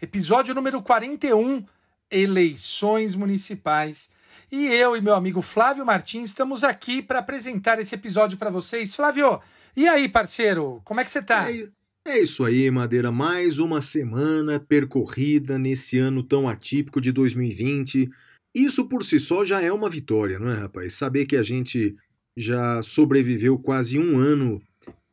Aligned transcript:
episódio 0.00 0.54
número 0.54 0.82
41, 0.82 1.64
Eleições 2.10 3.14
Municipais. 3.14 4.10
E 4.50 4.66
eu 4.66 4.96
e 4.96 5.00
meu 5.00 5.14
amigo 5.14 5.42
Flávio 5.42 5.84
Martins 5.84 6.30
estamos 6.30 6.62
aqui 6.62 7.02
para 7.02 7.18
apresentar 7.18 7.80
esse 7.80 7.94
episódio 7.94 8.38
para 8.38 8.50
vocês. 8.50 8.94
Flávio, 8.94 9.40
e 9.76 9.88
aí, 9.88 10.08
parceiro, 10.08 10.80
como 10.84 11.00
é 11.00 11.04
que 11.04 11.10
você 11.10 11.22
tá? 11.22 11.50
É, 11.50 11.68
é 12.06 12.18
isso 12.20 12.44
aí, 12.44 12.70
Madeira. 12.70 13.10
Mais 13.10 13.58
uma 13.58 13.80
semana 13.80 14.60
percorrida 14.60 15.58
nesse 15.58 15.98
ano 15.98 16.22
tão 16.22 16.48
atípico 16.48 17.00
de 17.00 17.10
2020. 17.10 18.08
Isso 18.54 18.88
por 18.88 19.04
si 19.04 19.18
só 19.18 19.44
já 19.44 19.60
é 19.60 19.72
uma 19.72 19.90
vitória, 19.90 20.38
não 20.38 20.50
é, 20.50 20.58
rapaz? 20.60 20.94
Saber 20.94 21.26
que 21.26 21.36
a 21.36 21.42
gente 21.42 21.96
já 22.36 22.80
sobreviveu 22.82 23.58
quase 23.58 23.98
um 23.98 24.18
ano 24.18 24.62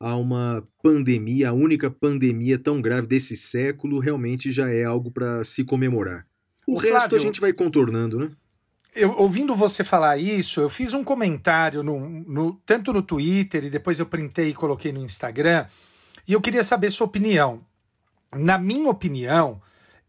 a 0.05 0.17
uma 0.17 0.67
pandemia, 0.81 1.49
a 1.49 1.53
única 1.53 1.89
pandemia 1.89 2.59
tão 2.59 2.81
grave 2.81 3.07
desse 3.07 3.37
século, 3.37 3.99
realmente 3.99 4.51
já 4.51 4.69
é 4.69 4.83
algo 4.83 5.09
para 5.09 5.43
se 5.45 5.63
comemorar. 5.63 6.25
O 6.67 6.73
Ô, 6.73 6.77
resto 6.77 6.91
Flávio, 6.97 7.17
a 7.17 7.21
gente 7.21 7.39
vai 7.39 7.53
contornando, 7.53 8.19
né? 8.19 8.29
Eu, 8.93 9.11
ouvindo 9.17 9.55
você 9.55 9.81
falar 9.83 10.17
isso, 10.17 10.59
eu 10.59 10.69
fiz 10.69 10.93
um 10.93 11.05
comentário 11.05 11.81
no, 11.81 11.99
no- 12.09 12.61
tanto 12.65 12.91
no 12.91 13.01
Twitter 13.01 13.63
e 13.63 13.69
depois 13.69 13.97
eu 13.97 14.05
printei 14.05 14.49
e 14.49 14.53
coloquei 14.53 14.91
no 14.91 15.03
Instagram, 15.03 15.65
e 16.27 16.33
eu 16.33 16.41
queria 16.41 16.63
saber 16.65 16.91
sua 16.91 17.07
opinião. 17.07 17.61
Na 18.35 18.57
minha 18.57 18.89
opinião, 18.89 19.61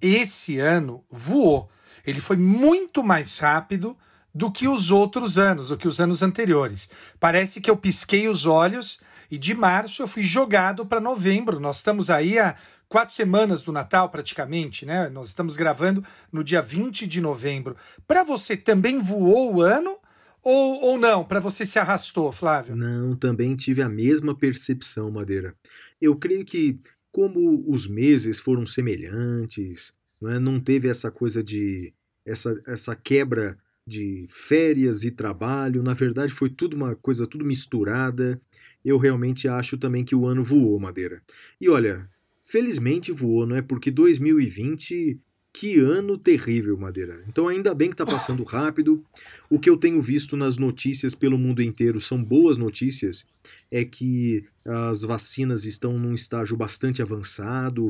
esse 0.02 0.58
ano 0.58 1.04
voou. 1.10 1.70
Ele 2.04 2.20
foi 2.20 2.36
muito 2.36 3.02
mais 3.02 3.38
rápido 3.38 3.96
do 4.34 4.50
que 4.50 4.66
os 4.66 4.90
outros 4.90 5.38
anos, 5.38 5.68
do 5.68 5.76
que 5.78 5.86
os 5.86 6.00
anos 6.00 6.20
anteriores. 6.20 6.90
Parece 7.20 7.60
que 7.60 7.70
eu 7.70 7.76
pisquei 7.76 8.28
os 8.28 8.44
olhos 8.44 9.00
e 9.30 9.38
de 9.38 9.54
março 9.54 10.02
eu 10.02 10.08
fui 10.08 10.22
jogado 10.22 10.84
para 10.86 11.00
novembro. 11.00 11.60
Nós 11.60 11.76
estamos 11.76 12.10
aí 12.10 12.38
há 12.38 12.56
quatro 12.88 13.14
semanas 13.14 13.62
do 13.62 13.72
Natal, 13.72 14.08
praticamente, 14.08 14.86
né? 14.86 15.08
Nós 15.08 15.28
estamos 15.28 15.56
gravando 15.56 16.04
no 16.32 16.44
dia 16.44 16.62
20 16.62 17.06
de 17.06 17.20
novembro. 17.20 17.76
Para 18.06 18.22
você 18.22 18.56
também 18.56 18.98
voou 18.98 19.56
o 19.56 19.62
ano 19.62 19.96
ou, 20.42 20.80
ou 20.82 20.98
não? 20.98 21.24
Para 21.24 21.40
você 21.40 21.64
se 21.64 21.78
arrastou, 21.78 22.30
Flávio? 22.30 22.76
Não, 22.76 23.16
também 23.16 23.56
tive 23.56 23.82
a 23.82 23.88
mesma 23.88 24.36
percepção, 24.36 25.10
Madeira. 25.10 25.54
Eu 26.00 26.14
creio 26.16 26.44
que, 26.44 26.78
como 27.10 27.64
os 27.66 27.88
meses 27.88 28.38
foram 28.38 28.66
semelhantes, 28.66 29.94
não, 30.20 30.30
é? 30.30 30.38
não 30.38 30.60
teve 30.60 30.88
essa 30.88 31.10
coisa 31.10 31.42
de. 31.42 31.92
Essa, 32.26 32.58
essa 32.66 32.96
quebra 32.96 33.58
de 33.86 34.26
férias 34.30 35.04
e 35.04 35.10
trabalho, 35.10 35.82
na 35.82 35.92
verdade 35.92 36.32
foi 36.32 36.48
tudo 36.48 36.74
uma 36.74 36.94
coisa 36.96 37.26
tudo 37.26 37.44
misturada. 37.44 38.40
Eu 38.84 38.98
realmente 38.98 39.48
acho 39.48 39.78
também 39.78 40.04
que 40.04 40.14
o 40.14 40.26
ano 40.26 40.44
voou, 40.44 40.78
Madeira. 40.78 41.22
E 41.60 41.68
olha, 41.68 42.08
felizmente 42.42 43.10
voou, 43.10 43.46
não 43.46 43.56
é? 43.56 43.62
Porque 43.62 43.90
2020. 43.90 45.18
Que 45.56 45.78
ano 45.78 46.18
terrível, 46.18 46.76
Madeira. 46.76 47.22
Então, 47.28 47.46
ainda 47.46 47.72
bem 47.72 47.88
que 47.88 47.94
tá 47.94 48.04
passando 48.04 48.42
rápido. 48.42 49.04
O 49.48 49.56
que 49.56 49.70
eu 49.70 49.76
tenho 49.76 50.02
visto 50.02 50.36
nas 50.36 50.58
notícias 50.58 51.14
pelo 51.14 51.38
mundo 51.38 51.62
inteiro 51.62 52.00
são 52.00 52.22
boas 52.22 52.56
notícias. 52.56 53.24
É 53.70 53.84
que 53.84 54.44
as 54.66 55.02
vacinas 55.02 55.64
estão 55.64 55.96
num 55.96 56.12
estágio 56.12 56.56
bastante 56.56 57.00
avançado. 57.00 57.84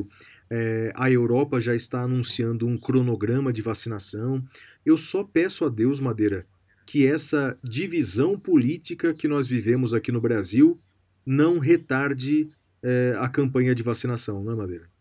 é, 0.47 0.91
a 0.95 1.09
Europa 1.09 1.59
já 1.59 1.75
está 1.75 2.03
anunciando 2.03 2.67
um 2.67 2.77
cronograma 2.77 3.51
de 3.51 3.63
vacinação. 3.63 4.45
Eu 4.85 4.95
só 4.95 5.23
peço 5.23 5.65
a 5.65 5.69
Deus, 5.69 5.99
Madeira, 5.99 6.45
que 6.85 7.07
essa 7.07 7.57
divisão 7.63 8.39
política 8.39 9.11
que 9.11 9.27
nós 9.27 9.47
vivemos 9.47 9.91
aqui 9.91 10.11
no 10.11 10.21
Brasil 10.21 10.73
não 11.25 11.59
retarde 11.59 12.49
é, 12.83 13.13
a 13.17 13.27
campanha 13.27 13.73
de 13.73 13.81
vacinação, 13.81 14.43
não 14.43 14.53
é, 14.53 14.55
Madeira? 14.55 14.95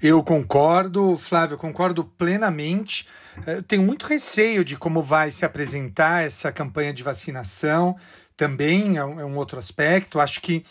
Eu 0.00 0.22
concordo, 0.22 1.16
Flávio, 1.16 1.58
concordo 1.58 2.04
plenamente. 2.04 3.06
Eu 3.46 3.62
tenho 3.62 3.82
muito 3.82 4.06
receio 4.06 4.64
de 4.64 4.76
como 4.76 5.02
vai 5.02 5.30
se 5.30 5.44
apresentar 5.44 6.24
essa 6.24 6.50
campanha 6.50 6.92
de 6.92 7.02
vacinação. 7.02 7.96
Também 8.36 8.96
é 8.96 9.04
um, 9.04 9.20
é 9.20 9.24
um 9.24 9.36
outro 9.36 9.58
aspecto. 9.58 10.18
Acho 10.18 10.40
que 10.40 10.64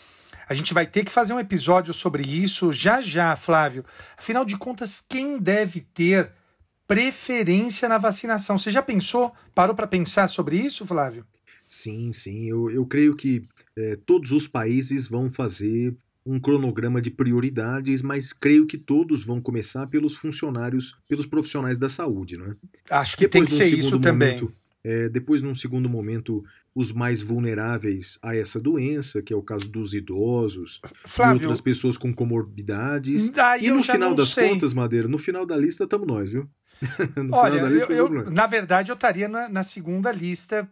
a 0.48 0.54
gente 0.54 0.74
vai 0.74 0.86
ter 0.86 1.04
que 1.04 1.10
fazer 1.10 1.32
um 1.32 1.40
episódio 1.40 1.94
sobre 1.94 2.22
isso 2.22 2.72
já 2.72 3.00
já, 3.00 3.34
Flávio. 3.36 3.84
Afinal 4.16 4.44
de 4.44 4.56
contas, 4.56 5.04
quem 5.08 5.38
deve 5.38 5.80
ter 5.80 6.32
preferência 6.86 7.88
na 7.88 7.98
vacinação? 7.98 8.58
Você 8.58 8.70
já 8.70 8.82
pensou? 8.82 9.32
Parou 9.54 9.74
para 9.74 9.86
pensar 9.86 10.28
sobre 10.28 10.56
isso, 10.56 10.86
Flávio? 10.86 11.24
Sim, 11.66 12.12
sim. 12.12 12.48
Eu, 12.48 12.70
eu 12.70 12.86
creio 12.86 13.16
que 13.16 13.42
eh, 13.76 13.98
todos 14.06 14.32
os 14.32 14.46
países 14.48 15.06
vão 15.08 15.30
fazer 15.30 15.94
um 16.24 16.40
cronograma 16.40 17.00
de 17.00 17.10
prioridades, 17.10 18.02
mas 18.02 18.32
creio 18.32 18.66
que 18.66 18.76
todos 18.76 19.24
vão 19.24 19.40
começar 19.40 19.86
pelos 19.88 20.14
funcionários, 20.14 20.96
pelos 21.08 21.24
profissionais 21.26 21.78
da 21.78 21.88
saúde, 21.88 22.36
não 22.36 22.46
é? 22.46 22.56
Acho 22.90 23.16
que 23.16 23.28
tem 23.28 23.44
que 23.44 23.50
ser 23.52 23.66
isso 23.66 23.90
segundo 23.90 24.02
também. 24.02 24.28
momento, 24.40 24.52
eh, 24.82 25.08
depois, 25.08 25.40
num 25.40 25.54
segundo 25.54 25.88
momento, 25.88 26.42
os 26.74 26.90
mais 26.92 27.22
vulneráveis 27.22 28.18
a 28.22 28.34
essa 28.34 28.58
doença, 28.60 29.22
que 29.22 29.32
é 29.32 29.36
o 29.36 29.42
caso 29.42 29.68
dos 29.68 29.94
idosos, 29.94 30.80
e 30.84 31.08
Flávio, 31.08 31.34
outras 31.34 31.60
pessoas 31.60 31.96
com 31.96 32.12
comorbidades. 32.12 33.28
daí 33.30 33.64
E 33.64 33.68
eu 33.68 33.76
no 33.76 33.82
final 33.84 34.14
das 34.14 34.30
sei. 34.30 34.48
contas, 34.48 34.74
Madeira, 34.74 35.06
no 35.08 35.18
final 35.18 35.46
da 35.46 35.56
lista 35.56 35.84
estamos 35.84 36.06
nós, 36.06 36.30
viu? 36.30 36.48
no 37.16 37.34
Olha, 37.34 37.54
final 37.54 37.60
da 37.60 37.68
eu, 37.70 37.74
lista 37.76 37.92
eu- 37.94 38.30
na 38.30 38.46
verdade, 38.46 38.90
eu 38.90 38.94
estaria 38.94 39.28
na, 39.28 39.48
na 39.48 39.62
segunda 39.62 40.10
lista 40.12 40.68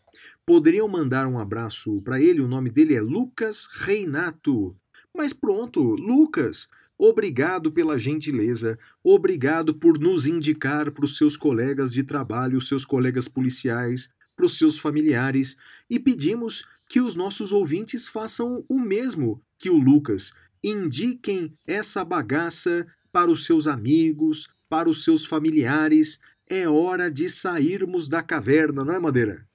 Poderiam 0.50 0.88
mandar 0.88 1.28
um 1.28 1.38
abraço 1.38 2.02
para 2.02 2.20
ele, 2.20 2.40
o 2.40 2.48
nome 2.48 2.70
dele 2.70 2.96
é 2.96 3.00
Lucas 3.00 3.68
Reinato. 3.70 4.76
Mas 5.16 5.32
pronto, 5.32 5.80
Lucas, 5.94 6.66
obrigado 6.98 7.70
pela 7.70 7.96
gentileza, 7.96 8.76
obrigado 9.00 9.72
por 9.72 9.96
nos 9.96 10.26
indicar 10.26 10.90
para 10.90 11.04
os 11.04 11.16
seus 11.16 11.36
colegas 11.36 11.92
de 11.92 12.02
trabalho, 12.02 12.60
seus 12.60 12.84
colegas 12.84 13.28
policiais, 13.28 14.10
para 14.34 14.44
os 14.44 14.58
seus 14.58 14.76
familiares 14.76 15.56
e 15.88 16.00
pedimos 16.00 16.64
que 16.88 17.00
os 17.00 17.14
nossos 17.14 17.52
ouvintes 17.52 18.08
façam 18.08 18.64
o 18.68 18.80
mesmo 18.80 19.40
que 19.56 19.70
o 19.70 19.76
Lucas. 19.76 20.32
Indiquem 20.64 21.52
essa 21.64 22.04
bagaça 22.04 22.88
para 23.12 23.30
os 23.30 23.44
seus 23.44 23.68
amigos, 23.68 24.48
para 24.68 24.90
os 24.90 25.04
seus 25.04 25.24
familiares. 25.24 26.18
É 26.44 26.68
hora 26.68 27.08
de 27.08 27.28
sairmos 27.28 28.08
da 28.08 28.20
caverna, 28.20 28.84
não 28.84 28.92
é, 28.92 28.98
Madeira? 28.98 29.48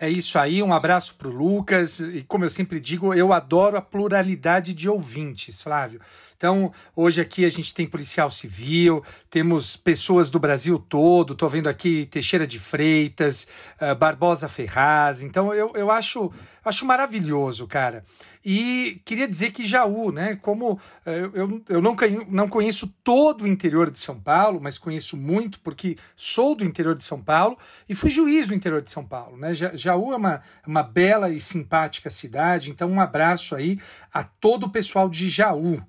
É 0.00 0.08
isso 0.08 0.38
aí, 0.38 0.62
um 0.62 0.72
abraço 0.72 1.14
para 1.16 1.28
o 1.28 1.32
Lucas. 1.32 1.98
E 1.98 2.24
como 2.28 2.44
eu 2.44 2.50
sempre 2.50 2.78
digo, 2.78 3.12
eu 3.12 3.32
adoro 3.32 3.76
a 3.76 3.82
pluralidade 3.82 4.72
de 4.72 4.88
ouvintes, 4.88 5.60
Flávio. 5.60 6.00
Então, 6.38 6.72
hoje 6.94 7.20
aqui 7.20 7.44
a 7.44 7.50
gente 7.50 7.74
tem 7.74 7.84
policial 7.84 8.30
civil, 8.30 9.02
temos 9.28 9.76
pessoas 9.76 10.30
do 10.30 10.38
Brasil 10.38 10.78
todo, 10.78 11.32
estou 11.32 11.48
vendo 11.48 11.68
aqui 11.68 12.06
Teixeira 12.06 12.46
de 12.46 12.60
Freitas, 12.60 13.48
uh, 13.82 13.92
Barbosa 13.96 14.46
Ferraz. 14.46 15.20
Então, 15.24 15.52
eu, 15.52 15.72
eu 15.74 15.90
acho, 15.90 16.30
acho 16.64 16.86
maravilhoso, 16.86 17.66
cara. 17.66 18.04
E 18.44 19.02
queria 19.04 19.26
dizer 19.26 19.50
que 19.50 19.66
Jaú, 19.66 20.12
né? 20.12 20.38
Como 20.40 20.74
uh, 20.74 20.80
eu, 21.04 21.60
eu 21.68 21.82
não, 21.82 21.96
não 22.28 22.48
conheço 22.48 22.94
todo 23.02 23.42
o 23.42 23.48
interior 23.48 23.90
de 23.90 23.98
São 23.98 24.20
Paulo, 24.20 24.60
mas 24.62 24.78
conheço 24.78 25.16
muito 25.16 25.58
porque 25.58 25.96
sou 26.14 26.54
do 26.54 26.64
interior 26.64 26.94
de 26.94 27.02
São 27.02 27.20
Paulo 27.20 27.58
e 27.88 27.96
fui 27.96 28.10
juiz 28.10 28.46
do 28.46 28.54
interior 28.54 28.80
de 28.80 28.92
São 28.92 29.04
Paulo. 29.04 29.36
Né? 29.36 29.54
Jaú 29.54 30.12
é 30.12 30.16
uma, 30.16 30.40
uma 30.64 30.84
bela 30.84 31.30
e 31.30 31.40
simpática 31.40 32.08
cidade, 32.08 32.70
então 32.70 32.88
um 32.88 33.00
abraço 33.00 33.56
aí 33.56 33.80
a 34.14 34.22
todo 34.22 34.66
o 34.66 34.70
pessoal 34.70 35.08
de 35.08 35.28
Jaú. 35.28 35.82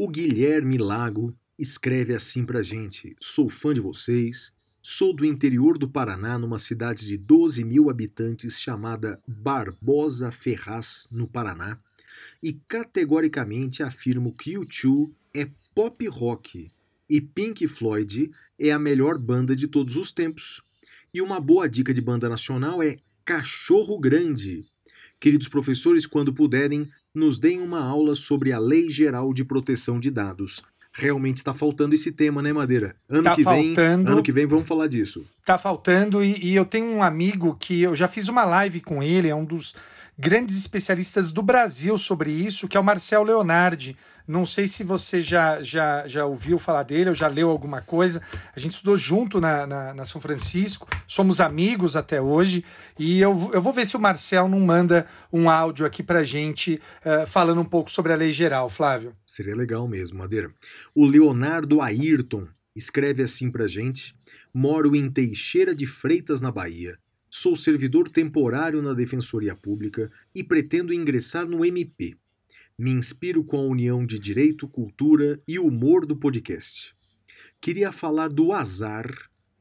O 0.00 0.06
Guilherme 0.06 0.78
Lago 0.78 1.36
escreve 1.58 2.14
assim 2.14 2.46
pra 2.46 2.62
gente: 2.62 3.16
Sou 3.18 3.50
fã 3.50 3.74
de 3.74 3.80
vocês, 3.80 4.52
sou 4.80 5.12
do 5.12 5.26
interior 5.26 5.76
do 5.76 5.88
Paraná, 5.88 6.38
numa 6.38 6.56
cidade 6.60 7.04
de 7.04 7.16
12 7.16 7.64
mil 7.64 7.90
habitantes 7.90 8.60
chamada 8.60 9.20
Barbosa 9.26 10.30
Ferraz, 10.30 11.08
no 11.10 11.26
Paraná, 11.26 11.80
e 12.40 12.52
categoricamente 12.68 13.82
afirmo 13.82 14.32
que 14.32 14.56
o 14.56 14.64
Tio 14.64 15.12
é 15.34 15.50
pop 15.74 16.06
rock 16.06 16.70
e 17.10 17.20
Pink 17.20 17.66
Floyd 17.66 18.30
é 18.56 18.70
a 18.70 18.78
melhor 18.78 19.18
banda 19.18 19.56
de 19.56 19.66
todos 19.66 19.96
os 19.96 20.12
tempos. 20.12 20.62
E 21.12 21.20
uma 21.20 21.40
boa 21.40 21.68
dica 21.68 21.92
de 21.92 22.00
banda 22.00 22.28
nacional 22.28 22.80
é 22.80 22.98
Cachorro 23.24 23.98
Grande. 23.98 24.64
Queridos 25.18 25.48
professores, 25.48 26.06
quando 26.06 26.32
puderem, 26.32 26.88
nos 27.14 27.38
deem 27.38 27.60
uma 27.60 27.80
aula 27.80 28.14
sobre 28.14 28.52
a 28.52 28.58
Lei 28.58 28.90
Geral 28.90 29.32
de 29.32 29.44
Proteção 29.44 29.98
de 29.98 30.10
Dados. 30.10 30.62
Realmente 30.92 31.38
está 31.38 31.54
faltando 31.54 31.94
esse 31.94 32.10
tema, 32.10 32.42
né, 32.42 32.52
Madeira? 32.52 32.96
Ano 33.08 33.22
tá 33.22 33.34
que 33.34 33.44
faltando, 33.44 34.04
vem, 34.04 34.12
ano 34.12 34.22
que 34.22 34.32
vem 34.32 34.46
vamos 34.46 34.66
falar 34.66 34.88
disso. 34.88 35.24
Tá 35.44 35.56
faltando 35.58 36.22
e, 36.22 36.44
e 36.44 36.56
eu 36.56 36.64
tenho 36.64 36.86
um 36.86 37.02
amigo 37.02 37.56
que 37.58 37.80
eu 37.82 37.94
já 37.94 38.08
fiz 38.08 38.28
uma 38.28 38.44
live 38.44 38.80
com 38.80 39.02
ele, 39.02 39.28
é 39.28 39.34
um 39.34 39.44
dos 39.44 39.74
grandes 40.18 40.58
especialistas 40.58 41.30
do 41.30 41.42
Brasil 41.42 41.96
sobre 41.96 42.30
isso, 42.30 42.66
que 42.66 42.76
é 42.76 42.80
o 42.80 42.84
Marcel 42.84 43.22
Leonardi. 43.22 43.96
Não 44.28 44.44
sei 44.44 44.68
se 44.68 44.84
você 44.84 45.22
já, 45.22 45.62
já, 45.62 46.06
já 46.06 46.26
ouviu 46.26 46.58
falar 46.58 46.82
dele 46.82 47.08
ou 47.08 47.14
já 47.14 47.26
leu 47.28 47.48
alguma 47.48 47.80
coisa. 47.80 48.20
A 48.54 48.60
gente 48.60 48.72
estudou 48.72 48.94
junto 48.94 49.40
na, 49.40 49.66
na, 49.66 49.94
na 49.94 50.04
São 50.04 50.20
Francisco, 50.20 50.86
somos 51.06 51.40
amigos 51.40 51.96
até 51.96 52.20
hoje. 52.20 52.62
E 52.98 53.18
eu, 53.20 53.50
eu 53.54 53.62
vou 53.62 53.72
ver 53.72 53.86
se 53.86 53.96
o 53.96 54.00
Marcel 54.00 54.46
não 54.46 54.60
manda 54.60 55.06
um 55.32 55.48
áudio 55.48 55.86
aqui 55.86 56.02
para 56.02 56.22
gente 56.24 56.78
uh, 57.06 57.26
falando 57.26 57.62
um 57.62 57.64
pouco 57.64 57.90
sobre 57.90 58.12
a 58.12 58.16
lei 58.16 58.30
geral, 58.30 58.68
Flávio. 58.68 59.16
Seria 59.26 59.56
legal 59.56 59.88
mesmo, 59.88 60.18
Madeira. 60.18 60.52
O 60.94 61.06
Leonardo 61.06 61.80
Ayrton 61.80 62.46
escreve 62.76 63.22
assim 63.22 63.50
para 63.50 63.66
gente: 63.66 64.14
Moro 64.52 64.94
em 64.94 65.10
Teixeira 65.10 65.74
de 65.74 65.86
Freitas, 65.86 66.42
na 66.42 66.52
Bahia. 66.52 66.98
Sou 67.30 67.56
servidor 67.56 68.10
temporário 68.10 68.82
na 68.82 68.92
Defensoria 68.92 69.54
Pública 69.54 70.10
e 70.34 70.44
pretendo 70.44 70.92
ingressar 70.92 71.46
no 71.46 71.64
MP. 71.64 72.14
Me 72.78 72.92
inspiro 72.92 73.42
com 73.42 73.56
a 73.56 73.62
união 73.62 74.06
de 74.06 74.20
direito, 74.20 74.68
cultura 74.68 75.42
e 75.48 75.58
humor 75.58 76.06
do 76.06 76.14
podcast. 76.14 76.94
Queria 77.60 77.90
falar 77.90 78.28
do 78.28 78.52
azar 78.52 79.10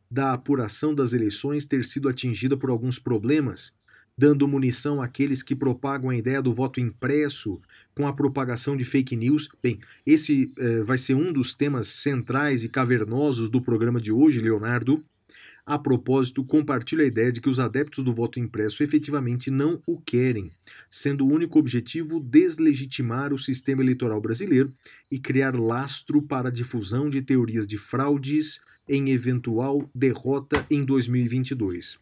da 0.09 0.33
apuração 0.33 0.93
das 0.93 1.13
eleições 1.13 1.65
ter 1.65 1.83
sido 1.83 2.07
atingida 2.07 2.55
por 2.55 2.69
alguns 2.69 2.99
problemas, 2.99 3.73
dando 4.15 4.47
munição 4.47 5.01
àqueles 5.01 5.41
que 5.41 5.55
propagam 5.55 6.11
a 6.11 6.15
ideia 6.15 6.43
do 6.43 6.53
voto 6.53 6.79
impresso 6.79 7.59
com 7.95 8.05
a 8.05 8.13
propagação 8.13 8.77
de 8.77 8.85
fake 8.85 9.15
news. 9.15 9.49
Bem, 9.63 9.79
esse 10.05 10.53
eh, 10.55 10.83
vai 10.83 10.99
ser 10.99 11.15
um 11.15 11.33
dos 11.33 11.55
temas 11.55 11.87
centrais 11.87 12.63
e 12.63 12.69
cavernosos 12.69 13.49
do 13.49 13.59
programa 13.59 13.99
de 13.99 14.11
hoje, 14.11 14.39
Leonardo. 14.39 15.03
A 15.67 15.77
propósito, 15.77 16.45
compartilho 16.45 17.01
a 17.01 17.05
ideia 17.05 17.29
de 17.29 17.41
que 17.41 17.49
os 17.49 17.59
adeptos 17.59 18.01
do 18.01 18.13
voto 18.13 18.39
impresso 18.39 18.83
efetivamente 18.83 19.51
não 19.51 19.83
o 19.85 19.99
querem, 19.99 20.49
sendo 20.89 21.25
o 21.25 21.29
único 21.29 21.59
objetivo 21.59 22.21
deslegitimar 22.21 23.33
o 23.33 23.37
sistema 23.37 23.83
eleitoral 23.83 24.21
brasileiro 24.21 24.73
e 25.11 25.19
criar 25.19 25.59
lastro 25.59 26.21
para 26.21 26.47
a 26.47 26.51
difusão 26.51 27.09
de 27.09 27.21
teorias 27.21 27.67
de 27.67 27.77
fraudes 27.77 28.61
em 28.87 29.09
eventual 29.09 29.91
derrota 29.93 30.65
em 30.71 30.85
2022. 30.85 31.99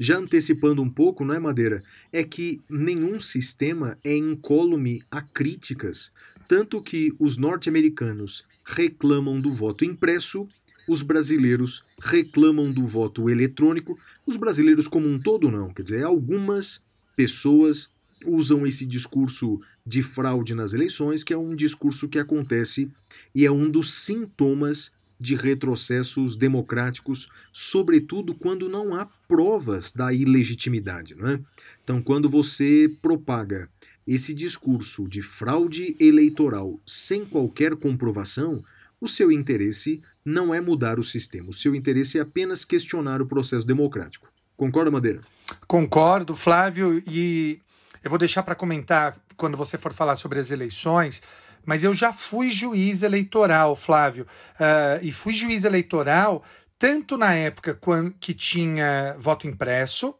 Já 0.00 0.16
antecipando 0.16 0.80
um 0.80 0.88
pouco, 0.88 1.26
não 1.26 1.34
é, 1.34 1.38
Madeira? 1.38 1.82
É 2.10 2.24
que 2.24 2.62
nenhum 2.70 3.20
sistema 3.20 3.98
é 4.02 4.16
incólume 4.16 5.02
a 5.10 5.20
críticas, 5.20 6.10
tanto 6.48 6.82
que 6.82 7.12
os 7.18 7.36
norte-americanos 7.36 8.46
reclamam 8.64 9.38
do 9.38 9.52
voto 9.52 9.84
impresso 9.84 10.48
os 10.88 11.02
brasileiros 11.02 11.82
reclamam 12.00 12.70
do 12.70 12.86
voto 12.86 13.28
eletrônico, 13.30 13.98
os 14.26 14.36
brasileiros 14.36 14.86
como 14.88 15.08
um 15.08 15.18
todo 15.18 15.50
não, 15.50 15.72
quer 15.72 15.82
dizer, 15.82 16.04
algumas 16.04 16.80
pessoas 17.16 17.88
usam 18.26 18.66
esse 18.66 18.86
discurso 18.86 19.60
de 19.86 20.02
fraude 20.02 20.54
nas 20.54 20.72
eleições, 20.72 21.24
que 21.24 21.32
é 21.32 21.38
um 21.38 21.54
discurso 21.54 22.08
que 22.08 22.18
acontece 22.18 22.90
e 23.34 23.44
é 23.44 23.50
um 23.50 23.68
dos 23.68 23.92
sintomas 23.92 24.90
de 25.18 25.34
retrocessos 25.34 26.36
democráticos, 26.36 27.28
sobretudo 27.52 28.34
quando 28.34 28.68
não 28.68 28.94
há 28.94 29.06
provas 29.28 29.92
da 29.92 30.12
ilegitimidade, 30.12 31.14
não 31.14 31.28
é? 31.28 31.40
Então, 31.82 32.02
quando 32.02 32.28
você 32.28 32.90
propaga 33.00 33.68
esse 34.06 34.34
discurso 34.34 35.04
de 35.04 35.22
fraude 35.22 35.96
eleitoral 35.98 36.78
sem 36.86 37.24
qualquer 37.24 37.74
comprovação, 37.76 38.62
o 39.00 39.08
seu 39.08 39.30
interesse 39.30 40.02
não 40.24 40.54
é 40.54 40.60
mudar 40.60 40.98
o 40.98 41.04
sistema, 41.04 41.50
o 41.50 41.52
seu 41.52 41.74
interesse 41.74 42.18
é 42.18 42.22
apenas 42.22 42.64
questionar 42.64 43.20
o 43.20 43.26
processo 43.26 43.66
democrático. 43.66 44.28
Concorda, 44.56 44.90
Madeira? 44.90 45.20
Concordo, 45.66 46.34
Flávio, 46.34 47.02
e 47.06 47.60
eu 48.02 48.10
vou 48.10 48.18
deixar 48.18 48.42
para 48.42 48.54
comentar 48.54 49.16
quando 49.36 49.56
você 49.56 49.76
for 49.76 49.92
falar 49.92 50.16
sobre 50.16 50.38
as 50.38 50.50
eleições, 50.50 51.22
mas 51.64 51.82
eu 51.82 51.94
já 51.94 52.12
fui 52.12 52.50
juiz 52.50 53.02
eleitoral, 53.02 53.74
Flávio, 53.74 54.26
uh, 54.54 55.02
e 55.02 55.10
fui 55.10 55.32
juiz 55.32 55.64
eleitoral 55.64 56.44
tanto 56.78 57.16
na 57.16 57.34
época 57.34 57.78
que 58.20 58.34
tinha 58.34 59.16
voto 59.18 59.46
impresso, 59.46 60.14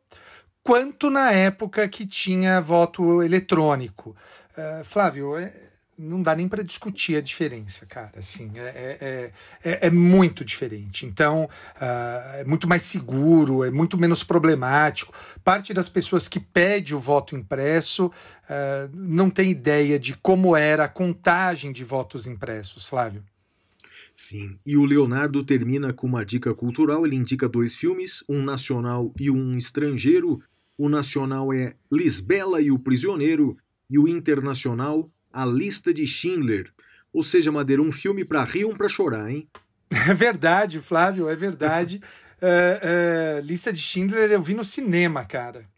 quanto 0.63 1.11
na 1.11 1.31
época 1.31 1.87
que 1.89 2.07
tinha 2.07 2.61
voto 2.61 3.23
eletrônico. 3.23 4.17
Uh, 4.57 4.85
Flávio, 4.85 5.37
é, 5.37 5.53
não 5.99 6.23
dá 6.23 6.35
nem 6.35 6.49
para 6.49 6.63
discutir 6.63 7.17
a 7.17 7.21
diferença, 7.21 7.87
cara. 7.87 8.19
Assim, 8.19 8.51
é, 8.57 9.33
é, 9.63 9.71
é, 9.71 9.87
é 9.87 9.91
muito 9.91 10.45
diferente. 10.45 11.07
Então, 11.07 11.45
uh, 11.77 12.41
é 12.41 12.45
muito 12.45 12.69
mais 12.69 12.83
seguro, 12.83 13.65
é 13.65 13.71
muito 13.71 13.97
menos 13.99 14.25
problemático. 14.25 15.13
Parte 15.43 15.73
das 15.73 15.89
pessoas 15.89 16.29
que 16.29 16.41
pede 16.41 16.95
o 16.95 17.01
voto 17.01 17.37
impresso 17.37 18.07
uh, 18.07 18.91
não 18.93 19.31
tem 19.31 19.51
ideia 19.51 19.99
de 19.99 20.15
como 20.17 20.57
era 20.57 20.85
a 20.85 20.89
contagem 20.89 21.73
de 21.73 21.85
votos 21.85 22.27
impressos, 22.27 22.87
Flávio. 22.87 23.23
Sim, 24.15 24.59
e 24.65 24.77
o 24.77 24.85
Leonardo 24.85 25.43
termina 25.43 25.93
com 25.93 26.07
uma 26.07 26.25
dica 26.25 26.55
cultural. 26.55 27.05
Ele 27.05 27.17
indica 27.17 27.49
dois 27.49 27.75
filmes, 27.75 28.23
um 28.29 28.43
nacional 28.43 29.13
e 29.19 29.31
um 29.31 29.57
estrangeiro. 29.59 30.41
O 30.79 30.89
nacional 30.89 31.53
é 31.53 31.75
Lisbela 31.91 32.61
e 32.61 32.71
o 32.71 32.79
Prisioneiro, 32.79 33.57
e 33.91 33.99
o 33.99 34.09
internacional 34.09 35.11
a 35.35 35.45
Lista 35.45 35.93
de 35.93 36.07
Schindler. 36.07 36.73
Ou 37.13 37.23
seja, 37.23 37.51
Madeira, 37.51 37.83
um 37.83 37.91
filme 37.91 38.25
para 38.25 38.45
rir, 38.45 38.65
um 38.65 38.77
para 38.77 38.89
chorar, 38.89 39.29
hein? 39.31 39.49
É 40.09 40.15
verdade, 40.15 40.81
Flávio, 40.81 41.29
é 41.29 41.37
verdade. 41.37 42.01
uh, 42.41 43.41
uh, 43.43 43.45
Lista 43.45 43.73
de 43.73 43.81
Schindler 43.81 44.31
eu 44.31 44.41
vi 44.41 44.55
no 44.55 44.65
cinema, 44.65 45.25
cara. 45.25 45.69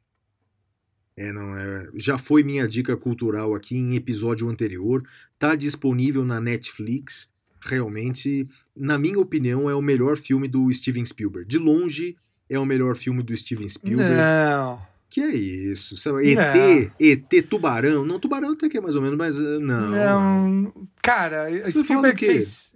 É, 1.17 1.33
não, 1.33 1.57
é, 1.57 1.89
já 1.95 2.19
foi 2.19 2.43
minha 2.43 2.69
dica 2.69 2.97
cultural 2.97 3.55
aqui 3.55 3.77
em 3.77 3.97
episódio 3.97 4.49
anterior. 4.49 5.03
Tá 5.39 5.55
disponível 5.55 6.25
na 6.25 6.41
Netflix. 6.41 7.29
Realmente, 7.61 8.49
na 8.77 8.99
minha 8.99 9.19
opinião, 9.19 9.69
é 9.69 9.75
o 9.75 9.83
melhor 9.83 10.17
filme 10.19 10.47
do 10.47 10.71
Steven 10.73 11.05
Spielberg. 11.05 11.49
De 11.49 11.59
longe, 11.59 12.17
é 12.49 12.59
o 12.59 12.67
melhor 12.67 12.97
filme 12.97 13.23
do 13.23 13.35
Steven 13.35 13.69
Spielberg. 13.69 14.15
Não. 14.15 14.96
Que 15.09 15.21
é 15.21 15.35
isso? 15.35 15.95
ET, 16.21 16.93
ET, 16.99 17.43
Tubarão. 17.49 18.05
Não, 18.05 18.19
Tubarão 18.19 18.53
até 18.53 18.69
que 18.69 18.77
é 18.77 18.81
mais 18.81 18.97
ou 18.97 19.03
menos, 19.03 19.17
mas 19.17 19.39
uh, 19.39 19.61
não. 19.61 19.91
Não. 19.91 20.89
Cara, 21.03 21.49
Você 21.65 21.81
Spielberg 21.81 22.27
fez, 22.27 22.75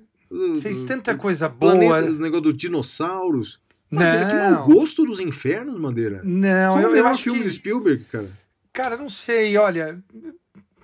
fez 0.62 0.84
tanta 0.84 1.14
coisa 1.16 1.48
boa. 1.48 1.72
Planeta, 1.76 2.10
o 2.10 2.18
negócio 2.18 2.44
dos 2.44 2.56
dinossauros. 2.56 3.60
Madeira, 3.90 4.50
Não. 4.50 4.58
mau 4.58 4.68
gosto 4.68 5.04
dos 5.04 5.18
infernos, 5.18 5.78
Madeira. 5.78 6.22
Não, 6.24 6.74
Qual 6.74 6.78
é 6.78 6.82
o 6.82 6.84
eu, 6.84 6.88
eu 6.90 6.92
melhor 6.92 7.10
acho 7.10 7.24
filme 7.24 7.40
que... 7.40 7.44
do 7.46 7.50
Spielberg, 7.50 8.04
cara? 8.04 8.30
Cara, 8.72 8.96
não 8.96 9.08
sei, 9.08 9.56
olha... 9.56 9.98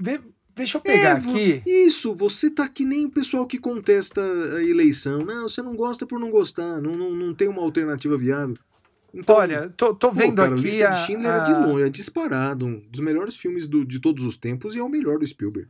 de- 0.00 0.20
Deixa 0.56 0.78
eu 0.78 0.80
pegar 0.80 1.10
É, 1.10 1.12
aqui. 1.12 1.62
Isso, 1.66 2.14
você 2.14 2.48
tá 2.48 2.66
que 2.66 2.82
nem 2.82 3.04
o 3.04 3.10
pessoal 3.10 3.46
que 3.46 3.58
contesta 3.58 4.22
a 4.56 4.62
eleição. 4.64 5.18
Não, 5.18 5.46
você 5.46 5.60
não 5.60 5.76
gosta 5.76 6.06
por 6.06 6.18
não 6.18 6.30
gostar. 6.30 6.80
Não, 6.80 6.96
não, 6.96 7.10
não 7.14 7.34
tem 7.34 7.46
uma 7.46 7.60
alternativa 7.60 8.16
viável. 8.16 8.56
Então, 9.16 9.36
Olha, 9.36 9.70
tô, 9.70 9.94
tô 9.94 10.08
pô, 10.08 10.14
vendo 10.14 10.42
cara, 10.42 10.54
aqui 10.54 10.82
a, 10.82 10.92
Schindler 10.92 11.32
é 11.32 11.40
a- 11.40 11.44
de 11.44 11.52
longe, 11.52 11.84
é 11.84 11.88
disparado. 11.88 12.66
Um 12.66 12.80
dos 12.80 13.00
melhores 13.00 13.34
filmes 13.34 13.66
do- 13.66 13.84
de 13.84 13.98
todos 13.98 14.22
os 14.24 14.36
tempos 14.36 14.74
e 14.74 14.78
é 14.78 14.82
o 14.82 14.88
melhor 14.88 15.18
do 15.18 15.26
Spielberg. 15.26 15.68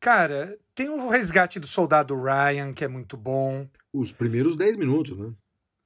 Cara, 0.00 0.58
tem 0.74 0.88
o 0.90 1.08
Resgate 1.08 1.58
do 1.58 1.66
Soldado 1.66 2.14
Ryan, 2.20 2.72
que 2.74 2.84
é 2.84 2.88
muito 2.88 3.16
bom. 3.16 3.66
Os 3.92 4.12
primeiros 4.12 4.56
10 4.56 4.76
minutos, 4.76 5.16
né? 5.16 5.32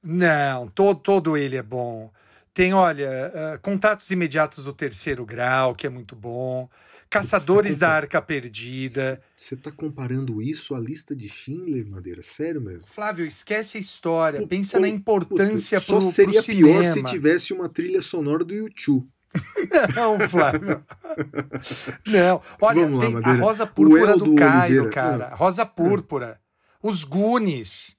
Não, 0.03 0.67
todo, 0.67 0.99
todo 0.99 1.37
ele 1.37 1.55
é 1.55 1.61
bom. 1.63 2.11
Tem, 2.53 2.73
olha, 2.73 3.31
ah, 3.53 3.57
Contatos 3.59 4.09
Imediatos 4.11 4.63
do 4.63 4.73
Terceiro 4.73 5.25
Grau, 5.25 5.75
que 5.75 5.87
é 5.87 5.89
muito 5.89 6.15
bom. 6.15 6.69
Caçadores 7.09 7.77
tá 7.77 7.87
da 7.87 7.93
Arca 7.95 8.21
Perdida. 8.21 9.19
Você 9.35 9.55
tá 9.55 9.71
comparando 9.71 10.41
isso 10.41 10.75
à 10.75 10.79
lista 10.79 11.15
de 11.15 11.27
Schindler, 11.27 11.85
Madeira? 11.87 12.21
Sério 12.21 12.61
mesmo? 12.61 12.85
Flávio, 12.87 13.25
esquece 13.25 13.77
a 13.77 13.81
história. 13.81 14.39
Pô, 14.39 14.47
Pensa 14.47 14.77
pô, 14.77 14.81
na 14.81 14.87
importância 14.87 15.79
Puta, 15.79 15.91
pro, 15.93 16.01
Só 16.03 16.11
seria 16.11 16.43
pro 16.43 16.53
pior 16.53 16.85
se 16.85 17.03
tivesse 17.03 17.51
uma 17.53 17.67
trilha 17.67 18.01
sonora 18.01 18.43
do 18.45 18.53
YouTube. 18.53 19.07
Não, 19.95 20.19
Flávio. 20.29 20.83
Não, 22.05 22.41
olha, 22.61 22.87
lá, 22.87 22.99
tem 22.99 23.09
a 23.09 23.11
Madeira. 23.13 23.39
Rosa 23.39 23.65
Púrpura 23.67 24.17
do 24.17 24.35
Cairo, 24.35 24.83
Oliveira. 24.83 24.89
cara. 24.89 25.25
Ah. 25.31 25.35
Rosa 25.35 25.65
Púrpura. 25.65 26.39
Os 26.81 27.03
Goonies. 27.03 27.97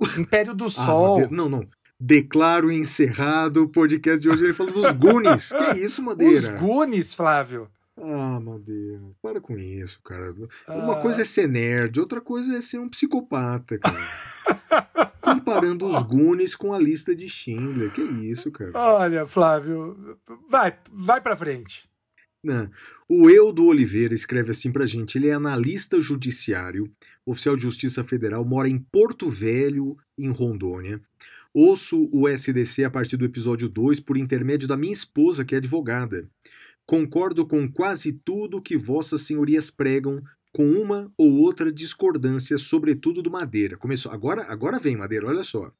Império 0.18 0.54
do 0.54 0.66
Ah, 0.66 0.70
Sol. 0.70 1.20
Madeira, 1.20 1.30
não, 1.36 1.48
não. 1.48 1.68
Declaro 1.98 2.70
encerrado 2.70 3.62
o 3.62 3.68
podcast 3.68 4.20
de 4.20 4.28
hoje. 4.28 4.44
Ele 4.44 4.52
falou 4.52 4.72
dos 4.72 4.92
Goonies. 4.92 5.50
que 5.50 5.78
isso, 5.80 6.02
Madeira? 6.02 6.54
Os 6.54 6.60
Goonies, 6.60 7.14
Flávio. 7.14 7.68
Ah, 7.96 8.38
Madeira. 8.38 9.00
Para 9.22 9.40
com 9.40 9.56
isso, 9.56 9.98
cara. 10.04 10.34
Uma 10.68 10.98
Ah. 10.98 11.00
coisa 11.00 11.22
é 11.22 11.24
ser 11.24 11.48
nerd, 11.48 11.98
outra 11.98 12.20
coisa 12.20 12.54
é 12.56 12.60
ser 12.60 12.78
um 12.78 12.88
psicopata, 12.90 13.78
cara. 13.78 14.06
Comparando 15.20 15.86
os 15.88 16.02
Goonies 16.02 16.54
com 16.54 16.72
a 16.72 16.78
lista 16.78 17.16
de 17.16 17.28
Schindler. 17.28 17.90
Que 17.90 18.02
isso, 18.02 18.50
cara. 18.52 18.70
Olha, 18.74 19.26
Flávio, 19.26 20.18
vai, 20.48 20.76
vai 20.92 21.20
pra 21.20 21.36
frente. 21.36 21.88
Não. 22.44 22.70
O 23.08 23.28
Eudo 23.28 23.64
Oliveira 23.64 24.14
escreve 24.14 24.50
assim 24.52 24.70
pra 24.70 24.86
gente: 24.86 25.16
ele 25.18 25.28
é 25.28 25.32
analista 25.32 26.00
judiciário, 26.00 26.92
oficial 27.24 27.56
de 27.56 27.62
Justiça 27.62 28.04
Federal, 28.04 28.44
mora 28.44 28.68
em 28.68 28.78
Porto 28.78 29.28
Velho, 29.30 29.96
em 30.18 30.28
Rondônia. 30.30 31.00
Ouço 31.60 32.06
o 32.12 32.28
SDC 32.28 32.84
a 32.84 32.90
partir 32.90 33.16
do 33.16 33.24
episódio 33.24 33.66
2 33.66 33.98
por 34.00 34.18
intermédio 34.18 34.68
da 34.68 34.76
minha 34.76 34.92
esposa, 34.92 35.42
que 35.42 35.54
é 35.54 35.58
advogada. 35.58 36.28
Concordo 36.84 37.46
com 37.46 37.66
quase 37.66 38.12
tudo 38.12 38.60
que 38.60 38.76
vossas 38.76 39.22
senhorias 39.22 39.70
pregam, 39.70 40.22
com 40.52 40.70
uma 40.72 41.10
ou 41.16 41.32
outra 41.38 41.72
discordância, 41.72 42.58
sobretudo 42.58 43.22
do 43.22 43.30
Madeira. 43.30 43.78
Começou. 43.78 44.12
Agora, 44.12 44.44
agora 44.50 44.78
vem, 44.78 44.96
Madeira, 44.98 45.26
olha 45.28 45.42
só. 45.44 45.72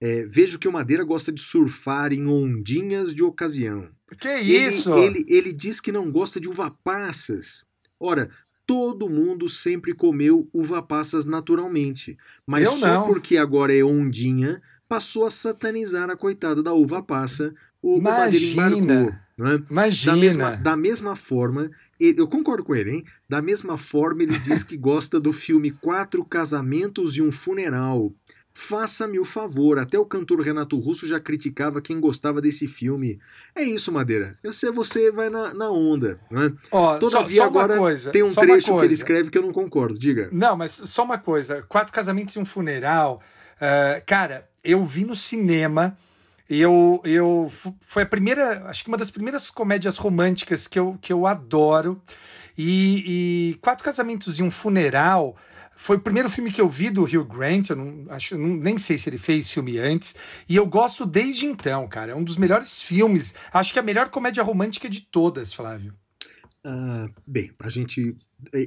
É, 0.00 0.24
vejo 0.26 0.58
que 0.58 0.66
o 0.66 0.72
Madeira 0.72 1.04
gosta 1.04 1.30
de 1.30 1.40
surfar 1.40 2.12
em 2.12 2.26
ondinhas 2.26 3.14
de 3.14 3.22
ocasião. 3.22 3.88
Que 4.18 4.26
Ele- 4.26 4.56
isso? 4.66 4.92
Ele, 4.96 5.24
ele 5.28 5.52
diz 5.52 5.80
que 5.80 5.92
não 5.92 6.10
gosta 6.10 6.40
de 6.40 6.48
uva 6.48 6.68
passas. 6.82 7.64
Ora, 8.00 8.28
todo 8.66 9.08
mundo 9.08 9.48
sempre 9.48 9.94
comeu 9.94 10.48
uva 10.52 10.82
passas 10.82 11.24
naturalmente. 11.24 12.18
Mas 12.44 12.64
Eu 12.64 12.72
só 12.72 12.86
não. 12.94 13.06
porque 13.06 13.36
agora 13.36 13.72
é 13.72 13.84
ondinha, 13.84 14.60
passou 14.92 15.24
a 15.24 15.30
satanizar 15.30 16.10
a 16.10 16.16
coitada 16.16 16.62
da 16.62 16.72
uva 16.74 17.02
passa. 17.02 17.54
O, 17.80 17.96
Imagina. 17.96 18.76
embarcou. 18.76 19.14
Não 19.38 19.46
é? 19.52 19.62
Imagina. 19.70 20.12
Da 20.12 20.20
mesma, 20.20 20.50
da 20.56 20.76
mesma 20.76 21.16
forma, 21.16 21.70
ele- 21.98 22.20
eu 22.20 22.28
concordo 22.28 22.62
com 22.62 22.74
ele, 22.76 22.90
hein? 22.90 23.04
Da 23.28 23.40
mesma 23.40 23.78
forma, 23.78 24.22
ele 24.22 24.38
diz 24.38 24.62
que 24.62 24.76
gosta 24.76 25.18
do 25.18 25.32
filme 25.32 25.70
Quatro 25.70 26.22
Casamentos 26.24 27.16
e 27.16 27.22
um 27.22 27.32
Funeral. 27.32 28.12
Faça-me 28.54 29.18
o 29.18 29.24
favor, 29.24 29.78
até 29.78 29.98
o 29.98 30.04
cantor 30.04 30.42
Renato 30.42 30.78
Russo 30.78 31.08
já 31.08 31.18
criticava 31.18 31.80
quem 31.80 31.98
gostava 31.98 32.38
desse 32.38 32.68
filme. 32.68 33.18
É 33.54 33.62
isso, 33.62 33.90
Madeira. 33.90 34.38
Eu 34.42 34.52
sei, 34.52 34.70
você 34.70 35.10
vai 35.10 35.30
na, 35.30 35.54
na 35.54 35.70
onda, 35.70 36.20
né? 36.30 36.52
Ó, 36.70 36.98
Todavia, 36.98 37.28
só, 37.38 37.44
só 37.44 37.48
uma 37.48 37.62
agora 37.62 37.78
coisa, 37.78 38.10
tem 38.10 38.22
um 38.22 38.30
trecho 38.34 38.78
que 38.78 38.84
ele 38.84 38.92
escreve 38.92 39.30
que 39.30 39.38
eu 39.38 39.42
não 39.42 39.52
concordo. 39.52 39.98
Diga. 39.98 40.28
Não, 40.30 40.54
mas 40.54 40.70
só 40.84 41.02
uma 41.02 41.16
coisa. 41.16 41.62
Quatro 41.66 41.90
casamentos 41.94 42.36
e 42.36 42.38
um 42.38 42.44
funeral. 42.44 43.22
ah, 43.58 44.02
cara, 44.06 44.46
eu 44.62 44.84
vi 44.84 45.04
no 45.04 45.16
cinema. 45.16 45.96
Eu, 46.48 47.00
eu 47.04 47.50
foi 47.80 48.02
a 48.02 48.06
primeira, 48.06 48.66
acho 48.68 48.82
que 48.84 48.88
uma 48.88 48.98
das 48.98 49.10
primeiras 49.10 49.50
comédias 49.50 49.96
românticas 49.96 50.66
que 50.66 50.78
eu, 50.78 50.98
que 51.00 51.12
eu 51.12 51.26
adoro. 51.26 52.00
E, 52.58 53.52
e 53.54 53.54
Quatro 53.62 53.82
Casamentos 53.84 54.38
e 54.38 54.42
um 54.42 54.50
Funeral 54.50 55.34
foi 55.74 55.96
o 55.96 56.00
primeiro 56.00 56.28
filme 56.28 56.52
que 56.52 56.60
eu 56.60 56.68
vi 56.68 56.90
do 56.90 57.04
Hugh 57.04 57.24
Grant. 57.24 57.70
Eu 57.70 57.76
não, 57.76 58.04
acho, 58.12 58.36
não- 58.36 58.56
nem 58.56 58.76
sei 58.76 58.98
se 58.98 59.08
ele 59.08 59.16
fez 59.18 59.50
filme 59.50 59.78
antes. 59.78 60.14
E 60.48 60.54
eu 60.56 60.66
gosto 60.66 61.06
desde 61.06 61.46
então, 61.46 61.88
cara. 61.88 62.12
É 62.12 62.14
um 62.14 62.22
dos 62.22 62.36
melhores 62.36 62.80
filmes. 62.82 63.32
Acho 63.52 63.72
que 63.72 63.78
é 63.78 63.82
a 63.82 63.84
melhor 63.84 64.10
comédia 64.10 64.42
romântica 64.42 64.88
de 64.90 65.00
todas, 65.00 65.54
Flávio. 65.54 65.94
Ah, 66.64 67.08
bem, 67.26 67.50
a 67.58 67.68
gente. 67.68 68.14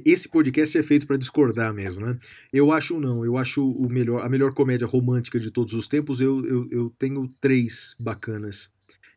Esse 0.04 0.28
podcast 0.28 0.76
é 0.76 0.82
feito 0.82 1.06
para 1.06 1.16
discordar 1.16 1.72
mesmo, 1.72 2.04
né? 2.04 2.18
Eu 2.52 2.70
acho 2.70 3.00
não, 3.00 3.24
eu 3.24 3.38
acho 3.38 3.66
o 3.66 3.88
melhor, 3.88 4.24
a 4.24 4.28
melhor 4.28 4.52
comédia 4.52 4.86
romântica 4.86 5.40
de 5.40 5.50
todos 5.50 5.72
os 5.72 5.88
tempos. 5.88 6.20
Eu, 6.20 6.44
eu, 6.44 6.68
eu 6.70 6.94
tenho 6.98 7.26
três 7.40 7.94
bacanas. 7.98 8.68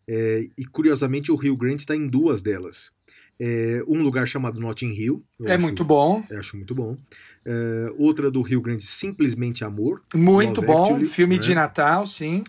É, 0.07 0.47
e 0.57 0.65
curiosamente 0.65 1.31
o 1.31 1.35
Rio 1.35 1.55
Grande 1.57 1.81
está 1.83 1.95
em 1.95 2.07
duas 2.07 2.41
delas. 2.41 2.89
É, 3.41 3.81
um 3.87 4.01
lugar 4.01 4.27
chamado 4.27 4.59
Notting 4.59 4.91
Hill. 4.91 5.23
é 5.43 5.53
acho- 5.53 5.61
muito 5.61 5.83
bom. 5.85 6.23
Eu 6.29 6.39
acho 6.39 6.55
muito 6.57 6.73
bom. 6.73 6.97
É, 7.45 7.93
outra 7.97 8.31
do 8.31 8.41
Rio 8.41 8.61
Grande, 8.61 8.83
Simplesmente 8.83 9.63
Amor. 9.63 10.01
Muito 10.15 10.61
Love 10.61 10.67
bom. 10.67 10.83
Actually, 10.83 11.05
filme 11.05 11.35
né? 11.35 11.41
de 11.41 11.53
Natal, 11.53 12.07
sim. 12.07 12.43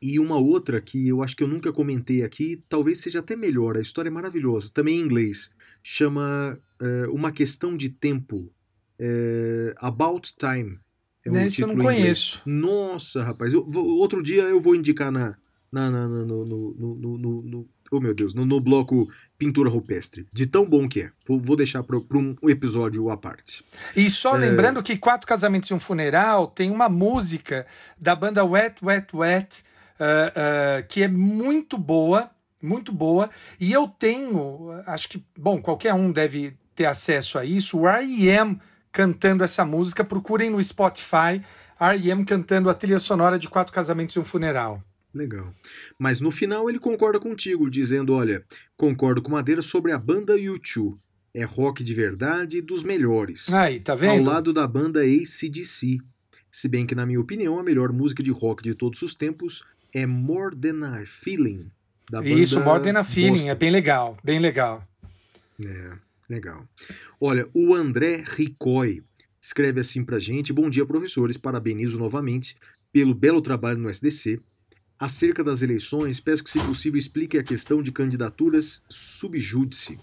E 0.00 0.20
uma 0.20 0.36
outra 0.36 0.80
que 0.80 1.08
eu 1.08 1.22
acho 1.22 1.34
que 1.34 1.42
eu 1.42 1.48
nunca 1.48 1.72
comentei 1.72 2.22
aqui, 2.22 2.62
talvez 2.68 3.00
seja 3.00 3.18
até 3.18 3.34
melhor, 3.34 3.76
a 3.76 3.80
história 3.80 4.08
é 4.08 4.12
maravilhosa, 4.12 4.70
também 4.72 4.96
em 5.00 5.02
inglês. 5.02 5.50
Chama 5.82 6.58
é, 6.80 7.06
Uma 7.08 7.32
Questão 7.32 7.74
de 7.74 7.88
Tempo. 7.88 8.52
É, 8.98 9.74
About 9.78 10.32
Time. 10.36 10.78
É 11.24 11.30
um 11.30 11.36
Esse 11.46 11.62
eu 11.62 11.66
não 11.68 11.74
título 11.74 11.90
em 11.90 11.94
inglês. 11.96 12.02
conheço. 12.36 12.42
Nossa, 12.46 13.22
rapaz. 13.22 13.52
eu 13.54 13.66
outro 13.74 14.22
dia 14.22 14.42
eu 14.44 14.60
vou 14.60 14.74
indicar 14.74 15.10
na. 15.12 15.36
na, 15.70 15.90
na- 15.90 16.08
na- 16.08 16.24
no, 16.24 16.44
no, 16.44 16.74
no, 16.74 17.18
no, 17.18 17.42
no- 17.42 17.68
oh 17.90 18.00
meu 18.00 18.14
Deus, 18.14 18.34
no, 18.34 18.44
no 18.44 18.60
bloco 18.60 19.08
Pintura 19.36 19.68
Rupestre. 19.70 20.26
De 20.32 20.46
tão 20.46 20.64
bom 20.68 20.88
que 20.88 21.02
é. 21.02 21.10
Vou, 21.26 21.38
vou 21.40 21.56
deixar 21.56 21.82
para 21.82 21.96
um 21.98 22.34
episódio 22.48 23.10
à 23.10 23.16
parte. 23.16 23.64
E 23.94 24.08
só 24.10 24.36
É. 24.36 24.38
lembrando 24.40 24.82
que 24.82 24.96
Quatro 24.96 25.26
Casamentos 25.26 25.68
e 25.70 25.74
um 25.74 25.80
Funeral 25.80 26.48
tem 26.48 26.70
uma 26.70 26.88
música 26.88 27.66
da 27.98 28.16
banda 28.16 28.44
Wet, 28.44 28.76
Wet, 28.82 29.14
Wet, 29.14 29.62
ah, 30.00 30.82
que 30.88 31.02
é 31.02 31.08
muito 31.08 31.76
boa, 31.78 32.30
muito 32.62 32.92
boa. 32.92 33.30
E 33.60 33.72
eu 33.72 33.88
tenho, 33.88 34.70
acho 34.86 35.08
que, 35.08 35.24
bom, 35.36 35.60
qualquer 35.60 35.94
um 35.94 36.10
deve 36.10 36.56
ter 36.74 36.86
acesso 36.86 37.38
a 37.38 37.44
isso, 37.44 37.78
o 37.80 37.88
R.E.M. 37.88 38.58
cantando 38.92 39.42
essa 39.44 39.64
música. 39.64 40.04
Procurem 40.04 40.50
no 40.50 40.62
Spotify 40.62 41.42
R.E.M. 41.80 42.24
cantando 42.24 42.68
a 42.68 42.74
trilha 42.74 42.98
sonora 42.98 43.38
de 43.38 43.48
Quatro 43.48 43.72
Casamentos 43.72 44.16
e 44.16 44.18
um 44.18 44.24
Funeral. 44.24 44.82
Legal. 45.14 45.54
Mas 45.98 46.20
no 46.20 46.30
final 46.30 46.68
ele 46.68 46.78
concorda 46.78 47.18
contigo, 47.18 47.70
dizendo: 47.70 48.12
olha, 48.12 48.44
concordo 48.76 49.22
com 49.22 49.30
Madeira 49.30 49.62
sobre 49.62 49.92
a 49.92 49.98
banda 49.98 50.36
U2. 50.36 50.94
É 51.32 51.44
rock 51.44 51.84
de 51.84 51.94
verdade 51.94 52.58
e 52.58 52.62
dos 52.62 52.82
melhores. 52.82 53.52
Aí, 53.52 53.80
tá 53.80 53.92
Ao 53.92 53.98
vendo? 53.98 54.24
lado 54.24 54.52
da 54.52 54.66
banda 54.66 55.00
ACDC. 55.00 55.98
Se 56.50 56.68
bem 56.68 56.86
que, 56.86 56.94
na 56.94 57.06
minha 57.06 57.20
opinião, 57.20 57.58
a 57.58 57.62
melhor 57.62 57.92
música 57.92 58.22
de 58.22 58.30
rock 58.30 58.62
de 58.62 58.74
todos 58.74 59.00
os 59.02 59.14
tempos 59.14 59.62
é 59.94 60.04
More 60.06 60.56
Than 60.56 60.84
a 60.84 61.06
Feeling. 61.06 61.70
Da 62.10 62.22
banda 62.22 62.30
Isso, 62.30 62.60
More 62.60 62.82
Than 62.82 62.98
a 62.98 63.04
Feeling, 63.04 63.32
Boston. 63.32 63.48
é 63.50 63.54
bem 63.54 63.70
legal, 63.70 64.18
bem 64.24 64.38
legal. 64.38 64.86
É, 65.60 65.92
legal. 66.28 66.66
Olha, 67.20 67.48
o 67.52 67.74
André 67.74 68.24
Ricói 68.26 69.02
escreve 69.40 69.80
assim 69.80 70.04
pra 70.04 70.18
gente: 70.18 70.52
Bom 70.52 70.70
dia, 70.70 70.86
professores. 70.86 71.36
Parabenizo 71.36 71.98
novamente 71.98 72.56
pelo 72.92 73.14
belo 73.14 73.42
trabalho 73.42 73.78
no 73.78 73.90
SDC. 73.90 74.40
acerca 74.98 75.44
das 75.44 75.62
eleições, 75.62 76.18
peço 76.20 76.42
que, 76.42 76.50
se 76.50 76.58
possível, 76.60 76.98
explique 76.98 77.38
a 77.38 77.44
questão 77.44 77.82
de 77.82 77.92
candidaturas 77.92 78.82
subjúdice, 78.88 79.98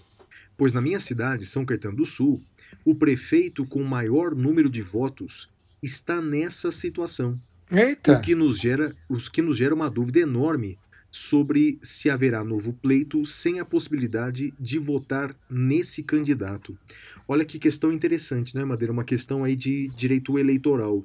pois 0.56 0.72
na 0.72 0.80
minha 0.80 1.00
cidade, 1.00 1.44
São 1.44 1.66
Caetano 1.66 1.96
do 1.96 2.06
Sul, 2.06 2.40
o 2.84 2.94
prefeito 2.94 3.66
com 3.66 3.82
maior 3.82 4.34
número 4.34 4.70
de 4.70 4.80
votos 4.80 5.50
está 5.82 6.22
nessa 6.22 6.70
situação. 6.70 7.34
Eita! 7.70 8.16
O 8.16 8.22
que 8.22 8.34
nos 8.34 8.58
gera, 8.58 8.94
o 9.08 9.16
que 9.18 9.42
nos 9.42 9.56
gera 9.56 9.74
uma 9.74 9.90
dúvida 9.90 10.20
enorme 10.20 10.78
sobre 11.16 11.78
se 11.80 12.10
haverá 12.10 12.44
novo 12.44 12.74
pleito 12.74 13.24
sem 13.24 13.58
a 13.58 13.64
possibilidade 13.64 14.52
de 14.60 14.78
votar 14.78 15.34
nesse 15.48 16.02
candidato. 16.02 16.78
Olha 17.26 17.42
que 17.42 17.58
questão 17.58 17.90
interessante, 17.90 18.54
né, 18.54 18.66
Madeira? 18.66 18.92
Uma 18.92 19.02
questão 19.02 19.42
aí 19.42 19.56
de 19.56 19.88
direito 19.96 20.38
eleitoral. 20.38 21.02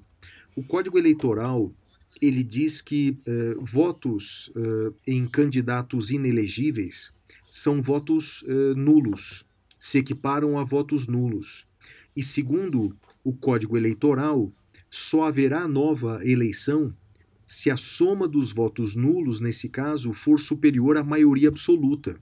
O 0.53 0.61
Código 0.63 0.97
Eleitoral 0.97 1.73
ele 2.21 2.43
diz 2.43 2.81
que 2.81 3.17
eh, 3.25 3.55
votos 3.61 4.51
eh, 4.53 4.91
em 5.07 5.25
candidatos 5.25 6.11
inelegíveis 6.11 7.13
são 7.49 7.81
votos 7.81 8.43
eh, 8.49 8.73
nulos, 8.75 9.45
se 9.79 9.97
equiparam 9.97 10.59
a 10.59 10.63
votos 10.65 11.07
nulos. 11.07 11.65
E 12.17 12.21
segundo 12.21 12.93
o 13.23 13.31
Código 13.31 13.77
Eleitoral, 13.77 14.51
só 14.89 15.23
haverá 15.23 15.69
nova 15.69 16.19
eleição 16.21 16.93
se 17.51 17.69
a 17.69 17.75
soma 17.75 18.29
dos 18.29 18.53
votos 18.53 18.95
nulos, 18.95 19.41
nesse 19.41 19.67
caso, 19.67 20.13
for 20.13 20.39
superior 20.39 20.95
à 20.95 21.03
maioria 21.03 21.49
absoluta. 21.49 22.15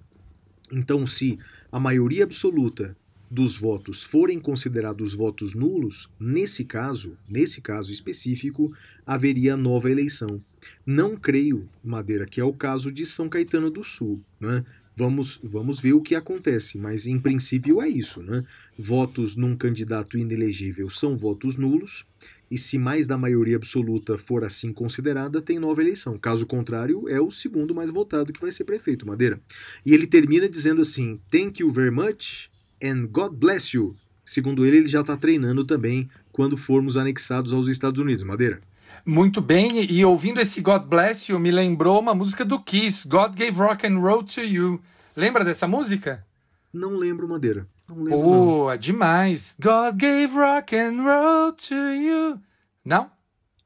Então, 0.71 1.05
se 1.05 1.38
a 1.71 1.79
maioria 1.79 2.24
absoluta 2.24 2.98
dos 3.29 3.55
votos 3.55 4.01
forem 4.01 4.39
considerados 4.39 5.13
votos 5.13 5.53
nulos, 5.53 6.09
nesse 6.19 6.65
caso, 6.65 7.15
nesse 7.29 7.62
caso 7.62 7.93
específico, 7.93 8.75
haveria 9.05 9.55
nova 9.55 9.91
eleição. 9.91 10.39
Não 10.83 11.15
creio, 11.15 11.69
Madeira, 11.83 12.25
que 12.25 12.41
é 12.41 12.43
o 12.43 12.51
caso 12.51 12.91
de 12.91 13.05
São 13.05 13.29
Caetano 13.29 13.69
do 13.69 13.83
Sul. 13.83 14.19
Né? 14.39 14.65
Vamos, 14.98 15.39
vamos 15.43 15.79
ver 15.79 15.93
o 15.93 16.01
que 16.01 16.15
acontece, 16.15 16.75
mas 16.75 17.05
em 17.05 17.19
princípio 17.19 17.83
é 17.83 17.88
isso. 17.88 18.24
Né? 18.24 18.43
Votos 18.75 19.36
num 19.36 19.55
candidato 19.55 20.17
inelegível 20.17 20.89
são 20.89 21.15
votos 21.15 21.55
nulos, 21.55 22.03
e 22.49 22.57
se 22.57 22.77
mais 22.77 23.07
da 23.07 23.17
maioria 23.17 23.57
absoluta 23.57 24.17
for 24.17 24.43
assim 24.43 24.73
considerada, 24.73 25.41
tem 25.41 25.59
nova 25.59 25.81
eleição. 25.81 26.17
Caso 26.17 26.45
contrário, 26.45 27.07
é 27.07 27.19
o 27.21 27.29
segundo 27.29 27.75
mais 27.75 27.89
votado 27.89 28.33
que 28.33 28.41
vai 28.41 28.51
ser 28.51 28.63
prefeito, 28.63 29.05
Madeira. 29.05 29.39
E 29.85 29.93
ele 29.93 30.07
termina 30.07 30.49
dizendo 30.49 30.81
assim: 30.81 31.19
Thank 31.29 31.61
you 31.61 31.71
very 31.71 31.91
much 31.91 32.49
and 32.83 33.07
God 33.07 33.33
bless 33.33 33.75
you. 33.75 33.93
Segundo 34.25 34.65
ele, 34.65 34.77
ele 34.77 34.87
já 34.87 35.01
está 35.01 35.17
treinando 35.17 35.63
também 35.63 36.09
quando 36.31 36.55
formos 36.55 36.97
anexados 36.97 37.51
aos 37.51 37.67
Estados 37.67 37.99
Unidos, 37.99 38.23
Madeira. 38.23 38.61
Muito 39.05 39.41
bem, 39.41 39.91
e 39.91 40.03
ouvindo 40.05 40.39
esse 40.39 40.61
God 40.61 40.83
Bless 40.83 41.31
You 41.31 41.39
me 41.39 41.51
lembrou 41.51 41.99
uma 41.99 42.13
música 42.13 42.45
do 42.45 42.59
Kiss, 42.59 43.07
God 43.07 43.33
Gave 43.33 43.57
Rock 43.57 43.87
and 43.87 43.97
Roll 43.97 44.23
to 44.23 44.41
You. 44.41 44.81
Lembra 45.15 45.43
dessa 45.43 45.67
música? 45.67 46.23
Não 46.71 46.95
lembro, 46.95 47.27
Madeira. 47.27 47.67
Não 47.89 48.03
lembro. 48.03 48.22
Pô, 48.22 48.65
não. 48.65 48.72
é 48.72 48.77
demais. 48.77 49.55
God 49.60 49.96
gave 49.96 50.34
rock 50.34 50.75
and 50.75 51.01
roll 51.01 51.53
to 51.53 51.74
you. 51.74 52.39
Não? 52.86 53.12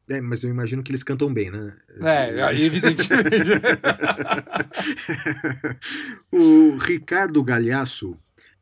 É, 0.10 0.22
mas 0.22 0.44
eu 0.44 0.50
imagino 0.50 0.82
que 0.82 0.92
eles 0.92 1.04
cantam 1.04 1.34
bem, 1.34 1.52
né? 1.52 1.74
É, 2.02 2.62
evidentemente. 2.62 3.52
o 6.32 6.78
Ricardo 6.78 7.44
Galhaço, 7.44 8.18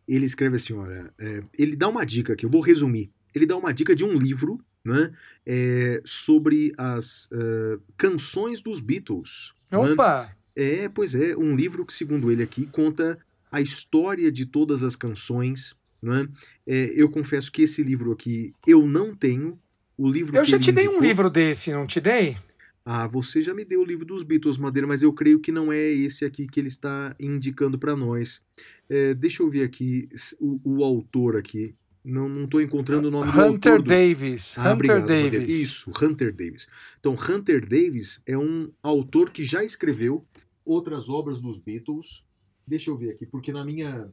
ele 0.07 0.25
escreve 0.25 0.55
assim, 0.55 0.73
olha, 0.73 1.11
é, 1.19 1.43
ele 1.57 1.75
dá 1.75 1.87
uma 1.87 2.05
dica 2.05 2.35
que 2.35 2.45
eu 2.45 2.49
vou 2.49 2.61
resumir. 2.61 3.11
Ele 3.33 3.45
dá 3.45 3.55
uma 3.55 3.73
dica 3.73 3.95
de 3.95 4.03
um 4.03 4.13
livro, 4.13 4.59
né, 4.83 5.11
é, 5.45 6.01
sobre 6.03 6.73
as 6.77 7.25
uh, 7.25 7.81
canções 7.97 8.61
dos 8.61 8.79
Beatles. 8.79 9.53
Opa! 9.71 10.23
Né? 10.23 10.35
É, 10.55 10.89
pois 10.89 11.15
é, 11.15 11.35
um 11.35 11.55
livro 11.55 11.85
que, 11.85 11.93
segundo 11.93 12.31
ele 12.31 12.43
aqui, 12.43 12.65
conta 12.65 13.17
a 13.51 13.61
história 13.61 14.31
de 14.31 14.45
todas 14.45 14.83
as 14.83 14.95
canções. 14.95 15.75
Né? 16.01 16.27
É, 16.65 16.93
eu 16.95 17.09
confesso 17.09 17.51
que 17.51 17.63
esse 17.63 17.83
livro 17.83 18.11
aqui 18.11 18.53
eu 18.65 18.87
não 18.87 19.15
tenho. 19.15 19.59
O 19.97 20.09
livro 20.09 20.35
eu 20.35 20.45
já 20.45 20.57
te 20.57 20.71
dei 20.71 20.85
indicou... 20.85 20.99
um 20.99 21.03
livro 21.03 21.29
desse, 21.29 21.71
não 21.71 21.85
te 21.85 21.99
dei? 21.99 22.37
Ah, 22.83 23.05
você 23.05 23.41
já 23.43 23.53
me 23.53 23.63
deu 23.63 23.81
o 23.81 23.85
livro 23.85 24.03
dos 24.05 24.23
Beatles, 24.23 24.57
Madeira, 24.57 24.87
mas 24.87 25.03
eu 25.03 25.13
creio 25.13 25.39
que 25.39 25.51
não 25.51 25.71
é 25.71 25.79
esse 25.79 26.25
aqui 26.25 26.47
que 26.47 26.59
ele 26.59 26.69
está 26.69 27.15
indicando 27.19 27.77
para 27.77 27.95
nós. 27.95 28.41
É, 28.89 29.13
deixa 29.13 29.43
eu 29.43 29.49
ver 29.49 29.63
aqui 29.63 30.09
o, 30.39 30.77
o 30.77 30.83
autor 30.83 31.37
aqui. 31.37 31.75
Não, 32.03 32.27
não 32.27 32.47
tô 32.47 32.59
encontrando 32.59 33.09
o 33.09 33.11
nome 33.11 33.29
Hunter 33.29 33.35
do 33.35 33.53
autor. 33.53 33.81
Do... 33.83 33.87
Davis. 33.87 34.57
Ah, 34.57 34.61
Hunter 34.61 34.73
obrigado, 34.73 35.05
Davis. 35.05 35.23
Madeira. 35.23 35.45
Isso, 35.45 35.91
Hunter 36.01 36.33
Davis. 36.35 36.67
Então, 36.99 37.13
Hunter 37.13 37.67
Davis 37.67 38.21
é 38.25 38.35
um 38.35 38.71
autor 38.81 39.29
que 39.29 39.43
já 39.43 39.63
escreveu 39.63 40.25
outras 40.65 41.09
obras 41.09 41.39
dos 41.39 41.59
Beatles. 41.59 42.23
Deixa 42.65 42.89
eu 42.89 42.97
ver 42.97 43.11
aqui, 43.11 43.25
porque 43.25 43.51
na 43.51 43.65
minha, 43.65 44.09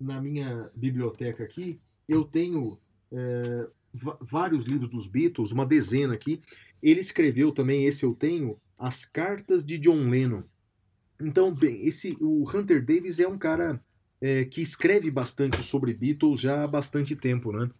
na 0.00 0.20
minha 0.20 0.70
biblioteca 0.74 1.44
aqui 1.44 1.80
eu 2.08 2.24
tenho 2.24 2.78
é, 3.10 3.66
vários 4.20 4.64
livros 4.64 4.88
dos 4.88 5.06
Beatles, 5.06 5.52
uma 5.52 5.66
dezena 5.66 6.14
aqui. 6.14 6.40
Ele 6.82 7.00
escreveu 7.00 7.52
também, 7.52 7.84
esse 7.84 8.04
eu 8.04 8.14
tenho, 8.14 8.58
As 8.78 9.04
Cartas 9.04 9.64
de 9.64 9.78
John 9.78 10.08
Lennon. 10.08 10.42
Então, 11.20 11.54
bem, 11.54 11.86
esse, 11.86 12.16
o 12.20 12.44
Hunter 12.48 12.84
Davis 12.84 13.18
é 13.20 13.28
um 13.28 13.38
cara 13.38 13.80
é, 14.20 14.44
que 14.44 14.60
escreve 14.60 15.10
bastante 15.10 15.62
sobre 15.62 15.92
Beatles 15.94 16.40
já 16.40 16.64
há 16.64 16.66
bastante 16.66 17.14
tempo, 17.14 17.52
né? 17.52 17.70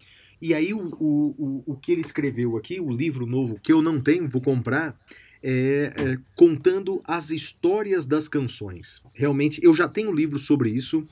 E 0.40 0.54
aí 0.54 0.74
o, 0.74 0.88
o, 0.98 1.62
o, 1.66 1.76
que 1.76 1.92
ele 1.92 2.00
escreveu 2.00 2.56
aqui, 2.56 2.80
o 2.80 2.90
livro 2.90 3.24
novo 3.26 3.60
que 3.60 3.72
eu 3.72 3.80
não 3.80 4.00
tenho, 4.00 4.28
vou 4.28 4.42
comprar, 4.42 4.98
é, 5.42 5.92
é, 5.96 6.18
contando 6.34 7.02
as 7.04 7.30
histórias 7.30 8.06
das 8.06 8.28
canções. 8.28 9.02
Realmente, 9.14 9.60
eu 9.62 9.74
já 9.74 9.88
tenho 9.88 10.12
livro 10.12 10.38
sobre 10.38 10.70
isso, 10.70 11.04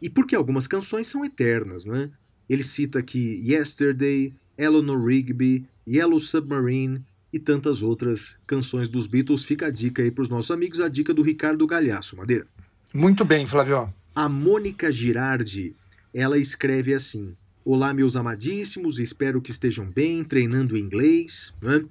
e 0.00 0.08
porque 0.08 0.34
algumas 0.34 0.66
canções 0.66 1.06
são 1.06 1.24
eternas, 1.24 1.84
né? 1.84 2.10
Ele 2.48 2.62
cita 2.62 2.98
aqui 2.98 3.42
Yesterday, 3.44 4.32
Eleanor 4.56 5.04
Rigby, 5.04 5.66
Yellow 5.86 6.20
Submarine 6.20 7.00
e 7.32 7.38
tantas 7.38 7.82
outras 7.82 8.38
canções 8.46 8.88
dos 8.88 9.06
Beatles. 9.06 9.44
Fica 9.44 9.66
a 9.66 9.70
dica 9.70 10.02
aí 10.02 10.10
para 10.10 10.22
os 10.22 10.28
nossos 10.28 10.50
amigos, 10.50 10.80
a 10.80 10.88
dica 10.88 11.12
do 11.12 11.22
Ricardo 11.22 11.66
Galhaço, 11.66 12.16
Madeira. 12.16 12.46
Muito 12.92 13.24
bem, 13.24 13.46
Flávio. 13.46 13.92
A 14.14 14.28
Mônica 14.28 14.92
Girardi, 14.92 15.72
ela 16.12 16.38
escreve 16.38 16.94
assim: 16.94 17.34
Olá, 17.64 17.92
meus 17.92 18.14
amadíssimos, 18.14 18.98
espero 18.98 19.40
que 19.40 19.50
estejam 19.50 19.86
bem, 19.86 20.22
treinando 20.22 20.76
inglês. 20.76 21.52
Né? 21.62 21.84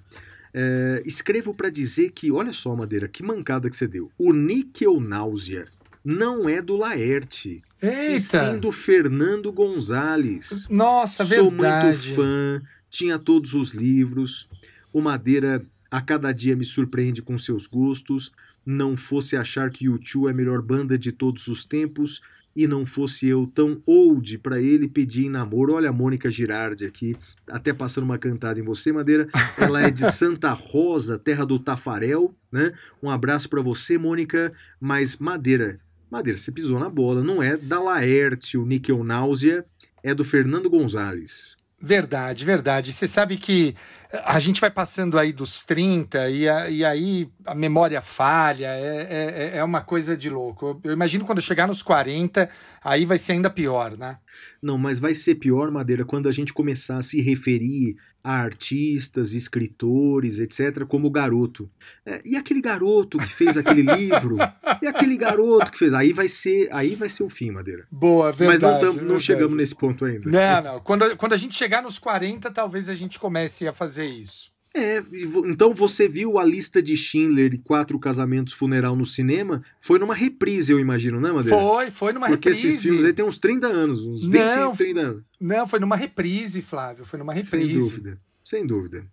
É, 0.54 1.02
escrevo 1.06 1.54
para 1.54 1.70
dizer 1.70 2.12
que, 2.12 2.32
olha 2.32 2.54
só, 2.54 2.76
Madeira, 2.76 3.08
que 3.08 3.24
mancada 3.24 3.70
que 3.70 3.76
você 3.76 3.88
deu. 3.88 4.12
O 4.18 4.32
níquel 4.32 5.00
náusea 5.00 5.66
não 6.06 6.48
é 6.48 6.62
do 6.62 6.76
Laerte, 6.76 7.62
Eita. 7.82 8.12
e 8.16 8.20
sim 8.20 8.60
do 8.60 8.72
Fernando 8.72 9.52
Gonzalez. 9.52 10.68
Nossa, 10.70 11.24
Sou 11.26 11.50
verdade. 11.50 11.88
muito 12.10 12.16
fã, 12.16 12.62
tinha 12.90 13.18
todos 13.18 13.54
os 13.54 13.72
livros. 13.72 14.48
O 14.92 15.02
Madeira 15.02 15.66
a 15.90 16.02
cada 16.02 16.32
dia 16.32 16.56
me 16.56 16.66
surpreende 16.66 17.22
com 17.22 17.38
seus 17.38 17.66
gostos. 17.66 18.32
Não 18.66 18.96
fosse 18.98 19.36
achar 19.36 19.70
que 19.70 19.90
o 19.90 19.98
Tio 19.98 20.28
é 20.28 20.32
a 20.32 20.36
melhor 20.36 20.62
banda 20.62 20.98
de 20.98 21.12
todos 21.12 21.48
os 21.48 21.66
tempos 21.66 22.22
e 22.56 22.68
não 22.68 22.86
fosse 22.86 23.28
eu 23.28 23.48
tão 23.48 23.82
old 23.86 24.38
para 24.40 24.62
ele 24.62 24.88
pedir 24.88 25.26
em 25.26 25.30
namoro. 25.30 25.74
Olha 25.74 25.90
a 25.90 25.94
Mônica 25.94 26.30
Girardi 26.30 26.86
aqui, 26.86 27.16
até 27.48 27.74
passando 27.74 28.04
uma 28.04 28.18
cantada 28.18 28.60
em 28.60 28.64
você, 28.64 28.92
Madeira. 28.92 29.28
Ela 29.58 29.84
é 29.84 29.92
de 29.92 30.06
Santa 30.14 30.52
Rosa, 30.52 31.18
terra 31.18 31.46
do 31.46 31.58
Tafarel, 31.60 32.34
né? 32.52 32.74
Um 33.02 33.10
abraço 33.10 33.50
para 33.50 33.62
você, 33.62 33.98
Mônica. 33.98 34.52
Mas 34.80 35.18
Madeira, 35.18 35.80
Madeira, 36.10 36.38
você 36.38 36.52
pisou 36.52 36.80
na 36.80 36.90
bola. 36.90 37.24
Não 37.24 37.42
é 37.42 37.58
da 37.58 37.80
Laerte, 37.80 38.58
o 38.58 38.66
Níquel 38.66 39.04
Náusea, 39.04 39.66
é 40.04 40.14
do 40.14 40.24
Fernando 40.24 40.70
Gonzalez. 40.70 41.56
Verdade, 41.82 42.46
verdade. 42.46 42.94
Você 42.94 43.08
sabe 43.08 43.36
que 43.36 43.76
a 44.24 44.38
gente 44.40 44.62
vai 44.62 44.70
passando 44.70 45.18
aí 45.18 45.34
dos 45.34 45.64
30 45.64 46.30
e, 46.30 46.48
a, 46.48 46.70
e 46.70 46.86
aí 46.86 47.30
a 47.46 47.56
memória 47.56 48.00
falha, 48.00 48.68
é, 48.68 49.52
é, 49.54 49.58
é 49.58 49.64
uma 49.64 49.82
coisa 49.82 50.16
de 50.16 50.30
louco. 50.30 50.80
Eu 50.84 50.94
imagino 50.94 51.26
quando 51.26 51.42
chegar 51.42 51.68
nos 51.68 51.82
40, 51.82 52.48
aí 52.84 53.06
vai 53.06 53.18
ser 53.18 53.32
ainda 53.32 53.50
pior, 53.50 53.98
né? 53.98 54.20
Não, 54.62 54.78
mas 54.78 55.00
vai 55.00 55.16
ser 55.16 55.36
pior, 55.36 55.72
Madeira, 55.72 56.06
quando 56.06 56.30
a 56.30 56.32
gente 56.32 56.54
começar 56.54 56.98
a 56.98 57.02
se 57.02 57.22
referir 57.22 57.96
a 58.24 58.36
artistas, 58.36 59.34
escritores, 59.34 60.40
etc., 60.40 60.86
como 60.86 61.10
garoto. 61.10 61.70
É, 62.06 62.22
e 62.24 62.38
aquele 62.38 62.62
garoto 62.62 63.18
que 63.18 63.28
fez 63.28 63.58
aquele 63.58 63.82
livro? 63.96 64.38
E 64.82 64.88
aquele 64.88 65.18
garoto 65.18 65.72
que 65.72 65.78
fez? 65.78 65.94
Aí 65.94 66.14
vai 66.14 66.30
ser, 66.30 66.70
aí 66.72 66.96
vai 66.96 67.10
ser 67.10 67.24
o 67.24 67.30
fim, 67.30 67.52
Madeira. 67.52 67.86
Boa, 67.92 68.32
verdade. 68.32 68.62
Mas 68.62 68.62
não, 68.62 68.80
tam, 68.80 68.88
não 68.88 69.00
verdade. 69.02 69.24
chegamos 69.24 69.58
nesse 69.58 69.76
ponto 69.76 70.06
ainda. 70.06 70.30
Não, 70.30 70.74
não. 70.74 70.80
Quando, 70.80 71.18
quando 71.18 71.34
a 71.34 71.38
gente 71.38 71.56
chegar 71.56 71.84
nos 71.84 72.00
40, 72.00 72.50
talvez 72.52 72.88
a 72.88 72.96
gente 72.96 73.20
comece 73.20 73.68
a 73.68 73.74
fazer 73.74 74.06
isso. 74.06 74.53
É, 74.76 75.04
então 75.46 75.72
você 75.72 76.08
viu 76.08 76.40
a 76.40 76.44
lista 76.44 76.82
de 76.82 76.98
Schindler 76.98 77.54
e 77.54 77.60
quatro 77.60 78.00
casamentos 78.00 78.54
funeral 78.54 78.96
no 78.96 79.06
cinema? 79.06 79.64
Foi 79.80 80.00
numa 80.00 80.16
reprise, 80.16 80.72
eu 80.72 80.80
imagino, 80.80 81.22
né, 81.22 81.32
Madeira? 81.32 81.56
Foi, 81.58 81.92
foi 81.92 82.12
numa 82.12 82.28
Porque 82.28 82.50
reprise. 82.50 82.70
esses 82.70 82.82
filmes 82.82 83.06
aí 83.06 83.14
tem 83.14 83.24
uns 83.24 83.38
30 83.38 83.68
anos, 83.68 84.04
uns 84.04 84.24
20, 84.24 84.34
Não, 84.34 84.76
30 84.76 85.00
anos. 85.00 85.24
Não, 85.40 85.68
foi 85.68 85.80
numa 85.80 85.96
reprise, 85.96 86.62
Flávio. 86.64 87.06
Foi 87.06 87.20
numa 87.20 87.34
reprise. 87.34 87.68
Sem 87.68 87.78
dúvida, 87.78 88.20
sem 88.44 88.66
dúvida. 88.66 89.06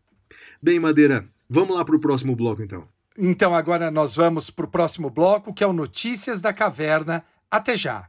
Bem, 0.62 0.81
Madeira, 0.81 1.25
vamos 1.49 1.77
lá 1.77 1.85
pro 1.85 2.01
próximo 2.01 2.35
bloco 2.35 2.62
então. 2.62 2.88
Então 3.18 3.55
agora 3.55 3.90
nós 3.90 4.16
vamos 4.16 4.49
para 4.49 4.64
o 4.64 4.68
próximo 4.68 5.11
bloco, 5.11 5.53
que 5.53 5.62
é 5.62 5.66
o 5.66 5.75
Notícias 5.75 6.40
da 6.40 6.55
Caverna. 6.55 7.23
Até 7.51 7.77
já! 7.77 8.09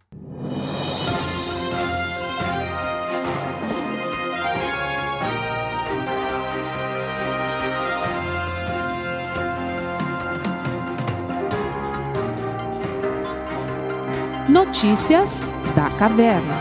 Notícias 14.51 15.53
da 15.73 15.89
Caverna. 15.97 16.57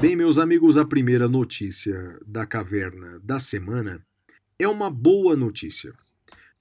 Bem, 0.00 0.14
meus 0.14 0.38
amigos, 0.38 0.76
a 0.76 0.84
primeira 0.84 1.28
notícia 1.28 2.16
da 2.24 2.46
caverna 2.46 3.18
da 3.24 3.40
semana 3.40 4.00
é 4.56 4.68
uma 4.68 4.88
boa 4.88 5.34
notícia. 5.34 5.92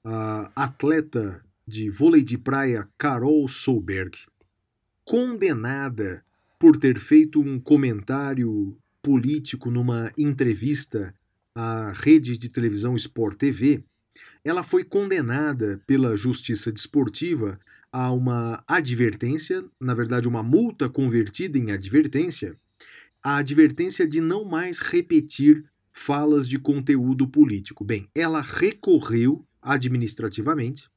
A 0.03 0.51
atleta 0.55 1.45
de 1.67 1.91
vôlei 1.91 2.23
de 2.23 2.39
praia 2.39 2.89
Carol 2.97 3.47
Solberg, 3.47 4.17
condenada 5.05 6.25
por 6.57 6.75
ter 6.75 6.97
feito 6.97 7.39
um 7.39 7.59
comentário 7.59 8.75
político 8.99 9.69
numa 9.69 10.11
entrevista 10.17 11.13
à 11.53 11.91
rede 11.91 12.35
de 12.35 12.49
televisão 12.49 12.95
Sport 12.95 13.37
TV, 13.37 13.83
ela 14.43 14.63
foi 14.63 14.83
condenada 14.83 15.79
pela 15.85 16.15
Justiça 16.15 16.71
Desportiva 16.71 17.59
a 17.91 18.11
uma 18.11 18.63
advertência, 18.67 19.65
na 19.79 19.93
verdade, 19.93 20.27
uma 20.27 20.41
multa 20.41 20.87
convertida 20.87 21.57
em 21.57 21.71
advertência, 21.71 22.55
a 23.21 23.37
advertência 23.37 24.07
de 24.07 24.21
não 24.21 24.45
mais 24.45 24.79
repetir 24.79 25.63
falas 25.91 26.47
de 26.47 26.57
conteúdo 26.57 27.27
político. 27.27 27.83
Bem, 27.83 28.07
ela 28.15 28.41
recorreu 28.41 29.45
administrativamente, 29.61 30.89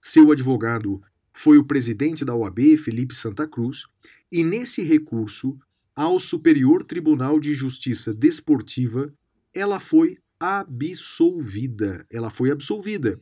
seu 0.00 0.32
advogado 0.32 1.00
foi 1.32 1.56
o 1.56 1.64
presidente 1.64 2.24
da 2.24 2.34
OAB, 2.34 2.76
Felipe 2.76 3.14
Santa 3.14 3.46
Cruz, 3.46 3.84
e 4.30 4.42
nesse 4.42 4.82
recurso 4.82 5.56
ao 5.94 6.18
Superior 6.18 6.82
Tribunal 6.82 7.38
de 7.38 7.54
Justiça 7.54 8.12
Desportiva, 8.12 9.12
ela 9.54 9.78
foi 9.78 10.18
absolvida. 10.38 12.06
Ela 12.10 12.30
foi 12.30 12.50
absolvida 12.50 13.18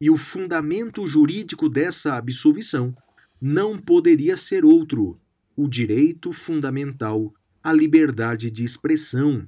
e 0.00 0.10
o 0.10 0.16
fundamento 0.16 1.06
jurídico 1.06 1.68
dessa 1.68 2.14
absolvição 2.14 2.94
não 3.40 3.78
poderia 3.78 4.36
ser 4.36 4.64
outro: 4.64 5.18
o 5.56 5.68
direito 5.68 6.32
fundamental 6.32 7.32
à 7.62 7.72
liberdade 7.72 8.50
de 8.50 8.64
expressão. 8.64 9.46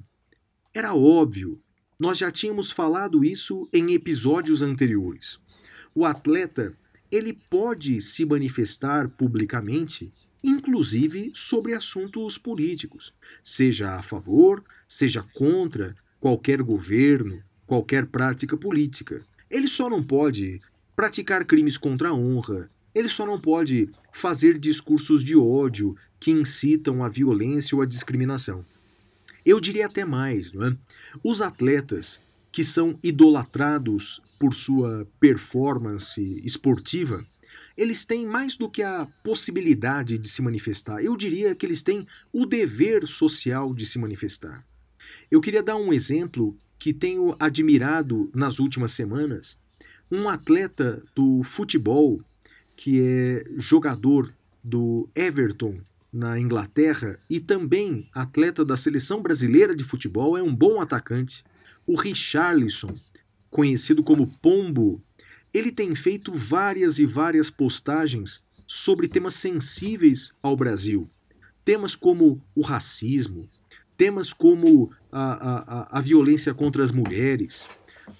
Era 0.73 0.93
óbvio, 0.93 1.61
nós 1.99 2.17
já 2.17 2.31
tínhamos 2.31 2.71
falado 2.71 3.25
isso 3.25 3.67
em 3.73 3.93
episódios 3.93 4.61
anteriores. 4.61 5.39
O 5.95 6.05
atleta, 6.05 6.77
ele 7.11 7.33
pode 7.49 7.99
se 8.01 8.25
manifestar 8.25 9.09
publicamente, 9.09 10.11
inclusive 10.43 11.31
sobre 11.33 11.73
assuntos 11.73 12.37
políticos, 12.37 13.13
seja 13.41 13.95
a 13.95 14.03
favor, 14.03 14.63
seja 14.87 15.23
contra 15.33 15.95
qualquer 16.19 16.61
governo, 16.61 17.41
qualquer 17.65 18.05
prática 18.05 18.55
política. 18.55 19.19
Ele 19.49 19.67
só 19.67 19.89
não 19.89 20.03
pode 20.03 20.59
praticar 20.95 21.45
crimes 21.45 21.77
contra 21.77 22.09
a 22.09 22.13
honra, 22.13 22.69
ele 22.93 23.07
só 23.07 23.25
não 23.25 23.39
pode 23.39 23.89
fazer 24.11 24.57
discursos 24.57 25.23
de 25.23 25.35
ódio 25.35 25.95
que 26.19 26.31
incitam 26.31 27.03
a 27.03 27.09
violência 27.09 27.75
ou 27.75 27.81
a 27.81 27.85
discriminação. 27.85 28.61
Eu 29.45 29.59
diria 29.59 29.85
até 29.85 30.03
mais, 30.03 30.51
não 30.51 30.67
é? 30.67 30.77
Os 31.23 31.41
atletas 31.41 32.19
que 32.51 32.63
são 32.63 32.97
idolatrados 33.03 34.19
por 34.39 34.55
sua 34.55 35.07
performance 35.19 36.19
esportiva, 36.43 37.23
eles 37.77 38.03
têm 38.03 38.25
mais 38.25 38.57
do 38.57 38.67
que 38.67 38.81
a 38.81 39.07
possibilidade 39.23 40.17
de 40.17 40.27
se 40.27 40.41
manifestar. 40.41 40.99
Eu 41.03 41.15
diria 41.15 41.53
que 41.53 41.65
eles 41.65 41.83
têm 41.83 42.03
o 42.33 42.45
dever 42.45 43.05
social 43.05 43.73
de 43.75 43.85
se 43.85 43.99
manifestar. 43.99 44.65
Eu 45.29 45.39
queria 45.39 45.61
dar 45.61 45.75
um 45.75 45.93
exemplo 45.93 46.57
que 46.79 46.93
tenho 46.93 47.35
admirado 47.39 48.29
nas 48.33 48.59
últimas 48.59 48.91
semanas, 48.91 49.57
um 50.11 50.29
atleta 50.29 51.01
do 51.15 51.43
futebol 51.43 52.21
que 52.75 53.01
é 53.01 53.45
jogador 53.57 54.33
do 54.63 55.09
Everton 55.15 55.79
na 56.13 56.39
Inglaterra 56.39 57.17
e 57.29 57.39
também 57.39 58.07
atleta 58.13 58.63
da 58.63 58.77
seleção 58.77 59.21
brasileira 59.21 59.75
de 59.75 59.83
futebol, 59.83 60.37
é 60.37 60.43
um 60.43 60.55
bom 60.55 60.79
atacante. 60.79 61.43
O 61.85 61.95
Richarlison, 61.95 62.93
conhecido 63.49 64.03
como 64.03 64.27
Pombo, 64.41 65.01
ele 65.53 65.71
tem 65.71 65.95
feito 65.95 66.33
várias 66.33 66.99
e 66.99 67.05
várias 67.05 67.49
postagens 67.49 68.43
sobre 68.67 69.07
temas 69.07 69.33
sensíveis 69.33 70.31
ao 70.41 70.55
Brasil. 70.55 71.03
Temas 71.63 71.95
como 71.95 72.41
o 72.55 72.61
racismo, 72.61 73.47
temas 73.97 74.31
como 74.31 74.91
a, 75.17 75.87
a, 75.93 75.97
a 75.97 76.01
violência 76.01 76.53
contra 76.53 76.83
as 76.83 76.91
mulheres, 76.91 77.67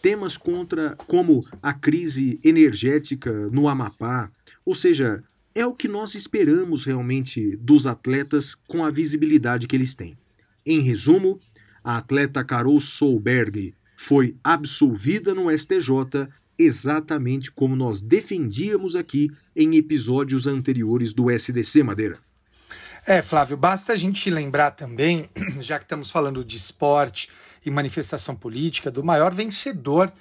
temas 0.02 0.38
contra 0.38 0.96
como 1.08 1.46
a 1.62 1.74
crise 1.74 2.40
energética 2.44 3.32
no 3.50 3.68
Amapá, 3.68 4.32
ou 4.66 4.76
seja, 4.76 5.24
é 5.54 5.66
o 5.66 5.74
que 5.74 5.88
nós 5.88 6.14
esperamos 6.16 6.86
realmente 6.86 7.56
dos 7.58 7.88
atletas 7.88 8.56
com 8.68 8.84
a 8.84 8.92
visibilidade 8.92 9.68
que 9.68 9.76
eles 9.76 9.96
têm. 9.96 10.18
Em 10.66 10.82
resumo, 10.82 11.40
a 11.84 11.98
atleta 11.98 12.44
Carol 12.44 12.80
Solberg 12.80 13.74
foi 13.96 14.36
absolvida 14.44 15.34
no 15.34 15.50
STJ 15.50 16.28
exatamente 16.58 17.52
como 17.52 17.76
nós 17.76 18.02
defendíamos 18.02 18.96
aqui 18.96 19.32
em 19.56 19.76
episódios 19.76 20.48
anteriores 20.48 21.14
do 21.14 21.32
SDC 21.32 21.84
Madeira. 21.84 22.27
É, 23.10 23.22
Flávio, 23.22 23.56
basta 23.56 23.93
a 23.93 23.96
gente 23.96 24.30
lembrar 24.30 24.72
também, 24.72 25.30
já 25.62 25.80
que 25.80 25.86
estamos 25.86 26.12
falando 26.12 26.43
de 26.43 26.58
esporte 26.58 27.30
e 27.65 27.72
manifestação 27.72 28.36
política, 28.36 28.91
do 28.91 29.02
maior 29.02 29.34
vencedor 29.34 30.12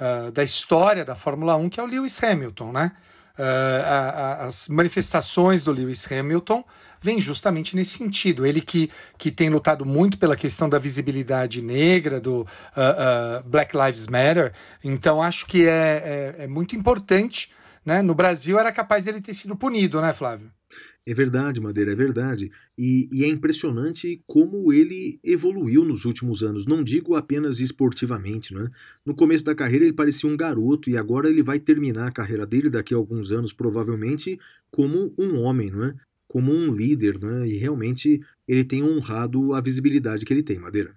uh, 0.00 0.32
da 0.32 0.42
história 0.42 1.04
da 1.04 1.14
Fórmula 1.14 1.54
1, 1.56 1.68
que 1.68 1.78
é 1.78 1.82
o 1.82 1.86
Lewis 1.86 2.24
Hamilton, 2.24 2.72
né? 2.72 2.92
Uh, 3.38 3.42
a, 3.84 3.98
a, 3.98 4.44
as 4.46 4.70
manifestações 4.70 5.62
do 5.62 5.70
Lewis 5.70 6.10
Hamilton 6.10 6.64
vêm 6.98 7.20
justamente 7.20 7.76
nesse 7.76 7.98
sentido. 7.98 8.46
Ele 8.46 8.62
que, 8.62 8.90
que 9.18 9.30
tem 9.30 9.50
lutado 9.50 9.84
muito 9.84 10.16
pela 10.16 10.34
questão 10.34 10.66
da 10.66 10.78
visibilidade 10.78 11.60
negra, 11.60 12.18
do 12.18 12.40
uh, 12.40 13.44
Black 13.44 13.76
Lives 13.76 14.06
Matter. 14.06 14.54
Então, 14.82 15.22
acho 15.22 15.44
que 15.44 15.68
é, 15.68 16.36
é, 16.38 16.44
é 16.44 16.46
muito 16.46 16.74
importante. 16.74 17.50
Né? 17.84 18.00
No 18.00 18.14
Brasil, 18.14 18.58
era 18.58 18.72
capaz 18.72 19.04
dele 19.04 19.20
ter 19.20 19.34
sido 19.34 19.54
punido, 19.54 20.00
né, 20.00 20.14
Flávio? 20.14 20.50
É 21.06 21.14
verdade, 21.14 21.60
Madeira, 21.60 21.92
é 21.92 21.94
verdade. 21.94 22.52
E, 22.76 23.08
e, 23.10 23.24
é 23.24 23.28
impressionante 23.28 24.22
como 24.26 24.72
ele 24.72 25.18
evoluiu 25.24 25.84
nos 25.84 26.04
últimos 26.04 26.42
anos. 26.42 26.66
Não 26.66 26.84
digo 26.84 27.16
apenas 27.16 27.58
esportivamente, 27.58 28.52
né? 28.52 28.68
No 29.04 29.14
começo 29.14 29.44
da 29.44 29.54
carreira 29.54 29.86
ele 29.86 29.94
parecia 29.94 30.28
um 30.28 30.36
garoto 30.36 30.90
e 30.90 30.98
agora 30.98 31.30
ele 31.30 31.42
vai 31.42 31.58
terminar 31.58 32.08
a 32.08 32.12
carreira 32.12 32.46
dele 32.46 32.68
daqui 32.68 32.92
a 32.92 32.98
alguns 32.98 33.32
anos, 33.32 33.52
provavelmente, 33.52 34.38
como 34.70 35.12
um 35.18 35.40
homem, 35.40 35.70
não 35.70 35.84
é? 35.84 35.94
Como 36.28 36.52
um 36.52 36.70
líder, 36.70 37.18
né? 37.18 37.48
E 37.48 37.56
realmente 37.56 38.20
ele 38.46 38.62
tem 38.62 38.82
honrado 38.82 39.54
a 39.54 39.60
visibilidade 39.60 40.24
que 40.24 40.32
ele 40.32 40.42
tem, 40.42 40.58
Madeira. 40.58 40.94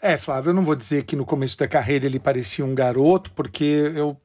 É, 0.00 0.16
Flávio, 0.16 0.50
eu 0.50 0.54
não 0.54 0.64
vou 0.64 0.76
dizer 0.76 1.04
que 1.04 1.16
no 1.16 1.24
começo 1.24 1.58
da 1.58 1.68
carreira 1.68 2.06
ele 2.06 2.18
parecia 2.18 2.64
um 2.64 2.74
garoto, 2.74 3.32
porque 3.32 3.64
eu 3.94 4.16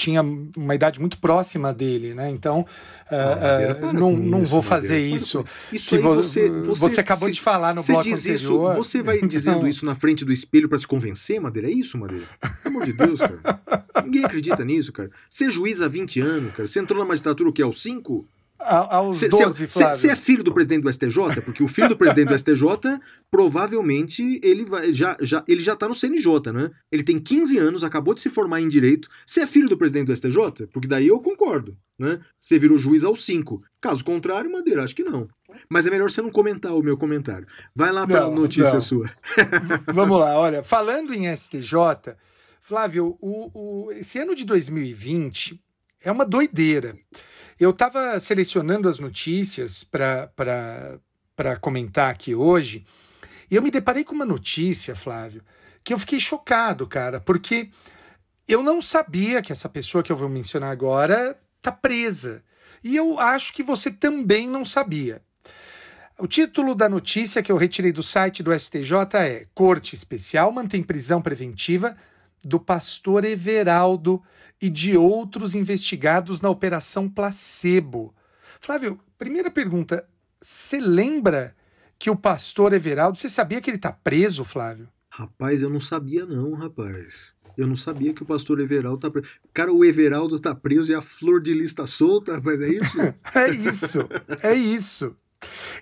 tinha 0.00 0.22
uma 0.56 0.74
idade 0.74 0.98
muito 0.98 1.18
próxima 1.18 1.74
dele, 1.74 2.14
né? 2.14 2.30
Então, 2.30 2.60
uh, 3.10 3.86
uh, 3.86 3.92
não, 3.92 4.12
não 4.16 4.42
isso, 4.42 4.50
vou 4.50 4.62
fazer 4.62 4.98
isso. 4.98 5.44
Isso 5.70 5.94
aí 5.94 6.00
você, 6.00 6.48
você, 6.48 6.80
você 6.80 7.00
acabou 7.00 7.28
se, 7.28 7.34
de 7.34 7.40
falar 7.40 7.74
no 7.74 7.82
bloco 7.82 8.08
anterior. 8.08 8.72
Isso, 8.72 8.74
você 8.74 9.02
vai 9.02 9.20
dizendo 9.28 9.68
isso 9.68 9.84
na 9.84 9.94
frente 9.94 10.24
do 10.24 10.32
espelho 10.32 10.68
para 10.68 10.78
se 10.78 10.86
convencer, 10.86 11.38
Madeira? 11.38 11.68
É 11.68 11.72
isso, 11.72 11.98
Madeira? 11.98 12.24
Pelo 12.62 12.76
amor 12.76 12.86
de 12.86 12.92
Deus, 12.94 13.20
cara. 13.20 13.60
Ninguém 14.02 14.24
acredita 14.24 14.64
nisso, 14.64 14.90
cara. 14.90 15.10
Ser 15.28 15.50
juiz 15.50 15.82
há 15.82 15.88
20 15.88 16.20
anos, 16.20 16.52
cara. 16.52 16.66
Você 16.66 16.80
entrou 16.80 16.98
na 16.98 17.04
magistratura 17.04 17.50
o 17.50 17.52
que? 17.52 17.60
Aos 17.60 17.82
5? 17.82 18.26
Aos 18.60 19.18
cê, 19.18 19.28
12, 19.28 19.66
Você 19.66 20.08
é 20.08 20.16
filho 20.16 20.44
do 20.44 20.52
presidente 20.52 20.82
do 20.82 20.92
STJ? 20.92 21.40
Porque 21.44 21.62
o 21.62 21.68
filho 21.68 21.88
do 21.88 21.96
presidente 21.96 22.28
do 22.28 22.38
STJ, 22.38 23.00
provavelmente, 23.30 24.40
ele 24.42 24.64
vai, 24.64 24.92
já, 24.92 25.16
já, 25.20 25.42
ele 25.48 25.62
já 25.62 25.74
tá 25.74 25.88
no 25.88 25.94
CNJ, 25.94 26.52
né? 26.52 26.70
Ele 26.90 27.02
tem 27.02 27.18
15 27.18 27.58
anos, 27.58 27.84
acabou 27.84 28.14
de 28.14 28.20
se 28.20 28.30
formar 28.30 28.60
em 28.60 28.68
Direito. 28.68 29.08
Você 29.24 29.40
é 29.40 29.46
filho 29.46 29.68
do 29.68 29.76
presidente 29.76 30.06
do 30.06 30.16
STJ? 30.16 30.66
Porque 30.72 30.88
daí 30.88 31.08
eu 31.08 31.18
concordo, 31.20 31.76
né? 31.98 32.20
Você 32.38 32.58
virou 32.58 32.78
juiz 32.78 33.04
aos 33.04 33.24
5. 33.24 33.62
Caso 33.80 34.04
contrário, 34.04 34.50
Madeira, 34.52 34.84
acho 34.84 34.94
que 34.94 35.04
não. 35.04 35.28
Mas 35.68 35.86
é 35.86 35.90
melhor 35.90 36.10
você 36.10 36.22
não 36.22 36.30
comentar 36.30 36.74
o 36.74 36.82
meu 36.82 36.96
comentário. 36.96 37.46
Vai 37.74 37.92
lá 37.92 38.06
para 38.06 38.24
a 38.24 38.30
notícia 38.30 38.74
não. 38.74 38.80
sua. 38.80 39.10
Vamos 39.92 40.18
lá, 40.18 40.38
olha, 40.38 40.62
falando 40.62 41.12
em 41.14 41.34
STJ, 41.34 42.14
Flávio, 42.60 43.16
o, 43.20 43.50
o, 43.88 43.92
esse 43.92 44.18
ano 44.18 44.34
de 44.34 44.44
2020 44.44 45.60
é 46.02 46.12
uma 46.12 46.24
doideira. 46.24 46.96
Eu 47.60 47.70
estava 47.70 48.18
selecionando 48.18 48.88
as 48.88 48.98
notícias 48.98 49.84
para 49.84 50.98
comentar 51.60 52.10
aqui 52.10 52.34
hoje 52.34 52.86
e 53.50 53.54
eu 53.54 53.60
me 53.60 53.70
deparei 53.70 54.02
com 54.02 54.14
uma 54.14 54.24
notícia, 54.24 54.96
Flávio, 54.96 55.42
que 55.84 55.92
eu 55.92 55.98
fiquei 55.98 56.18
chocado, 56.18 56.86
cara, 56.86 57.20
porque 57.20 57.68
eu 58.48 58.62
não 58.62 58.80
sabia 58.80 59.42
que 59.42 59.52
essa 59.52 59.68
pessoa 59.68 60.02
que 60.02 60.10
eu 60.10 60.16
vou 60.16 60.26
mencionar 60.26 60.70
agora 60.70 61.38
está 61.58 61.70
presa. 61.70 62.42
E 62.82 62.96
eu 62.96 63.20
acho 63.20 63.52
que 63.52 63.62
você 63.62 63.90
também 63.90 64.48
não 64.48 64.64
sabia. 64.64 65.20
O 66.18 66.26
título 66.26 66.74
da 66.74 66.88
notícia 66.88 67.42
que 67.42 67.52
eu 67.52 67.58
retirei 67.58 67.92
do 67.92 68.02
site 68.02 68.42
do 68.42 68.58
STJ 68.58 68.94
é 69.16 69.46
Corte 69.54 69.94
Especial 69.94 70.50
mantém 70.50 70.82
prisão 70.82 71.20
preventiva 71.20 71.94
do 72.42 72.58
pastor 72.58 73.22
Everaldo 73.22 74.22
e 74.60 74.68
de 74.68 74.96
outros 74.96 75.54
investigados 75.54 76.40
na 76.40 76.50
Operação 76.50 77.08
Placebo. 77.08 78.14
Flávio, 78.60 79.00
primeira 79.16 79.50
pergunta: 79.50 80.06
você 80.40 80.78
lembra 80.78 81.54
que 81.98 82.10
o 82.10 82.16
pastor 82.16 82.72
Everaldo, 82.72 83.18
você 83.18 83.28
sabia 83.28 83.60
que 83.60 83.70
ele 83.70 83.76
está 83.76 83.92
preso, 83.92 84.44
Flávio? 84.44 84.88
Rapaz, 85.08 85.62
eu 85.62 85.70
não 85.70 85.80
sabia 85.80 86.24
não, 86.24 86.54
rapaz. 86.54 87.32
Eu 87.56 87.66
não 87.66 87.76
sabia 87.76 88.14
que 88.14 88.22
o 88.22 88.26
pastor 88.26 88.60
Everaldo 88.60 88.98
tá 88.98 89.10
preso. 89.10 89.28
Cara, 89.52 89.72
o 89.72 89.84
Everaldo 89.84 90.38
tá 90.38 90.54
preso 90.54 90.92
e 90.92 90.94
a 90.94 91.02
flor 91.02 91.42
de 91.42 91.52
lista 91.52 91.86
solta, 91.86 92.36
rapaz, 92.36 92.60
é 92.60 92.68
isso? 92.68 92.98
é 93.34 93.50
isso, 93.50 94.08
é 94.42 94.54
isso. 94.54 95.16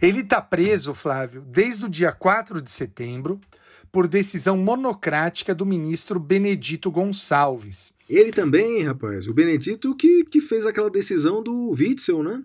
Ele 0.01 0.25
tá 0.25 0.41
preso, 0.41 0.95
Flávio, 0.95 1.43
desde 1.43 1.85
o 1.85 1.89
dia 1.89 2.13
4 2.13 2.63
de 2.63 2.71
setembro, 2.71 3.41
por 3.91 4.07
decisão 4.07 4.57
monocrática 4.57 5.55
do 5.55 5.67
ministro 5.67 6.19
Benedito 6.19 6.91
Gonçalves. 6.91 7.93
Ele 8.09 8.33
também, 8.33 8.83
rapaz. 8.83 9.29
O 9.29 9.35
Benedito 9.35 9.95
que, 9.95 10.25
que 10.25 10.41
fez 10.41 10.65
aquela 10.65 10.91
decisão 10.91 11.43
do 11.43 11.71
Witzel, 11.71 12.23
né? 12.23 12.43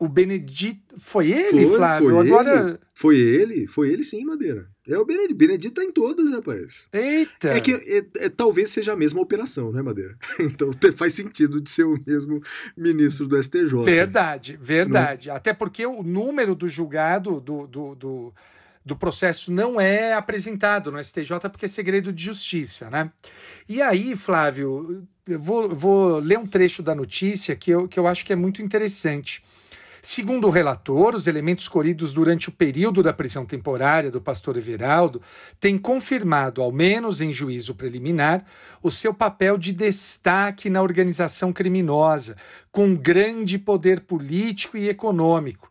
O 0.00 0.08
Benedito. 0.08 0.98
Foi 0.98 1.30
ele, 1.30 1.66
foi, 1.66 1.76
Flávio? 1.76 2.08
Foi 2.08 2.26
Agora. 2.26 2.60
Ele. 2.60 2.78
Foi 2.94 3.18
ele, 3.18 3.66
foi 3.66 3.90
ele 3.90 4.02
sim, 4.02 4.24
Madeira. 4.24 4.66
É 4.88 4.98
o 4.98 5.04
Benedito. 5.04 5.34
Benedito 5.34 5.74
tá 5.74 5.84
em 5.84 5.92
todas, 5.92 6.30
rapaz. 6.30 6.88
Eita! 6.90 7.48
É 7.48 7.60
que 7.60 7.72
é, 7.72 8.24
é, 8.24 8.28
talvez 8.30 8.70
seja 8.70 8.94
a 8.94 8.96
mesma 8.96 9.20
operação, 9.20 9.70
né, 9.70 9.82
Madeira? 9.82 10.16
Então 10.40 10.70
faz 10.96 11.12
sentido 11.12 11.60
de 11.60 11.68
ser 11.70 11.84
o 11.84 12.00
mesmo 12.06 12.42
ministro 12.74 13.28
do 13.28 13.40
STJ. 13.42 13.82
Verdade, 13.84 14.58
verdade. 14.60 15.28
Não? 15.28 15.36
Até 15.36 15.52
porque 15.52 15.84
o 15.84 16.02
número 16.02 16.54
do 16.54 16.66
julgado 16.66 17.38
do, 17.38 17.66
do, 17.66 17.94
do, 17.94 18.34
do 18.90 18.96
processo 18.96 19.52
não 19.52 19.80
é 19.80 20.12
apresentado 20.14 20.90
no 20.90 21.02
STJ 21.02 21.38
porque 21.48 21.66
é 21.66 21.68
segredo 21.68 22.12
de 22.12 22.24
justiça, 22.24 22.90
né? 22.90 23.10
E 23.68 23.80
aí, 23.80 24.16
Flávio, 24.16 25.06
vou, 25.38 25.68
vou 25.68 26.18
ler 26.18 26.38
um 26.38 26.46
trecho 26.46 26.82
da 26.82 26.92
notícia 26.92 27.54
que 27.54 27.70
eu, 27.70 27.86
que 27.86 28.00
eu 28.00 28.08
acho 28.08 28.26
que 28.26 28.32
é 28.32 28.36
muito 28.36 28.60
interessante. 28.60 29.44
Segundo 30.02 30.48
o 30.48 30.50
relator, 30.50 31.14
os 31.14 31.28
elementos 31.28 31.68
colhidos 31.68 32.12
durante 32.12 32.48
o 32.48 32.52
período 32.52 33.00
da 33.00 33.12
prisão 33.12 33.46
temporária 33.46 34.10
do 34.10 34.20
pastor 34.20 34.56
Everaldo 34.56 35.22
têm 35.60 35.78
confirmado, 35.78 36.60
ao 36.60 36.72
menos 36.72 37.20
em 37.20 37.32
juízo 37.32 37.76
preliminar, 37.76 38.44
o 38.82 38.90
seu 38.90 39.14
papel 39.14 39.56
de 39.56 39.72
destaque 39.72 40.68
na 40.68 40.82
organização 40.82 41.52
criminosa, 41.52 42.36
com 42.72 42.96
grande 42.96 43.56
poder 43.56 44.00
político 44.00 44.76
e 44.76 44.88
econômico. 44.88 45.69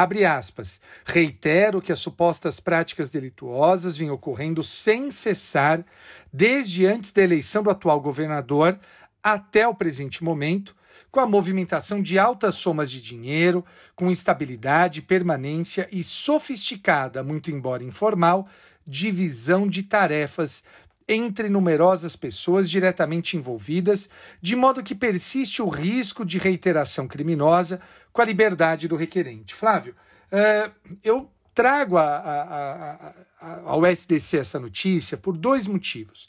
Abre 0.00 0.24
aspas. 0.24 0.80
Reitero 1.04 1.82
que 1.82 1.92
as 1.92 1.98
supostas 1.98 2.58
práticas 2.58 3.10
delituosas 3.10 3.98
vêm 3.98 4.10
ocorrendo 4.10 4.64
sem 4.64 5.10
cessar 5.10 5.84
desde 6.32 6.86
antes 6.86 7.12
da 7.12 7.22
eleição 7.22 7.62
do 7.62 7.68
atual 7.68 8.00
governador 8.00 8.80
até 9.22 9.68
o 9.68 9.74
presente 9.74 10.24
momento, 10.24 10.74
com 11.10 11.20
a 11.20 11.26
movimentação 11.26 12.00
de 12.00 12.18
altas 12.18 12.54
somas 12.54 12.90
de 12.90 13.02
dinheiro, 13.02 13.62
com 13.94 14.10
estabilidade, 14.10 15.02
permanência 15.02 15.86
e 15.92 16.02
sofisticada, 16.02 17.22
muito 17.22 17.50
embora 17.50 17.84
informal, 17.84 18.48
divisão 18.86 19.68
de 19.68 19.82
tarefas 19.82 20.64
entre 21.12 21.48
numerosas 21.48 22.14
pessoas 22.14 22.70
diretamente 22.70 23.36
envolvidas, 23.36 24.08
de 24.40 24.54
modo 24.54 24.82
que 24.82 24.94
persiste 24.94 25.60
o 25.60 25.68
risco 25.68 26.24
de 26.24 26.38
reiteração 26.38 27.08
criminosa 27.08 27.80
com 28.12 28.22
a 28.22 28.24
liberdade 28.24 28.86
do 28.86 28.94
requerente. 28.94 29.52
Flávio, 29.52 29.96
uh, 30.32 30.70
eu 31.02 31.28
trago 31.52 31.98
a, 31.98 32.04
a, 32.04 33.14
a, 33.40 33.60
ao 33.66 33.84
SDC 33.84 34.38
essa 34.38 34.60
notícia 34.60 35.16
por 35.16 35.36
dois 35.36 35.66
motivos. 35.66 36.28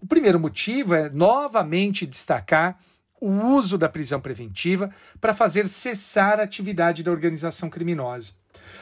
O 0.00 0.06
primeiro 0.06 0.40
motivo 0.40 0.94
é 0.94 1.10
novamente 1.10 2.06
destacar 2.06 2.80
o 3.20 3.28
uso 3.28 3.76
da 3.76 3.88
prisão 3.88 4.20
preventiva 4.20 4.90
para 5.20 5.34
fazer 5.34 5.68
cessar 5.68 6.40
a 6.40 6.44
atividade 6.44 7.02
da 7.02 7.10
organização 7.10 7.68
criminosa. 7.68 8.32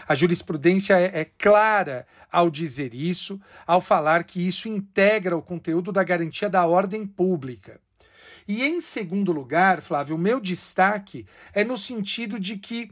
A 0.07 0.15
jurisprudência 0.15 0.99
é, 0.99 1.21
é, 1.21 1.25
clara 1.25 2.07
ao 2.31 2.51
dizer 2.51 2.95
isso, 2.95 3.41
ao 3.67 3.81
falar 3.81 4.25
que 4.25 4.47
isso 4.47 4.69
integra 4.69 5.37
o 5.37 5.43
conteúdo 5.43 5.91
da 5.93 6.03
garantia 6.03 6.49
da 6.49 6.67
ordem 6.67 7.07
pública. 7.07 7.81
E 8.47 8.65
em 8.65 8.81
segundo 8.81 9.33
lugar, 9.33 9.81
Flávio, 9.81 10.17
o 10.17 10.19
meu 10.19 10.41
destaque 10.41 11.27
é 11.53 11.63
no 11.63 11.79
sentido 11.79 12.39
de 12.39 12.57
que 12.57 12.91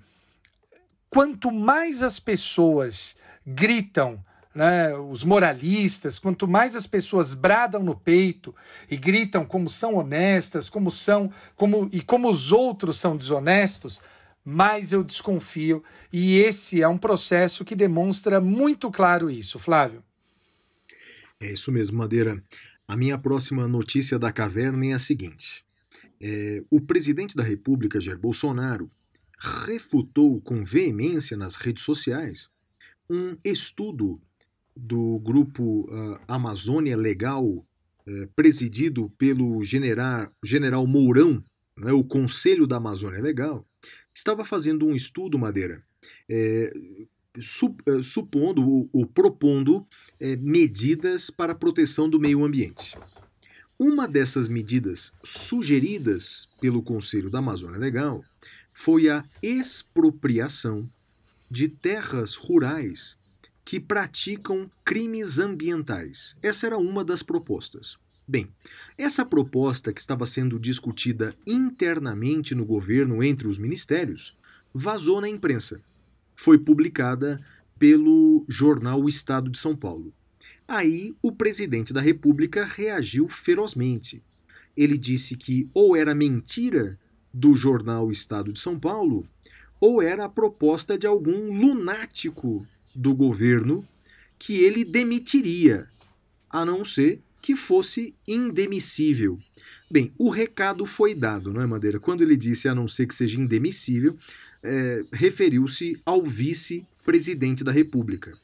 quanto 1.11 1.51
mais 1.51 2.03
as 2.03 2.21
pessoas 2.21 3.16
gritam 3.47 4.23
né, 4.55 4.94
os 4.94 5.25
moralistas, 5.25 6.18
quanto 6.18 6.49
mais 6.49 6.75
as 6.75 6.87
pessoas 6.87 7.33
bradam 7.33 7.83
no 7.83 7.94
peito 7.94 8.55
e 8.90 8.97
gritam 8.97 9.44
como 9.44 9.71
são 9.71 9.94
honestas, 9.94 10.68
como 10.68 10.90
são, 10.90 11.33
como 11.55 11.88
e 11.92 12.03
como 12.03 12.29
os 12.29 12.51
outros 12.51 12.99
são 12.99 13.16
desonestos, 13.16 14.01
mais 14.44 14.92
eu 14.92 15.05
desconfio. 15.05 15.83
E 16.12 16.37
esse 16.37 16.83
é 16.83 16.88
um 16.88 16.98
processo 16.98 17.64
que 17.64 17.77
demonstra 17.77 18.40
muito 18.40 18.90
claro 18.90 19.31
isso, 19.31 19.59
Flávio. 19.59 20.03
É 21.40 21.53
isso 21.53 21.70
mesmo, 21.70 21.98
Madeira. 21.98 22.42
A 22.87 22.96
minha 22.96 23.18
próxima 23.18 23.68
notícia 23.68 24.18
da 24.18 24.33
caverna 24.33 24.87
é 24.87 24.92
a 24.94 24.98
seguinte: 24.98 25.64
é, 26.20 26.62
o 26.70 26.81
presidente 26.81 27.37
da 27.37 27.42
República, 27.42 28.01
Jair 28.01 28.18
Bolsonaro, 28.18 28.88
refutou 29.38 30.40
com 30.40 30.64
veemência 30.64 31.37
nas 31.37 31.55
redes 31.55 31.85
sociais 31.85 32.48
um 33.09 33.37
estudo 33.44 34.20
do 34.77 35.18
grupo 35.20 35.88
uh, 35.90 36.20
Amazônia 36.29 36.96
Legal, 36.96 37.44
uh, 37.44 37.64
presidido 38.37 39.11
pelo 39.18 39.62
general, 39.62 40.31
general 40.44 40.87
Mourão, 40.87 41.42
né, 41.77 41.92
o 41.92 42.05
Conselho 42.05 42.66
da 42.66 42.77
Amazônia 42.77 43.20
Legal, 43.20 43.66
estava 44.18 44.44
fazendo 44.44 44.85
um 44.85 44.94
estudo, 44.94 45.38
Madeira, 45.38 45.83
é, 46.28 46.72
é, 47.37 48.02
supondo 48.02 48.68
ou, 48.68 48.90
ou 48.92 49.07
propondo 49.07 49.87
é, 50.18 50.37
medidas 50.37 51.31
para 51.31 51.52
a 51.52 51.57
proteção 51.57 52.09
do 52.09 52.18
meio 52.18 52.44
ambiente. 52.44 52.98
Uma 53.78 54.09
dessas 54.09 54.48
medidas 54.48 55.12
sugeridas 55.22 56.46
pelo 56.61 56.83
Conselho 56.83 57.31
da 57.31 57.38
Amazônia 57.38 57.78
Legal 57.78 58.24
foi 58.74 59.09
a 59.09 59.24
expropriação 59.40 60.88
de 61.48 61.68
terras 61.68 62.35
rurais 62.35 63.16
que 63.64 63.78
praticam 63.78 64.68
crimes 64.85 65.38
ambientais. 65.38 66.37
Essa 66.42 66.66
era 66.66 66.78
uma 66.78 67.04
das 67.04 67.22
propostas. 67.22 67.98
Bem, 68.31 68.47
essa 68.99 69.25
proposta 69.25 69.91
que 69.91 70.01
estava 70.01 70.27
sendo 70.27 70.61
discutida 70.61 71.35
internamente 71.47 72.55
no 72.55 72.67
governo 72.67 73.25
entre 73.25 73.49
os 73.49 73.57
ministérios 73.57 74.37
vazou 74.73 75.19
na 75.19 75.31
imprensa. 75.31 75.81
Foi 76.37 76.59
publicada 76.59 77.43
pelo 77.79 78.45
jornal 78.47 79.01
O 79.01 79.09
Estado 79.09 79.49
de 79.49 79.59
São 79.59 79.75
Paulo. 79.75 80.12
Aí 80.69 81.17
o 81.23 81.33
presidente 81.33 81.91
da 81.95 82.03
República 82.03 82.67
reagiu 82.67 83.31
ferozmente. 83.31 84.23
Ele 84.77 84.99
disse 84.99 85.35
que 85.35 85.67
ou 85.73 85.97
era 85.97 86.14
mentira 86.14 86.99
do 87.33 87.55
jornal 87.55 88.12
Estado 88.12 88.53
de 88.53 88.61
São 88.61 88.79
Paulo, 88.79 89.27
ou 89.81 90.03
era 90.03 90.27
a 90.27 90.29
proposta 90.29 90.99
de 90.99 91.07
algum 91.07 91.59
lunático 91.59 92.67
do 92.95 93.14
governo 93.14 93.88
que 94.38 94.61
ele 94.61 94.85
demitiria, 94.85 95.88
a 96.51 96.62
não 96.62 96.85
ser 96.85 97.23
que 97.48 97.56
fosse 97.56 98.14
indemissível. 98.26 99.38
Bem, 99.90 100.12
o 100.18 100.28
recado 100.28 100.84
foi 100.84 101.14
dado, 101.14 101.50
não 101.50 101.62
é, 101.62 101.66
Madeira? 101.66 101.98
Quando 101.98 102.20
ele 102.20 102.37
disse 102.37 102.68
a 102.68 102.74
não 102.74 102.87
ser 102.87 103.06
que 103.06 103.14
seja 103.14 103.40
indemissível, 103.40 104.14
é, 104.62 105.02
referiu-se 105.11 105.98
ao 106.04 106.26
vice-presidente 106.26 107.64
da 107.64 107.72
República. 107.72 108.37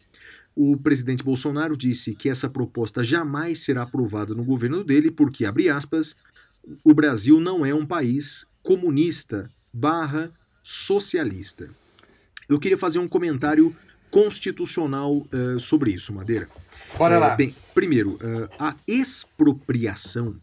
O 0.56 0.78
presidente 0.78 1.22
Bolsonaro 1.22 1.76
disse 1.76 2.14
que 2.14 2.30
essa 2.30 2.48
proposta 2.48 3.04
jamais 3.04 3.58
será 3.58 3.82
aprovada 3.82 4.32
no 4.32 4.42
governo 4.42 4.82
dele, 4.82 5.10
porque, 5.10 5.44
abre 5.44 5.68
aspas, 5.68 6.16
o 6.82 6.94
Brasil 6.94 7.38
não 7.38 7.66
é 7.66 7.74
um 7.74 7.84
país 7.84 8.46
comunista 8.62 9.50
barra 9.70 10.32
socialista. 10.62 11.68
Eu 12.48 12.58
queria 12.58 12.78
fazer 12.78 13.00
um 13.00 13.08
comentário 13.08 13.76
constitucional 14.10 15.14
uh, 15.18 15.60
sobre 15.60 15.90
isso, 15.92 16.10
Madeira. 16.10 16.48
Bora 16.96 17.16
uh, 17.16 17.20
lá. 17.20 17.34
Bem, 17.34 17.54
primeiro, 17.74 18.14
uh, 18.14 18.48
a 18.58 18.76
expropriação, 18.86 20.34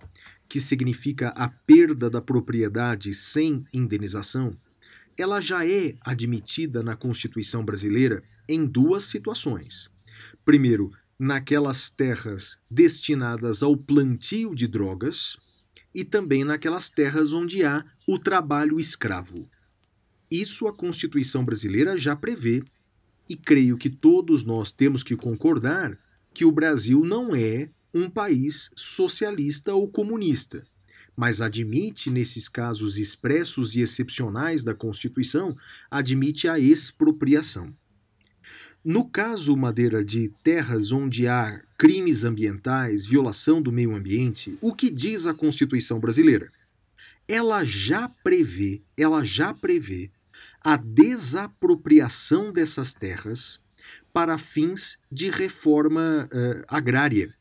que 0.50 0.60
significa 0.60 1.30
a 1.30 1.50
perda 1.50 2.10
da 2.10 2.22
propriedade 2.22 3.14
sem 3.14 3.66
indenização, 3.74 4.52
ela 5.18 5.40
já 5.40 5.66
é 5.66 5.94
admitida 6.02 6.84
na 6.84 6.96
Constituição 6.96 7.64
brasileira 7.64 8.22
em 8.48 8.66
duas 8.66 9.04
situações. 9.04 9.90
Primeiro, 10.44 10.92
naquelas 11.18 11.90
terras 11.90 12.58
destinadas 12.70 13.62
ao 13.64 13.78
plantio 13.78 14.56
de 14.56 14.68
drogas, 14.68 15.38
e 15.94 16.04
também 16.04 16.44
naquelas 16.44 16.90
terras 16.90 17.34
onde 17.34 17.64
há 17.64 17.86
o 18.08 18.18
trabalho 18.18 18.80
escravo. 18.80 19.48
Isso 20.30 20.68
a 20.68 20.74
Constituição 20.74 21.44
brasileira 21.44 21.98
já 21.98 22.16
prevê, 22.16 22.64
e 23.30 23.36
creio 23.36 23.78
que 23.78 23.90
todos 23.90 24.44
nós 24.44 24.72
temos 24.72 25.04
que 25.04 25.16
concordar 25.16 25.98
que 26.34 26.46
o 26.46 26.52
Brasil 26.52 27.04
não 27.04 27.36
é 27.36 27.70
um 27.94 28.10
país 28.10 28.70
socialista 28.76 29.74
ou 29.74 29.92
comunista, 29.92 30.62
mas 31.16 31.42
admite, 31.42 32.10
nesses 32.10 32.48
casos 32.48 32.98
expressos 32.98 33.76
e 33.76 33.82
excepcionais 33.82 34.64
da 34.64 34.74
Constituição, 34.74 35.56
admite 35.90 36.48
a 36.48 36.58
expropriação. 36.58 37.68
No 38.84 39.08
caso, 39.08 39.56
Madeira, 39.56 40.04
de 40.04 40.30
terras 40.44 40.92
onde 40.92 41.28
há 41.28 41.62
crimes 41.78 42.24
ambientais, 42.24 43.06
violação 43.06 43.62
do 43.62 43.72
meio 43.72 43.96
ambiente, 43.96 44.58
o 44.60 44.74
que 44.74 44.90
diz 44.90 45.28
a 45.28 45.34
Constituição 45.34 46.00
brasileira? 46.00 46.52
Ela 47.28 47.64
já 47.64 48.10
prevê, 48.24 48.82
ela 48.98 49.24
já 49.24 49.54
prevê 49.54 50.10
a 50.64 50.76
desapropriação 50.78 52.52
dessas 52.52 52.96
terras 52.96 53.61
para 54.14 54.38
fins 54.38 54.98
de 55.12 55.30
reforma 55.30 56.30
uh, 56.32 56.64
agrária. 56.68 57.34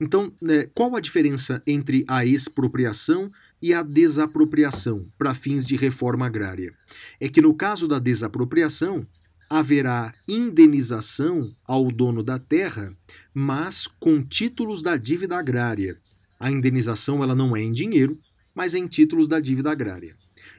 Então, 0.00 0.32
né, 0.40 0.68
qual 0.74 0.94
a 0.96 1.00
diferença 1.00 1.60
entre 1.66 2.04
a 2.08 2.24
expropriação 2.24 3.30
e 3.60 3.72
a 3.72 3.82
desapropriação 3.82 5.04
para 5.18 5.34
fins 5.34 5.66
de 5.66 5.76
reforma 5.76 6.26
agrária? 6.26 6.74
É 7.20 7.28
que 7.28 7.40
no 7.40 7.54
caso 7.54 7.88
da 7.88 7.98
desapropriação, 7.98 9.06
haverá 9.48 10.12
indenização 10.28 11.52
ao 11.64 11.90
dono 11.90 12.22
da 12.22 12.38
terra, 12.38 12.92
mas 13.32 13.86
com 13.86 14.22
títulos 14.22 14.82
da 14.82 14.96
dívida 14.96 15.38
agrária. 15.38 15.98
A 16.38 16.50
indenização 16.50 17.22
ela 17.22 17.34
não 17.34 17.56
é 17.56 17.62
em 17.62 17.72
dinheiro, 17.72 18.18
mas 18.54 18.74
é 18.74 18.78
em 18.78 18.86
títulos 18.86 19.28
da 19.28 19.38
dívida 19.38 19.70
agrária. 19.70 20.16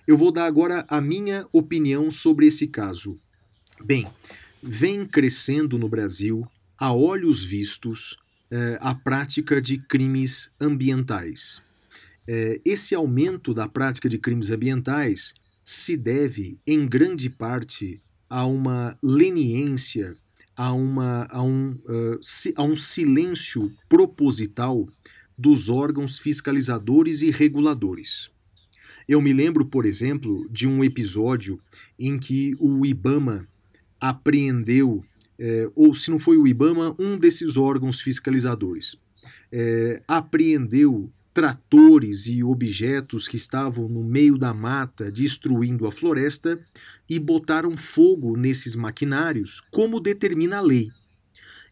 Eu 0.07 0.17
vou 0.17 0.31
dar 0.31 0.45
agora 0.45 0.86
a 0.88 1.01
minha 1.01 1.45
opinião 1.51 2.10
sobre 2.10 2.47
esse 2.47 2.67
caso. 2.67 3.19
Bem, 3.83 4.07
vem 4.62 5.06
crescendo 5.06 5.78
no 5.78 5.89
Brasil, 5.89 6.43
a 6.78 6.93
olhos 6.93 7.43
vistos, 7.43 8.17
eh, 8.52 8.78
a 8.82 8.93
prática 8.93 9.62
de 9.62 9.78
crimes 9.78 10.50
ambientais. 10.60 11.62
Eh, 12.28 12.62
esse 12.65 12.93
aumento 12.93 13.54
da 13.54 13.67
prática 13.67 14.10
de 14.10 14.17
crimes 14.17 14.52
ambientais 14.52 15.34
se 15.63 15.98
deve, 15.98 16.60
em 16.65 16.88
grande 16.88 17.30
parte, 17.30 17.96
a 18.30 18.46
uma 18.46 18.98
leniência, 19.02 20.15
a, 20.56 20.74
uma, 20.74 21.26
a, 21.30 21.41
um, 21.41 21.72
uh, 21.72 22.20
a 22.56 22.63
um 22.63 22.76
silêncio 22.76 23.72
proposital 23.88 24.88
dos 25.38 25.70
órgãos 25.70 26.17
fiscalizadores 26.17 27.22
e 27.22 27.32
reguladores. 27.32 28.32
Eu 29.08 29.22
me 29.22 29.32
lembro, 29.32 29.65
por 29.65 29.86
exemplo, 29.86 30.48
de 30.50 30.67
um 30.67 30.84
episódio 30.84 31.62
em 31.98 32.17
que 32.17 32.56
o 32.60 32.86
IBAMA 32.86 33.48
apreendeu, 33.99 35.03
eh, 35.39 35.69
ou 35.75 35.93
se 35.93 36.10
não 36.12 36.19
foi 36.19 36.38
o 36.38 36.47
IBAMA, 36.47 36.95
um 36.99 37.17
desses 37.17 37.57
órgãos 37.57 38.01
fiscalizadores, 38.01 38.95
eh, 39.51 40.01
apreendeu 40.07 41.12
tratores 41.33 42.25
e 42.25 42.43
objetos 42.43 43.27
que 43.27 43.36
estavam 43.36 43.88
no 43.88 44.03
meio 44.03 44.39
da 44.39 44.55
mata 44.55 45.12
destruindo 45.12 45.86
a 45.86 45.91
floresta 45.91 46.60
e 47.07 47.19
botaram 47.19 47.77
fogo 47.77 48.36
nesses 48.36 48.75
maquinários, 48.75 49.62
como 49.69 49.99
determina 49.99 50.57
a 50.57 50.62
lei. 50.62 50.89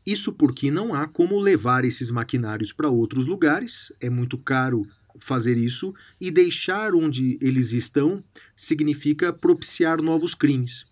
Isso 0.05 0.31
porque 0.31 0.69
não 0.69 0.93
há 0.93 1.07
como 1.07 1.39
levar 1.39 1.83
esses 1.83 2.11
maquinários 2.11 2.71
para 2.71 2.89
outros 2.89 3.25
lugares, 3.25 3.91
é 3.99 4.07
muito 4.07 4.37
caro 4.37 4.83
fazer 5.19 5.57
isso, 5.57 5.95
e 6.21 6.29
deixar 6.29 6.93
onde 6.93 7.39
eles 7.41 7.73
estão 7.73 8.23
significa 8.55 9.33
propiciar 9.33 9.99
novos 9.99 10.35
crimes. 10.35 10.85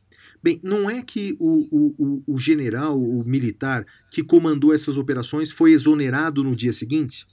Bem, 0.44 0.60
não 0.62 0.90
é 0.90 1.02
que 1.02 1.38
o, 1.40 1.68
o, 1.72 2.24
o 2.28 2.38
general, 2.38 3.02
o 3.02 3.24
militar 3.24 3.86
que 4.12 4.22
comandou 4.22 4.74
essas 4.74 4.98
operações 4.98 5.50
foi 5.50 5.72
exonerado 5.72 6.44
no 6.44 6.54
dia 6.54 6.74
seguinte? 6.74 7.26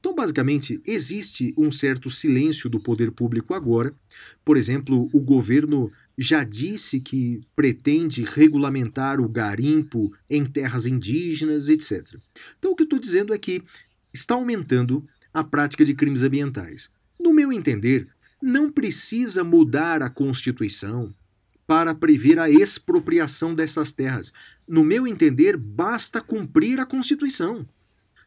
Então, 0.00 0.14
basicamente, 0.14 0.80
existe 0.86 1.54
um 1.58 1.70
certo 1.70 2.10
silêncio 2.10 2.70
do 2.70 2.80
poder 2.80 3.10
público 3.10 3.52
agora. 3.52 3.94
Por 4.44 4.56
exemplo, 4.56 5.08
o 5.12 5.20
governo 5.20 5.92
já 6.16 6.42
disse 6.42 7.00
que 7.00 7.40
pretende 7.54 8.22
regulamentar 8.22 9.20
o 9.20 9.28
garimpo 9.28 10.14
em 10.28 10.44
terras 10.44 10.86
indígenas, 10.86 11.68
etc. 11.68 12.02
Então, 12.58 12.72
o 12.72 12.76
que 12.76 12.82
eu 12.82 12.86
estou 12.86 12.98
dizendo 12.98 13.34
é 13.34 13.38
que 13.38 13.62
está 14.12 14.34
aumentando 14.34 15.06
a 15.32 15.42
prática 15.42 15.84
de 15.84 15.94
crimes 15.94 16.22
ambientais. 16.22 16.88
No 17.20 17.32
meu 17.32 17.52
entender, 17.52 18.06
não 18.42 18.70
precisa 18.70 19.42
mudar 19.42 20.02
a 20.02 20.10
Constituição 20.10 21.10
para 21.66 21.94
prever 21.94 22.38
a 22.38 22.50
expropriação 22.50 23.54
dessas 23.54 23.92
terras. 23.92 24.32
No 24.68 24.84
meu 24.84 25.06
entender, 25.06 25.56
basta 25.56 26.20
cumprir 26.20 26.80
a 26.80 26.86
Constituição 26.86 27.66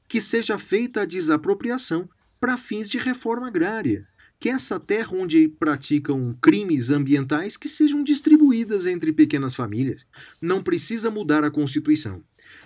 que 0.08 0.21
seja 0.21 0.58
feita 0.58 1.02
a 1.02 1.06
desapropriação 1.06 2.10
para 2.39 2.58
fins 2.58 2.89
de 2.89 2.97
reforma 2.97 3.47
agrária, 3.47 4.08
que 4.39 4.50
essa 4.50 4.80
terra 4.80 5.12
onde 5.13 5.47
praticam 5.47 6.38
crimes 6.41 6.91
ambientais 6.91 7.58
que 7.58 7.67
sejam 7.67 8.04
distribuídas 8.04 8.86
entre 8.86 9.12
pequenas 9.12 9.56
famílias. 9.56 10.06
Não 10.41 10.62
precisa 10.63 11.10
mudar 11.10 11.43
a 11.43 11.52
Constituição. 11.52 12.23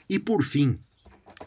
E 0.10 0.20
por 0.20 0.44
fim, 0.44 0.78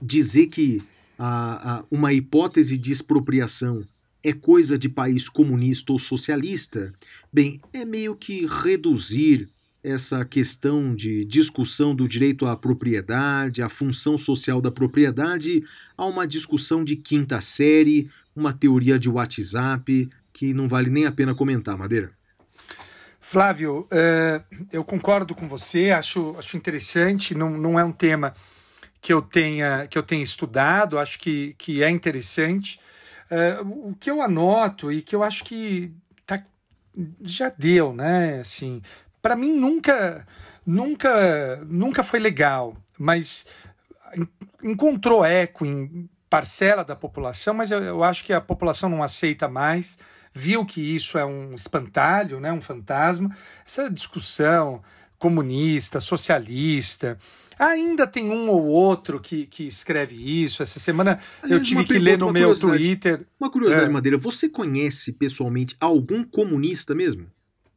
dizer 0.01 0.47
que 0.47 0.83
a, 1.19 1.77
a, 1.77 1.85
uma 1.91 2.13
hipótese 2.13 2.77
de 2.77 2.91
expropriação 2.91 3.85
é 4.25 4.33
coisa 4.33 4.79
de 4.79 4.89
país 4.89 5.29
comunista 5.29 5.93
ou 5.93 5.99
socialista, 5.99 6.93
bem, 7.33 7.61
é 7.73 7.85
meio 7.85 8.17
que 8.17 8.47
reduzir 8.47 9.47
essa 9.83 10.25
questão 10.25 10.97
de 10.97 11.27
discussão 11.27 11.95
do 11.95 12.09
direito 12.09 12.47
à 12.47 12.57
propriedade, 12.57 13.63
a 13.63 13.69
função 13.69 14.17
social 14.17 14.63
da 14.63 14.71
propriedade, 14.71 15.63
a 15.97 16.07
uma 16.07 16.27
discussão 16.27 16.83
de 16.83 16.97
quinta 16.97 17.39
série, 17.43 18.11
uma 18.35 18.53
teoria 18.55 18.99
de 18.99 19.11
WhatsApp 19.11 20.09
que 20.33 20.55
não 20.55 20.69
vale 20.69 20.89
nem 20.89 21.05
a 21.05 21.13
pena 21.13 21.35
comentar, 21.35 21.77
Madeira. 21.77 22.11
Flávio, 23.21 23.81
uh, 23.81 24.65
eu 24.73 24.83
concordo 24.83 25.35
com 25.35 25.47
você, 25.47 25.91
acho, 25.91 26.35
acho 26.39 26.57
interessante, 26.57 27.35
não, 27.35 27.51
não 27.51 27.79
é 27.79 27.85
um 27.85 27.93
tema 27.93 28.35
que 29.01 29.13
eu 29.13 29.21
tenha, 29.21 29.87
que 29.87 29.99
eu 29.99 30.03
tenha 30.03 30.23
estudado, 30.23 30.99
acho 30.99 31.19
que, 31.19 31.55
que 31.59 31.83
é 31.83 31.91
interessante. 31.91 32.81
Uh, 33.31 33.91
o 33.91 33.97
que 33.99 34.11
eu 34.11 34.21
anoto 34.21 34.93
e 34.93 35.03
que 35.03 35.17
eu 35.17 35.23
acho 35.23 35.45
que 35.45 35.93
tá, 36.27 36.43
já 37.23 37.49
deu, 37.49 37.93
né? 37.93 38.41
Assim, 38.41 38.83
para 39.23 39.35
mim 39.35 39.53
nunca, 39.53 40.27
nunca, 40.67 41.57
nunca 41.67 42.03
foi 42.03 42.21
legal, 42.21 42.77
mas 42.99 43.47
encontrou 44.63 45.25
eco 45.25 45.65
em 45.65 46.09
parcela 46.29 46.85
da 46.85 46.97
população, 46.97 47.55
mas 47.55 47.71
eu, 47.71 47.83
eu 47.83 48.05
acho 48.05 48.25
que 48.25 48.33
a 48.33 48.41
população 48.41 48.89
não 48.89 49.03
aceita 49.03 49.49
mais, 49.49 49.99
viu 50.33 50.67
que 50.67 50.81
isso 50.81 51.17
é 51.17 51.25
um 51.25 51.55
espantalho, 51.55 52.41
né, 52.41 52.53
um 52.53 52.61
fantasma. 52.61 53.35
Essa 53.65 53.89
discussão 53.89 54.83
comunista, 55.19 56.01
socialista, 56.01 57.19
Ainda 57.59 58.07
tem 58.07 58.29
um 58.31 58.49
ou 58.49 58.65
outro 58.65 59.21
que, 59.21 59.47
que 59.47 59.65
escreve 59.67 60.15
isso. 60.15 60.63
Essa 60.63 60.79
semana 60.79 61.19
Aliás, 61.43 61.61
eu 61.61 61.65
tive 61.65 61.85
que 61.85 61.99
ler 61.99 62.19
no 62.19 62.33
meu 62.33 62.59
Twitter. 62.59 63.27
Uma 63.39 63.51
curiosidade, 63.51 63.89
é. 63.89 63.93
Madeira, 63.93 64.19
você 64.19 64.49
conhece 64.49 65.13
pessoalmente 65.13 65.77
algum 65.81 66.25
comunista 66.25 66.95
mesmo? 66.95 67.27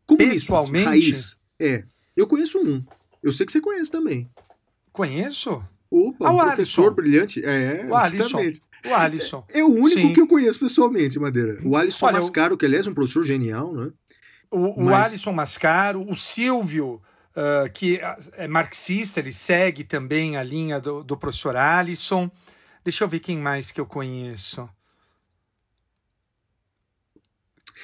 Comunista, 0.05 0.33
pessoalmente? 0.33 0.85
Raiz. 0.85 1.35
É. 1.59 1.83
Eu 2.15 2.27
conheço 2.27 2.57
um. 2.59 2.83
Eu 3.21 3.31
sei 3.31 3.45
que 3.45 3.51
você 3.51 3.61
conhece 3.61 3.91
também. 3.91 4.29
Conheço? 4.91 5.63
Opa, 5.89 6.27
ah, 6.27 6.33
um 6.33 6.37
professor 6.37 6.83
Alisson. 6.83 6.95
brilhante. 6.95 7.45
É, 7.45 7.85
o 7.89 7.95
Alisson. 7.95 8.37
O 8.85 8.93
Alisson. 8.93 9.45
É, 9.49 9.59
é 9.59 9.63
o 9.63 9.69
único 9.69 10.01
Sim. 10.01 10.13
que 10.13 10.21
eu 10.21 10.27
conheço 10.27 10.59
pessoalmente, 10.59 11.19
Madeira. 11.19 11.59
O 11.63 11.75
Alisson 11.75 12.05
Olha, 12.05 12.17
Mascaro, 12.17 12.53
eu... 12.53 12.57
que 12.57 12.65
aliás 12.65 12.87
é 12.87 12.89
um 12.89 12.93
professor 12.93 13.23
genial, 13.23 13.73
né? 13.73 13.91
O, 14.51 14.83
Mas... 14.83 14.87
o 14.87 14.95
Alisson 14.95 15.31
Mascaro, 15.33 16.09
o 16.09 16.15
Silvio, 16.15 17.01
uh, 17.37 17.71
que 17.71 17.99
é 18.33 18.47
marxista, 18.47 19.19
ele 19.19 19.31
segue 19.31 19.83
também 19.83 20.35
a 20.35 20.43
linha 20.43 20.81
do, 20.81 21.03
do 21.03 21.15
professor 21.15 21.55
Alisson. 21.55 22.29
Deixa 22.83 23.03
eu 23.03 23.07
ver 23.07 23.19
quem 23.19 23.37
mais 23.37 23.71
que 23.71 23.79
eu 23.79 23.85
conheço. 23.85 24.67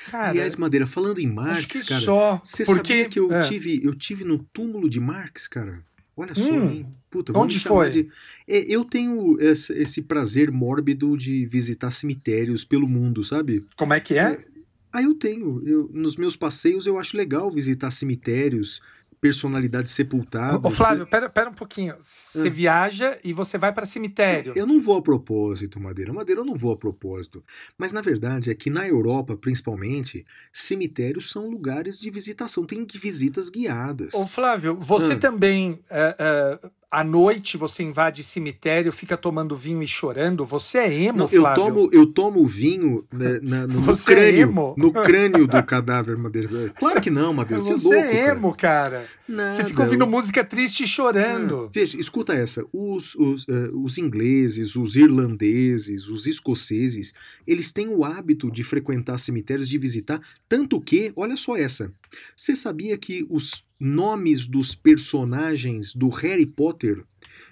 Cara, 0.10 0.30
Aliás, 0.30 0.56
Madeira, 0.56 0.88
falando 0.88 1.20
em 1.20 1.28
Marx, 1.28 1.88
cara, 1.88 2.02
só 2.02 2.42
você 2.44 2.66
porque 2.66 2.94
sabia 2.94 3.10
que 3.10 3.20
eu, 3.20 3.32
é. 3.32 3.48
tive, 3.48 3.80
eu 3.84 3.94
tive 3.94 4.24
no 4.24 4.40
túmulo 4.40 4.90
de 4.90 5.00
Marx, 5.00 5.48
cara? 5.48 5.84
Olha 6.16 6.34
só, 6.34 6.42
hum, 6.42 6.70
hein? 6.70 6.96
Puta, 7.10 7.38
onde 7.38 7.60
foi? 7.60 7.90
De... 7.90 8.10
É, 8.48 8.66
eu 8.68 8.84
tenho 8.86 9.40
esse, 9.40 9.74
esse, 9.74 10.02
prazer 10.02 10.52
mórbido 10.52 11.16
de 11.16 11.46
visitar 11.46 11.92
cemitérios 11.92 12.66
pelo 12.66 12.88
mundo, 12.88 13.24
sabe? 13.24 13.66
Como 13.76 13.94
é 13.94 14.00
que 14.00 14.18
é? 14.18 14.34
é 14.34 14.46
ah, 14.92 15.02
eu 15.02 15.16
tenho. 15.16 15.68
Eu, 15.68 15.90
nos 15.92 16.16
meus 16.16 16.36
passeios 16.36 16.86
eu 16.86 17.00
acho 17.00 17.18
legal 17.18 17.50
visitar 17.50 17.90
cemitérios, 17.90 18.80
personalidades 19.24 19.94
sepultadas. 19.94 20.60
Ô, 20.62 20.70
Flávio, 20.70 21.08
pera, 21.08 21.30
pera 21.30 21.50
um 21.50 21.54
pouquinho. 21.54 21.96
Você 22.02 22.50
Ah. 22.50 22.52
viaja 22.52 23.18
e 23.24 23.32
você 23.32 23.58
vai 23.58 23.72
para 23.72 23.86
cemitério. 23.86 24.52
Eu 24.54 24.68
não 24.68 24.82
vou 24.82 24.98
a 24.98 25.02
propósito, 25.02 25.80
Madeira. 25.80 26.12
Madeira, 26.12 26.42
eu 26.42 26.46
não 26.46 26.56
vou 26.56 26.74
a 26.74 26.78
propósito. 26.78 27.42
Mas 27.78 27.94
na 27.94 28.02
verdade 28.02 28.52
é 28.52 28.54
que 28.54 28.70
na 28.70 28.86
Europa, 28.86 29.38
principalmente, 29.38 30.26
cemitérios 30.52 31.32
são 31.32 31.50
lugares 31.50 31.98
de 32.02 32.10
visitação. 32.12 32.66
Tem 32.66 32.86
visitas 32.86 33.50
guiadas. 33.50 34.14
Ô, 34.14 34.28
Flávio, 34.28 34.76
você 34.76 35.14
Ah. 35.14 35.18
também, 35.18 35.80
é, 35.90 36.16
é, 36.20 36.70
à 36.94 37.04
noite, 37.04 37.58
você 37.58 37.82
invade 37.84 38.24
cemitério, 38.24 38.92
fica 38.92 39.18
tomando 39.18 39.58
vinho 39.58 39.82
e 39.82 39.88
chorando? 39.88 40.46
Você 40.46 40.78
é 40.78 40.94
emo, 41.06 41.18
Não, 41.20 41.30
eu 41.32 41.42
Flávio? 41.42 41.64
tomo, 41.64 41.90
eu 41.92 42.06
tomo 42.06 42.46
vinho 42.48 43.04
né, 43.12 43.40
na- 43.42 43.66
no, 43.68 43.74
no 43.76 43.82
Você 43.82 44.12
é 44.12 44.16
crânio, 44.16 44.42
emo? 44.42 44.76
no 44.78 44.92
crânio 44.94 45.48
do 45.48 45.64
cadáver, 45.64 46.16
Madeira. 46.18 46.70
Claro 46.78 47.02
que 47.02 47.10
não, 47.10 47.34
Madeira. 47.34 47.64
Você, 47.64 47.74
Você 47.74 47.96
é 47.96 48.02
louco, 48.02 48.16
é 48.16 48.22
cara. 48.26 48.38
emo, 48.38 48.56
cara. 48.56 49.06
Nada. 49.28 49.52
Você 49.52 49.66
fica 49.66 49.82
ouvindo 49.82 50.06
música 50.06 50.44
triste 50.44 50.84
e 50.84 50.88
chorando. 50.88 51.66
Ah, 51.66 51.70
Veja, 51.74 51.98
escuta 51.98 52.34
essa. 52.34 52.64
Os, 52.72 53.16
os, 53.16 53.46
eh, 53.50 53.70
os 53.74 53.98
ingleses, 53.98 54.76
os 54.76 54.96
irlandeses, 54.96 56.08
os 56.08 56.28
escoceses, 56.28 57.14
eles 57.48 57.72
têm 57.72 57.88
o 57.88 58.06
hábito 58.06 58.52
de 58.52 58.64
frequentar 58.64 59.18
cemitérios, 59.18 59.68
de 59.68 59.78
visitar, 59.78 60.22
tanto 60.48 60.80
que, 60.80 61.12
olha 61.16 61.36
só 61.38 61.56
essa. 61.56 61.92
Você 62.36 62.56
sabia 62.56 62.98
que 62.98 63.26
os 63.30 63.64
nomes 63.84 64.48
dos 64.48 64.74
personagens 64.74 65.94
do 65.94 66.08
Harry 66.08 66.46
Potter 66.46 67.04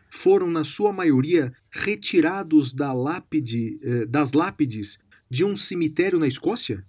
foram, 0.09 0.49
na 0.49 0.63
sua 0.63 0.93
maioria, 0.93 1.51
retirados 1.69 2.71
da 2.73 2.93
lápide, 2.93 3.77
eh, 3.83 4.05
das 4.05 4.31
lápides 4.31 4.97
de 5.29 5.43
um 5.43 5.55
cemitério 5.57 6.17
na 6.19 6.27
Escócia? 6.27 6.81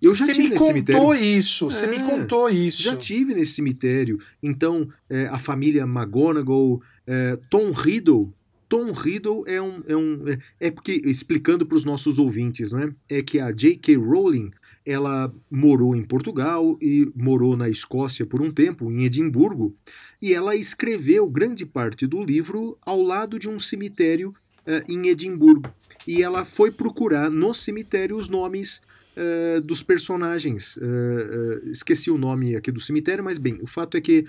Eu 0.00 0.12
já 0.14 0.24
Você 0.26 0.32
tive 0.32 0.44
me 0.44 0.50
nesse 0.54 0.58
contou 0.64 0.74
cemitério. 0.74 1.14
isso, 1.38 1.70
você 1.70 1.86
me 1.86 1.96
É, 1.96 2.00
contou 2.00 2.48
isso. 2.50 2.82
Já 2.82 2.96
tive 2.96 3.34
nesse 3.34 3.52
cemitério. 3.52 4.18
Então, 4.42 4.88
é, 5.08 5.26
a 5.26 5.38
família 5.38 5.84
McGonagall, 5.84 6.82
é, 7.06 7.38
Tom 7.50 7.72
Riddle. 7.72 8.32
Tom 8.68 8.92
Riddle 8.92 9.44
é 9.46 9.60
um. 9.60 9.82
É, 9.86 9.96
um, 9.96 10.28
é, 10.28 10.38
é 10.66 10.70
porque, 10.70 11.00
explicando 11.04 11.64
para 11.64 11.76
os 11.76 11.84
nossos 11.84 12.18
ouvintes, 12.18 12.70
não 12.72 12.80
é? 12.80 12.92
É 13.08 13.22
que 13.22 13.38
a 13.40 13.50
J.K. 13.52 13.96
Rowling 13.96 14.50
ela 14.86 15.34
morou 15.50 15.96
em 15.96 16.02
Portugal 16.02 16.78
e 16.80 17.10
morou 17.14 17.56
na 17.56 17.68
Escócia 17.68 18.24
por 18.24 18.40
um 18.40 18.50
tempo, 18.50 18.90
em 18.90 19.04
Edimburgo, 19.04 19.74
e 20.22 20.32
ela 20.32 20.54
escreveu 20.54 21.28
grande 21.28 21.66
parte 21.66 22.06
do 22.06 22.22
livro 22.22 22.78
ao 22.82 23.02
lado 23.02 23.38
de 23.38 23.48
um 23.48 23.58
cemitério 23.58 24.32
eh, 24.64 24.84
em 24.88 25.08
Edimburgo. 25.08 25.68
E 26.06 26.22
ela 26.22 26.44
foi 26.44 26.70
procurar 26.70 27.28
no 27.28 27.52
cemitério 27.52 28.16
os 28.16 28.28
nomes 28.28 28.80
eh, 29.16 29.60
dos 29.60 29.82
personagens. 29.82 30.78
Eh, 30.80 31.70
esqueci 31.72 32.10
o 32.10 32.18
nome 32.18 32.54
aqui 32.54 32.70
do 32.70 32.80
cemitério, 32.80 33.24
mas 33.24 33.38
bem, 33.38 33.58
o 33.60 33.66
fato 33.66 33.96
é 33.96 34.00
que 34.00 34.24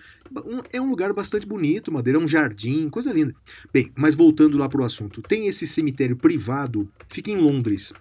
um- 0.46 0.62
é 0.74 0.82
um 0.82 0.90
lugar 0.90 1.14
bastante 1.14 1.46
bonito, 1.46 1.92
Madeira, 1.92 2.18
é 2.18 2.22
um 2.22 2.28
jardim, 2.28 2.90
coisa 2.90 3.12
linda. 3.14 3.36
Bem, 3.72 3.92
mas 3.96 4.16
voltando 4.16 4.58
lá 4.58 4.68
para 4.68 4.82
o 4.82 4.86
assunto, 4.86 5.22
tem 5.22 5.46
esse 5.48 5.68
cemitério 5.68 6.16
privado, 6.16 6.90
fica 7.10 7.30
em 7.30 7.38
Londres, 7.38 7.94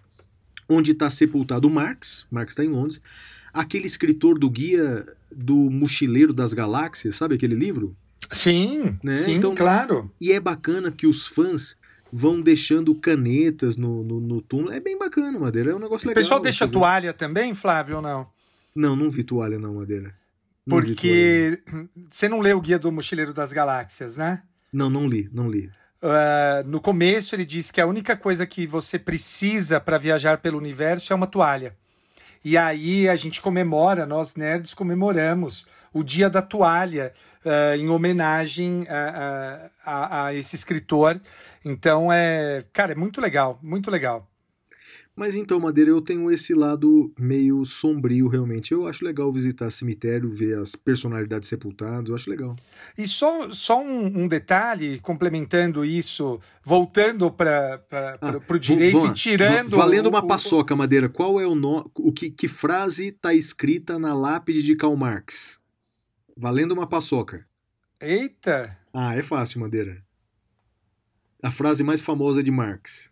onde 0.68 0.92
está 0.92 1.08
sepultado 1.10 1.68
o 1.68 1.70
Marx, 1.70 2.26
Marx 2.30 2.52
está 2.52 2.64
em 2.64 2.68
Londres, 2.68 3.00
aquele 3.52 3.86
escritor 3.86 4.38
do 4.38 4.48
Guia 4.50 5.06
do 5.30 5.54
Mochileiro 5.54 6.32
das 6.32 6.52
Galáxias, 6.52 7.16
sabe 7.16 7.34
aquele 7.34 7.54
livro? 7.54 7.96
Sim, 8.32 8.98
Né? 9.02 9.16
sim, 9.18 9.34
Então- 9.36 9.54
claro. 9.54 10.10
E 10.20 10.32
é 10.32 10.40
bacana 10.40 10.90
que 10.90 11.06
os 11.06 11.26
fãs 11.26 11.76
vão 12.12 12.40
deixando 12.40 12.94
canetas 12.94 13.76
no, 13.76 14.02
no, 14.02 14.20
no 14.20 14.40
túmulo. 14.40 14.72
É 14.72 14.80
bem 14.80 14.98
bacana, 14.98 15.38
Madeira. 15.38 15.70
É 15.72 15.74
um 15.74 15.78
negócio 15.78 16.06
O 16.06 16.08
legal. 16.08 16.20
pessoal 16.22 16.40
deixa 16.40 16.66
toalha 16.66 17.12
também, 17.12 17.54
Flávio, 17.54 17.96
ou 17.96 18.02
não? 18.02 18.26
Não, 18.74 18.96
não 18.96 19.10
vi 19.10 19.22
toalha, 19.22 19.58
não, 19.58 19.74
Madeira. 19.74 20.14
Não 20.66 20.80
vi 20.80 20.94
toalha, 20.94 20.94
Porque 20.94 21.62
você 22.10 22.28
não 22.28 22.40
leu 22.40 22.58
o 22.58 22.60
Guia 22.60 22.78
do 22.78 22.90
Mochileiro 22.90 23.32
das 23.34 23.52
Galáxias, 23.52 24.16
né? 24.16 24.42
não. 24.72 24.90
não, 24.90 25.00
não 25.02 25.08
li, 25.08 25.28
não 25.32 25.48
li. 25.50 25.70
Ah, 26.02 26.62
no 26.66 26.80
começo 26.80 27.34
ele 27.34 27.44
diz 27.44 27.70
que 27.70 27.80
a 27.80 27.86
única 27.86 28.16
coisa 28.16 28.46
que 28.46 28.66
você 28.66 28.98
precisa 28.98 29.80
para 29.80 29.98
viajar 29.98 30.38
pelo 30.38 30.58
universo 30.58 31.12
é 31.12 31.16
uma 31.16 31.26
toalha. 31.26 31.74
E 32.44 32.56
aí 32.56 33.08
a 33.08 33.16
gente 33.16 33.42
comemora, 33.42 34.06
nós 34.06 34.34
nerds 34.36 34.72
comemoramos 34.74 35.66
o 35.92 36.02
dia 36.04 36.28
da 36.30 36.42
toalha 36.42 37.12
ah, 37.44 37.76
em 37.76 37.88
homenagem 37.88 38.86
a, 38.88 39.70
a- 39.84 39.92
a- 39.92 40.26
a 40.26 40.34
esse 40.34 40.54
escritor. 40.56 41.20
Então 41.64 42.12
é, 42.12 42.64
cara, 42.72 42.92
é 42.92 42.94
muito 42.94 43.20
legal, 43.20 43.58
muito 43.62 43.90
legal. 43.90 44.28
Mas 45.18 45.34
então, 45.34 45.58
Madeira, 45.58 45.90
eu 45.90 46.02
tenho 46.02 46.30
esse 46.30 46.52
lado 46.52 47.10
meio 47.18 47.64
sombrio, 47.64 48.28
realmente. 48.28 48.72
Eu 48.72 48.86
acho 48.86 49.02
legal 49.02 49.32
visitar 49.32 49.70
cemitério, 49.70 50.30
ver 50.30 50.58
as 50.58 50.76
personalidades 50.76 51.48
sepultadas, 51.48 52.10
eu 52.10 52.14
acho 52.14 52.28
legal. 52.28 52.54
E 52.98 53.06
só, 53.06 53.48
só 53.48 53.82
um, 53.82 54.24
um 54.24 54.28
detalhe, 54.28 54.98
complementando 55.00 55.86
isso, 55.86 56.38
voltando 56.62 57.30
para 57.30 57.82
Ah, 58.20 58.36
o 58.46 58.58
direito 58.58 58.98
vamos 59.00 59.10
e 59.12 59.14
tirando. 59.14 59.70
Valendo 59.74 60.04
o- 60.04 60.08
uma 60.10 60.22
o- 60.22 60.28
paçoca, 60.28 60.76
Madeira, 60.76 61.08
qual 61.08 61.40
é 61.40 61.46
o 61.46 61.54
no... 61.54 61.90
o 61.94 62.12
que, 62.12 62.28
que 62.28 62.46
frase 62.46 63.06
está 63.06 63.32
escrita 63.32 63.98
na 63.98 64.12
lápide 64.12 64.62
de 64.62 64.76
Karl 64.76 64.94
Marx? 64.96 65.58
Valendo 66.36 66.72
uma 66.72 66.86
paçoca. 66.86 67.46
Eita! 67.98 68.76
Ah, 68.92 69.16
é 69.16 69.22
fácil, 69.22 69.60
Madeira. 69.60 70.04
A 71.42 71.50
frase 71.50 71.82
mais 71.82 72.02
famosa 72.02 72.42
de 72.42 72.50
Marx. 72.50 73.10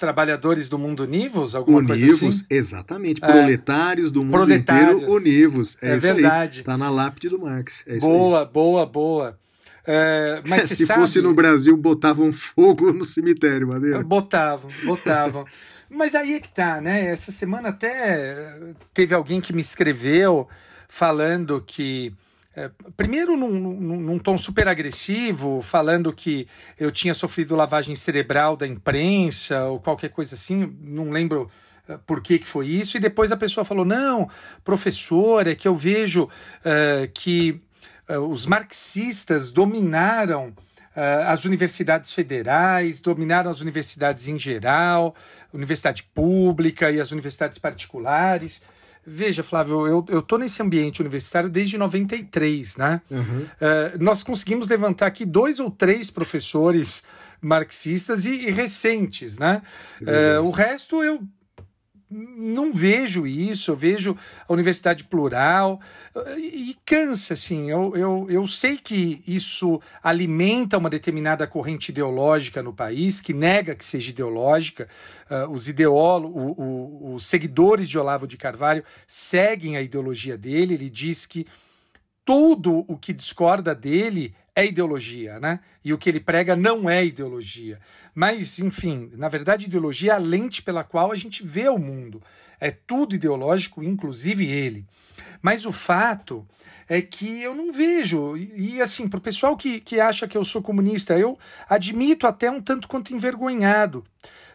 Trabalhadores 0.00 0.66
do 0.68 0.78
mundo 0.78 1.02
univos? 1.04 1.54
Alguma 1.54 1.84
coisa 1.86 2.02
Univos, 2.04 2.36
assim? 2.36 2.44
exatamente. 2.48 3.22
É. 3.22 3.26
Proletários 3.26 4.10
do 4.10 4.22
mundo 4.24 4.32
Proletários. 4.32 4.94
inteiro, 5.02 5.12
univos. 5.14 5.76
É, 5.82 5.90
É, 5.92 5.96
isso 5.98 6.06
aí. 6.06 6.12
verdade. 6.14 6.62
Tá 6.64 6.76
na 6.78 6.88
lápide 6.90 7.28
do 7.28 7.38
Marx. 7.38 7.84
É 7.86 7.92
aí. 7.94 8.00
Boa, 8.00 8.44
boa, 8.46 8.86
boa. 8.86 9.38
É, 9.86 10.42
mas 10.46 10.70
Se 10.72 10.86
sabe- 10.86 11.00
fosse 11.00 11.20
no 11.20 11.34
Brasil, 11.34 11.76
botavam 11.76 12.32
fogo 12.32 12.92
no 12.94 13.04
cemitério, 13.04 13.68
Madeira. 13.68 14.02
Botavam, 14.02 14.70
botavam. 14.84 15.44
Mas 15.92 16.14
aí 16.14 16.34
é 16.34 16.40
que 16.40 16.48
tá, 16.48 16.80
né? 16.80 17.06
Essa 17.06 17.32
semana 17.32 17.70
até 17.70 18.56
teve 18.94 19.12
alguém 19.12 19.40
que 19.40 19.52
me 19.52 19.60
escreveu 19.60 20.48
falando 20.88 21.60
que. 21.66 22.12
É, 22.60 22.70
primeiro, 22.94 23.38
num, 23.38 23.50
num, 23.50 24.00
num 24.00 24.18
tom 24.18 24.36
super 24.36 24.68
agressivo, 24.68 25.62
falando 25.62 26.12
que 26.12 26.46
eu 26.78 26.92
tinha 26.92 27.14
sofrido 27.14 27.56
lavagem 27.56 27.96
cerebral 27.96 28.54
da 28.54 28.66
imprensa 28.66 29.64
ou 29.64 29.80
qualquer 29.80 30.10
coisa 30.10 30.34
assim, 30.34 30.76
não 30.82 31.10
lembro 31.10 31.50
é, 31.88 31.96
por 32.06 32.20
que, 32.20 32.38
que 32.38 32.46
foi 32.46 32.66
isso, 32.66 32.98
e 32.98 33.00
depois 33.00 33.32
a 33.32 33.36
pessoa 33.36 33.64
falou: 33.64 33.86
não, 33.86 34.28
professor, 34.62 35.46
é 35.46 35.54
que 35.54 35.66
eu 35.66 35.74
vejo 35.74 36.28
é, 36.62 37.08
que 37.14 37.62
é, 38.06 38.18
os 38.18 38.44
marxistas 38.44 39.50
dominaram 39.50 40.52
as 41.26 41.44
universidades 41.44 42.12
federais, 42.12 42.98
dominaram 42.98 43.48
as 43.48 43.60
universidades 43.60 44.26
em 44.26 44.38
geral, 44.38 45.14
universidade 45.54 46.02
pública 46.02 46.90
e 46.90 47.00
as 47.00 47.12
universidades 47.12 47.58
particulares. 47.58 48.60
Veja, 49.06 49.42
Flávio, 49.42 49.86
eu, 49.86 50.04
eu 50.08 50.22
tô 50.22 50.36
nesse 50.36 50.62
ambiente 50.62 51.00
universitário 51.00 51.48
desde 51.48 51.78
93, 51.78 52.76
né? 52.76 53.00
Aham. 53.10 53.46
Eh, 53.60 53.96
nós 53.98 54.22
conseguimos 54.22 54.68
levantar 54.68 55.06
aqui 55.06 55.24
dois 55.24 55.58
ou 55.58 55.70
três 55.70 56.10
professores 56.10 57.02
marxistas 57.40 58.26
e, 58.26 58.48
e 58.48 58.50
recentes, 58.50 59.38
né? 59.38 59.62
Eh, 60.06 60.38
o 60.40 60.50
resto 60.50 61.02
eu 61.02 61.22
não 62.10 62.72
vejo 62.72 63.24
isso, 63.26 63.70
eu 63.70 63.76
vejo 63.76 64.16
a 64.48 64.52
universidade 64.52 65.04
plural 65.04 65.80
e, 66.36 66.76
cansa, 66.84 67.34
assim. 67.34 67.70
Eu, 67.70 67.96
eu, 67.96 68.26
eu 68.28 68.48
sei 68.48 68.76
que 68.76 69.22
isso 69.26 69.80
alimenta 70.02 70.76
uma 70.76 70.90
determinada 70.90 71.46
corrente 71.46 71.90
ideológica 71.90 72.62
no 72.62 72.72
país, 72.72 73.20
que 73.20 73.32
nega 73.32 73.76
que 73.76 73.84
seja 73.84 74.10
ideológica. 74.10 74.88
Ah, 75.28 75.46
os 75.48 75.68
ideólogos, 75.68 76.56
os 76.58 77.26
seguidores 77.26 77.88
de 77.88 77.98
Olavo 77.98 78.26
de 78.26 78.36
Carvalho 78.36 78.82
seguem 79.06 79.76
a 79.76 79.82
ideologia 79.82 80.36
dele. 80.36 80.74
Ele 80.74 80.90
diz 80.90 81.26
que 81.26 81.46
tudo 82.24 82.84
o 82.88 82.96
que 82.96 83.12
discorda 83.12 83.74
dele 83.74 84.34
é 84.54 84.66
ideologia, 84.66 85.38
né? 85.38 85.60
E 85.84 85.92
o 85.92 85.98
que 85.98 86.08
ele 86.08 86.20
prega 86.20 86.56
não 86.56 86.90
é 86.90 87.04
ideologia. 87.04 87.78
Mas, 88.14 88.58
enfim, 88.58 89.10
na 89.14 89.28
verdade, 89.28 89.66
ideologia 89.66 90.12
é 90.12 90.14
a 90.14 90.18
lente 90.18 90.62
pela 90.62 90.84
qual 90.84 91.12
a 91.12 91.16
gente 91.16 91.44
vê 91.44 91.68
o 91.68 91.78
mundo. 91.78 92.22
É 92.58 92.70
tudo 92.70 93.14
ideológico, 93.14 93.82
inclusive 93.82 94.46
ele. 94.46 94.86
Mas 95.40 95.64
o 95.64 95.72
fato 95.72 96.46
é 96.88 97.00
que 97.00 97.40
eu 97.40 97.54
não 97.54 97.72
vejo. 97.72 98.36
E, 98.36 98.74
e, 98.74 98.80
assim, 98.82 99.08
para 99.08 99.18
o 99.18 99.22
pessoal 99.22 99.56
que, 99.56 99.80
que 99.80 100.00
acha 100.00 100.26
que 100.26 100.36
eu 100.36 100.44
sou 100.44 100.60
comunista, 100.60 101.18
eu 101.18 101.38
admito 101.68 102.26
até 102.26 102.50
um 102.50 102.60
tanto 102.60 102.88
quanto 102.88 103.14
envergonhado. 103.14 104.04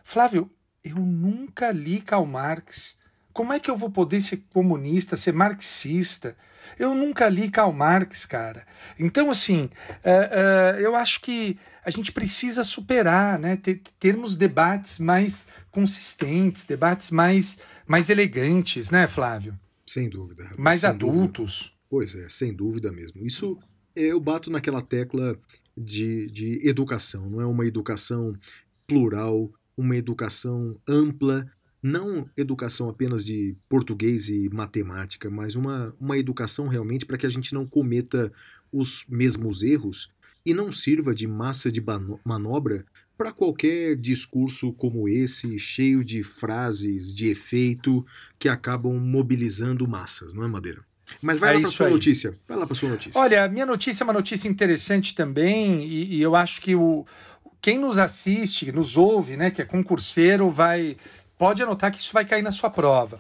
Flávio, 0.04 0.52
eu 0.84 0.98
nunca 0.98 1.72
li 1.72 2.02
Karl 2.02 2.26
Marx. 2.26 2.96
Como 3.34 3.52
é 3.52 3.60
que 3.60 3.72
eu 3.72 3.78
vou 3.78 3.90
poder 3.90 4.22
ser 4.22 4.44
comunista, 4.54 5.18
ser 5.18 5.34
marxista? 5.34 6.38
Eu 6.78 6.94
nunca 6.94 7.28
li 7.30 7.50
Karl 7.50 7.72
Marx, 7.72 8.26
cara. 8.26 8.66
Então, 9.00 9.30
assim, 9.30 9.70
é, 10.04 10.76
é, 10.80 10.86
eu 10.86 10.96
acho 10.96 11.22
que 11.22 11.58
a 11.84 11.90
gente 11.90 12.12
precisa 12.12 12.64
superar, 12.64 13.38
né? 13.40 13.56
Ter, 13.58 13.82
termos 14.00 14.36
debates 14.36 15.00
mais 15.00 15.48
consistentes, 15.72 16.66
debates 16.66 17.12
mais, 17.12 17.60
mais 17.86 18.10
elegantes, 18.10 18.92
né, 18.92 19.08
Flávio? 19.08 19.58
Sem 19.86 20.10
dúvida. 20.10 20.50
Mais 20.58 20.82
sem 20.82 20.98
dúvida. 20.98 21.18
adultos. 21.18 21.76
Pois 21.90 22.16
é, 22.16 22.28
sem 22.28 22.54
dúvida 22.54 22.92
mesmo. 22.92 23.26
Isso 23.26 23.58
é, 23.96 24.04
eu 24.04 24.20
bato 24.20 24.50
naquela 24.50 24.82
tecla 24.82 25.38
de, 25.78 26.28
de 26.28 26.68
educação, 26.68 27.30
não 27.30 27.42
é 27.42 27.46
uma 27.46 27.66
educação 27.66 28.34
plural, 28.88 29.52
uma 29.78 29.96
educação 29.96 30.78
ampla, 30.88 31.46
não 31.86 32.28
educação 32.36 32.90
apenas 32.90 33.24
de 33.24 33.54
português 33.70 34.28
e 34.28 34.50
matemática, 34.50 35.30
mas 35.30 35.56
uma, 35.56 35.96
uma 36.00 36.18
educação 36.18 36.68
realmente 36.68 37.06
para 37.06 37.16
que 37.16 37.28
a 37.28 37.30
gente 37.30 37.54
não 37.54 37.64
cometa 37.64 38.34
os 38.72 39.06
mesmos 39.08 39.62
erros 39.62 40.10
e 40.44 40.52
não 40.52 40.72
sirva 40.72 41.14
de 41.14 41.28
massa 41.28 41.72
de 41.72 41.84
manobra 42.24 42.84
para 43.16 43.32
qualquer 43.32 43.96
discurso 43.96 44.74
como 44.74 45.08
esse, 45.08 45.60
cheio 45.60 46.04
de 46.04 46.24
frases 46.24 47.14
de 47.14 47.30
efeito 47.30 48.04
que 48.40 48.50
acabam 48.50 49.00
mobilizando 49.00 49.88
massas, 49.88 50.34
não 50.34 50.44
é, 50.44 50.48
Madeira? 50.48 50.84
Mas 51.22 51.40
vai 51.40 51.52
é 51.52 51.54
lá 51.54 51.62
para 51.62 51.70
sua 51.70 51.86
aí. 51.86 51.94
notícia. 51.94 52.34
Vai 52.48 52.58
lá 52.58 52.66
para 52.66 52.76
sua 52.76 52.90
notícia. 52.90 53.22
Olha, 53.22 53.48
minha 53.48 53.66
notícia 53.66 54.04
é 54.04 54.06
uma 54.06 54.12
notícia 54.12 54.50
interessante 54.50 55.14
também 55.14 55.86
e, 55.86 56.16
e, 56.16 56.22
eu 56.22 56.36
acho 56.36 56.60
que 56.62 56.76
o 56.76 57.06
quem 57.62 57.80
nos 57.80 57.98
assiste, 57.98 58.72
nos 58.72 58.96
ouve, 58.96 59.38
né, 59.38 59.50
que 59.50 59.60
é 59.60 59.66
concurseiro, 59.66 60.52
vai 60.52 60.98
pode 61.38 61.62
anotar 61.64 61.92
que 61.92 62.00
isso 62.00 62.14
vai 62.14 62.26
cair 62.26 62.42
na 62.42 62.52
sua 62.52 62.70
prova. 62.70 63.20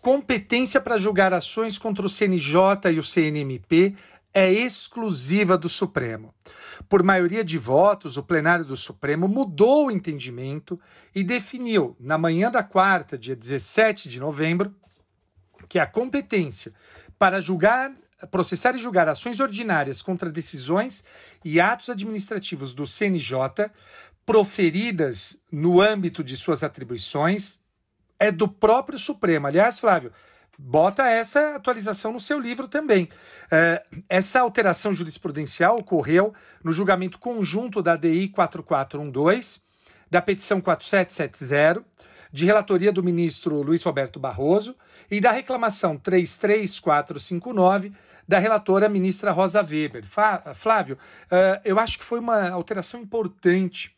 Competência 0.00 0.80
para 0.80 0.98
julgar 0.98 1.32
ações 1.32 1.78
contra 1.78 2.04
o 2.04 2.08
CNJ 2.08 2.90
e 2.92 2.98
o 2.98 3.04
CNMP 3.04 3.94
é 4.34 4.50
exclusiva 4.50 5.58
do 5.58 5.68
Supremo. 5.68 6.34
Por 6.88 7.02
maioria 7.02 7.44
de 7.44 7.58
votos, 7.58 8.16
o 8.16 8.22
plenário 8.22 8.64
do 8.64 8.76
Supremo 8.76 9.28
mudou 9.28 9.86
o 9.86 9.90
entendimento 9.90 10.80
e 11.14 11.22
definiu, 11.22 11.96
na 12.00 12.16
manhã 12.18 12.50
da 12.50 12.62
quarta, 12.62 13.16
dia 13.18 13.36
17 13.36 14.08
de 14.08 14.18
novembro, 14.18 14.74
que 15.68 15.78
a 15.78 15.86
competência 15.86 16.72
para 17.18 17.40
julgar, 17.40 17.92
processar 18.30 18.74
e 18.74 18.78
julgar 18.78 19.08
ações 19.08 19.38
ordinárias 19.38 20.02
contra 20.02 20.30
decisões 20.30 21.04
e 21.44 21.60
atos 21.60 21.88
administrativos 21.90 22.74
do 22.74 22.86
CNJ 22.86 23.70
proferidas 24.24 25.38
no 25.50 25.80
âmbito 25.80 26.22
de 26.22 26.36
suas 26.36 26.62
atribuições 26.62 27.60
é 28.18 28.30
do 28.30 28.46
próprio 28.46 28.98
Supremo. 28.98 29.46
Aliás, 29.46 29.80
Flávio, 29.80 30.12
bota 30.58 31.08
essa 31.08 31.56
atualização 31.56 32.12
no 32.12 32.20
seu 32.20 32.38
livro 32.38 32.68
também. 32.68 33.08
É, 33.50 33.82
essa 34.08 34.40
alteração 34.40 34.94
jurisprudencial 34.94 35.76
ocorreu 35.78 36.32
no 36.62 36.72
julgamento 36.72 37.18
conjunto 37.18 37.82
da 37.82 37.96
DI 37.96 38.28
4412, 38.28 39.60
da 40.10 40.22
petição 40.22 40.60
4770, 40.60 41.84
de 42.32 42.46
relatoria 42.46 42.92
do 42.92 43.02
ministro 43.02 43.60
Luiz 43.60 43.82
Roberto 43.82 44.20
Barroso 44.20 44.76
e 45.10 45.20
da 45.20 45.32
reclamação 45.32 45.98
33459 45.98 47.92
da 48.26 48.38
relatora 48.38 48.88
ministra 48.88 49.32
Rosa 49.32 49.60
Weber. 49.60 50.04
Flávio, 50.54 50.96
uh, 51.26 51.60
eu 51.64 51.78
acho 51.78 51.98
que 51.98 52.04
foi 52.04 52.20
uma 52.20 52.48
alteração 52.50 53.00
importante. 53.00 53.94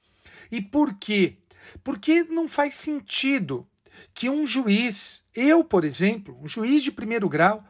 E 0.54 0.60
por 0.60 0.94
quê? 0.94 1.38
Porque 1.82 2.22
não 2.22 2.48
faz 2.48 2.76
sentido 2.76 3.66
que 4.14 4.30
um 4.30 4.46
juiz, 4.46 5.24
eu, 5.34 5.64
por 5.64 5.84
exemplo, 5.84 6.38
um 6.40 6.46
juiz 6.46 6.80
de 6.84 6.92
primeiro 6.92 7.28
grau, 7.28 7.64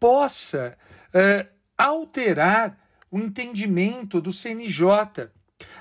possa 0.00 0.74
uh, 1.08 1.46
alterar 1.76 2.78
o 3.10 3.18
entendimento 3.18 4.22
do 4.22 4.32
CNJ. 4.32 5.28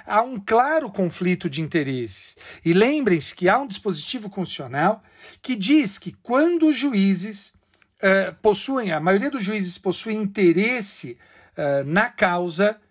Há 0.05 0.21
um 0.21 0.37
claro 0.37 0.91
conflito 0.91 1.49
de 1.49 1.61
interesses. 1.61 2.37
E 2.65 2.73
lembrem-se 2.73 3.33
que 3.33 3.47
há 3.47 3.57
um 3.57 3.67
dispositivo 3.67 4.29
constitucional 4.29 5.01
que 5.41 5.55
diz 5.55 5.97
que 5.97 6.11
quando 6.11 6.67
os 6.67 6.77
juízes 6.77 7.53
uh, 7.99 8.35
possuem, 8.41 8.91
a 8.91 8.99
maioria 8.99 9.31
dos 9.31 9.45
juízes 9.45 9.77
possui 9.77 10.13
interesse 10.13 11.17
uh, 11.57 11.85
na 11.85 12.09
causa, 12.09 12.81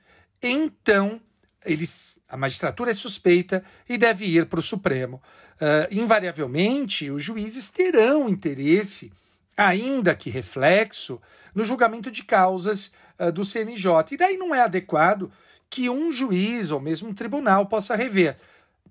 então 0.43 1.21
eles, 1.65 2.12
a 2.33 2.37
magistratura 2.39 2.91
é 2.91 2.95
suspeita 2.95 3.63
e 3.87 3.99
deve 3.99 4.25
ir 4.25 4.47
para 4.47 4.59
o 4.59 4.63
Supremo 4.63 5.21
uh, 5.61 5.87
invariavelmente 5.91 7.11
os 7.11 7.23
juízes 7.23 7.69
terão 7.69 8.27
interesse, 8.27 9.13
ainda 9.55 10.15
que 10.15 10.31
reflexo, 10.31 11.21
no 11.55 11.63
julgamento 11.63 12.11
de 12.11 12.25
causas 12.25 12.91
uh, 13.19 13.31
do 13.31 13.45
CNJ. 13.45 13.87
E 14.13 14.17
daí 14.17 14.39
não 14.39 14.55
é 14.55 14.63
adequado 14.63 15.31
que 15.69 15.91
um 15.91 16.11
juiz 16.11 16.71
ou 16.71 16.81
mesmo 16.81 17.11
um 17.11 17.15
tribunal 17.15 17.67
possa 17.67 17.95
rever. 17.95 18.37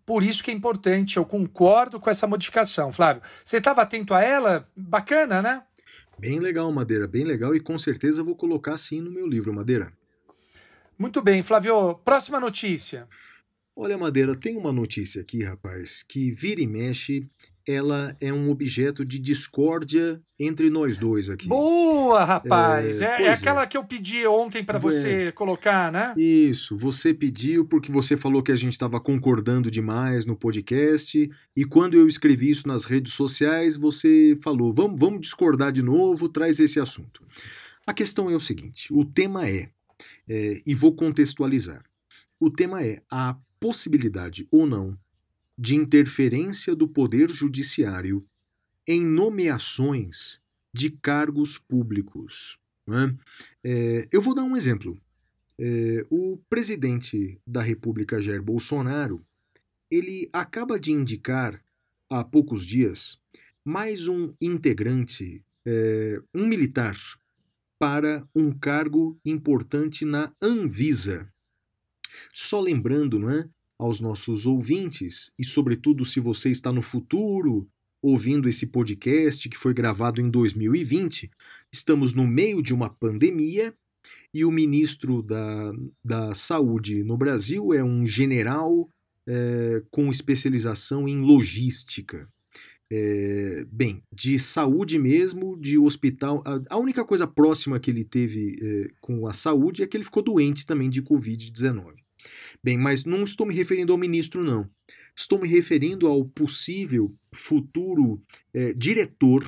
Por 0.05 0.21
isso 0.21 0.43
que 0.43 0.51
é 0.51 0.53
importante, 0.53 1.17
eu 1.17 1.25
concordo 1.25 1.99
com 1.99 2.11
essa 2.11 2.27
modificação. 2.27 2.93
Flávio, 2.93 3.23
você 3.43 3.57
estava 3.57 3.81
atento 3.81 4.13
a 4.13 4.21
ela? 4.21 4.69
Bacana, 4.75 5.41
né? 5.41 5.63
Bem 6.19 6.39
legal, 6.39 6.71
Madeira, 6.71 7.07
bem 7.07 7.23
legal 7.23 7.55
e 7.55 7.59
com 7.59 7.79
certeza 7.79 8.23
vou 8.23 8.35
colocar 8.35 8.77
sim 8.77 9.01
no 9.01 9.09
meu 9.09 9.25
livro, 9.25 9.51
Madeira. 9.51 9.91
Muito 10.95 11.19
bem, 11.19 11.41
Flávio. 11.41 11.95
Próxima 12.05 12.39
notícia. 12.39 13.07
Olha, 13.75 13.97
Madeira, 13.97 14.35
tem 14.35 14.57
uma 14.57 14.71
notícia 14.71 15.21
aqui, 15.21 15.43
rapaz, 15.43 16.03
que 16.03 16.29
vira 16.29 16.61
e 16.61 16.67
mexe, 16.67 17.27
ela 17.67 18.15
é 18.19 18.33
um 18.33 18.49
objeto 18.49 19.05
de 19.05 19.17
discórdia 19.17 20.21
entre 20.37 20.69
nós 20.69 20.97
dois 20.97 21.29
aqui. 21.29 21.47
Boa, 21.47 22.23
rapaz! 22.25 23.01
É, 23.01 23.21
é, 23.21 23.25
é 23.27 23.31
aquela 23.31 23.63
é. 23.63 23.67
que 23.67 23.77
eu 23.77 23.83
pedi 23.83 24.25
ontem 24.27 24.63
para 24.63 24.77
você 24.77 25.27
é. 25.27 25.31
colocar, 25.31 25.91
né? 25.91 26.13
Isso, 26.17 26.75
você 26.75 27.13
pediu 27.13 27.65
porque 27.65 27.91
você 27.91 28.17
falou 28.17 28.43
que 28.43 28.51
a 28.51 28.55
gente 28.55 28.73
estava 28.73 28.99
concordando 28.99 29.71
demais 29.71 30.25
no 30.25 30.35
podcast, 30.35 31.29
e 31.55 31.65
quando 31.65 31.95
eu 31.95 32.07
escrevi 32.07 32.49
isso 32.49 32.67
nas 32.67 32.83
redes 32.83 33.13
sociais, 33.13 33.77
você 33.77 34.37
falou: 34.43 34.73
vamos, 34.73 34.99
vamos 34.99 35.21
discordar 35.21 35.71
de 35.71 35.81
novo, 35.81 36.27
traz 36.27 36.59
esse 36.59 36.79
assunto. 36.79 37.23
A 37.85 37.93
questão 37.93 38.29
é 38.29 38.35
o 38.35 38.39
seguinte: 38.39 38.91
o 38.91 39.05
tema 39.05 39.47
é, 39.47 39.69
é 40.27 40.61
e 40.65 40.75
vou 40.75 40.93
contextualizar. 40.93 41.83
O 42.39 42.49
tema 42.49 42.83
é 42.83 43.01
a 43.09 43.37
possibilidade 43.61 44.47
ou 44.51 44.65
não 44.65 44.97
de 45.57 45.75
interferência 45.75 46.75
do 46.75 46.87
Poder 46.87 47.29
Judiciário 47.29 48.25
em 48.87 49.05
nomeações 49.05 50.41
de 50.73 50.89
cargos 50.89 51.59
públicos. 51.59 52.57
Né? 52.87 53.15
É, 53.63 54.07
eu 54.11 54.19
vou 54.19 54.33
dar 54.33 54.43
um 54.43 54.57
exemplo. 54.57 54.99
É, 55.59 56.03
o 56.09 56.37
presidente 56.49 57.39
da 57.45 57.61
República, 57.61 58.19
Jair 58.19 58.41
Bolsonaro, 58.41 59.23
ele 59.91 60.27
acaba 60.33 60.79
de 60.79 60.91
indicar 60.91 61.63
há 62.09 62.23
poucos 62.23 62.65
dias 62.65 63.19
mais 63.63 64.07
um 64.07 64.33
integrante, 64.41 65.45
é, 65.63 66.19
um 66.33 66.47
militar, 66.47 66.97
para 67.77 68.25
um 68.35 68.51
cargo 68.51 69.19
importante 69.23 70.03
na 70.05 70.33
Anvisa. 70.41 71.31
Só 72.33 72.59
lembrando, 72.59 73.19
não 73.19 73.29
é, 73.29 73.47
aos 73.77 73.99
nossos 73.99 74.45
ouvintes, 74.45 75.31
e 75.37 75.43
sobretudo 75.43 76.05
se 76.05 76.19
você 76.19 76.49
está 76.49 76.71
no 76.71 76.81
futuro 76.81 77.67
ouvindo 78.01 78.49
esse 78.49 78.65
podcast 78.65 79.47
que 79.47 79.57
foi 79.57 79.73
gravado 79.73 80.19
em 80.19 80.29
2020, 80.29 81.29
estamos 81.71 82.13
no 82.13 82.25
meio 82.25 82.61
de 82.61 82.73
uma 82.73 82.89
pandemia 82.89 83.73
e 84.33 84.43
o 84.43 84.51
ministro 84.51 85.21
da, 85.21 85.71
da 86.03 86.33
Saúde 86.33 87.03
no 87.03 87.17
Brasil 87.17 87.73
é 87.73 87.83
um 87.83 88.05
general 88.05 88.89
é, 89.27 89.83
com 89.91 90.09
especialização 90.09 91.07
em 91.07 91.21
logística. 91.21 92.27
É, 92.93 93.65
bem, 93.71 94.03
de 94.11 94.37
saúde 94.37 94.99
mesmo, 94.99 95.57
de 95.57 95.77
hospital. 95.77 96.43
A, 96.45 96.75
a 96.75 96.77
única 96.77 97.05
coisa 97.05 97.25
próxima 97.25 97.79
que 97.79 97.89
ele 97.89 98.03
teve 98.03 98.57
é, 98.61 98.91
com 98.99 99.25
a 99.27 99.33
saúde 99.33 99.81
é 99.81 99.87
que 99.87 99.95
ele 99.95 100.03
ficou 100.03 100.21
doente 100.21 100.65
também 100.65 100.89
de 100.89 101.01
Covid-19. 101.01 102.00
Bem, 102.63 102.77
mas 102.77 103.05
não 103.05 103.23
estou 103.23 103.47
me 103.47 103.55
referindo 103.55 103.91
ao 103.91 103.97
ministro, 103.97 104.43
não. 104.43 104.69
Estou 105.15 105.39
me 105.39 105.47
referindo 105.47 106.07
ao 106.07 106.23
possível 106.23 107.11
futuro 107.33 108.21
é, 108.53 108.71
diretor 108.73 109.43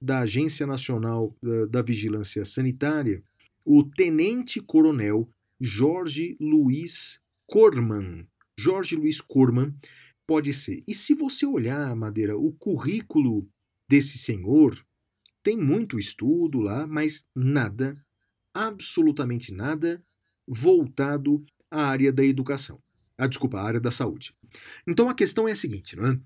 da 0.00 0.20
Agência 0.20 0.66
Nacional 0.66 1.34
é, 1.42 1.66
da 1.66 1.80
Vigilância 1.80 2.44
Sanitária, 2.44 3.22
o 3.64 3.82
tenente-coronel 3.82 5.28
Jorge 5.60 6.36
Luiz 6.40 7.20
Corman. 7.46 8.26
Jorge 8.58 8.96
Luiz 8.96 9.20
Corman 9.20 9.74
pode 10.26 10.52
ser. 10.52 10.82
E 10.86 10.94
se 10.94 11.14
você 11.14 11.46
olhar, 11.46 11.94
Madeira, 11.96 12.36
o 12.36 12.52
currículo 12.52 13.48
desse 13.88 14.18
senhor, 14.18 14.78
tem 15.42 15.56
muito 15.56 15.98
estudo 15.98 16.60
lá, 16.60 16.86
mas 16.86 17.24
nada, 17.34 17.96
absolutamente 18.54 19.52
nada, 19.52 20.04
voltado 20.46 21.44
à 21.72 21.86
área 21.86 22.12
da 22.12 22.22
educação. 22.22 22.78
Ah, 23.16 23.26
desculpa, 23.26 23.58
a 23.58 23.64
área 23.64 23.80
da 23.80 23.90
saúde. 23.90 24.32
Então 24.86 25.08
a 25.08 25.14
questão 25.14 25.48
é 25.48 25.52
a 25.52 25.56
seguinte, 25.56 25.96
não 25.96 26.06
é? 26.06 26.20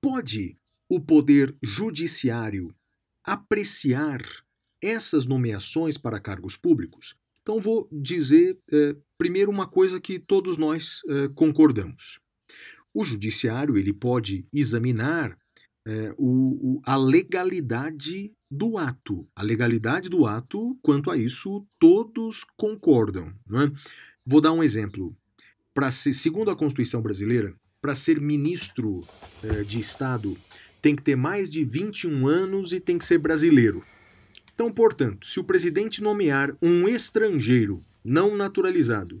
Pode 0.00 0.56
o 0.88 1.00
poder 1.00 1.54
judiciário 1.62 2.74
apreciar 3.24 4.20
essas 4.82 5.26
nomeações 5.26 5.98
para 5.98 6.20
cargos 6.20 6.56
públicos? 6.56 7.14
Então 7.42 7.60
vou 7.60 7.88
dizer 7.90 8.58
é, 8.72 8.96
primeiro 9.18 9.50
uma 9.50 9.66
coisa 9.66 10.00
que 10.00 10.18
todos 10.18 10.56
nós 10.56 11.02
é, 11.08 11.28
concordamos. 11.28 12.20
O 12.94 13.04
judiciário 13.04 13.76
ele 13.76 13.92
pode 13.92 14.46
examinar 14.52 15.36
é, 15.86 16.12
o, 16.18 16.76
o, 16.76 16.82
a 16.84 16.96
legalidade 16.96 18.32
do 18.50 18.76
ato. 18.76 19.28
A 19.34 19.42
legalidade 19.42 20.08
do 20.08 20.26
ato, 20.26 20.76
quanto 20.82 21.10
a 21.10 21.16
isso, 21.16 21.64
todos 21.78 22.44
concordam. 22.56 23.32
Né? 23.46 23.70
Vou 24.30 24.40
dar 24.40 24.52
um 24.52 24.62
exemplo. 24.62 25.12
Para 25.74 25.90
ser, 25.90 26.12
segundo 26.12 26.52
a 26.52 26.56
Constituição 26.56 27.02
brasileira, 27.02 27.52
para 27.82 27.96
ser 27.96 28.20
ministro 28.20 29.04
é, 29.42 29.64
de 29.64 29.80
Estado, 29.80 30.38
tem 30.80 30.94
que 30.94 31.02
ter 31.02 31.16
mais 31.16 31.50
de 31.50 31.64
21 31.64 32.28
anos 32.28 32.72
e 32.72 32.78
tem 32.78 32.96
que 32.96 33.04
ser 33.04 33.18
brasileiro. 33.18 33.84
Então, 34.54 34.70
portanto, 34.70 35.26
se 35.26 35.40
o 35.40 35.44
presidente 35.44 36.00
nomear 36.00 36.56
um 36.62 36.86
estrangeiro 36.86 37.80
não 38.04 38.36
naturalizado 38.36 39.18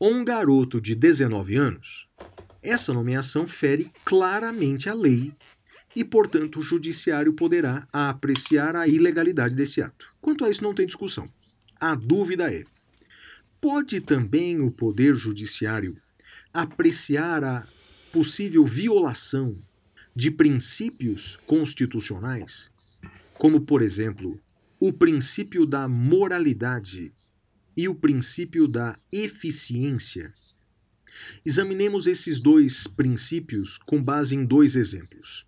ou 0.00 0.12
um 0.12 0.24
garoto 0.24 0.80
de 0.80 0.96
19 0.96 1.54
anos, 1.54 2.08
essa 2.60 2.92
nomeação 2.92 3.46
fere 3.46 3.88
claramente 4.04 4.88
a 4.88 4.94
lei 4.94 5.32
e, 5.94 6.04
portanto, 6.04 6.58
o 6.58 6.64
judiciário 6.64 7.36
poderá 7.36 7.86
apreciar 7.92 8.74
a 8.74 8.88
ilegalidade 8.88 9.54
desse 9.54 9.80
ato. 9.80 10.06
Quanto 10.20 10.44
a 10.44 10.50
isso, 10.50 10.64
não 10.64 10.74
tem 10.74 10.86
discussão. 10.86 11.24
A 11.78 11.94
dúvida 11.94 12.52
é: 12.52 12.64
pode 13.60 14.00
também 14.00 14.60
o 14.60 14.70
Poder 14.70 15.14
Judiciário 15.14 15.96
apreciar 16.52 17.44
a 17.44 17.66
possível 18.12 18.64
violação 18.64 19.54
de 20.16 20.30
princípios 20.30 21.38
constitucionais, 21.46 22.68
como, 23.34 23.60
por 23.60 23.82
exemplo, 23.82 24.40
o 24.78 24.92
princípio 24.92 25.66
da 25.66 25.86
moralidade 25.86 27.12
e 27.76 27.86
o 27.86 27.94
princípio 27.94 28.66
da 28.66 28.98
eficiência? 29.12 30.32
Examinemos 31.44 32.06
esses 32.06 32.40
dois 32.40 32.86
princípios 32.86 33.78
com 33.84 34.02
base 34.02 34.34
em 34.34 34.44
dois 34.44 34.74
exemplos. 34.74 35.46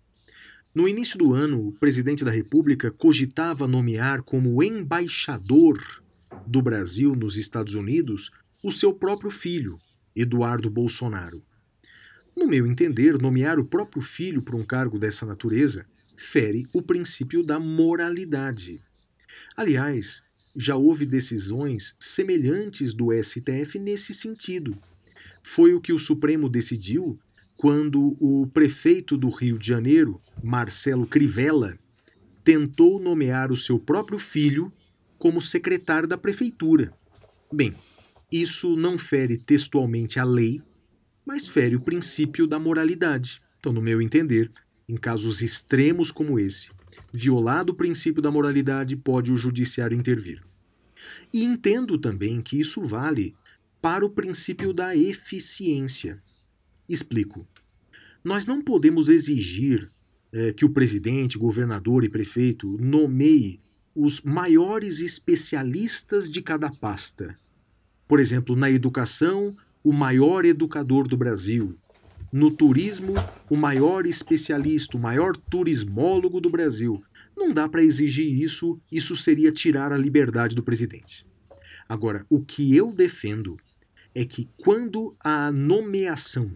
No 0.73 0.87
início 0.87 1.17
do 1.17 1.33
ano, 1.33 1.67
o 1.67 1.71
presidente 1.71 2.23
da 2.23 2.31
República 2.31 2.89
cogitava 2.91 3.67
nomear 3.67 4.23
como 4.23 4.61
embaixador 4.63 6.02
do 6.45 6.61
Brasil 6.61 7.15
nos 7.15 7.37
Estados 7.37 7.73
Unidos 7.73 8.31
o 8.63 8.71
seu 8.71 8.93
próprio 8.93 9.29
filho, 9.29 9.77
Eduardo 10.15 10.69
Bolsonaro. 10.69 11.43
No 12.35 12.47
meu 12.47 12.65
entender, 12.65 13.17
nomear 13.17 13.59
o 13.59 13.65
próprio 13.65 14.01
filho 14.01 14.41
para 14.41 14.55
um 14.55 14.65
cargo 14.65 14.97
dessa 14.97 15.25
natureza 15.25 15.85
fere 16.17 16.65
o 16.73 16.81
princípio 16.81 17.43
da 17.43 17.59
moralidade. 17.59 18.81
Aliás, 19.55 20.23
já 20.55 20.75
houve 20.75 21.05
decisões 21.05 21.95
semelhantes 21.99 22.93
do 22.93 23.11
STF 23.11 23.79
nesse 23.79 24.13
sentido. 24.13 24.77
Foi 25.43 25.73
o 25.73 25.81
que 25.81 25.93
o 25.93 25.99
Supremo 25.99 26.47
decidiu 26.49 27.19
quando 27.55 28.17
o 28.19 28.47
prefeito 28.47 29.17
do 29.17 29.29
Rio 29.29 29.57
de 29.57 29.67
Janeiro, 29.67 30.19
Marcelo 30.43 31.05
Crivella, 31.05 31.77
tentou 32.43 32.99
nomear 32.99 33.51
o 33.51 33.57
seu 33.57 33.79
próprio 33.79 34.19
filho 34.19 34.71
como 35.23 35.41
secretário 35.41 36.05
da 36.05 36.17
prefeitura. 36.17 36.91
Bem, 37.49 37.73
isso 38.29 38.75
não 38.75 38.97
fere 38.97 39.37
textualmente 39.37 40.19
a 40.19 40.25
lei, 40.25 40.61
mas 41.25 41.47
fere 41.47 41.77
o 41.77 41.81
princípio 41.81 42.45
da 42.45 42.59
moralidade. 42.59 43.41
Então, 43.57 43.71
no 43.71 43.81
meu 43.81 44.01
entender, 44.01 44.49
em 44.85 44.97
casos 44.97 45.41
extremos 45.41 46.11
como 46.11 46.37
esse, 46.37 46.67
violado 47.13 47.71
o 47.71 47.73
princípio 47.73 48.21
da 48.21 48.29
moralidade, 48.29 48.97
pode 48.97 49.31
o 49.31 49.37
judiciário 49.37 49.97
intervir. 49.97 50.43
E 51.31 51.41
entendo 51.41 51.97
também 51.97 52.41
que 52.41 52.59
isso 52.59 52.81
vale 52.81 53.33
para 53.81 54.05
o 54.05 54.09
princípio 54.09 54.73
da 54.73 54.93
eficiência. 54.93 56.21
Explico. 56.89 57.47
Nós 58.21 58.45
não 58.45 58.61
podemos 58.61 59.07
exigir 59.07 59.89
é, 60.33 60.51
que 60.51 60.65
o 60.65 60.69
presidente, 60.69 61.37
governador 61.37 62.03
e 62.03 62.09
prefeito 62.09 62.77
nomeie 62.77 63.61
os 63.95 64.21
maiores 64.21 64.99
especialistas 64.99 66.29
de 66.29 66.41
cada 66.41 66.69
pasta. 66.69 67.35
Por 68.07 68.19
exemplo, 68.19 68.55
na 68.55 68.69
educação, 68.69 69.55
o 69.83 69.93
maior 69.93 70.45
educador 70.45 71.07
do 71.07 71.17
Brasil. 71.17 71.75
No 72.31 72.49
turismo, 72.49 73.13
o 73.49 73.55
maior 73.55 74.05
especialista, 74.05 74.97
o 74.97 74.99
maior 74.99 75.35
turismólogo 75.35 76.41
do 76.41 76.49
Brasil. 76.49 77.03
Não 77.35 77.53
dá 77.53 77.69
para 77.69 77.83
exigir 77.83 78.41
isso, 78.41 78.79
isso 78.91 79.15
seria 79.15 79.51
tirar 79.51 79.91
a 79.91 79.97
liberdade 79.97 80.55
do 80.55 80.63
presidente. 80.63 81.25
Agora, 81.87 82.25
o 82.29 82.41
que 82.41 82.75
eu 82.75 82.91
defendo 82.91 83.57
é 84.15 84.25
que 84.25 84.49
quando 84.57 85.15
a 85.19 85.51
nomeação 85.51 86.51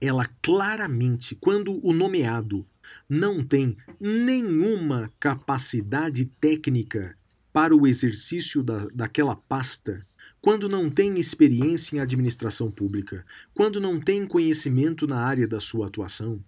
ela 0.00 0.28
claramente, 0.42 1.36
quando 1.36 1.84
o 1.86 1.92
nomeado 1.92 2.66
não 3.08 3.44
tem 3.44 3.76
nenhuma 4.00 5.12
capacidade 5.18 6.24
técnica 6.40 7.16
para 7.52 7.76
o 7.76 7.86
exercício 7.86 8.62
da, 8.62 8.86
daquela 8.94 9.36
pasta, 9.36 10.00
quando 10.40 10.68
não 10.68 10.90
tem 10.90 11.18
experiência 11.20 11.94
em 11.94 12.00
administração 12.00 12.70
pública, 12.70 13.24
quando 13.54 13.80
não 13.80 14.00
tem 14.00 14.26
conhecimento 14.26 15.06
na 15.06 15.18
área 15.18 15.46
da 15.46 15.60
sua 15.60 15.86
atuação, 15.86 16.42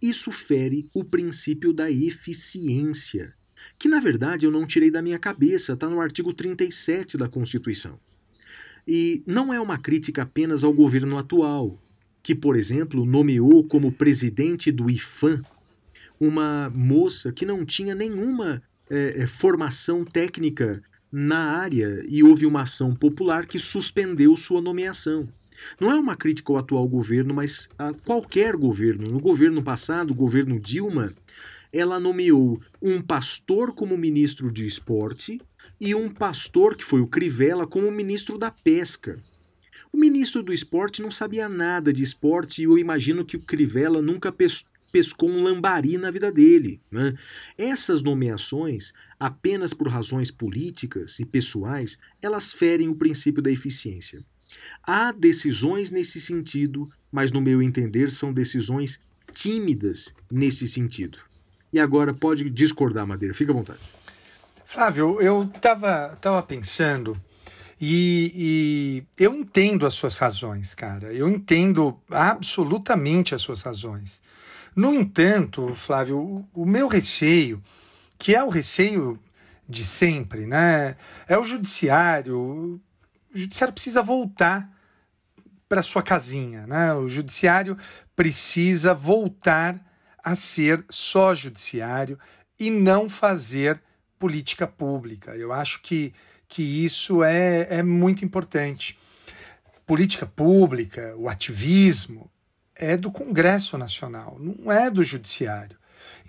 isso 0.00 0.30
fere 0.30 0.88
o 0.94 1.02
princípio 1.02 1.72
da 1.72 1.90
eficiência, 1.90 3.32
que 3.78 3.88
na 3.88 3.98
verdade 3.98 4.46
eu 4.46 4.52
não 4.52 4.66
tirei 4.66 4.90
da 4.90 5.02
minha 5.02 5.18
cabeça, 5.18 5.72
está 5.72 5.88
no 5.88 6.00
artigo 6.00 6.32
37 6.32 7.16
da 7.16 7.28
Constituição. 7.28 7.98
E 8.86 9.22
não 9.26 9.52
é 9.52 9.60
uma 9.60 9.78
crítica 9.78 10.22
apenas 10.22 10.62
ao 10.62 10.72
governo 10.72 11.18
atual, 11.18 11.82
que, 12.22 12.34
por 12.34 12.56
exemplo, 12.56 13.04
nomeou 13.04 13.64
como 13.64 13.92
presidente 13.92 14.70
do 14.70 14.90
IFAM 14.90 15.42
uma 16.20 16.70
moça 16.70 17.32
que 17.32 17.46
não 17.46 17.64
tinha 17.64 17.94
nenhuma 17.94 18.62
é, 18.90 19.26
formação 19.26 20.04
técnica 20.04 20.82
na 21.10 21.38
área 21.38 22.04
e 22.08 22.22
houve 22.22 22.44
uma 22.44 22.62
ação 22.62 22.94
popular 22.94 23.46
que 23.46 23.58
suspendeu 23.58 24.36
sua 24.36 24.60
nomeação. 24.60 25.26
Não 25.80 25.90
é 25.90 25.94
uma 25.94 26.16
crítica 26.16 26.52
ao 26.52 26.58
atual 26.58 26.86
governo, 26.86 27.34
mas 27.34 27.68
a 27.78 27.92
qualquer 27.92 28.56
governo. 28.56 29.10
No 29.10 29.20
governo 29.20 29.62
passado, 29.62 30.12
o 30.12 30.14
governo 30.14 30.60
Dilma, 30.60 31.12
ela 31.72 32.00
nomeou 32.00 32.60
um 32.80 33.00
pastor 33.00 33.74
como 33.74 33.96
ministro 33.96 34.52
de 34.52 34.66
esporte 34.66 35.40
e 35.80 35.94
um 35.94 36.08
pastor, 36.08 36.76
que 36.76 36.84
foi 36.84 37.00
o 37.00 37.06
Crivella, 37.06 37.66
como 37.66 37.90
ministro 37.90 38.38
da 38.38 38.50
pesca. 38.50 39.18
O 39.92 39.98
ministro 39.98 40.42
do 40.42 40.52
esporte 40.52 41.02
não 41.02 41.10
sabia 41.10 41.48
nada 41.48 41.92
de 41.92 42.02
esporte 42.02 42.62
e 42.62 42.64
eu 42.64 42.78
imagino 42.78 43.24
que 43.24 43.36
o 43.36 43.40
Crivella 43.40 44.00
nunca 44.00 44.30
pescou 44.90 45.28
um 45.30 45.42
lambari 45.42 45.96
na 45.98 46.10
vida 46.10 46.30
dele. 46.30 46.80
Né? 46.90 47.14
Essas 47.56 48.02
nomeações, 48.02 48.92
apenas 49.18 49.72
por 49.72 49.88
razões 49.88 50.30
políticas 50.30 51.18
e 51.18 51.24
pessoais, 51.24 51.98
elas 52.20 52.52
ferem 52.52 52.88
o 52.88 52.96
princípio 52.96 53.42
da 53.42 53.50
eficiência. 53.50 54.20
Há 54.82 55.12
decisões 55.12 55.90
nesse 55.90 56.20
sentido, 56.20 56.86
mas 57.10 57.30
no 57.30 57.40
meu 57.40 57.62
entender 57.62 58.10
são 58.10 58.32
decisões 58.32 58.98
tímidas 59.32 60.12
nesse 60.30 60.66
sentido. 60.66 61.18
E 61.72 61.78
agora 61.78 62.12
pode 62.12 62.50
discordar, 62.50 63.06
Madeira, 63.06 63.34
fica 63.34 63.52
à 63.52 63.54
vontade. 63.54 63.80
Flávio, 64.64 65.20
eu 65.20 65.44
estava 65.44 66.16
tava 66.20 66.42
pensando 66.42 67.16
e, 67.80 68.32
e, 69.16 69.22
eu 69.24 69.34
entendo 69.34 69.86
as 69.86 69.94
suas 69.94 70.18
razões, 70.18 70.74
cara. 70.74 71.12
Eu 71.14 71.28
entendo 71.28 71.98
absolutamente 72.10 73.34
as 73.34 73.40
suas 73.40 73.62
razões. 73.62 74.20
No 74.74 74.94
entanto, 74.94 75.74
Flávio, 75.74 76.48
o, 76.54 76.64
meu 76.64 76.88
receio, 76.88 77.62
que 78.18 78.34
é 78.34 78.42
o 78.42 78.48
receio 78.48 79.18
de 79.68 79.84
sempre, 79.84 80.46
né? 80.46 80.96
É 81.28 81.36
o 81.36 81.44
judiciário. 81.44 82.38
O 82.38 82.80
judiciário 83.38 83.72
precisa 83.72 84.02
voltar 84.02 84.70
para 85.68 85.82
sua 85.82 86.02
casinha, 86.02 86.66
né? 86.66 86.94
O 86.94 87.08
judiciário 87.08 87.76
precisa 88.14 88.94
voltar 88.94 89.80
a 90.22 90.34
ser 90.34 90.84
só 90.90 91.34
judiciário 91.34 92.18
e 92.58 92.70
não 92.70 93.08
fazer 93.08 93.80
política 94.18 94.66
pública. 94.66 95.34
Eu 95.36 95.52
acho 95.52 95.80
que 95.82 96.12
que 96.50 96.84
isso 96.84 97.22
é, 97.22 97.78
é 97.78 97.82
muito 97.82 98.24
importante. 98.24 98.98
Política 99.86 100.26
pública, 100.26 101.14
o 101.16 101.28
ativismo, 101.28 102.28
é 102.80 102.96
do 102.96 103.10
Congresso 103.10 103.76
Nacional, 103.76 104.38
não 104.40 104.72
é 104.72 104.90
do 104.90 105.04
Judiciário. 105.04 105.76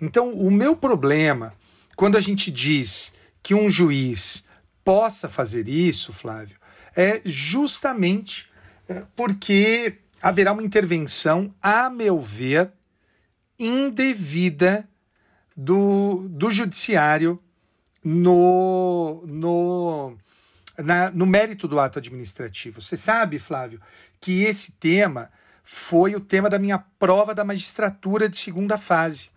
Então, 0.00 0.32
o 0.32 0.50
meu 0.50 0.76
problema, 0.76 1.54
quando 1.96 2.16
a 2.16 2.20
gente 2.20 2.50
diz 2.50 3.14
que 3.42 3.54
um 3.54 3.70
juiz 3.70 4.44
possa 4.84 5.28
fazer 5.28 5.66
isso, 5.66 6.12
Flávio, 6.12 6.56
é 6.94 7.22
justamente 7.24 8.50
é, 8.86 9.04
porque 9.16 9.98
haverá 10.20 10.52
uma 10.52 10.62
intervenção, 10.62 11.54
a 11.62 11.88
meu 11.88 12.20
ver, 12.20 12.70
indevida 13.58 14.86
do, 15.56 16.28
do 16.28 16.50
Judiciário 16.50 17.40
no, 18.04 19.24
no, 19.26 20.18
na, 20.76 21.10
no 21.10 21.24
mérito 21.24 21.66
do 21.66 21.80
ato 21.80 21.98
administrativo. 21.98 22.82
Você 22.82 22.96
sabe, 22.96 23.38
Flávio, 23.38 23.80
que 24.20 24.42
esse 24.42 24.72
tema 24.72 25.30
foi 25.74 26.14
o 26.14 26.20
tema 26.20 26.50
da 26.50 26.58
minha 26.58 26.78
prova 26.98 27.34
da 27.34 27.46
magistratura 27.46 28.28
de 28.28 28.36
segunda 28.36 28.76
fase. 28.76 29.30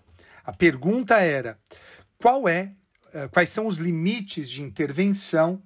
A 0.44 0.52
pergunta 0.52 1.16
era: 1.16 1.58
qual 2.22 2.50
é, 2.50 2.74
uh, 3.14 3.30
quais 3.30 3.48
são 3.48 3.66
os 3.66 3.78
limites 3.78 4.50
de 4.50 4.62
intervenção 4.62 5.62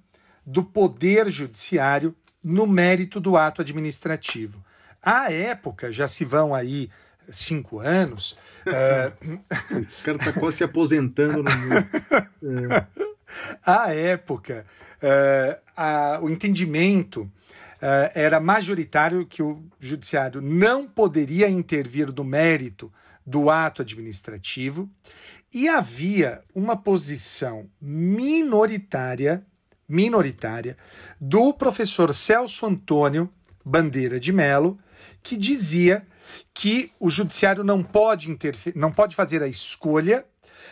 do 0.46 0.62
poder 0.62 1.28
judiciário 1.28 2.14
no 2.42 2.68
mérito 2.68 3.18
do 3.18 3.36
ato 3.36 3.60
administrativo? 3.60 4.64
À 5.02 5.32
época, 5.32 5.92
já 5.92 6.06
se 6.06 6.24
vão 6.24 6.54
aí 6.54 6.88
cinco 7.28 7.80
anos. 7.80 8.38
uh... 8.64 9.40
Esse 9.76 9.96
cara 9.96 10.18
está 10.18 10.32
quase 10.32 10.58
se 10.58 10.64
aposentando 10.64 11.42
no 11.42 11.50
mundo. 11.50 11.86
É. 12.72 12.86
À 13.64 13.92
época, 13.92 14.64
uh, 15.02 15.60
a, 15.76 16.18
o 16.22 16.30
entendimento 16.30 17.30
era 18.14 18.40
majoritário 18.40 19.26
que 19.26 19.42
o 19.42 19.64
judiciário 19.78 20.40
não 20.40 20.86
poderia 20.86 21.48
intervir 21.48 22.12
no 22.12 22.24
mérito 22.24 22.92
do 23.24 23.48
ato 23.48 23.82
administrativo 23.82 24.90
e 25.52 25.68
havia 25.68 26.42
uma 26.54 26.76
posição 26.76 27.68
minoritária 27.80 29.44
minoritária 29.88 30.76
do 31.20 31.52
professor 31.52 32.14
Celso 32.14 32.64
Antônio 32.64 33.28
Bandeira 33.64 34.20
de 34.20 34.32
Melo, 34.32 34.78
que 35.20 35.36
dizia 35.36 36.06
que 36.54 36.92
o 37.00 37.10
judiciário 37.10 37.64
não 37.64 37.82
pode 37.82 38.28
não 38.76 38.92
pode 38.92 39.16
fazer 39.16 39.42
a 39.42 39.48
escolha, 39.48 40.24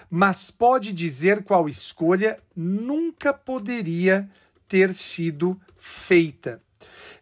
mas 0.09 0.53
pode 0.53 0.93
dizer 0.93 1.43
qual 1.43 1.69
escolha 1.69 2.39
nunca 2.55 3.35
poderia 3.35 4.31
ter 4.69 4.95
sido 4.95 5.61
feita. 5.77 6.63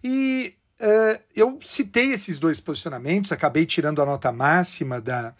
E 0.08 0.54
uh, 0.80 1.20
eu 1.34 1.58
citei 1.64 2.12
esses 2.12 2.38
dois 2.38 2.60
posicionamentos, 2.60 3.32
acabei 3.32 3.66
tirando 3.66 4.00
a 4.00 4.06
nota 4.06 4.30
máxima 4.30 5.00
da, 5.00 5.34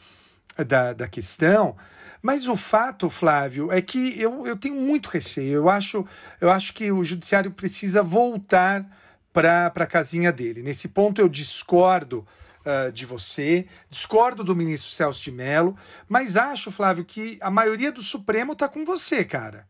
da, 0.67 0.93
da 0.93 1.07
questão, 1.07 1.77
mas 2.21 2.49
o 2.49 2.57
fato, 2.57 3.09
Flávio, 3.09 3.71
é 3.71 3.81
que 3.81 4.21
eu, 4.21 4.45
eu 4.45 4.57
tenho 4.57 4.75
muito 4.75 5.07
receio. 5.09 5.55
Eu 5.55 5.69
acho, 5.69 6.05
eu 6.41 6.51
acho 6.51 6.75
que 6.75 6.91
o 6.91 7.05
judiciário 7.05 7.53
precisa 7.53 8.03
voltar 8.03 8.85
para 9.33 9.67
a 9.69 9.87
casinha 9.87 10.33
dele. 10.33 10.65
Nesse 10.65 10.89
ponto 10.89 11.21
eu 11.21 11.29
discordo 11.29 12.27
uh, 12.63 12.91
de 12.91 13.07
você, 13.07 13.69
discordo 13.89 14.43
do 14.43 14.57
ministro 14.57 14.91
Celso 14.91 15.23
de 15.23 15.31
Mello, 15.31 15.77
mas 16.09 16.37
acho, 16.37 16.73
Flávio, 16.73 17.05
que 17.05 17.39
a 17.41 17.53
maioria 17.53 17.93
do 17.93 18.03
Supremo 18.03 18.55
está 18.55 18.69
com 18.69 18.85
você, 18.85 19.25
cara. 19.25 19.69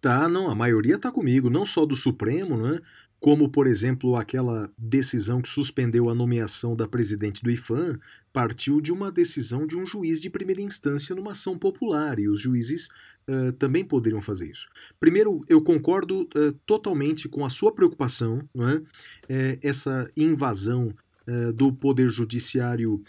Tá, 0.00 0.28
não, 0.28 0.50
a 0.50 0.54
maioria 0.56 0.96
está 0.96 1.12
comigo, 1.12 1.48
não 1.48 1.64
só 1.64 1.86
do 1.86 1.94
Supremo, 1.94 2.56
né? 2.56 2.80
Como, 3.26 3.48
por 3.48 3.66
exemplo, 3.66 4.14
aquela 4.14 4.70
decisão 4.78 5.42
que 5.42 5.48
suspendeu 5.48 6.08
a 6.08 6.14
nomeação 6.14 6.76
da 6.76 6.86
presidente 6.86 7.42
do 7.42 7.50
IFAM, 7.50 7.98
partiu 8.32 8.80
de 8.80 8.92
uma 8.92 9.10
decisão 9.10 9.66
de 9.66 9.76
um 9.76 9.84
juiz 9.84 10.20
de 10.20 10.30
primeira 10.30 10.62
instância 10.62 11.12
numa 11.12 11.32
ação 11.32 11.58
popular, 11.58 12.20
e 12.20 12.28
os 12.28 12.40
juízes 12.40 12.86
uh, 13.28 13.50
também 13.58 13.84
poderiam 13.84 14.22
fazer 14.22 14.48
isso. 14.48 14.68
Primeiro, 15.00 15.40
eu 15.48 15.60
concordo 15.60 16.28
uh, 16.36 16.52
totalmente 16.64 17.28
com 17.28 17.44
a 17.44 17.50
sua 17.50 17.72
preocupação, 17.72 18.38
é? 18.58 18.82
é, 19.28 19.58
essa 19.60 20.08
invasão 20.16 20.94
uh, 21.26 21.52
do 21.52 21.72
Poder 21.72 22.08
Judiciário 22.08 23.02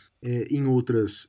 em 0.50 0.66
outras 0.66 1.28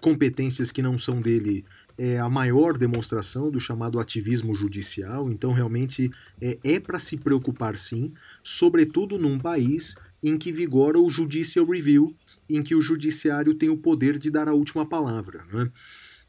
competências 0.00 0.70
que 0.70 0.80
não 0.80 0.96
são 0.96 1.20
dele 1.20 1.64
é 1.98 2.18
a 2.18 2.28
maior 2.28 2.78
demonstração 2.78 3.50
do 3.50 3.58
chamado 3.58 3.98
ativismo 3.98 4.54
judicial, 4.54 5.28
então 5.30 5.52
realmente 5.52 6.08
é, 6.40 6.56
é 6.62 6.78
para 6.78 7.00
se 7.00 7.16
preocupar 7.16 7.76
sim, 7.76 8.14
sobretudo 8.48 9.18
num 9.18 9.38
país 9.38 9.94
em 10.22 10.38
que 10.38 10.50
vigora 10.50 10.98
o 10.98 11.10
Judicial 11.10 11.66
Review, 11.66 12.14
em 12.48 12.62
que 12.62 12.74
o 12.74 12.80
judiciário 12.80 13.54
tem 13.54 13.68
o 13.68 13.76
poder 13.76 14.18
de 14.18 14.30
dar 14.30 14.48
a 14.48 14.54
última 14.54 14.86
palavra. 14.86 15.44
Né? 15.52 15.70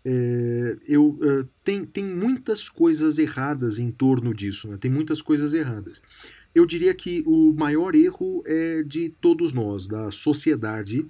É, 0.03 0.78
eu, 0.86 1.17
uh, 1.22 1.47
tem, 1.63 1.86
tem 1.86 2.03
muitas 2.03 2.67
coisas 2.67 3.17
erradas 3.17 3.80
em 3.80 3.89
torno 3.89 4.34
disso, 4.34 4.67
né? 4.67 4.78
tem 4.78 4.91
muitas 4.91 5.22
coisas 5.22 5.53
erradas. 5.53 6.01
Eu 6.53 6.65
diria 6.65 6.93
que 6.93 7.24
o 7.26 7.53
maior 7.53 7.95
erro 7.95 8.43
é 8.45 8.84
de 8.84 9.13
todos 9.22 9.53
nós, 9.53 9.88
da 9.88 10.11
sociedade, 10.11 11.05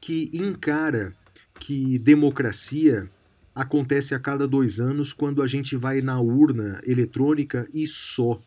que 0.00 0.30
encara 0.32 1.14
que 1.60 1.98
democracia 1.98 3.10
acontece 3.54 4.14
a 4.14 4.18
cada 4.18 4.48
dois 4.48 4.80
anos 4.80 5.12
quando 5.12 5.42
a 5.42 5.46
gente 5.46 5.76
vai 5.76 6.00
na 6.00 6.18
urna 6.18 6.80
eletrônica 6.86 7.68
e 7.74 7.86
só. 7.86 8.40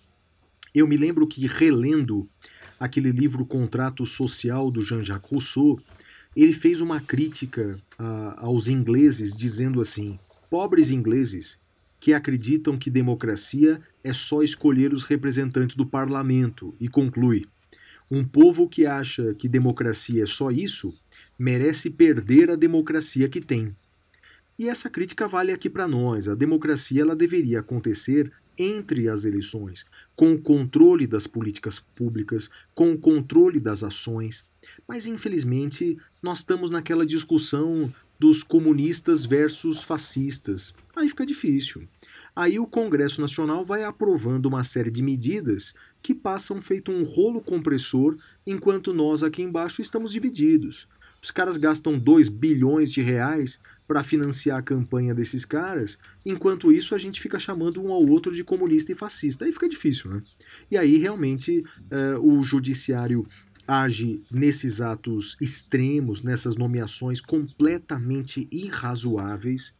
Eu 0.74 0.88
me 0.88 0.97
lembro 0.97 1.28
que 1.28 1.47
relendo 1.47 2.30
aquele 2.80 3.11
livro 3.11 3.45
Contrato 3.45 4.05
Social 4.05 4.72
do 4.72 4.82
Jean-Jacques 4.82 5.30
Rousseau, 5.30 5.80
ele 6.36 6.53
fez 6.53 6.80
uma 6.80 7.01
crítica 7.01 7.78
a, 7.97 8.45
aos 8.45 8.67
ingleses 8.67 9.36
dizendo 9.36 9.82
assim: 9.82 10.17
pobres 10.49 10.91
ingleses 10.91 11.59
que 11.99 12.13
acreditam 12.13 12.78
que 12.78 12.89
democracia 12.89 13.82
é 14.03 14.13
só 14.13 14.41
escolher 14.41 14.93
os 14.93 15.03
representantes 15.03 15.76
do 15.76 15.86
parlamento 15.86 16.74
e 16.80 16.88
conclui: 16.88 17.45
um 18.09 18.24
povo 18.24 18.67
que 18.67 18.86
acha 18.86 19.34
que 19.36 19.47
democracia 19.47 20.24
é 20.24 20.28
só 20.28 20.49
isso 20.49 20.93
merece 21.38 21.89
perder 21.89 22.49
a 22.49 22.55
democracia 22.55 23.28
que 23.28 23.41
tem. 23.41 23.70
E 24.60 24.68
essa 24.68 24.89
crítica 24.89 25.26
vale 25.26 25.53
aqui 25.53 25.70
para 25.70 25.88
nós. 25.88 26.28
A 26.28 26.36
democracia 26.36 27.01
ela 27.01 27.16
deveria 27.16 27.62
acontecer 27.62 28.30
entre 28.57 29.07
as 29.07 29.24
eleições, 29.24 29.86
com 30.18 30.34
o 30.34 30.41
controle 30.41 31.07
das 31.07 31.26
políticas 31.26 31.80
públicas, 31.80 32.49
com 32.76 32.91
o 32.91 32.97
controle 32.97 33.62
das 33.62 33.86
ações. 33.86 34.51
Mas 34.86 35.07
infelizmente 35.07 35.97
nós 36.22 36.39
estamos 36.39 36.70
naquela 36.70 37.05
discussão 37.05 37.89
dos 38.20 38.43
comunistas 38.43 39.24
versus 39.24 39.82
fascistas. 39.82 40.74
Aí 40.93 41.07
fica 41.07 41.26
difícil. 41.26 41.88
Aí 42.36 42.60
o 42.60 42.68
Congresso 42.68 43.22
Nacional 43.22 43.64
vai 43.64 43.86
aprovando 43.86 44.47
uma 44.47 44.66
série 44.66 44.91
de 44.91 45.01
medidas 45.01 45.74
que 46.03 46.14
passam 46.14 46.62
feito 46.62 46.91
um 46.91 47.03
rolo 47.03 47.39
compressor, 47.39 48.18
enquanto 48.45 48.93
nós 48.93 49.24
aqui 49.24 49.41
embaixo 49.41 49.82
estamos 49.82 50.12
divididos. 50.12 50.86
Os 51.22 51.32
caras 51.32 51.57
gastam 51.57 51.97
2 51.97 52.30
bilhões 52.30 52.91
de 52.91 53.01
reais 53.01 53.59
para 53.88 54.03
financiar 54.03 54.59
a 54.59 54.61
campanha 54.61 55.15
desses 55.15 55.43
caras, 55.43 55.97
enquanto 56.24 56.72
isso 56.72 56.93
a 56.93 56.97
gente 56.97 57.20
fica 57.20 57.39
chamando 57.39 57.84
um 57.84 57.91
ao 57.91 58.05
outro 58.05 58.34
de 58.34 58.43
comunista 58.43 58.91
e 58.91 58.95
fascista. 58.95 59.45
Aí 59.45 59.51
fica 59.51 59.67
difícil, 59.67 60.11
né? 60.11 60.22
E 60.70 60.78
aí 60.78 60.97
realmente 60.97 61.63
uh, 61.91 62.20
o 62.20 62.43
judiciário 62.43 63.28
age 63.70 64.22
nesses 64.32 64.82
atos 64.82 65.38
extremos, 65.39 66.24
nessas 66.24 66.55
nomeações 66.55 67.22
completamente 67.22 68.47
irrazoáveis. 68.51 69.74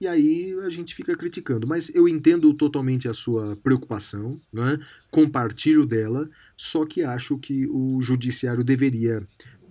E 0.00 0.06
aí 0.06 0.54
a 0.64 0.68
gente 0.68 0.94
fica 0.94 1.16
criticando. 1.16 1.66
Mas 1.66 1.90
eu 1.94 2.08
entendo 2.08 2.52
totalmente 2.54 3.08
a 3.08 3.14
sua 3.14 3.56
preocupação, 3.56 4.38
né? 4.52 4.78
compartilho 5.10 5.86
dela, 5.86 6.28
só 6.56 6.84
que 6.84 7.02
acho 7.02 7.38
que 7.38 7.66
o 7.68 8.00
judiciário 8.00 8.62
deveria 8.62 9.26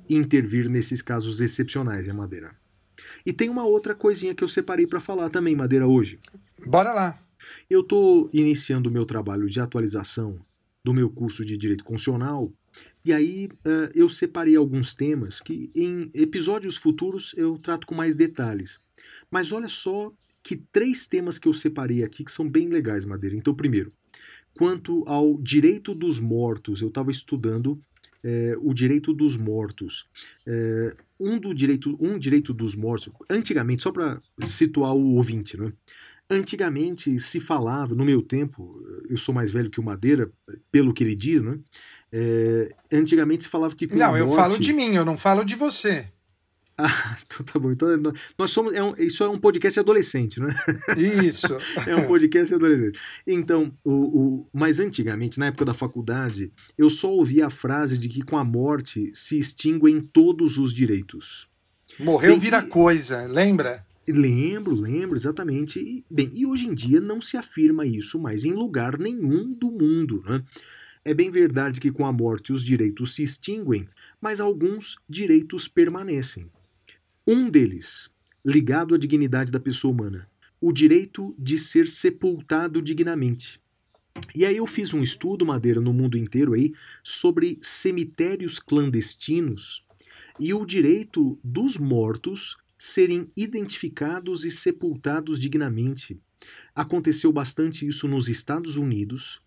intervir 0.10 0.70
nesses 0.70 1.02
casos 1.02 1.42
excepcionais, 1.42 2.08
é 2.08 2.14
Madeira. 2.14 2.56
E 3.26 3.34
tem 3.34 3.50
uma 3.50 3.64
outra 3.64 3.94
coisinha 3.96 4.36
que 4.36 4.44
eu 4.44 4.48
separei 4.48 4.88
para 4.88 5.00
falar 5.00 5.30
também, 5.30 5.56
Madeira, 5.56 5.88
hoje. 5.88 6.20
Bora 6.66 6.94
lá. 6.94 7.20
Eu 7.70 7.82
estou 7.82 8.30
iniciando 8.34 8.90
o 8.90 8.92
meu 8.92 9.06
trabalho 9.06 9.48
de 9.48 9.60
atualização 9.60 10.40
do 10.84 10.94
meu 10.94 11.10
curso 11.10 11.44
de 11.46 11.58
Direito 11.58 11.84
Constitucional 11.84 12.52
e 13.06 13.14
aí 13.14 13.48
uh, 13.48 13.92
eu 13.94 14.10
separei 14.10 14.56
alguns 14.56 14.96
temas 14.96 15.40
que 15.40 15.70
em 15.76 16.10
episódios 16.14 16.76
futuros 16.76 17.36
eu 17.38 17.58
trato 17.60 17.86
com 17.86 17.94
mais 17.94 18.16
detalhes. 18.16 18.80
Mas 19.30 19.52
olha 19.52 19.68
só 19.68 20.12
que 20.42 20.56
três 20.56 21.06
temas 21.06 21.38
que 21.38 21.48
eu 21.48 21.54
separei 21.54 22.04
aqui 22.04 22.24
que 22.24 22.32
são 22.32 22.50
bem 22.50 22.68
legais, 22.68 23.06
Madeira. 23.06 23.36
Então, 23.36 23.54
primeiro, 23.54 23.94
quanto 24.58 25.04
ao 25.08 25.38
direito 25.40 25.94
dos 25.94 26.20
mortos, 26.20 26.82
eu 26.82 26.88
estava 26.88 27.12
estudando 27.12 27.80
é, 28.26 28.58
o 28.60 28.74
direito 28.74 29.14
dos 29.14 29.38
mortos. 29.38 30.08
É, 30.48 30.96
um, 31.20 31.38
do 31.38 31.54
direito, 31.54 31.96
um 32.00 32.18
direito 32.18 32.52
dos 32.54 32.76
mortos, 32.76 33.14
antigamente, 33.30 33.84
só 33.84 33.92
para 33.92 34.20
situar 34.48 34.96
o 34.96 35.16
ouvinte, 35.16 35.56
né? 35.56 35.72
Antigamente 36.28 37.20
se 37.20 37.40
falava, 37.40 37.94
no 37.94 38.04
meu 38.04 38.20
tempo, 38.20 38.84
eu 39.08 39.16
sou 39.16 39.34
mais 39.34 39.52
velho 39.52 39.70
que 39.70 39.80
o 39.80 39.84
Madeira, 39.84 40.32
pelo 40.72 40.92
que 40.92 41.04
ele 41.04 41.16
diz, 41.16 41.44
né? 41.44 41.60
É, 42.12 42.74
antigamente 42.92 43.44
se 43.44 43.50
falava 43.50 43.76
que. 43.76 43.86
não, 43.94 44.18
eu 44.18 44.30
falo 44.32 44.58
de 44.58 44.74
mim, 44.74 44.96
eu 44.96 45.06
não 45.06 45.18
falo 45.18 45.46
de 45.46 45.56
você. 45.56 46.08
Ah, 46.78 47.18
então 47.26 47.46
tá 47.46 47.58
bom. 47.58 47.72
Então, 47.72 47.88
nós 48.38 48.52
somos. 48.52 48.74
É 48.74 48.84
um, 48.84 48.94
isso 48.98 49.24
é 49.24 49.30
um 49.30 49.40
podcast 49.40 49.80
adolescente, 49.80 50.40
né? 50.40 50.54
Isso. 50.98 51.58
é 51.88 51.96
um 51.96 52.08
podcast 52.08 52.54
adolescente. 52.54 53.00
Então, 53.26 53.72
o, 53.84 53.92
o, 53.92 54.50
mas 54.54 54.80
antigamente, 54.80 55.40
na 55.40 55.48
época 55.48 55.66
da 55.66 55.74
faculdade, 55.74 56.52
eu 56.78 56.90
só 56.90 57.12
ouvia 57.12 57.48
a 57.48 57.50
frase 57.50 57.98
de 57.98 58.10
que 58.10 58.22
com 58.22 58.38
a 58.38 58.44
morte 58.44 59.12
se 59.14 59.40
extinguem 59.40 60.02
todos 60.02 60.58
os 60.58 60.74
direitos. 60.74 61.48
Morreu 62.00 62.32
bem, 62.32 62.40
vira 62.40 62.62
coisa, 62.62 63.26
lembra? 63.26 63.86
Lembro, 64.08 64.76
lembro, 64.76 65.16
exatamente. 65.16 65.80
E, 65.80 66.04
bem, 66.12 66.30
e 66.34 66.46
hoje 66.46 66.68
em 66.68 66.74
dia 66.74 67.00
não 67.00 67.22
se 67.22 67.38
afirma 67.38 67.86
isso 67.86 68.20
mais 68.20 68.44
em 68.44 68.54
lugar 68.54 69.00
nenhum 69.00 69.54
do 69.54 69.72
mundo, 69.72 70.24
né? 70.28 70.44
É 71.08 71.14
bem 71.14 71.30
verdade 71.30 71.80
que 71.80 71.92
com 71.92 72.04
a 72.04 72.12
morte 72.12 72.52
os 72.52 72.64
direitos 72.64 73.14
se 73.14 73.22
extinguem, 73.22 73.86
mas 74.20 74.40
alguns 74.40 74.98
direitos 75.08 75.68
permanecem. 75.68 76.50
Um 77.28 77.50
deles 77.50 78.10
ligado 78.46 78.94
à 78.94 78.98
dignidade 78.98 79.52
da 79.52 79.60
pessoa 79.60 79.92
humana. 79.92 80.30
O 80.62 80.72
direito 80.72 81.36
de 81.40 81.58
ser 81.58 81.88
sepultado 81.88 82.82
dignamente. 82.82 83.60
E 84.36 84.46
aí 84.46 84.58
eu 84.58 84.68
fiz 84.68 84.94
um 84.94 85.02
estudo, 85.02 85.46
Madeira, 85.46 85.82
no 85.82 85.92
mundo 85.92 86.18
inteiro 86.18 86.54
aí, 86.54 86.74
sobre 87.04 87.58
cemitérios 87.62 88.60
clandestinos 88.60 89.84
e 90.40 90.54
o 90.54 90.66
direito 90.66 91.40
dos 91.44 91.78
mortos 91.78 92.58
serem 92.78 93.26
identificados 93.36 94.46
e 94.46 94.52
sepultados 94.52 95.40
dignamente. 95.40 96.20
Aconteceu 96.76 97.32
bastante 97.32 97.88
isso 97.88 98.08
nos 98.08 98.30
Estados 98.30 98.78
Unidos, 98.78 99.42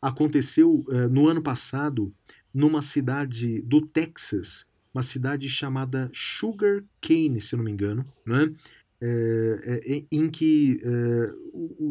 aconteceu 0.00 0.84
uh, 0.86 1.08
no 1.10 1.26
ano 1.28 1.42
passado 1.42 2.14
numa 2.52 2.82
cidade 2.82 3.60
do 3.62 3.80
Texas, 3.80 4.66
uma 4.94 5.02
cidade 5.02 5.48
chamada 5.48 6.08
Sugar 6.14 6.84
Cane, 7.00 7.40
se 7.40 7.54
eu 7.54 7.56
não 7.58 7.64
me 7.64 7.72
engano, 7.72 8.04
né? 8.24 8.54
É, 9.00 9.82
é, 9.86 10.04
em 10.10 10.30
que 10.30 10.80
é, 10.82 11.32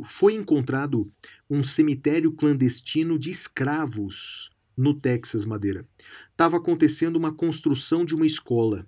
foi 0.08 0.34
encontrado 0.34 1.08
um 1.47 1.62
cemitério 1.62 2.32
clandestino 2.32 3.20
de 3.20 3.30
escravos 3.30 4.49
no 4.76 4.93
Texas, 4.95 5.45
Madeira. 5.45 5.86
Estava 6.32 6.58
acontecendo 6.58 7.18
uma 7.18 7.32
construção 7.32 8.04
de 8.04 8.16
uma 8.16 8.26
escola. 8.26 8.88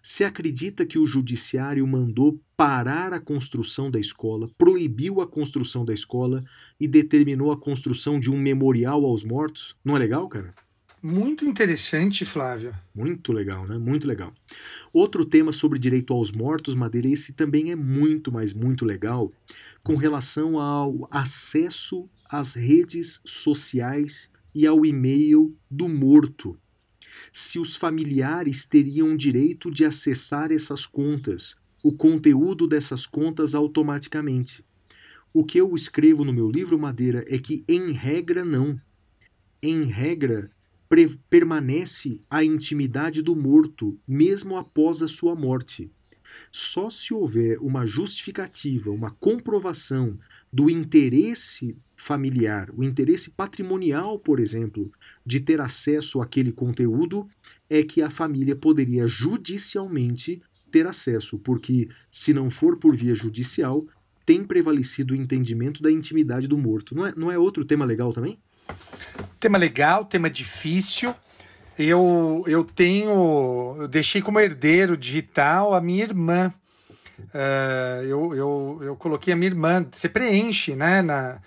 Se 0.00 0.22
acredita 0.22 0.84
que 0.84 0.98
o 0.98 1.06
judiciário 1.06 1.84
mandou 1.86 2.38
parar 2.56 3.12
a 3.12 3.18
construção 3.18 3.90
da 3.90 3.98
escola, 3.98 4.48
proibiu 4.56 5.20
a 5.20 5.26
construção 5.26 5.84
da 5.84 5.94
escola 5.94 6.44
e 6.78 6.86
determinou 6.86 7.50
a 7.50 7.58
construção 7.58 8.20
de 8.20 8.30
um 8.30 8.38
memorial 8.38 9.04
aos 9.04 9.24
mortos? 9.24 9.74
Não 9.82 9.96
é 9.96 9.98
legal, 9.98 10.28
cara? 10.28 10.54
Muito 11.06 11.44
interessante, 11.44 12.24
Flávio. 12.24 12.74
Muito 12.94 13.30
legal, 13.30 13.66
né? 13.66 13.76
Muito 13.76 14.08
legal. 14.08 14.32
Outro 14.90 15.26
tema 15.26 15.52
sobre 15.52 15.78
direito 15.78 16.14
aos 16.14 16.32
mortos, 16.32 16.74
Madeira, 16.74 17.06
esse 17.08 17.34
também 17.34 17.70
é 17.70 17.76
muito, 17.76 18.32
mas 18.32 18.54
muito 18.54 18.86
legal, 18.86 19.30
com 19.82 19.96
relação 19.96 20.58
ao 20.58 21.06
acesso 21.10 22.08
às 22.30 22.54
redes 22.54 23.20
sociais 23.22 24.30
e 24.54 24.66
ao 24.66 24.86
e-mail 24.86 25.54
do 25.70 25.90
morto 25.90 26.58
se 27.30 27.58
os 27.58 27.76
familiares 27.76 28.66
teriam 28.66 29.16
direito 29.16 29.70
de 29.70 29.84
acessar 29.84 30.50
essas 30.50 30.86
contas, 30.86 31.54
o 31.82 31.92
conteúdo 31.92 32.66
dessas 32.66 33.06
contas 33.06 33.54
automaticamente. 33.54 34.64
O 35.32 35.44
que 35.44 35.58
eu 35.58 35.74
escrevo 35.74 36.24
no 36.24 36.32
meu 36.32 36.50
livro 36.50 36.78
Madeira 36.78 37.24
é 37.28 37.38
que, 37.38 37.64
em 37.68 37.92
regra, 37.92 38.44
não. 38.44 38.80
Em 39.62 39.84
regra, 39.84 40.50
permanece 41.28 42.20
a 42.30 42.44
intimidade 42.44 43.22
do 43.22 43.34
morto, 43.34 43.98
mesmo 44.06 44.56
após 44.56 45.02
a 45.02 45.08
sua 45.08 45.34
morte. 45.34 45.90
Só 46.50 46.90
se 46.90 47.14
houver 47.14 47.58
uma 47.60 47.86
justificativa, 47.86 48.90
uma 48.90 49.10
comprovação 49.10 50.08
do 50.52 50.70
interesse 50.70 51.76
familiar, 51.96 52.70
o 52.76 52.84
interesse 52.84 53.30
patrimonial, 53.30 54.18
por 54.18 54.38
exemplo, 54.38 54.88
de 55.26 55.40
ter 55.40 55.60
acesso 55.60 56.22
àquele 56.22 56.52
conteúdo, 56.52 57.28
é 57.68 57.82
que 57.82 58.00
a 58.00 58.08
família 58.10 58.54
poderia 58.54 59.08
judicialmente 59.08 60.40
ter 60.70 60.86
acesso, 60.86 61.38
porque 61.40 61.88
se 62.10 62.32
não 62.32 62.50
for 62.50 62.76
por 62.76 62.96
via 62.96 63.14
judicial, 63.14 63.82
tem 64.24 64.44
prevalecido 64.44 65.12
o 65.12 65.16
entendimento 65.16 65.82
da 65.82 65.90
intimidade 65.90 66.46
do 66.46 66.56
morto. 66.56 66.94
Não 66.94 67.06
é, 67.06 67.14
não 67.16 67.30
é 67.30 67.38
outro 67.38 67.64
tema 67.64 67.84
legal 67.84 68.12
também? 68.12 68.38
Tema 69.40 69.58
legal, 69.58 70.04
tema 70.04 70.30
difícil. 70.30 71.14
Eu, 71.78 72.44
eu 72.46 72.64
tenho. 72.64 73.76
Eu 73.80 73.88
deixei 73.88 74.22
como 74.22 74.40
herdeiro 74.40 74.96
digital 74.96 75.74
a 75.74 75.80
minha 75.80 76.04
irmã. 76.04 76.52
Uh, 77.18 78.02
eu, 78.04 78.34
eu, 78.34 78.80
eu 78.82 78.96
coloquei 78.96 79.32
a 79.32 79.36
minha 79.36 79.50
irmã, 79.50 79.86
você 79.90 80.08
preenche 80.08 80.74
né, 80.74 81.02
na, 81.02 81.40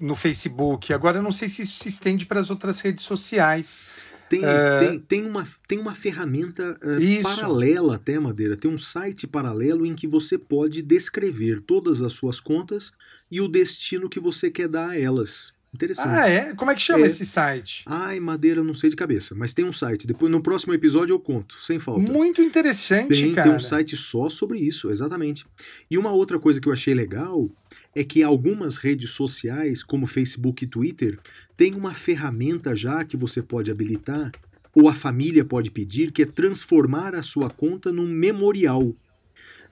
no 0.00 0.14
Facebook. 0.14 0.92
Agora 0.92 1.18
eu 1.18 1.22
não 1.22 1.32
sei 1.32 1.48
se 1.48 1.62
isso 1.62 1.78
se 1.78 1.88
estende 1.88 2.26
para 2.26 2.40
as 2.40 2.50
outras 2.50 2.80
redes 2.80 3.04
sociais. 3.04 3.84
Tem, 4.28 4.40
uh, 4.40 4.78
tem, 4.80 4.98
tem, 4.98 5.26
uma, 5.26 5.46
tem 5.68 5.78
uma 5.78 5.94
ferramenta 5.94 6.78
uh, 6.82 7.22
paralela 7.22 7.96
até, 7.96 8.18
Madeira. 8.18 8.56
Tem 8.56 8.70
um 8.70 8.78
site 8.78 9.26
paralelo 9.26 9.84
em 9.84 9.94
que 9.94 10.06
você 10.06 10.38
pode 10.38 10.82
descrever 10.82 11.60
todas 11.60 12.02
as 12.02 12.14
suas 12.14 12.40
contas 12.40 12.90
e 13.30 13.40
o 13.40 13.48
destino 13.48 14.08
que 14.08 14.18
você 14.18 14.50
quer 14.50 14.68
dar 14.68 14.90
a 14.90 14.98
elas. 14.98 15.52
Interessante. 15.74 16.08
Ah, 16.08 16.28
é? 16.28 16.54
Como 16.54 16.70
é 16.70 16.74
que 16.74 16.80
chama 16.80 17.04
é. 17.04 17.06
esse 17.08 17.26
site? 17.26 17.82
Ai, 17.84 18.20
Madeira, 18.20 18.62
não 18.62 18.72
sei 18.72 18.90
de 18.90 18.96
cabeça, 18.96 19.34
mas 19.34 19.52
tem 19.52 19.64
um 19.64 19.72
site. 19.72 20.06
Depois, 20.06 20.30
no 20.30 20.40
próximo 20.40 20.72
episódio 20.72 21.14
eu 21.14 21.18
conto, 21.18 21.56
sem 21.60 21.80
falta. 21.80 22.00
Muito 22.00 22.40
interessante, 22.40 23.20
tem, 23.20 23.34
cara. 23.34 23.48
Tem 23.48 23.56
um 23.56 23.60
site 23.60 23.96
só 23.96 24.28
sobre 24.28 24.60
isso, 24.60 24.88
exatamente. 24.88 25.44
E 25.90 25.98
uma 25.98 26.12
outra 26.12 26.38
coisa 26.38 26.60
que 26.60 26.68
eu 26.68 26.72
achei 26.72 26.94
legal 26.94 27.50
é 27.92 28.04
que 28.04 28.22
algumas 28.22 28.76
redes 28.76 29.10
sociais, 29.10 29.82
como 29.82 30.06
Facebook 30.06 30.64
e 30.64 30.68
Twitter, 30.68 31.18
têm 31.56 31.74
uma 31.74 31.92
ferramenta 31.92 32.76
já 32.76 33.04
que 33.04 33.16
você 33.16 33.42
pode 33.42 33.68
habilitar, 33.68 34.30
ou 34.72 34.88
a 34.88 34.94
família 34.94 35.44
pode 35.44 35.72
pedir, 35.72 36.12
que 36.12 36.22
é 36.22 36.26
transformar 36.26 37.16
a 37.16 37.22
sua 37.22 37.50
conta 37.50 37.92
num 37.92 38.06
memorial 38.06 38.94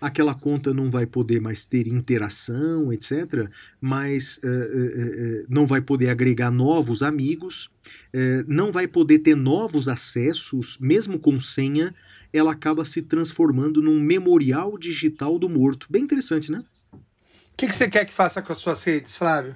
aquela 0.02 0.34
conta 0.34 0.74
não 0.74 0.90
vai 0.90 1.06
poder 1.06 1.40
mais 1.40 1.64
ter 1.64 1.86
interação, 1.86 2.92
etc., 2.92 3.48
mas 3.80 4.38
uh, 4.38 4.48
uh, 4.48 5.42
uh, 5.42 5.46
não 5.48 5.64
vai 5.64 5.80
poder 5.80 6.08
agregar 6.08 6.50
novos 6.50 7.02
amigos, 7.02 7.70
não 8.46 8.70
vai 8.70 8.86
poder 8.86 9.20
ter 9.20 9.34
novos 9.34 9.88
acessos, 9.88 10.76
mesmo 10.80 11.18
com 11.18 11.40
senha, 11.40 11.94
ela 12.32 12.52
acaba 12.52 12.84
se 12.84 13.02
transformando 13.02 13.82
num 13.82 14.00
memorial 14.00 14.78
digital 14.78 15.38
do 15.38 15.48
morto. 15.48 15.86
Bem 15.90 16.02
interessante, 16.02 16.50
né? 16.50 16.64
O 16.92 16.98
que, 17.56 17.66
que 17.66 17.74
você 17.74 17.88
quer 17.88 18.04
que 18.04 18.12
faça 18.12 18.40
com 18.40 18.52
as 18.52 18.58
suas 18.58 18.82
redes, 18.84 19.16
Flávio? 19.16 19.54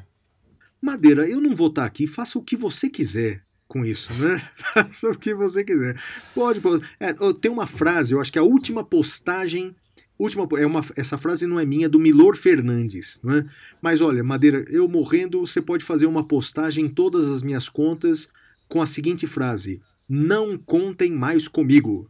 Madeira, 0.80 1.28
eu 1.28 1.40
não 1.40 1.54
vou 1.54 1.68
estar 1.68 1.84
aqui, 1.84 2.06
faça 2.06 2.38
o 2.38 2.42
que 2.42 2.56
você 2.56 2.88
quiser 2.88 3.40
com 3.68 3.84
isso, 3.84 4.12
né? 4.14 4.48
Faça 4.74 5.10
o 5.10 5.18
que 5.18 5.34
você 5.34 5.64
quiser. 5.64 6.00
Pode, 6.32 6.60
pode. 6.60 6.88
É, 7.00 7.12
tem 7.40 7.50
uma 7.50 7.66
frase, 7.66 8.14
eu 8.14 8.20
acho 8.20 8.32
que 8.32 8.38
a 8.38 8.42
última 8.42 8.84
postagem 8.84 9.74
Última, 10.18 10.48
é 10.58 10.66
uma, 10.66 10.82
essa 10.96 11.18
frase 11.18 11.46
não 11.46 11.60
é 11.60 11.66
minha, 11.66 11.86
é 11.86 11.88
do 11.88 11.98
Milor 11.98 12.36
Fernandes, 12.36 13.20
não 13.22 13.34
é? 13.36 13.42
Mas 13.82 14.00
olha, 14.00 14.24
Madeira, 14.24 14.64
eu 14.68 14.88
morrendo, 14.88 15.40
você 15.40 15.60
pode 15.60 15.84
fazer 15.84 16.06
uma 16.06 16.24
postagem 16.24 16.86
em 16.86 16.88
todas 16.88 17.26
as 17.26 17.42
minhas 17.42 17.68
contas 17.68 18.28
com 18.68 18.80
a 18.80 18.86
seguinte 18.86 19.26
frase: 19.26 19.80
Não 20.08 20.56
contem 20.56 21.12
mais 21.12 21.46
comigo. 21.48 22.08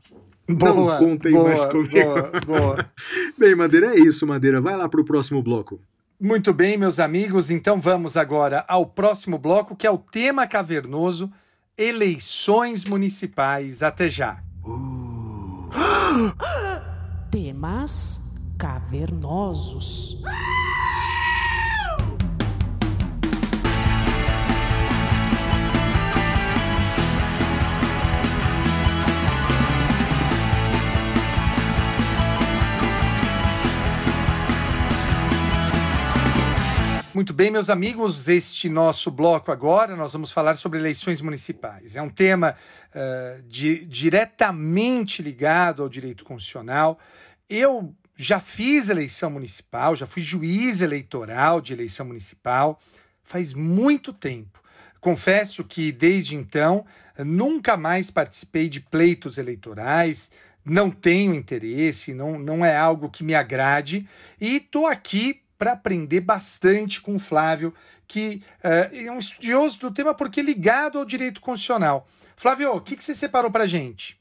Boa, 0.49 0.75
não 0.75 0.99
contem 0.99 1.33
boa, 1.33 1.49
mais 1.49 1.65
comigo. 1.65 1.91
Boa, 1.91 2.31
boa. 2.47 2.91
bem, 3.37 3.57
Madeira, 3.57 3.97
é 3.97 3.99
isso, 3.99 4.25
Madeira. 4.25 4.61
Vai 4.61 4.77
lá 4.77 4.89
para 4.89 5.01
o 5.01 5.05
próximo 5.05 5.43
bloco. 5.43 5.81
Muito 6.21 6.55
bem, 6.55 6.79
meus 6.79 7.01
amigos. 7.01 7.51
Então 7.51 7.81
vamos 7.81 8.17
agora 8.17 8.65
ao 8.69 8.87
próximo 8.87 9.37
bloco, 9.37 9.75
que 9.75 9.87
é 9.87 9.91
o 9.91 9.99
tema 9.99 10.47
cavernoso: 10.47 11.29
eleições 11.77 12.85
municipais. 12.85 13.83
Até 13.83 14.09
já. 14.09 14.41
Uh. 14.65 15.69
temas 17.37 18.19
cavernosos. 18.59 20.23
Muito 37.13 37.35
bem, 37.35 37.51
meus 37.51 37.69
amigos, 37.69 38.29
este 38.29 38.71
nosso 38.71 39.11
bloco 39.11 39.53
agora 39.53 39.95
nós 39.95 40.15
vamos 40.15 40.33
falar 40.33 40.55
sobre 40.55 40.79
eleições 40.79 41.21
municipais. 41.21 41.97
É 41.97 42.01
um 42.01 42.09
tema 42.09 42.57
uh, 42.95 43.43
de, 43.43 43.85
diretamente 43.85 45.23
ligado 45.23 45.83
ao 45.83 45.89
direito 45.89 46.25
constitucional 46.25 46.99
eu 47.49 47.95
já 48.17 48.41
fiz 48.41 48.89
eleição 48.89 49.31
municipal, 49.31 49.95
já 49.95 50.07
fui 50.07 50.23
juiz 50.23 50.81
eleitoral 50.81 51.61
de 51.61 51.73
eleição 51.73 52.07
municipal 52.07 52.81
faz 53.23 53.53
muito 53.53 54.13
tempo. 54.13 54.63
Confesso 55.01 55.63
que 55.65 55.93
desde 55.93 56.35
então 56.35 56.87
nunca 57.19 57.77
mais 57.77 58.11
participei 58.11 58.69
de 58.69 58.81
pleitos 58.81 59.37
eleitorais, 59.37 60.31
não 60.65 60.91
tenho 60.91 61.35
interesse, 61.35 62.15
não, 62.15 62.39
não 62.39 62.65
é 62.65 62.77
algo 62.77 63.11
que 63.11 63.23
me 63.23 63.35
agrade 63.35 64.09
e 64.41 64.57
estou 64.57 64.87
aqui 64.87 65.43
para 65.59 65.73
aprender 65.73 66.21
bastante 66.21 67.01
com 67.01 67.17
o 67.17 67.21
Flávio, 67.21 67.73
que 68.07 68.43
uh, 68.63 68.95
é 68.95 69.11
um 69.11 69.19
estudioso 69.19 69.79
do 69.79 69.91
tema 69.91 70.15
porque 70.15 70.43
ligado 70.43 70.99
ao 70.99 71.05
direito 71.05 71.41
constitucional. 71.41 72.07
Flávio, 72.37 72.75
o 72.75 72.81
que, 72.81 72.97
que 72.97 73.05
você 73.05 73.15
separou 73.15 73.51
para 73.51 73.67
gente? 73.67 74.19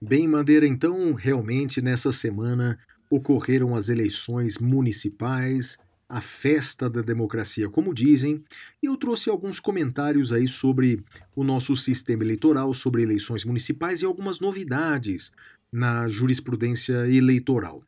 Bem, 0.00 0.28
Madeira, 0.28 0.64
então 0.64 1.12
realmente 1.12 1.82
nessa 1.82 2.12
semana 2.12 2.78
ocorreram 3.10 3.74
as 3.74 3.88
eleições 3.88 4.56
municipais, 4.56 5.76
a 6.08 6.20
festa 6.20 6.88
da 6.88 7.02
democracia, 7.02 7.68
como 7.68 7.92
dizem, 7.92 8.44
e 8.80 8.86
eu 8.86 8.96
trouxe 8.96 9.28
alguns 9.28 9.58
comentários 9.58 10.32
aí 10.32 10.46
sobre 10.46 11.02
o 11.34 11.42
nosso 11.42 11.76
sistema 11.76 12.22
eleitoral, 12.22 12.72
sobre 12.72 13.02
eleições 13.02 13.44
municipais 13.44 14.00
e 14.00 14.04
algumas 14.04 14.38
novidades 14.38 15.32
na 15.72 16.06
jurisprudência 16.06 17.10
eleitoral. 17.10 17.82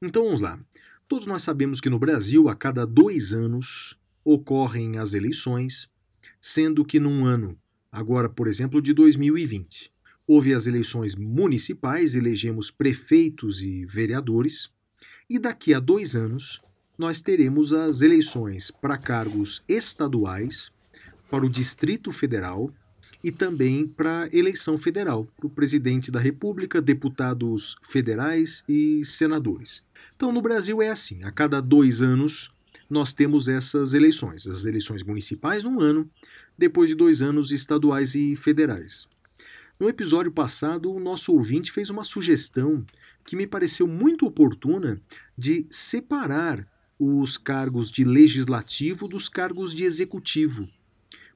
Então 0.00 0.24
vamos 0.24 0.40
lá. 0.40 0.58
Todos 1.06 1.26
nós 1.26 1.42
sabemos 1.42 1.82
que 1.82 1.90
no 1.90 1.98
Brasil, 1.98 2.48
a 2.48 2.56
cada 2.56 2.86
dois 2.86 3.34
anos, 3.34 3.94
ocorrem 4.24 4.96
as 4.96 5.12
eleições, 5.12 5.86
sendo 6.40 6.82
que 6.82 6.98
num 6.98 7.26
ano, 7.26 7.58
agora 7.92 8.30
por 8.30 8.48
exemplo 8.48 8.80
de 8.80 8.94
2020, 8.94 9.91
houve 10.26 10.54
as 10.54 10.66
eleições 10.66 11.14
municipais, 11.14 12.14
elegemos 12.14 12.70
prefeitos 12.70 13.60
e 13.62 13.84
vereadores, 13.84 14.70
e 15.28 15.38
daqui 15.38 15.74
a 15.74 15.80
dois 15.80 16.14
anos 16.14 16.60
nós 16.98 17.20
teremos 17.20 17.72
as 17.72 18.00
eleições 18.00 18.70
para 18.70 18.98
cargos 18.98 19.62
estaduais, 19.66 20.70
para 21.30 21.44
o 21.44 21.50
Distrito 21.50 22.12
Federal 22.12 22.72
e 23.24 23.30
também 23.30 23.86
para 23.86 24.28
eleição 24.32 24.76
federal, 24.76 25.26
para 25.36 25.46
o 25.46 25.50
presidente 25.50 26.10
da 26.10 26.20
República, 26.20 26.82
deputados 26.82 27.76
federais 27.82 28.64
e 28.68 29.04
senadores. 29.04 29.82
Então, 30.14 30.32
no 30.32 30.42
Brasil 30.42 30.82
é 30.82 30.90
assim: 30.90 31.22
a 31.24 31.32
cada 31.32 31.60
dois 31.60 32.02
anos 32.02 32.50
nós 32.90 33.14
temos 33.14 33.48
essas 33.48 33.94
eleições, 33.94 34.46
as 34.46 34.64
eleições 34.64 35.02
municipais 35.02 35.64
num 35.64 35.80
ano, 35.80 36.10
depois 36.58 36.90
de 36.90 36.94
dois 36.94 37.22
anos 37.22 37.50
estaduais 37.50 38.14
e 38.14 38.36
federais. 38.36 39.08
No 39.82 39.88
episódio 39.88 40.30
passado, 40.30 40.92
o 40.92 41.00
nosso 41.00 41.32
ouvinte 41.32 41.72
fez 41.72 41.90
uma 41.90 42.04
sugestão 42.04 42.86
que 43.26 43.34
me 43.34 43.48
pareceu 43.48 43.84
muito 43.84 44.24
oportuna 44.24 45.02
de 45.36 45.66
separar 45.72 46.64
os 46.96 47.36
cargos 47.36 47.90
de 47.90 48.04
legislativo 48.04 49.08
dos 49.08 49.28
cargos 49.28 49.74
de 49.74 49.82
executivo 49.82 50.68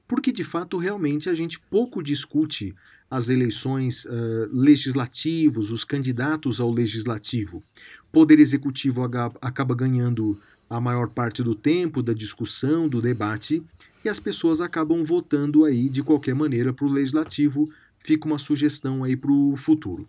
porque 0.07 0.31
de 0.31 0.43
fato 0.43 0.77
realmente 0.77 1.29
a 1.29 1.33
gente 1.33 1.59
pouco 1.59 2.01
discute 2.01 2.73
as 3.11 3.29
eleições 3.29 4.05
uh, 4.05 4.47
legislativas, 4.51 5.69
os 5.69 5.83
candidatos 5.83 6.61
ao 6.61 6.71
legislativo. 6.71 7.57
O 7.57 8.11
Poder 8.11 8.39
Executivo 8.39 9.03
acaba 9.41 9.75
ganhando 9.75 10.39
a 10.69 10.79
maior 10.79 11.09
parte 11.09 11.43
do 11.43 11.53
tempo 11.53 12.01
da 12.01 12.13
discussão, 12.13 12.87
do 12.87 13.01
debate, 13.01 13.63
e 14.03 14.09
as 14.09 14.19
pessoas 14.19 14.61
acabam 14.61 15.03
votando 15.03 15.65
aí 15.65 15.89
de 15.89 16.01
qualquer 16.01 16.35
maneira 16.35 16.73
para 16.73 16.85
o 16.85 16.91
legislativo. 16.91 17.65
Fica 18.07 18.25
uma 18.25 18.37
sugestão 18.37 19.03
aí 19.03 19.17
para 19.17 19.33
o 19.33 19.57
futuro. 19.57 20.07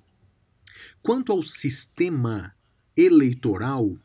Quanto 1.02 1.32
ao 1.32 1.42
sistema 1.42 2.54
eleitoral, 2.96 3.98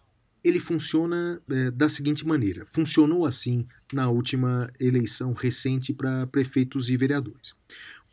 ele 0.43 0.59
funciona 0.59 1.39
é, 1.47 1.69
da 1.69 1.87
seguinte 1.87 2.25
maneira: 2.25 2.65
funcionou 2.65 3.23
assim 3.23 3.63
na 3.93 4.09
última 4.09 4.67
eleição 4.79 5.31
recente 5.31 5.93
para 5.93 6.25
prefeitos 6.25 6.89
e 6.89 6.97
vereadores. 6.97 7.53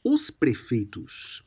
Os 0.05 0.31
prefeitos, 0.31 1.43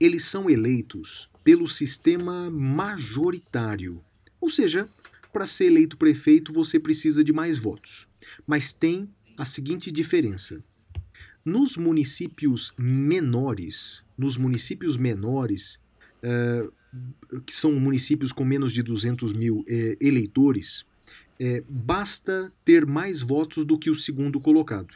eles 0.00 0.24
são 0.24 0.50
eleitos 0.50 1.30
pelo 1.44 1.68
sistema 1.68 2.50
majoritário, 2.50 4.00
ou 4.40 4.50
seja, 4.50 4.88
para 5.32 5.46
ser 5.46 5.66
eleito 5.66 5.96
prefeito 5.96 6.52
você 6.52 6.80
precisa 6.80 7.22
de 7.22 7.32
mais 7.32 7.56
votos. 7.56 8.08
Mas 8.44 8.72
tem 8.72 9.08
a 9.38 9.44
seguinte 9.44 9.92
diferença: 9.92 10.60
nos 11.46 11.76
municípios 11.76 12.74
menores, 12.76 14.02
nos 14.18 14.36
municípios 14.36 14.96
menores, 14.96 15.78
uh, 16.18 17.40
que 17.42 17.54
são 17.56 17.72
municípios 17.72 18.32
com 18.32 18.44
menos 18.44 18.72
de 18.72 18.82
200 18.82 19.32
mil 19.32 19.64
é, 19.68 19.96
eleitores, 20.00 20.84
é, 21.38 21.62
basta 21.68 22.50
ter 22.64 22.84
mais 22.84 23.20
votos 23.20 23.64
do 23.64 23.78
que 23.78 23.90
o 23.90 23.94
segundo 23.94 24.40
colocado. 24.40 24.94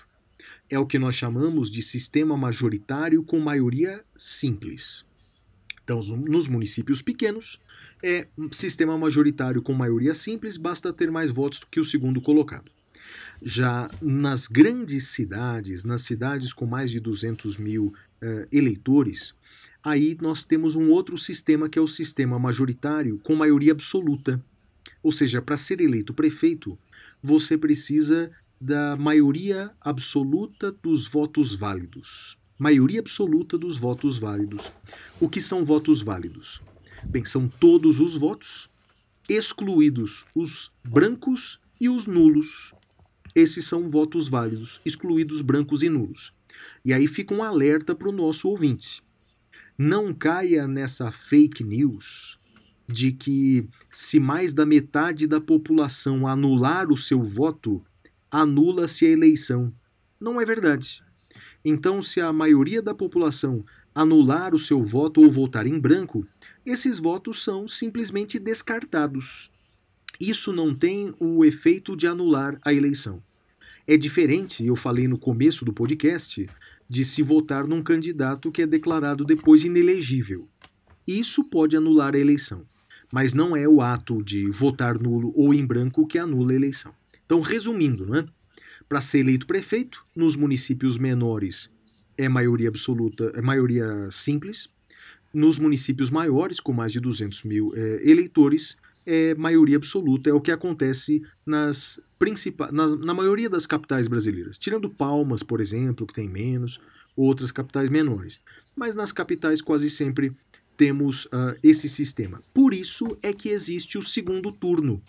É 0.68 0.78
o 0.78 0.86
que 0.86 0.98
nós 0.98 1.14
chamamos 1.14 1.70
de 1.70 1.82
sistema 1.82 2.36
majoritário 2.36 3.22
com 3.22 3.38
maioria 3.38 4.02
simples. 4.16 5.04
Então, 5.84 6.00
nos 6.00 6.48
municípios 6.48 7.02
pequenos, 7.02 7.60
é 8.02 8.26
sistema 8.50 8.96
majoritário 8.96 9.62
com 9.62 9.74
maioria 9.74 10.14
simples, 10.14 10.56
basta 10.56 10.92
ter 10.92 11.10
mais 11.10 11.30
votos 11.30 11.60
do 11.60 11.66
que 11.66 11.78
o 11.78 11.84
segundo 11.84 12.20
colocado. 12.20 12.72
Já 13.42 13.90
nas 14.00 14.46
grandes 14.46 15.08
cidades, 15.08 15.84
nas 15.84 16.02
cidades 16.02 16.52
com 16.52 16.66
mais 16.66 16.90
de 16.90 17.00
200 17.00 17.56
mil 17.56 17.94
é, 18.20 18.48
eleitores, 18.52 19.34
aí 19.82 20.16
nós 20.20 20.44
temos 20.44 20.74
um 20.74 20.90
outro 20.90 21.16
sistema 21.16 21.68
que 21.68 21.78
é 21.78 21.82
o 21.82 21.88
sistema 21.88 22.38
majoritário 22.38 23.18
com 23.22 23.34
maioria 23.34 23.72
absoluta. 23.72 24.42
Ou 25.02 25.10
seja, 25.10 25.40
para 25.40 25.56
ser 25.56 25.80
eleito 25.80 26.12
prefeito, 26.12 26.78
você 27.22 27.56
precisa 27.56 28.28
da 28.60 28.96
maioria 28.96 29.70
absoluta 29.80 30.70
dos 30.70 31.06
votos 31.06 31.54
válidos. 31.54 32.36
Maioria 32.58 33.00
absoluta 33.00 33.56
dos 33.56 33.78
votos 33.78 34.18
válidos. 34.18 34.70
O 35.18 35.28
que 35.28 35.40
são 35.40 35.64
votos 35.64 36.02
válidos? 36.02 36.60
Bem, 37.04 37.24
são 37.24 37.48
todos 37.48 37.98
os 37.98 38.14
votos, 38.14 38.68
excluídos 39.26 40.26
os 40.34 40.70
brancos 40.84 41.58
e 41.80 41.88
os 41.88 42.06
nulos. 42.06 42.74
Esses 43.34 43.66
são 43.66 43.88
votos 43.88 44.28
válidos, 44.28 44.80
excluídos 44.84 45.42
brancos 45.42 45.82
e 45.82 45.88
nulos. 45.88 46.32
E 46.84 46.92
aí 46.92 47.06
fica 47.06 47.34
um 47.34 47.42
alerta 47.42 47.94
para 47.94 48.08
o 48.08 48.12
nosso 48.12 48.48
ouvinte 48.48 49.02
não 49.82 50.12
caia 50.12 50.68
nessa 50.68 51.10
fake 51.10 51.64
news 51.64 52.38
de 52.86 53.12
que 53.12 53.66
se 53.88 54.20
mais 54.20 54.52
da 54.52 54.66
metade 54.66 55.26
da 55.26 55.40
população 55.40 56.28
anular 56.28 56.92
o 56.92 56.98
seu 56.98 57.22
voto, 57.22 57.82
anula-se 58.30 59.06
a 59.06 59.08
eleição. 59.08 59.70
Não 60.20 60.38
é 60.38 60.44
verdade. 60.44 61.02
Então, 61.64 62.02
se 62.02 62.20
a 62.20 62.30
maioria 62.30 62.82
da 62.82 62.94
população 62.94 63.64
anular 63.94 64.54
o 64.54 64.58
seu 64.58 64.84
voto 64.84 65.22
ou 65.22 65.32
votar 65.32 65.66
em 65.66 65.80
branco, 65.80 66.26
esses 66.66 66.98
votos 66.98 67.42
são 67.42 67.66
simplesmente 67.66 68.38
descartados. 68.38 69.50
Isso 70.20 70.52
não 70.52 70.74
tem 70.74 71.14
o 71.18 71.44
efeito 71.44 71.96
de 71.96 72.06
anular 72.06 72.60
a 72.62 72.74
eleição. 72.74 73.22
É 73.86 73.96
diferente, 73.96 74.64
eu 74.64 74.76
falei 74.76 75.08
no 75.08 75.18
começo 75.18 75.64
do 75.64 75.72
podcast, 75.72 76.46
de 76.88 77.04
se 77.04 77.22
votar 77.22 77.66
num 77.66 77.82
candidato 77.82 78.52
que 78.52 78.62
é 78.62 78.66
declarado 78.66 79.24
depois 79.24 79.64
inelegível. 79.64 80.46
Isso 81.06 81.48
pode 81.48 81.76
anular 81.76 82.14
a 82.14 82.18
eleição, 82.18 82.66
mas 83.10 83.32
não 83.32 83.56
é 83.56 83.66
o 83.66 83.80
ato 83.80 84.22
de 84.22 84.50
votar 84.50 85.00
nulo 85.00 85.32
ou 85.34 85.54
em 85.54 85.64
branco 85.64 86.06
que 86.06 86.18
anula 86.18 86.52
a 86.52 86.56
eleição. 86.56 86.92
Então, 87.24 87.40
resumindo, 87.40 88.04
né? 88.04 88.26
para 88.90 89.00
ser 89.00 89.20
eleito 89.20 89.46
prefeito, 89.46 90.04
nos 90.16 90.34
municípios 90.34 90.98
menores 90.98 91.70
é 92.18 92.28
maioria 92.28 92.68
absoluta, 92.68 93.32
é 93.36 93.40
maioria 93.40 94.08
simples. 94.10 94.68
Nos 95.32 95.60
municípios 95.60 96.10
maiores, 96.10 96.58
com 96.58 96.72
mais 96.72 96.90
de 96.90 96.98
200 96.98 97.44
mil 97.44 97.72
é, 97.74 98.00
eleitores, 98.02 98.76
é 99.06 99.34
maioria 99.34 99.76
absoluta, 99.76 100.30
é 100.30 100.32
o 100.32 100.40
que 100.40 100.50
acontece 100.50 101.22
nas 101.46 102.00
principais, 102.18 102.72
na, 102.72 102.88
na 102.96 103.14
maioria 103.14 103.48
das 103.48 103.66
capitais 103.66 104.06
brasileiras, 104.08 104.58
tirando 104.58 104.90
Palmas, 104.90 105.42
por 105.42 105.60
exemplo, 105.60 106.06
que 106.06 106.14
tem 106.14 106.28
menos, 106.28 106.80
outras 107.16 107.52
capitais 107.52 107.88
menores. 107.88 108.40
Mas 108.76 108.94
nas 108.94 109.12
capitais 109.12 109.60
quase 109.60 109.90
sempre 109.90 110.30
temos 110.76 111.26
uh, 111.26 111.54
esse 111.62 111.88
sistema. 111.88 112.38
Por 112.54 112.72
isso 112.72 113.16
é 113.22 113.32
que 113.32 113.50
existe 113.50 113.98
o 113.98 114.02
segundo 114.02 114.50
turno. 114.50 115.02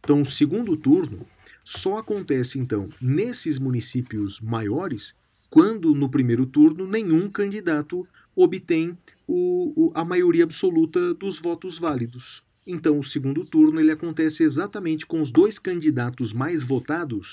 Então, 0.00 0.22
o 0.22 0.26
segundo 0.26 0.76
turno 0.76 1.26
só 1.64 1.98
acontece 1.98 2.58
então 2.58 2.88
nesses 3.00 3.58
municípios 3.58 4.40
maiores 4.40 5.14
quando 5.50 5.94
no 5.94 6.08
primeiro 6.08 6.46
turno 6.46 6.86
nenhum 6.86 7.28
candidato 7.28 8.06
obtém 8.34 8.96
o, 9.26 9.72
o, 9.88 9.92
a 9.94 10.04
maioria 10.04 10.44
absoluta 10.44 11.12
dos 11.14 11.38
votos 11.38 11.78
válidos. 11.78 12.45
Então, 12.66 12.98
o 12.98 13.02
segundo 13.02 13.44
turno 13.44 13.78
ele 13.78 13.92
acontece 13.92 14.42
exatamente 14.42 15.06
com 15.06 15.20
os 15.20 15.30
dois 15.30 15.58
candidatos 15.58 16.32
mais 16.32 16.62
votados 16.62 17.32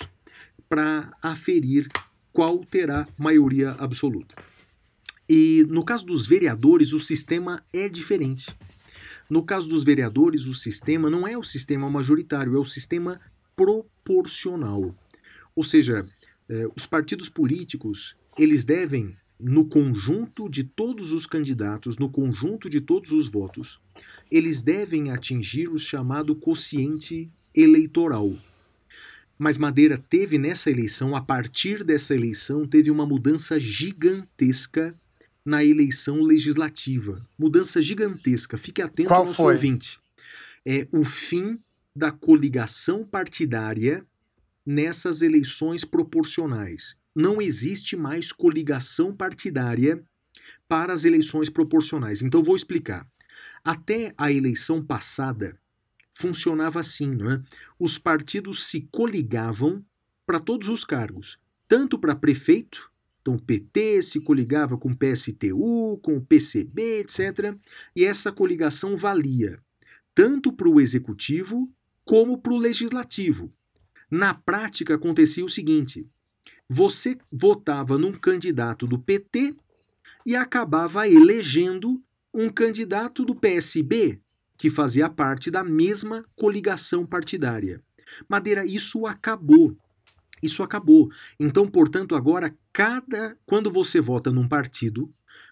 para 0.69 1.11
aferir 1.21 1.88
qual 2.31 2.59
terá 2.65 3.07
maioria 3.17 3.71
absoluta. 3.71 4.36
E 5.27 5.65
no 5.67 5.84
caso 5.84 6.05
dos 6.05 6.27
vereadores, 6.27 6.93
o 6.93 6.99
sistema 6.99 7.63
é 7.71 7.89
diferente. 7.89 8.55
No 9.29 9.43
caso 9.43 9.67
dos 9.67 9.84
vereadores, 9.84 10.45
o 10.45 10.53
sistema 10.53 11.09
não 11.09 11.27
é 11.27 11.38
o 11.38 11.43
sistema 11.43 11.89
majoritário, 11.89 12.55
é 12.55 12.59
o 12.59 12.65
sistema 12.65 13.19
proporcional. 13.55 14.93
Ou 15.55 15.63
seja, 15.63 16.05
eh, 16.49 16.67
os 16.75 16.86
partidos 16.86 17.29
políticos 17.29 18.15
eles 18.38 18.65
devem, 18.65 19.15
no 19.39 19.65
conjunto 19.65 20.49
de 20.49 20.63
todos 20.63 21.13
os 21.13 21.25
candidatos, 21.25 21.97
no 21.97 22.09
conjunto 22.09 22.69
de 22.69 22.81
todos 22.81 23.11
os 23.11 23.27
votos, 23.27 23.79
eles 24.34 24.63
devem 24.63 25.11
atingir 25.11 25.69
o 25.69 25.77
chamado 25.77 26.36
quociente 26.36 27.29
eleitoral. 27.53 28.36
Mas 29.38 29.59
Madeira 29.59 29.95
teve 30.09 30.39
nessa 30.39 30.71
eleição, 30.71 31.15
a 31.15 31.21
partir 31.21 31.84
dessa 31.84 32.15
eleição, 32.15 32.65
teve 32.65 32.89
uma 32.89 33.05
mudança 33.05 33.59
gigantesca 33.59 34.89
na 35.45 35.63
eleição 35.63 36.23
legislativa. 36.23 37.13
Mudança 37.38 37.79
gigantesca. 37.79 38.57
Fique 38.57 38.81
atento 38.81 39.09
Qual 39.09 39.27
ao 39.27 39.31
foi? 39.31 39.53
ouvinte. 39.53 39.99
É 40.65 40.88
o 40.91 41.03
fim 41.03 41.59
da 41.95 42.11
coligação 42.11 43.05
partidária 43.05 44.03
nessas 44.65 45.21
eleições 45.21 45.86
proporcionais. 45.86 46.95
Não 47.15 47.39
existe 47.39 47.95
mais 47.95 48.31
coligação 48.31 49.15
partidária 49.15 50.03
para 50.67 50.91
as 50.91 51.05
eleições 51.05 51.51
proporcionais. 51.51 52.23
Então 52.23 52.41
vou 52.41 52.55
explicar. 52.55 53.07
Até 53.64 54.14
a 54.18 54.32
eleição 54.32 54.84
passada, 54.84 55.57
funcionava 56.11 56.80
assim, 56.80 57.07
não 57.07 57.32
é? 57.32 57.41
Os 57.80 57.97
partidos 57.97 58.66
se 58.68 58.82
coligavam 58.91 59.84
para 60.26 60.39
todos 60.39 60.70
os 60.70 60.84
cargos, 60.84 61.38
tanto 61.68 61.97
para 61.97 62.16
prefeito, 62.16 62.91
então 63.22 63.36
o 63.36 63.41
PT 63.41 64.03
se 64.03 64.20
coligava 64.20 64.78
com 64.78 64.89
o 64.89 64.95
PSTU, 64.95 65.97
com 66.03 66.18
o 66.18 66.22
PCB, 66.22 66.99
etc. 66.99 67.57
E 67.95 68.03
essa 68.03 68.32
coligação 68.32 68.97
valia 68.97 69.59
tanto 70.14 70.51
para 70.51 70.70
o 70.70 70.80
executivo 70.80 71.72
como 72.05 72.38
para 72.38 72.53
o 72.53 72.57
legislativo. 72.57 73.51
Na 74.11 74.34
prática 74.34 74.95
acontecia 74.95 75.43
o 75.43 75.49
seguinte: 75.49 76.05
você 76.70 77.18
votava 77.32 77.97
num 77.97 78.11
candidato 78.11 78.86
do 78.86 78.99
PT 78.99 79.55
e 80.26 80.36
acabava 80.36 81.07
elegendo 81.07 82.01
um 82.34 82.49
candidato 82.49 83.23
do 83.23 83.36
PSB, 83.36 84.19
que 84.57 84.69
fazia 84.69 85.09
parte 85.09 85.51
da 85.51 85.63
mesma 85.63 86.25
coligação 86.36 87.05
partidária. 87.05 87.81
Madeira, 88.27 88.65
isso 88.65 89.05
acabou. 89.05 89.75
Isso 90.41 90.63
acabou. 90.63 91.09
Então, 91.39 91.67
portanto, 91.67 92.15
agora 92.15 92.55
cada 92.71 93.38
quando 93.45 93.71
você 93.71 94.01
vota 94.01 94.31
num 94.31 94.47
partido, 94.47 95.09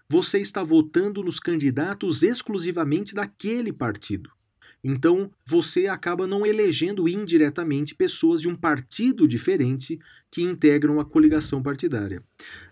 você 0.10 0.40
está 0.40 0.64
votando 0.64 1.24
nos 1.24 1.40
candidatos 1.40 2.24
exclusivamente 2.24 3.16
daquele 3.16 3.72
partido. 3.72 4.30
Então, 4.84 5.32
você 5.46 5.88
acaba 5.88 6.26
não 6.26 6.46
elegendo 6.46 7.08
indiretamente 7.08 7.94
pessoas 7.94 8.42
de 8.42 8.50
um 8.50 8.56
partido 8.56 9.28
diferente 9.28 10.00
que 10.30 10.42
integram 10.42 11.00
a 11.00 11.06
coligação 11.06 11.62
partidária. 11.62 12.24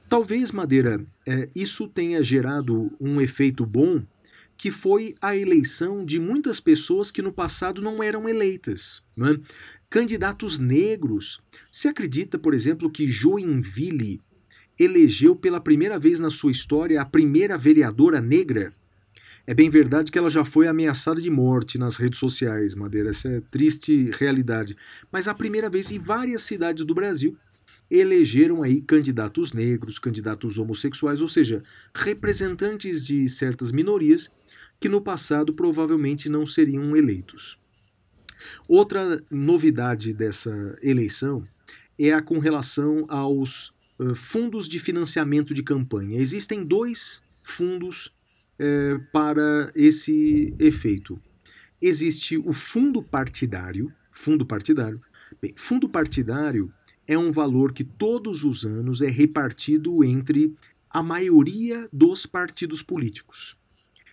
Talvez, 0.10 0.52
Madeira, 0.52 1.06
é, 1.24 1.48
isso 1.56 1.88
tenha 1.88 2.24
gerado 2.24 2.92
um 3.00 3.22
efeito 3.22 3.64
bom, 3.64 4.02
que 4.58 4.72
foi 4.72 5.14
a 5.22 5.36
eleição 5.36 6.04
de 6.04 6.20
muitas 6.20 6.60
pessoas 6.60 7.12
que 7.12 7.22
no 7.22 7.32
passado 7.32 7.80
não 7.80 8.02
eram 8.02 8.28
eleitas. 8.28 9.04
Né? 9.16 9.40
Candidatos 9.88 10.58
negros. 10.58 11.40
Se 11.72 11.88
acredita, 11.88 12.40
por 12.40 12.56
exemplo, 12.56 12.90
que 12.90 13.08
Joinville 13.08 14.20
elegeu 14.80 15.36
pela 15.36 15.62
primeira 15.62 16.00
vez 16.00 16.20
na 16.20 16.32
sua 16.32 16.52
história 16.52 17.00
a 17.00 17.06
primeira 17.06 17.56
vereadora 17.56 18.20
negra? 18.20 18.74
É 19.46 19.54
bem 19.54 19.70
verdade 19.70 20.12
que 20.12 20.18
ela 20.18 20.30
já 20.30 20.44
foi 20.44 20.68
ameaçada 20.68 21.22
de 21.22 21.30
morte 21.30 21.78
nas 21.78 21.98
redes 21.98 22.20
sociais, 22.20 22.74
Madeira. 22.74 23.12
Essa 23.12 23.30
é 23.30 23.42
triste 23.42 24.10
realidade. 24.18 24.76
Mas 25.12 25.28
a 25.28 25.36
primeira 25.36 25.70
vez 25.70 25.92
em 25.92 26.00
várias 26.00 26.42
cidades 26.42 26.84
do 26.84 26.96
Brasil 26.96 27.38
elegeram 27.90 28.62
aí 28.62 28.82
candidatos 28.82 29.52
negros, 29.52 29.98
candidatos 29.98 30.58
homossexuais, 30.58 31.22
ou 31.22 31.28
seja, 31.28 31.64
representantes 31.94 33.04
de 33.04 33.28
certas 33.28 33.72
minorias 33.72 34.30
que 34.80 34.88
no 34.88 35.02
passado 35.02 35.54
provavelmente 35.56 36.30
não 36.30 36.46
seriam 36.46 36.96
eleitos. 36.96 37.58
Outra 38.68 39.22
novidade 39.30 40.14
dessa 40.14 40.78
eleição 40.82 41.42
é 41.98 42.14
a 42.14 42.22
com 42.22 42.40
relação 42.40 43.06
aos 43.10 43.74
uh, 44.00 44.16
fundos 44.16 44.70
de 44.70 44.80
financiamento 44.80 45.54
de 45.54 45.64
campanha. 45.64 46.20
Existem 46.20 46.66
dois 46.66 47.22
fundos 47.44 48.08
uh, 48.08 49.04
para 49.12 49.72
esse 49.76 50.54
efeito. 50.60 51.20
Existe 51.82 52.38
o 52.38 52.54
fundo 52.54 53.02
partidário, 53.02 53.92
fundo 54.12 54.46
partidário. 54.46 55.00
Bem, 55.42 55.54
fundo 55.56 55.90
partidário 55.90 56.74
é 57.10 57.18
um 57.18 57.32
valor 57.32 57.74
que 57.74 57.84
todos 57.84 58.44
os 58.44 58.68
anos 58.68 59.02
é 59.02 59.10
repartido 59.10 60.04
entre 60.04 60.54
a 60.88 61.02
maioria 61.02 61.90
dos 61.92 62.28
partidos 62.28 62.84
políticos. 62.84 63.58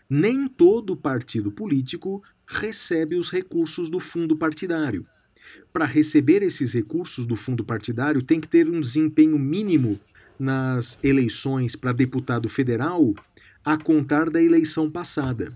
Nem 0.09 0.49
todo 0.49 0.97
partido 0.97 1.53
político 1.53 2.23
recebe 2.47 3.15
os 3.17 3.29
recursos 3.29 3.91
do 3.91 4.01
fundo 4.01 4.35
partidário. 4.35 5.07
Para 5.75 5.85
receber 5.85 6.43
esses 6.43 6.73
recursos 6.73 7.27
do 7.27 7.37
fundo 7.37 7.63
partidário, 7.63 8.23
tem 8.23 8.41
que 8.41 8.49
ter 8.49 8.67
um 8.67 8.81
desempenho 8.81 9.39
mínimo 9.39 10.01
nas 10.39 10.99
eleições 11.03 11.77
para 11.77 11.93
deputado 11.93 12.49
federal 12.49 13.15
a 13.63 13.77
contar 13.77 14.31
da 14.31 14.43
eleição 14.43 14.91
passada. 14.91 15.55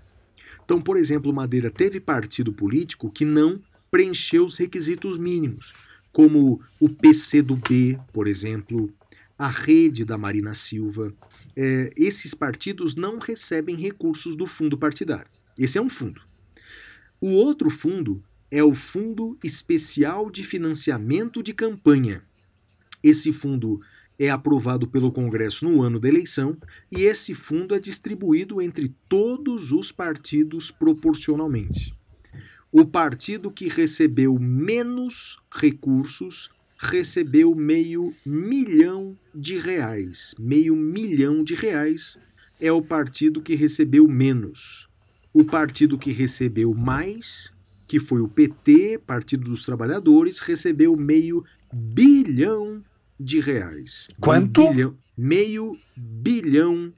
Então, 0.63 0.79
por 0.79 0.95
exemplo, 0.95 1.33
Madeira 1.33 1.71
teve 1.71 1.99
partido 1.99 2.53
político 2.53 3.09
que 3.09 3.25
não 3.25 3.59
preencheu 3.89 4.45
os 4.45 4.57
requisitos 4.57 5.17
mínimos 5.17 5.73
como 6.11 6.61
o 6.79 6.89
PCdoB, 6.89 7.99
por 8.11 8.27
exemplo, 8.27 8.93
a 9.37 9.47
rede 9.47 10.05
da 10.05 10.17
Marina 10.17 10.53
Silva. 10.53 11.13
É, 11.55 11.91
esses 11.95 12.33
partidos 12.33 12.95
não 12.95 13.17
recebem 13.17 13.75
recursos 13.75 14.35
do 14.35 14.45
fundo 14.45 14.77
partidário. 14.77 15.31
Esse 15.57 15.77
é 15.77 15.81
um 15.81 15.89
fundo. 15.89 16.21
O 17.19 17.29
outro 17.29 17.69
fundo 17.69 18.23
é 18.49 18.63
o 18.63 18.73
Fundo 18.73 19.37
Especial 19.43 20.29
de 20.29 20.43
Financiamento 20.43 21.41
de 21.41 21.53
Campanha. 21.53 22.23
Esse 23.01 23.31
fundo 23.31 23.79
é 24.19 24.29
aprovado 24.29 24.87
pelo 24.87 25.11
Congresso 25.11 25.67
no 25.67 25.81
ano 25.81 25.99
da 25.99 26.07
eleição 26.07 26.57
e 26.91 27.01
esse 27.03 27.33
fundo 27.33 27.73
é 27.73 27.79
distribuído 27.79 28.61
entre 28.61 28.93
todos 29.07 29.71
os 29.71 29.91
partidos 29.91 30.69
proporcionalmente 30.69 31.91
o 32.71 32.85
partido 32.85 33.51
que 33.51 33.67
recebeu 33.67 34.39
menos 34.39 35.37
recursos 35.53 36.49
recebeu 36.77 37.53
meio 37.53 38.13
milhão 38.25 39.17
de 39.35 39.59
reais. 39.59 40.33
Meio 40.39 40.75
milhão 40.75 41.43
de 41.43 41.53
reais 41.53 42.17
é 42.59 42.71
o 42.71 42.81
partido 42.81 43.41
que 43.41 43.55
recebeu 43.55 44.07
menos. 44.07 44.87
O 45.33 45.43
partido 45.43 45.97
que 45.97 46.11
recebeu 46.11 46.73
mais, 46.73 47.53
que 47.87 47.99
foi 47.99 48.21
o 48.21 48.27
PT, 48.27 48.99
Partido 49.05 49.49
dos 49.49 49.65
Trabalhadores, 49.65 50.39
recebeu 50.39 50.95
meio 50.95 51.43
bilhão 51.73 52.83
de 53.19 53.39
reais. 53.39 54.07
Quanto? 54.19 54.61
Um 54.61 54.71
bilhão, 54.71 54.97
meio 55.17 55.77
bilhão 55.95 56.93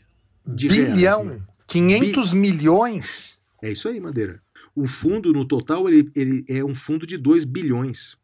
de 0.46 0.68
bilhão. 0.68 0.86
reais. 0.86 0.96
Bilhão? 0.96 1.48
500 1.68 2.34
Bi... 2.34 2.40
milhões? 2.40 3.40
É 3.62 3.72
isso 3.72 3.88
aí, 3.88 4.00
Madeira. 4.00 4.42
O 4.76 4.88
fundo, 4.88 5.32
no 5.32 5.46
total, 5.46 5.88
ele, 5.90 6.12
ele 6.16 6.46
é 6.48 6.64
um 6.64 6.74
fundo 6.74 7.06
de 7.06 7.18
2 7.18 7.46
bilhões. 7.46 8.18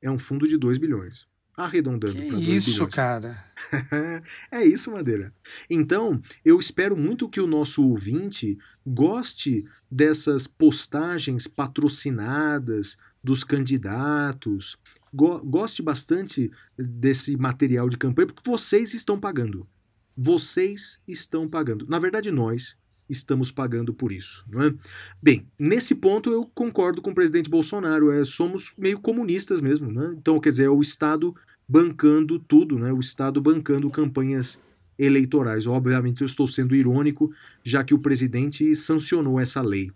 É 0.00 0.10
um 0.10 0.18
fundo 0.18 0.46
de 0.46 0.56
2 0.56 0.78
bilhões. 0.78 1.26
Arredondando 1.54 2.14
para 2.14 2.38
isso, 2.38 2.72
bilhões. 2.72 2.94
cara. 2.94 3.44
é 4.50 4.64
isso, 4.64 4.90
Madeira. 4.90 5.34
Então, 5.68 6.20
eu 6.44 6.58
espero 6.58 6.96
muito 6.96 7.28
que 7.28 7.40
o 7.40 7.46
nosso 7.46 7.86
ouvinte 7.86 8.58
goste 8.86 9.64
dessas 9.90 10.46
postagens 10.46 11.46
patrocinadas 11.46 12.96
dos 13.22 13.44
candidatos, 13.44 14.78
go 15.12 15.38
goste 15.40 15.82
bastante 15.82 16.50
desse 16.76 17.36
material 17.36 17.88
de 17.88 17.98
campanha, 17.98 18.28
porque 18.28 18.48
vocês 18.48 18.94
estão 18.94 19.20
pagando. 19.20 19.68
Vocês 20.16 20.98
estão 21.06 21.48
pagando. 21.48 21.86
Na 21.86 21.98
verdade, 21.98 22.30
nós, 22.30 22.76
estamos 23.12 23.50
pagando 23.50 23.94
por 23.94 24.10
isso. 24.10 24.44
Não 24.50 24.62
é? 24.62 24.74
Bem, 25.22 25.46
nesse 25.58 25.94
ponto 25.94 26.32
eu 26.32 26.50
concordo 26.54 27.00
com 27.00 27.10
o 27.10 27.14
presidente 27.14 27.48
Bolsonaro. 27.48 28.10
É, 28.10 28.24
somos 28.24 28.72
meio 28.76 28.98
comunistas 28.98 29.60
mesmo. 29.60 29.92
Né? 29.92 30.14
Então, 30.18 30.40
quer 30.40 30.50
dizer, 30.50 30.64
é 30.64 30.70
o 30.70 30.80
Estado 30.80 31.34
bancando 31.68 32.38
tudo, 32.38 32.78
né? 32.78 32.92
o 32.92 33.00
Estado 33.00 33.40
bancando 33.40 33.88
campanhas 33.90 34.58
eleitorais. 34.98 35.66
Obviamente, 35.66 36.22
eu 36.22 36.26
estou 36.26 36.46
sendo 36.46 36.74
irônico, 36.74 37.32
já 37.62 37.84
que 37.84 37.94
o 37.94 37.98
presidente 37.98 38.74
sancionou 38.74 39.38
essa 39.38 39.60
lei 39.60 39.90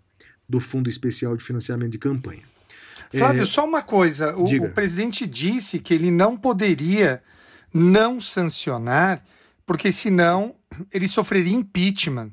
do 0.47 0.59
Fundo 0.59 0.89
Especial 0.89 1.35
de 1.35 1.43
Financiamento 1.43 1.91
de 1.91 1.97
Campanha. 1.97 2.43
Flávio, 3.11 3.43
é... 3.43 3.45
só 3.45 3.65
uma 3.65 3.81
coisa: 3.81 4.35
o, 4.35 4.45
o 4.45 4.69
presidente 4.71 5.25
disse 5.25 5.79
que 5.79 5.93
ele 5.93 6.11
não 6.11 6.37
poderia 6.37 7.21
não 7.73 8.19
sancionar, 8.19 9.23
porque 9.65 9.91
senão 9.91 10.55
ele 10.91 11.07
sofreria 11.07 11.55
impeachment. 11.55 12.31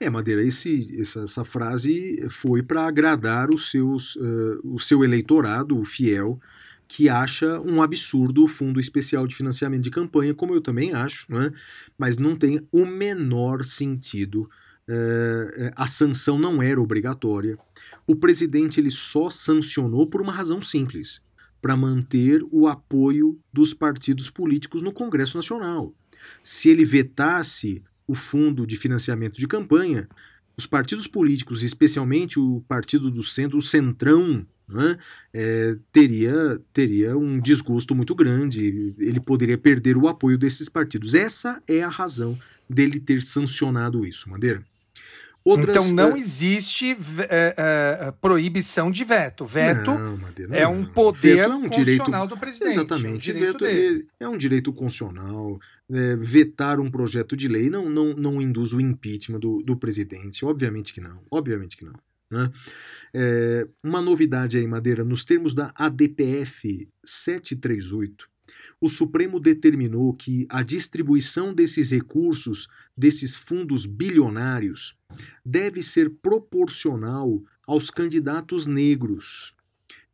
É, 0.00 0.08
Madeira, 0.08 0.44
esse, 0.44 1.00
essa, 1.00 1.22
essa 1.22 1.44
frase 1.44 2.24
foi 2.30 2.62
para 2.62 2.86
agradar 2.86 3.50
os 3.50 3.68
seus, 3.68 4.14
uh, 4.14 4.60
o 4.62 4.78
seu 4.78 5.02
eleitorado 5.02 5.84
fiel, 5.84 6.40
que 6.86 7.08
acha 7.08 7.60
um 7.60 7.82
absurdo 7.82 8.44
o 8.44 8.48
Fundo 8.48 8.78
Especial 8.78 9.26
de 9.26 9.34
Financiamento 9.34 9.82
de 9.82 9.90
Campanha, 9.90 10.32
como 10.32 10.54
eu 10.54 10.60
também 10.60 10.94
acho, 10.94 11.26
né? 11.28 11.52
mas 11.98 12.16
não 12.16 12.36
tem 12.36 12.64
o 12.70 12.86
menor 12.86 13.64
sentido. 13.64 14.48
Uh, 14.88 15.70
a 15.74 15.88
sanção 15.88 16.38
não 16.38 16.62
era 16.62 16.80
obrigatória. 16.80 17.58
O 18.06 18.14
presidente 18.14 18.80
ele 18.80 18.92
só 18.92 19.28
sancionou 19.28 20.08
por 20.08 20.22
uma 20.22 20.32
razão 20.32 20.62
simples: 20.62 21.20
para 21.60 21.76
manter 21.76 22.40
o 22.52 22.68
apoio 22.68 23.36
dos 23.52 23.74
partidos 23.74 24.30
políticos 24.30 24.80
no 24.80 24.92
Congresso 24.92 25.36
Nacional. 25.36 25.92
Se 26.42 26.68
ele 26.68 26.84
vetasse 26.84 27.82
o 28.08 28.14
fundo 28.14 28.66
de 28.66 28.76
financiamento 28.76 29.38
de 29.38 29.46
campanha, 29.46 30.08
os 30.56 30.66
partidos 30.66 31.06
políticos, 31.06 31.62
especialmente 31.62 32.40
o 32.40 32.64
partido 32.66 33.10
do 33.10 33.22
centro, 33.22 33.58
o 33.58 33.62
centrão, 33.62 34.44
né, 34.68 34.98
é, 35.32 35.76
teria, 35.92 36.60
teria 36.72 37.16
um 37.16 37.38
desgosto 37.38 37.94
muito 37.94 38.14
grande, 38.14 38.94
ele 38.98 39.20
poderia 39.20 39.56
perder 39.56 39.96
o 39.96 40.08
apoio 40.08 40.36
desses 40.36 40.68
partidos. 40.68 41.14
Essa 41.14 41.62
é 41.68 41.82
a 41.82 41.88
razão 41.88 42.36
dele 42.68 42.98
ter 42.98 43.22
sancionado 43.22 44.04
isso, 44.04 44.28
Madeira. 44.28 44.62
Outras, 45.44 45.76
então 45.76 45.94
não 45.94 46.16
é, 46.16 46.18
existe 46.18 46.94
é, 47.30 47.54
é, 47.56 48.12
proibição 48.20 48.90
de 48.90 49.02
veto. 49.04 49.46
Veto 49.46 49.92
Não, 49.92 50.18
Madeira, 50.18 50.54
é 50.54 50.66
um 50.66 50.84
poder 50.84 51.36
Veto 51.36 51.52
é 51.52 51.54
um 51.54 51.62
constitucional 51.62 52.26
direito- 52.26 52.28
do 52.28 52.38
presidente. 52.38 52.72
Exatamente. 52.72 53.14
Um 53.14 53.18
direito 53.18 53.64
veto 53.64 53.64
é, 53.64 54.24
é 54.24 54.28
um 54.28 54.36
direito 54.36 54.72
constitucional. 54.72 55.58
É, 55.90 56.16
vetar 56.16 56.78
um 56.80 56.90
projeto 56.90 57.34
de 57.34 57.48
lei 57.48 57.70
não, 57.70 57.88
não, 57.88 58.12
não 58.12 58.42
induz 58.42 58.74
o 58.74 58.80
impeachment 58.80 59.40
do, 59.40 59.62
do 59.62 59.76
presidente. 59.76 60.44
Obviamente 60.44 60.92
que 60.92 61.00
não. 61.00 61.22
Obviamente 61.30 61.76
que 61.76 61.84
não. 61.84 61.94
né? 62.30 62.50
É, 63.14 63.66
uma 63.82 64.02
novidade 64.02 64.58
aí, 64.58 64.66
Madeira, 64.66 65.02
nos 65.02 65.24
termos 65.24 65.54
da 65.54 65.72
ADPF 65.74 66.88
738, 67.04 68.26
o 68.80 68.88
Supremo 68.88 69.40
determinou 69.40 70.14
que 70.14 70.46
a 70.48 70.62
distribuição 70.62 71.52
desses 71.52 71.90
recursos, 71.90 72.68
desses 72.96 73.34
fundos 73.34 73.86
bilionários, 73.86 74.96
deve 75.44 75.82
ser 75.82 76.10
proporcional 76.10 77.42
aos 77.66 77.90
candidatos 77.90 78.66
negros. 78.66 79.54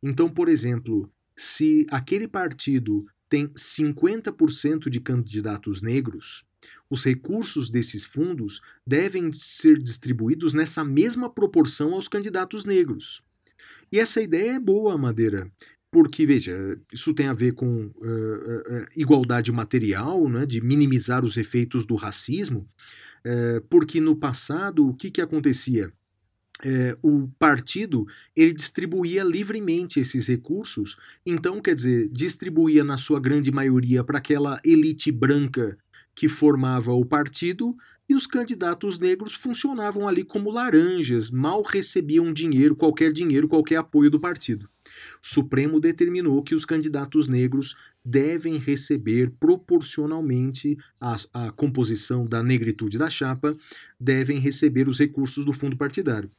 Então, 0.01 0.29
por 0.29 0.49
exemplo, 0.49 1.09
se 1.35 1.85
aquele 1.89 2.27
partido 2.27 3.05
tem 3.35 3.49
50% 3.49 4.89
de 4.89 5.01
candidatos 5.01 5.81
negros, 5.81 6.45
os 6.89 7.03
recursos 7.03 7.69
desses 7.69 8.05
fundos 8.05 8.61
devem 8.87 9.29
ser 9.33 9.77
distribuídos 9.77 10.53
nessa 10.53 10.85
mesma 10.85 11.29
proporção 11.29 11.93
aos 11.93 12.07
candidatos 12.07 12.63
negros. 12.63 13.21
E 13.91 13.99
essa 13.99 14.21
ideia 14.21 14.51
é 14.51 14.59
boa, 14.59 14.97
Madeira, 14.97 15.51
porque, 15.91 16.25
veja, 16.25 16.79
isso 16.93 17.13
tem 17.13 17.27
a 17.27 17.33
ver 17.33 17.51
com 17.55 17.91
eh, 18.01 18.63
eh, 18.67 18.85
igualdade 18.95 19.51
material, 19.51 20.29
né, 20.29 20.45
de 20.45 20.61
minimizar 20.61 21.25
os 21.25 21.35
efeitos 21.35 21.85
do 21.85 21.95
racismo, 21.95 22.65
eh, 23.25 23.61
porque 23.69 23.99
no 23.99 24.15
passado, 24.15 24.87
o 24.87 24.93
que, 24.93 25.11
que 25.11 25.19
acontecia? 25.19 25.91
É, 26.63 26.97
o 27.01 27.27
partido 27.37 28.07
ele 28.33 28.53
distribuía 28.53 29.23
livremente 29.23 29.99
esses 29.99 30.27
recursos, 30.27 30.95
então, 31.25 31.59
quer 31.59 31.75
dizer, 31.75 32.07
distribuía 32.09 32.81
na 32.83 32.97
sua 32.97 33.19
grande 33.19 33.51
maioria 33.51 34.03
para 34.05 34.19
aquela 34.19 34.59
elite 34.63 35.11
branca 35.11 35.77
que 36.15 36.29
formava 36.29 36.93
o 36.93 37.05
partido 37.05 37.75
e 38.07 38.15
os 38.15 38.25
candidatos 38.25 38.99
negros 38.99 39.33
funcionavam 39.33 40.07
ali 40.07 40.23
como 40.23 40.51
laranjas, 40.51 41.29
mal 41.29 41.61
recebiam 41.61 42.31
dinheiro, 42.31 42.75
qualquer 42.75 43.11
dinheiro, 43.11 43.47
qualquer 43.47 43.77
apoio 43.77 44.09
do 44.09 44.19
partido. 44.19 44.69
O 45.21 45.27
Supremo 45.27 45.79
determinou 45.79 46.41
que 46.43 46.55
os 46.55 46.65
candidatos 46.65 47.27
negros 47.27 47.75
devem 48.05 48.57
receber 48.57 49.31
proporcionalmente 49.39 50.77
à, 51.01 51.15
à 51.33 51.51
composição 51.51 52.25
da 52.25 52.43
negritude 52.43 52.99
da 52.99 53.09
chapa, 53.09 53.57
devem 53.99 54.37
receber 54.37 54.87
os 54.87 54.99
recursos 54.99 55.43
do 55.43 55.53
fundo 55.53 55.75
partidário. 55.75 56.29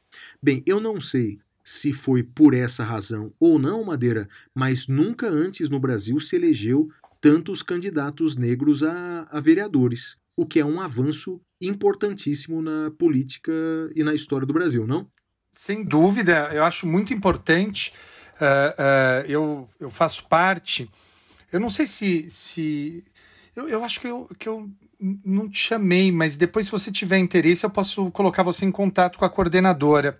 Bem, 0.41 0.63
eu 0.65 0.79
não 0.79 0.99
sei 0.99 1.39
se 1.61 1.91
foi 1.91 2.23
por 2.23 2.53
essa 2.53 2.83
razão 2.85 3.33
ou 3.37 3.59
não, 3.59 3.83
Madeira, 3.83 4.29
mas 4.55 4.87
nunca 4.87 5.27
antes 5.27 5.67
no 5.67 5.79
Brasil 5.79 6.17
se 6.21 6.37
elegeu 6.37 6.89
tantos 7.19 7.61
candidatos 7.61 8.37
negros 8.37 8.83
a, 8.83 9.27
a 9.29 9.41
vereadores, 9.41 10.15
o 10.37 10.45
que 10.45 10.61
é 10.61 10.65
um 10.65 10.79
avanço 10.79 11.41
importantíssimo 11.59 12.61
na 12.61 12.91
política 12.91 13.51
e 13.93 14.03
na 14.03 14.13
história 14.13 14.47
do 14.47 14.53
Brasil, 14.53 14.87
não? 14.87 15.05
Sem 15.51 15.83
dúvida, 15.83 16.51
eu 16.53 16.63
acho 16.63 16.87
muito 16.87 17.13
importante. 17.13 17.91
Uh, 18.35 19.25
uh, 19.25 19.25
eu, 19.27 19.69
eu 19.79 19.89
faço 19.89 20.27
parte. 20.27 20.89
Eu 21.51 21.59
não 21.59 21.69
sei 21.69 21.85
se. 21.85 22.29
se 22.29 23.03
eu, 23.55 23.67
eu 23.67 23.83
acho 23.83 23.99
que 23.99 24.07
eu, 24.07 24.29
que 24.37 24.47
eu 24.47 24.69
não 24.99 25.49
te 25.49 25.59
chamei, 25.59 26.11
mas 26.11 26.37
depois, 26.37 26.65
se 26.65 26.71
você 26.71 26.91
tiver 26.91 27.17
interesse, 27.17 27.65
eu 27.65 27.69
posso 27.69 28.11
colocar 28.11 28.43
você 28.43 28.65
em 28.65 28.71
contato 28.71 29.17
com 29.17 29.25
a 29.25 29.29
coordenadora. 29.29 30.19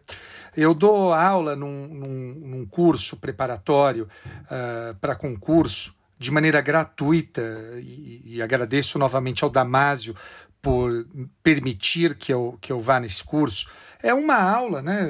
Eu 0.55 0.73
dou 0.73 1.13
aula 1.13 1.55
num, 1.55 1.87
num, 1.87 2.33
num 2.47 2.65
curso 2.65 3.17
preparatório 3.17 4.07
uh, 4.45 4.95
para 4.95 5.15
concurso 5.15 5.95
de 6.17 6.31
maneira 6.31 6.59
gratuita 6.61 7.41
e, 7.77 8.23
e, 8.25 8.41
agradeço 8.41 8.97
novamente 8.97 9.43
ao 9.43 9.51
Damásio 9.51 10.15
por 10.59 11.07
permitir 11.43 12.15
que 12.15 12.33
eu, 12.33 12.57
que 12.59 12.71
eu 12.71 12.79
vá 12.79 12.99
nesse 12.99 13.23
curso. 13.23 13.69
É 14.01 14.13
uma 14.13 14.35
aula, 14.35 14.81
né? 14.81 15.07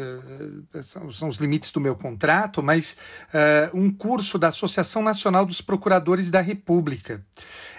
São, 0.82 1.12
são 1.12 1.28
os 1.28 1.38
limites 1.38 1.72
do 1.72 1.80
meu 1.80 1.96
contrato, 1.96 2.64
mas 2.64 2.98
uh, 3.34 3.78
um 3.78 3.92
curso 3.92 4.38
da 4.38 4.48
Associação 4.48 5.02
Nacional 5.02 5.46
dos 5.46 5.62
Procuradores 5.62 6.30
da 6.30 6.42
República. 6.42 7.24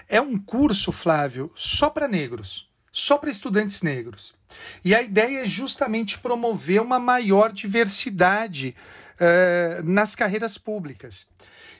É 0.07 0.19
um 0.19 0.37
curso, 0.37 0.91
Flávio, 0.91 1.51
só 1.55 1.89
para 1.89 2.07
negros, 2.07 2.69
só 2.91 3.17
para 3.17 3.29
estudantes 3.29 3.81
negros. 3.81 4.33
E 4.83 4.95
a 4.95 5.01
ideia 5.01 5.43
é 5.43 5.45
justamente 5.45 6.19
promover 6.19 6.81
uma 6.81 6.99
maior 6.99 7.51
diversidade 7.51 8.75
uh, 9.15 9.83
nas 9.83 10.15
carreiras 10.15 10.57
públicas. 10.57 11.27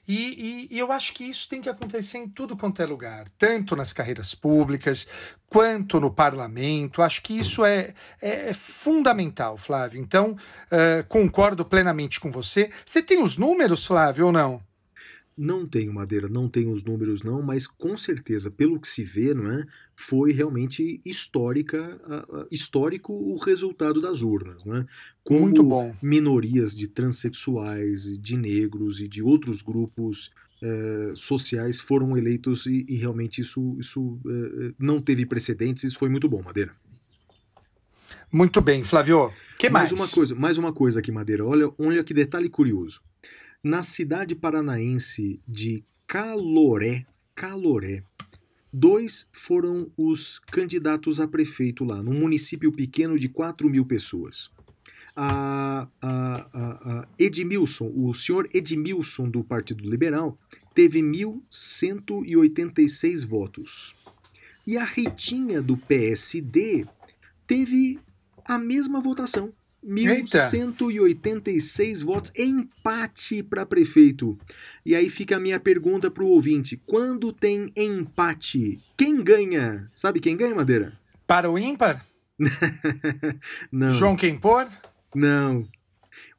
E, 0.10 0.68
e, 0.72 0.76
e, 0.76 0.80
eu 0.80 0.91
acho 0.91 1.14
que 1.14 1.23
isso 1.23 1.48
tem 1.48 1.61
que 1.61 1.69
acontecer 1.69 2.18
em 2.18 2.27
tudo 2.27 2.57
quanto 2.57 2.81
é 2.81 2.86
lugar, 2.88 3.30
tanto 3.38 3.76
nas 3.76 3.94
carreiras 3.94 4.34
públicas 4.34 5.07
quanto 5.48 5.99
no 5.99 6.10
parlamento. 6.10 7.03
Acho 7.03 7.22
que 7.22 7.38
isso 7.38 7.64
é, 7.64 7.94
é, 8.19 8.49
é 8.49 8.53
fundamental, 8.56 9.56
Flávio. 9.56 10.02
Então, 10.02 10.31
uh, 10.31 11.07
concordo 11.07 11.64
plenamente 11.64 12.19
com 12.19 12.31
você. 12.31 12.72
Você 12.84 13.03
tem 13.03 13.22
os 13.22 13.38
números, 13.38 13.86
Flávio, 13.86 14.26
ou 14.26 14.31
não? 14.31 14.64
Não 15.38 15.68
tenho, 15.68 15.94
Madeira, 15.94 16.27
não 16.27 16.49
tenho 16.49 16.72
os 16.73 16.84
números 16.84 17.22
não, 17.22 17.44
mas 17.44 17.68
com 17.68 17.95
certeza, 17.95 18.49
pelo 18.49 18.80
que 18.80 18.88
se 18.88 19.03
vê, 19.03 19.31
não 19.36 19.52
é, 19.52 19.65
foi 19.99 20.31
realmente 20.31 21.01
histórica, 21.03 21.99
histórico 22.49 23.11
o 23.11 23.38
resultado 23.38 23.99
das 23.99 24.21
urnas, 24.21 24.63
não 24.63 24.77
é? 24.77 24.85
Como 25.23 25.41
Muito 25.41 25.61
bom. 25.61 25.93
minorias 26.01 26.73
de 26.73 26.88
transexuais, 26.88 28.17
de 28.17 28.38
negros 28.38 29.01
e 29.01 29.07
de 29.07 29.21
outros 29.21 29.61
grupos 29.61 30.31
uh, 30.61 31.15
sociais 31.15 31.81
foram 31.81 32.17
eleitos 32.17 32.65
e, 32.65 32.85
e 32.88 32.95
realmente 32.95 33.41
isso, 33.41 33.76
isso 33.77 34.19
não 34.80 35.01
teve 35.01 35.26
precedentes, 35.26 35.84
isso 35.84 35.99
foi 35.99 36.07
muito 36.07 36.30
bom, 36.30 36.41
Madeira. 36.41 36.71
Muito 38.31 38.61
bem, 38.61 38.84
Flávio. 38.84 39.31
Que 39.57 39.69
mais? 39.69 39.91
mais 39.91 39.99
uma 39.99 40.07
coisa, 40.07 40.35
mais 40.35 40.57
uma 40.57 40.71
coisa 40.71 40.99
aqui, 40.99 41.11
Madeira. 41.11 41.45
Olha, 41.45 41.71
olha 41.77 42.03
que 42.03 42.13
detalhe 42.13 42.47
curioso 42.47 43.01
na 43.63 43.84
cidade 43.84 44.35
paranaense 44.35 45.41
de 45.47 45.84
Caloré, 46.07 47.05
Caloré, 47.35 48.03
dois 48.71 49.27
foram 49.31 49.91
os 49.97 50.37
candidatos 50.39 51.19
a 51.19 51.27
prefeito 51.27 51.83
lá, 51.83 51.99
num 52.01 52.19
município 52.19 52.71
pequeno 52.71 53.17
de 53.17 53.27
4 53.27 53.67
mil 53.69 53.83
pessoas. 53.85 54.51
A, 55.15 55.87
a, 56.01 56.47
a, 56.53 57.07
Edmilson, 57.17 57.91
o 57.93 58.13
senhor 58.13 58.47
Edmilson 58.53 59.27
do 59.29 59.43
Partido 59.43 59.89
Liberal, 59.89 60.37
teve 60.73 61.01
1.186 61.01 63.27
votos. 63.27 63.95
E 64.65 64.77
a 64.77 64.85
Ritinha 64.85 65.61
do 65.61 65.75
PSD 65.75 66.85
teve 67.45 67.99
a 68.45 68.57
mesma 68.57 69.01
votação, 69.01 69.49
1.186 69.85 72.03
votos, 72.03 72.31
empate 72.38 73.41
para 73.41 73.65
prefeito. 73.65 74.38
E 74.85 74.93
aí 74.95 75.10
fica 75.10 75.38
a 75.38 75.39
minha 75.39 75.60
pergunta 75.60 76.11
para 76.11 76.23
o 76.23 76.27
ouvinte: 76.27 76.81
quando 76.85 77.31
tem 77.31 77.72
empate, 77.76 78.76
quem 78.97 79.23
ganha? 79.23 79.88
Sabe 79.95 80.19
quem 80.19 80.35
ganha, 80.35 80.56
Madeira? 80.56 80.93
Para 81.26 81.49
o 81.49 81.57
ímpar? 81.57 82.06
Não. 83.72 83.91
João 83.91 84.15
Quempor? 84.15 84.68
Não. 85.14 85.68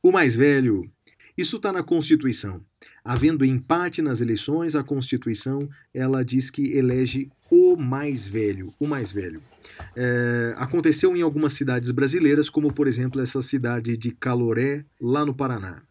O 0.02 0.10
mais 0.10 0.36
velho. 0.36 0.90
Isso 1.36 1.56
está 1.56 1.72
na 1.72 1.82
Constituição. 1.82 2.64
Havendo 3.04 3.44
empate 3.44 4.02
nas 4.02 4.20
eleições, 4.20 4.76
a 4.76 4.84
Constituição 4.84 5.68
ela 5.92 6.22
diz 6.22 6.50
que 6.50 6.72
elege 6.72 7.30
o 7.50 7.76
mais 7.76 8.28
velho, 8.28 8.72
o 8.78 8.86
mais 8.86 9.10
velho. 9.10 9.40
É, 9.96 10.54
aconteceu 10.56 11.16
em 11.16 11.22
algumas 11.22 11.52
cidades 11.52 11.90
brasileiras, 11.90 12.48
como 12.48 12.72
por 12.72 12.86
exemplo 12.86 13.20
essa 13.20 13.42
cidade 13.42 13.96
de 13.96 14.12
Caloré, 14.12 14.84
lá 15.00 15.26
no 15.26 15.34
Paraná. 15.34 15.82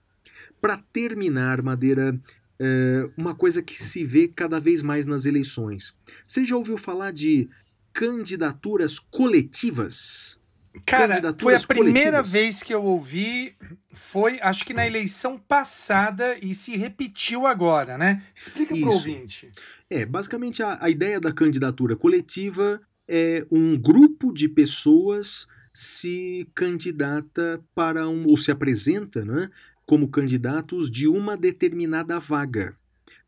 Para 0.61 0.77
terminar, 0.77 1.61
Madeira, 1.61 2.19
é, 2.59 3.09
uma 3.17 3.35
coisa 3.35 3.61
que 3.61 3.81
se 3.81 4.03
vê 4.05 4.27
cada 4.27 4.59
vez 4.59 4.81
mais 4.81 5.05
nas 5.05 5.25
eleições. 5.25 5.97
Você 6.25 6.45
já 6.45 6.55
ouviu 6.55 6.77
falar 6.77 7.11
de 7.11 7.49
candidaturas 7.93 8.99
coletivas? 8.99 10.38
Cara, 10.85 11.35
foi 11.37 11.55
a 11.55 11.59
primeira 11.59 12.21
vez 12.21 12.61
que 12.61 12.73
eu 12.73 12.83
ouvi, 12.83 13.55
foi 13.93 14.39
acho 14.41 14.65
que 14.65 14.73
na 14.73 14.85
eleição 14.85 15.37
passada 15.37 16.37
e 16.41 16.53
se 16.53 16.77
repetiu 16.77 17.47
agora, 17.47 17.97
né? 17.97 18.23
Explica 18.35 18.75
para 18.75 18.89
o 18.89 18.93
ouvinte. 18.93 19.51
É, 19.89 20.05
basicamente 20.05 20.61
a, 20.61 20.77
a 20.81 20.89
ideia 20.89 21.19
da 21.19 21.31
candidatura 21.31 21.95
coletiva 21.95 22.81
é 23.07 23.45
um 23.49 23.77
grupo 23.77 24.31
de 24.31 24.47
pessoas 24.47 25.47
se 25.73 26.47
candidata 26.53 27.63
para 27.73 28.07
um, 28.07 28.27
ou 28.27 28.37
se 28.37 28.51
apresenta 28.51 29.23
né, 29.23 29.49
como 29.85 30.09
candidatos 30.09 30.91
de 30.91 31.07
uma 31.07 31.35
determinada 31.37 32.19
vaga. 32.19 32.75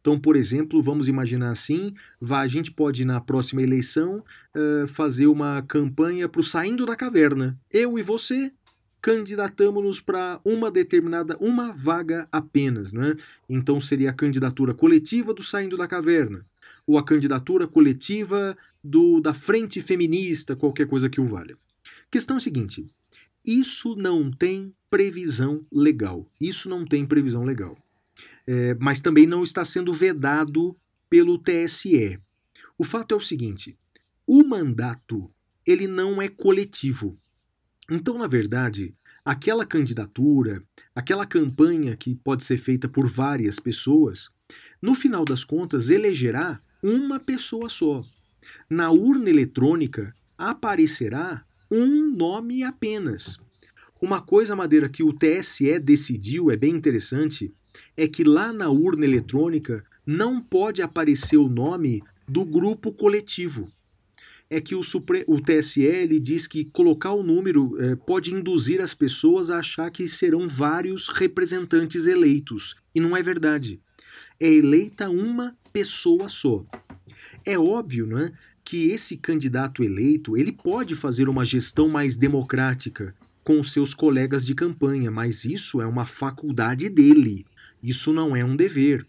Então, 0.02 0.20
por 0.20 0.36
exemplo, 0.36 0.82
vamos 0.82 1.08
imaginar 1.08 1.52
assim: 1.52 1.94
a 2.30 2.48
gente 2.48 2.72
pode, 2.72 3.06
na 3.06 3.22
próxima 3.22 3.62
eleição, 3.62 4.24
uh, 4.56 4.88
fazer 4.88 5.28
uma 5.28 5.62
campanha 5.62 6.28
para 6.28 6.42
o 6.42 6.44
Saindo 6.44 6.86
da 6.86 6.96
Caverna. 6.96 7.58
Eu 7.72 7.98
e 7.98 8.04
você 8.04 8.52
candidatamos-nos 9.00 10.00
para 10.00 10.40
uma 10.46 10.70
determinada, 10.70 11.36
uma 11.40 11.72
vaga 11.72 12.28
apenas. 12.32 12.92
Né? 12.94 13.16
Então, 13.50 13.80
seria 13.80 14.10
a 14.10 14.14
candidatura 14.14 14.74
coletiva 14.74 15.34
do 15.34 15.42
Saindo 15.42 15.78
da 15.78 15.88
Caverna, 15.88 16.46
ou 16.86 16.98
a 16.98 17.04
candidatura 17.04 17.68
coletiva 17.68 18.56
do 18.84 19.20
da 19.20 19.34
Frente 19.34 19.82
Feminista, 19.82 20.56
qualquer 20.56 20.88
coisa 20.88 21.10
que 21.10 21.22
o 21.22 21.26
valha. 21.26 21.56
Questão 22.10 22.38
é 22.38 22.40
seguinte: 22.40 22.88
isso 23.46 23.96
não 23.96 24.32
tem 24.32 24.74
previsão 24.90 25.64
legal. 25.72 26.28
Isso 26.40 26.68
não 26.68 26.86
tem 26.86 27.06
previsão 27.06 27.44
legal 27.44 27.78
é, 28.48 28.76
mas 28.80 29.02
também 29.02 29.26
não 29.26 29.44
está 29.44 29.64
sendo 29.64 29.94
vedado 29.94 30.76
pelo 31.10 31.38
TSE. 31.38 32.18
O 32.78 32.84
fato 32.84 33.14
é 33.14 33.18
o 33.18 33.22
seguinte: 33.22 33.78
o 34.26 34.44
mandato 34.44 35.32
ele 35.66 35.88
não 35.88 36.22
é 36.22 36.28
coletivo. 36.28 37.14
Então, 37.90 38.18
na 38.18 38.28
verdade, 38.28 38.94
aquela 39.24 39.66
candidatura, 39.66 40.64
aquela 40.96 41.26
campanha 41.26 41.96
que 41.96 42.16
pode 42.16 42.44
ser 42.44 42.58
feita 42.58 42.88
por 42.88 43.08
várias 43.08 43.60
pessoas, 43.60 44.30
no 44.82 44.96
final 44.96 45.24
das 45.24 45.44
contas 45.44 45.90
elegerá 45.90 46.60
uma 46.82 47.20
pessoa 47.20 47.70
só. 47.70 48.02
Na 48.70 48.90
urna 48.90 49.30
eletrônica 49.30 50.14
aparecerá 50.38 51.46
um 51.70 52.16
nome 52.16 52.64
apenas. 52.64 53.38
Uma 54.02 54.20
coisa, 54.20 54.56
Madeira, 54.56 54.90
que 54.90 55.04
o 55.04 55.14
TSE 55.14 55.78
decidiu, 55.80 56.50
é 56.50 56.58
bem 56.58 56.74
interessante, 56.76 57.54
é 57.96 58.08
que 58.08 58.24
lá 58.24 58.52
na 58.52 58.70
urna 58.70 59.06
eletrônica 59.06 59.84
não 60.06 60.42
pode 60.42 60.82
aparecer 60.82 61.38
o 61.38 61.50
nome 61.50 62.04
do 62.28 62.46
grupo 62.46 62.92
coletivo. 62.92 63.68
É 64.50 64.60
que 64.60 64.76
o, 64.76 64.84
Supre 64.84 65.24
o 65.28 65.40
TSL 65.40 66.20
diz 66.20 66.46
que 66.46 66.66
colocar 66.66 67.14
o 67.14 67.24
número 67.24 67.82
é, 67.82 67.96
pode 67.96 68.34
induzir 68.34 68.82
as 68.82 68.94
pessoas 68.94 69.50
a 69.50 69.60
achar 69.60 69.90
que 69.90 70.08
serão 70.08 70.48
vários 70.48 71.08
representantes 71.08 72.06
eleitos. 72.06 72.76
E 72.94 73.00
não 73.00 73.16
é 73.16 73.24
verdade. 73.24 73.80
É 74.40 74.48
eleita 74.48 75.10
uma 75.10 75.56
pessoa 75.72 76.28
só. 76.28 76.66
É 77.46 77.58
óbvio, 77.58 78.06
não 78.06 78.20
é? 78.20 78.34
que 78.64 78.90
esse 78.90 79.18
candidato 79.18 79.84
eleito 79.84 80.38
ele 80.38 80.52
pode 80.52 80.96
fazer 80.96 81.28
uma 81.28 81.44
gestão 81.44 81.88
mais 81.88 82.16
democrática 82.16 83.14
com 83.44 83.62
seus 83.64 83.94
colegas 83.94 84.46
de 84.46 84.54
campanha, 84.54 85.10
mas 85.10 85.46
isso 85.46 85.82
é 85.82 85.86
uma 85.88 86.06
faculdade 86.06 86.88
dele. 86.88 87.46
Isso 87.82 88.14
não 88.14 88.36
é 88.36 88.44
um 88.44 88.56
dever, 88.56 89.06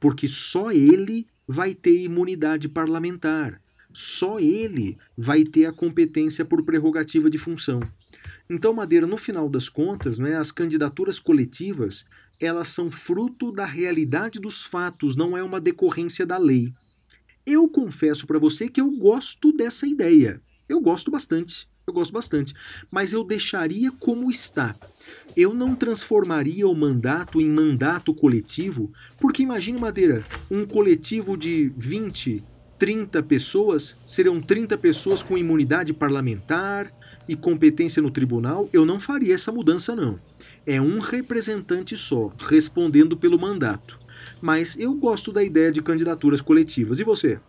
porque 0.00 0.26
só 0.26 0.70
ele 0.70 1.26
vai 1.46 1.74
ter 1.74 1.98
imunidade 1.98 2.68
parlamentar, 2.68 3.60
só 3.92 4.38
ele 4.38 4.96
vai 5.16 5.44
ter 5.44 5.66
a 5.66 5.72
competência 5.72 6.44
por 6.44 6.62
prerrogativa 6.62 7.30
de 7.30 7.38
função. 7.38 7.80
Então, 8.50 8.72
Madeira, 8.72 9.06
no 9.06 9.16
final 9.16 9.48
das 9.48 9.68
contas, 9.68 10.18
né, 10.18 10.36
as 10.36 10.50
candidaturas 10.50 11.20
coletivas 11.20 12.04
elas 12.40 12.68
são 12.68 12.90
fruto 12.90 13.50
da 13.50 13.66
realidade 13.66 14.40
dos 14.40 14.64
fatos, 14.64 15.16
não 15.16 15.36
é 15.36 15.42
uma 15.42 15.60
decorrência 15.60 16.24
da 16.24 16.38
lei. 16.38 16.72
Eu 17.44 17.68
confesso 17.68 18.26
para 18.26 18.38
você 18.38 18.68
que 18.68 18.80
eu 18.80 18.90
gosto 18.92 19.52
dessa 19.52 19.86
ideia. 19.86 20.40
Eu 20.68 20.80
gosto 20.80 21.10
bastante. 21.10 21.67
Eu 21.88 21.94
gosto 21.94 22.12
bastante. 22.12 22.54
Mas 22.92 23.12
eu 23.12 23.24
deixaria 23.24 23.90
como 23.90 24.30
está. 24.30 24.74
Eu 25.34 25.54
não 25.54 25.74
transformaria 25.74 26.68
o 26.68 26.74
mandato 26.74 27.40
em 27.40 27.48
mandato 27.48 28.12
coletivo, 28.12 28.90
porque 29.18 29.42
imagine, 29.42 29.78
Madeira, 29.78 30.24
um 30.50 30.66
coletivo 30.66 31.36
de 31.36 31.72
20, 31.76 32.44
30 32.78 33.22
pessoas, 33.22 33.96
seriam 34.04 34.40
30 34.40 34.76
pessoas 34.76 35.22
com 35.22 35.38
imunidade 35.38 35.94
parlamentar 35.94 36.92
e 37.26 37.34
competência 37.34 38.02
no 38.02 38.10
tribunal. 38.10 38.68
Eu 38.70 38.84
não 38.84 39.00
faria 39.00 39.34
essa 39.34 39.50
mudança, 39.50 39.96
não. 39.96 40.20
É 40.66 40.80
um 40.80 40.98
representante 40.98 41.96
só, 41.96 42.30
respondendo 42.38 43.16
pelo 43.16 43.38
mandato. 43.38 43.98
Mas 44.42 44.76
eu 44.78 44.92
gosto 44.92 45.32
da 45.32 45.42
ideia 45.42 45.72
de 45.72 45.80
candidaturas 45.80 46.42
coletivas. 46.42 47.00
E 47.00 47.04
você? 47.04 47.40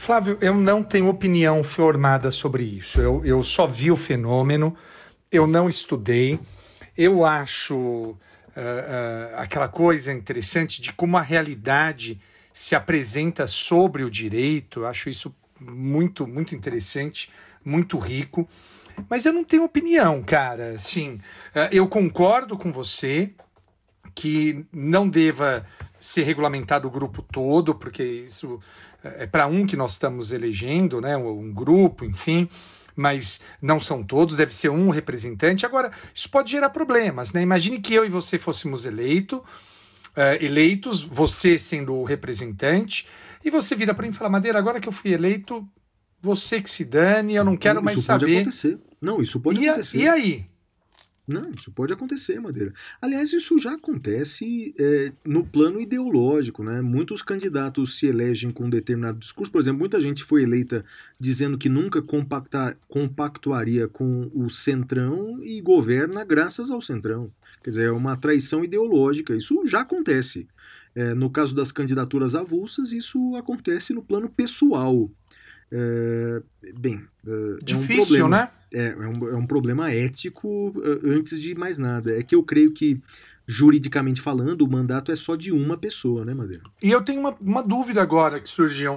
Flávio, 0.00 0.38
eu 0.40 0.54
não 0.54 0.82
tenho 0.82 1.10
opinião 1.10 1.62
formada 1.62 2.30
sobre 2.30 2.62
isso. 2.62 3.02
Eu, 3.02 3.22
eu 3.22 3.42
só 3.42 3.66
vi 3.66 3.90
o 3.90 3.96
fenômeno, 3.96 4.74
eu 5.30 5.46
não 5.46 5.68
estudei. 5.68 6.40
Eu 6.96 7.22
acho 7.22 7.76
uh, 7.76 8.16
uh, 8.16 9.36
aquela 9.36 9.68
coisa 9.68 10.10
interessante 10.10 10.80
de 10.80 10.90
como 10.90 11.18
a 11.18 11.20
realidade 11.20 12.18
se 12.50 12.74
apresenta 12.74 13.46
sobre 13.46 14.02
o 14.02 14.10
direito. 14.10 14.80
Eu 14.80 14.86
acho 14.86 15.10
isso 15.10 15.36
muito, 15.60 16.26
muito 16.26 16.54
interessante, 16.54 17.30
muito 17.62 17.98
rico. 17.98 18.48
Mas 19.06 19.26
eu 19.26 19.34
não 19.34 19.44
tenho 19.44 19.64
opinião, 19.64 20.22
cara. 20.22 20.78
Sim, 20.78 21.20
uh, 21.54 21.68
eu 21.70 21.86
concordo 21.86 22.56
com 22.56 22.72
você 22.72 23.34
que 24.14 24.64
não 24.72 25.06
deva 25.06 25.66
ser 25.98 26.22
regulamentado 26.22 26.88
o 26.88 26.90
grupo 26.90 27.20
todo, 27.20 27.74
porque 27.74 28.02
isso 28.02 28.58
é 29.02 29.26
para 29.26 29.46
um 29.46 29.66
que 29.66 29.76
nós 29.76 29.92
estamos 29.92 30.32
elegendo, 30.32 31.00
né, 31.00 31.16
um 31.16 31.52
grupo, 31.52 32.04
enfim, 32.04 32.48
mas 32.94 33.40
não 33.62 33.80
são 33.80 34.02
todos, 34.02 34.36
deve 34.36 34.54
ser 34.54 34.68
um 34.68 34.90
representante. 34.90 35.64
Agora, 35.64 35.90
isso 36.14 36.28
pode 36.30 36.50
gerar 36.50 36.70
problemas, 36.70 37.32
né? 37.32 37.42
Imagine 37.42 37.80
que 37.80 37.94
eu 37.94 38.04
e 38.04 38.08
você 38.08 38.38
fôssemos 38.38 38.84
eleito, 38.84 39.38
uh, 39.38 40.44
eleitos, 40.44 41.02
você 41.02 41.58
sendo 41.58 41.94
o 41.94 42.04
representante, 42.04 43.06
e 43.44 43.50
você 43.50 43.74
vira 43.74 43.94
para 43.94 44.04
mim 44.04 44.10
e 44.10 44.14
fala, 44.14 44.28
Madeira, 44.28 44.58
agora 44.58 44.80
que 44.80 44.88
eu 44.88 44.92
fui 44.92 45.12
eleito, 45.12 45.66
você 46.20 46.60
que 46.60 46.70
se 46.70 46.84
dane, 46.84 47.34
eu 47.34 47.44
não 47.44 47.56
quero 47.56 47.82
mais 47.82 47.98
isso 47.98 48.06
saber. 48.06 48.26
Pode 48.26 48.36
acontecer. 48.36 48.78
Não, 49.00 49.22
isso 49.22 49.40
pode 49.40 49.60
e 49.60 49.68
acontecer. 49.68 49.98
E 49.98 50.08
aí? 50.08 50.49
Não, 51.30 51.48
isso 51.52 51.70
pode 51.70 51.92
acontecer, 51.92 52.40
Madeira. 52.40 52.72
Aliás, 53.00 53.32
isso 53.32 53.56
já 53.56 53.74
acontece 53.74 54.74
é, 54.76 55.12
no 55.24 55.46
plano 55.46 55.80
ideológico, 55.80 56.64
né? 56.64 56.80
Muitos 56.80 57.22
candidatos 57.22 57.96
se 57.96 58.06
elegem 58.06 58.50
com 58.50 58.64
um 58.64 58.70
determinado 58.70 59.16
discurso. 59.16 59.52
Por 59.52 59.60
exemplo, 59.60 59.78
muita 59.78 60.00
gente 60.00 60.24
foi 60.24 60.42
eleita 60.42 60.84
dizendo 61.20 61.56
que 61.56 61.68
nunca 61.68 62.02
compactar, 62.02 62.76
compactuaria 62.88 63.86
com 63.86 64.28
o 64.34 64.50
Centrão 64.50 65.38
e 65.40 65.60
governa 65.60 66.24
graças 66.24 66.68
ao 66.68 66.82
Centrão. 66.82 67.30
Quer 67.62 67.70
dizer, 67.70 67.84
é 67.84 67.92
uma 67.92 68.16
traição 68.16 68.64
ideológica. 68.64 69.32
Isso 69.32 69.62
já 69.66 69.82
acontece. 69.82 70.48
É, 70.96 71.14
no 71.14 71.30
caso 71.30 71.54
das 71.54 71.70
candidaturas 71.70 72.34
avulsas, 72.34 72.90
isso 72.90 73.36
acontece 73.36 73.92
no 73.92 74.02
plano 74.02 74.28
pessoal. 74.28 75.08
É, 75.72 76.42
bem, 76.76 77.04
é, 77.26 77.64
Difícil, 77.64 78.16
é 78.16 78.24
um 78.24 78.28
problema. 78.28 78.28
né? 78.28 78.50
É, 78.72 78.88
é 78.88 79.08
um, 79.08 79.28
é 79.28 79.36
um 79.36 79.46
problema 79.46 79.92
ético 79.92 80.74
antes 81.04 81.40
de 81.40 81.54
mais 81.54 81.78
nada. 81.78 82.18
É 82.18 82.22
que 82.22 82.34
eu 82.34 82.42
creio 82.42 82.72
que, 82.72 83.00
juridicamente 83.46 84.20
falando, 84.20 84.62
o 84.62 84.70
mandato 84.70 85.10
é 85.10 85.16
só 85.16 85.36
de 85.36 85.52
uma 85.52 85.76
pessoa, 85.76 86.24
né, 86.24 86.34
Madeira? 86.34 86.62
E 86.82 86.90
eu 86.90 87.02
tenho 87.02 87.20
uma, 87.20 87.36
uma 87.40 87.62
dúvida 87.62 88.02
agora 88.02 88.40
que 88.40 88.48
surgiu. 88.48 88.94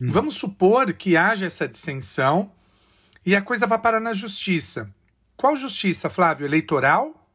Hum. 0.00 0.10
Vamos 0.10 0.34
supor 0.34 0.92
que 0.92 1.16
haja 1.16 1.46
essa 1.46 1.68
dissensão 1.68 2.50
e 3.24 3.36
a 3.36 3.42
coisa 3.42 3.66
vá 3.66 3.78
parar 3.78 4.00
na 4.00 4.12
justiça. 4.12 4.90
Qual 5.36 5.54
justiça, 5.56 6.10
Flávio? 6.10 6.44
Eleitoral? 6.44 7.28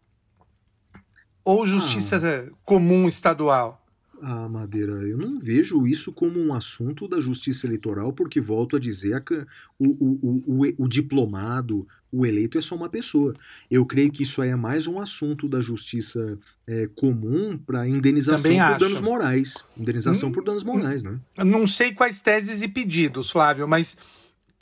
Ou 1.43 1.65
justiça 1.65 2.17
ah. 2.17 2.53
comum 2.65 3.07
estadual? 3.07 3.86
Ah, 4.21 4.49
Madeira, 4.49 4.93
eu 5.07 5.17
não 5.17 5.39
vejo 5.39 5.85
isso 5.85 6.11
como 6.11 6.39
um 6.39 6.53
assunto 6.53 7.07
da 7.07 7.19
justiça 7.19 7.67
eleitoral, 7.67 8.11
porque 8.11 8.41
volto 8.41 8.75
a 8.75 8.79
dizer 8.79 9.23
que 9.23 9.35
o, 9.77 9.85
o, 9.87 10.43
o, 10.47 10.83
o, 10.83 10.87
diplomado, 10.87 11.87
o 12.11 12.25
eleito 12.25 12.57
é 12.57 12.61
só 12.61 12.75
uma 12.75 12.89
pessoa. 12.89 13.35
Eu 13.69 13.85
creio 13.85 14.11
que 14.11 14.23
isso 14.23 14.41
aí 14.41 14.49
é 14.49 14.55
mais 14.55 14.87
um 14.87 14.99
assunto 14.99 15.47
da 15.47 15.61
justiça 15.61 16.37
é, 16.65 16.87
comum 16.95 17.57
para 17.57 17.87
indenização 17.87 18.51
por 18.57 18.79
danos 18.79 19.01
morais. 19.01 19.63
Indenização 19.77 20.29
Hum, 20.29 20.31
por 20.31 20.43
danos 20.43 20.63
morais, 20.63 21.03
né? 21.03 21.19
Não 21.45 21.67
sei 21.67 21.93
quais 21.93 22.19
teses 22.19 22.61
e 22.63 22.67
pedidos, 22.67 23.29
Flávio, 23.29 23.67
mas 23.67 23.97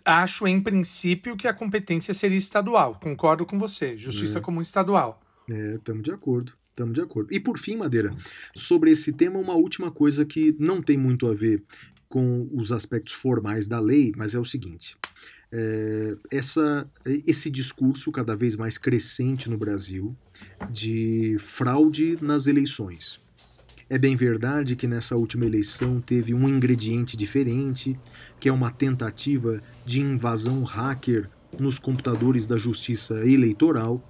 acho 0.03 0.45
em 0.47 0.59
princípio 0.61 1.37
que 1.37 1.47
a 1.47 1.53
competência 1.53 2.13
seria 2.13 2.37
estadual. 2.37 2.99
Concordo 3.01 3.45
com 3.45 3.57
você. 3.57 3.97
Justiça 3.97 4.39
É. 4.39 4.41
comum 4.41 4.59
estadual. 4.61 5.21
É, 5.49 5.75
estamos 5.75 6.03
de 6.03 6.11
acordo. 6.11 6.51
Estamos 6.75 6.93
de 6.93 6.99
acordo. 6.99 7.33
E 7.33 7.39
por 7.39 7.57
fim, 7.57 7.77
Madeira, 7.77 8.13
sobre 8.53 8.91
esse 8.91 9.13
tema, 9.13 9.39
uma 9.39 9.53
última 9.53 9.89
coisa 9.89 10.25
que 10.25 10.53
não 10.59 10.81
tem 10.81 10.97
muito 10.97 11.25
a 11.25 11.33
ver 11.33 11.63
com 12.09 12.49
os 12.51 12.69
aspectos 12.69 13.13
formais 13.13 13.65
da 13.65 13.79
lei, 13.79 14.11
mas 14.17 14.35
é 14.35 14.39
o 14.39 14.43
seguinte: 14.43 14.97
é, 15.49 16.17
essa, 16.29 16.85
esse 17.25 17.49
discurso 17.49 18.11
cada 18.11 18.35
vez 18.35 18.57
mais 18.57 18.77
crescente 18.77 19.49
no 19.49 19.57
Brasil 19.57 20.13
de 20.69 21.37
fraude 21.39 22.17
nas 22.21 22.45
eleições. 22.45 23.21
É 23.89 23.97
bem 23.97 24.17
verdade 24.17 24.75
que 24.75 24.85
nessa 24.85 25.15
última 25.15 25.45
eleição 25.45 26.01
teve 26.01 26.33
um 26.33 26.45
ingrediente 26.49 27.15
diferente, 27.15 27.97
que 28.37 28.49
é 28.49 28.51
uma 28.51 28.69
tentativa 28.69 29.61
de 29.85 30.01
invasão 30.01 30.61
hacker 30.63 31.29
nos 31.57 31.79
computadores 31.79 32.45
da 32.45 32.57
Justiça 32.57 33.25
Eleitoral 33.25 34.03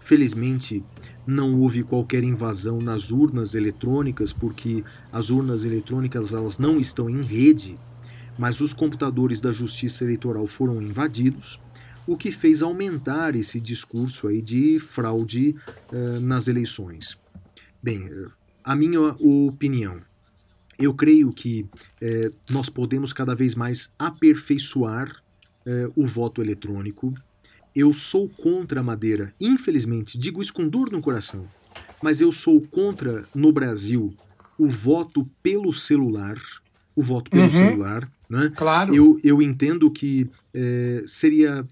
Felizmente, 0.00 0.82
não 1.28 1.60
houve 1.60 1.82
qualquer 1.82 2.24
invasão 2.24 2.80
nas 2.80 3.10
urnas 3.10 3.54
eletrônicas, 3.54 4.32
porque 4.32 4.82
as 5.12 5.28
urnas 5.28 5.62
eletrônicas 5.62 6.32
elas 6.32 6.58
não 6.58 6.80
estão 6.80 7.10
em 7.10 7.20
rede, 7.20 7.74
mas 8.38 8.62
os 8.62 8.72
computadores 8.72 9.38
da 9.38 9.52
Justiça 9.52 10.04
Eleitoral 10.04 10.46
foram 10.46 10.80
invadidos, 10.80 11.60
o 12.06 12.16
que 12.16 12.32
fez 12.32 12.62
aumentar 12.62 13.36
esse 13.36 13.60
discurso 13.60 14.26
aí 14.26 14.40
de 14.40 14.80
fraude 14.80 15.54
uh, 15.92 16.18
nas 16.22 16.48
eleições. 16.48 17.18
Bem, 17.82 18.08
a 18.64 18.74
minha 18.74 18.98
opinião, 19.20 20.00
eu 20.78 20.94
creio 20.94 21.30
que 21.30 21.66
eh, 22.00 22.30
nós 22.48 22.68
podemos 22.68 23.12
cada 23.12 23.34
vez 23.34 23.54
mais 23.54 23.90
aperfeiçoar 23.98 25.22
eh, 25.66 25.90
o 25.94 26.06
voto 26.06 26.40
eletrônico. 26.40 27.12
Eu 27.78 27.92
sou 27.92 28.28
contra 28.28 28.80
a 28.80 28.82
madeira, 28.82 29.32
infelizmente, 29.40 30.18
digo 30.18 30.42
isso 30.42 30.52
com 30.52 30.68
dor 30.68 30.90
no 30.90 31.00
coração, 31.00 31.46
mas 32.02 32.20
eu 32.20 32.32
sou 32.32 32.60
contra 32.60 33.24
no 33.32 33.52
Brasil 33.52 34.12
o 34.58 34.66
voto 34.66 35.24
pelo 35.40 35.72
celular, 35.72 36.36
o 36.96 37.04
voto 37.04 37.30
pelo 37.30 37.44
uhum. 37.44 37.50
celular. 37.50 38.10
Né? 38.28 38.52
Claro. 38.56 38.92
Eu, 38.92 39.20
eu 39.22 39.40
entendo 39.40 39.88
que 39.92 40.28
é, 40.52 41.04
seria 41.06 41.64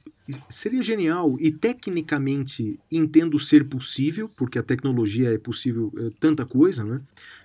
seria 0.49 0.83
genial 0.83 1.37
e 1.41 1.51
tecnicamente 1.51 2.78
entendo 2.91 3.37
ser 3.39 3.65
possível, 3.65 4.31
porque 4.37 4.61
a 4.61 4.62
tecnologia 4.62 5.35
é 5.35 5.39
possível 5.39 5.93
é, 5.99 6.11
tanta 6.20 6.45
coisa, 6.45 6.85
né? 6.85 7.01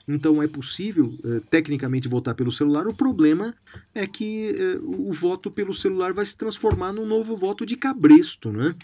Então 0.08 0.42
é 0.42 0.48
possível 0.48 1.14
é, 1.24 1.40
tecnicamente 1.50 2.08
votar 2.08 2.36
pelo 2.36 2.52
celular. 2.52 2.88
O 2.88 2.96
problema 2.96 3.54
é 3.94 4.08
que 4.08 4.56
é, 4.58 4.80
o 4.82 5.14
voto 5.14 5.50
pelo 5.52 5.74
celular 5.74 6.14
vai 6.14 6.26
se 6.26 6.36
transformar 6.36 6.94
num 6.94 7.06
novo 7.06 7.36
voto 7.38 7.66
de 7.66 7.76
cabresto, 7.76 8.52
né? 8.52 8.76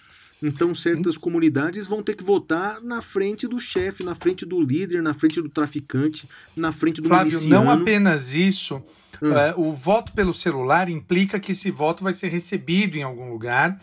Então 0.41 0.73
certas 0.76 1.18
comunidades 1.18 1.88
vão 1.88 2.03
ter 2.03 2.15
que 2.15 2.23
votar 2.23 2.80
na 2.81 3.02
frente 3.02 3.48
do 3.48 3.60
chefe, 3.60 4.03
na 4.03 4.14
frente 4.14 4.45
do 4.45 4.61
líder, 4.61 5.02
na 5.02 5.14
frente 5.14 5.41
do 5.41 5.49
traficante, 5.49 6.30
na 6.56 6.72
frente 6.72 7.02
do 7.02 7.07
Flávio, 7.07 7.34
miliciano. 7.34 7.65
não 7.65 7.72
apenas 7.72 8.34
isso. 8.35 8.81
Hum. 9.22 9.31
Uh, 9.31 9.69
o 9.69 9.73
voto 9.73 10.14
pelo 10.14 10.34
celular 10.34 10.89
implica 10.89 11.39
que 11.39 11.53
esse 11.53 11.72
voto 11.72 12.03
vai 12.03 12.14
ser 12.14 12.27
recebido 12.27 12.95
em 12.95 13.02
algum 13.02 13.31
lugar. 13.31 13.81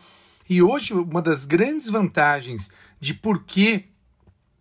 E 0.49 0.63
hoje, 0.63 0.95
uma 0.95 1.21
das 1.21 1.45
grandes 1.45 1.91
vantagens 1.91 2.71
de 3.01 3.15
por 3.15 3.43
que 3.45 3.87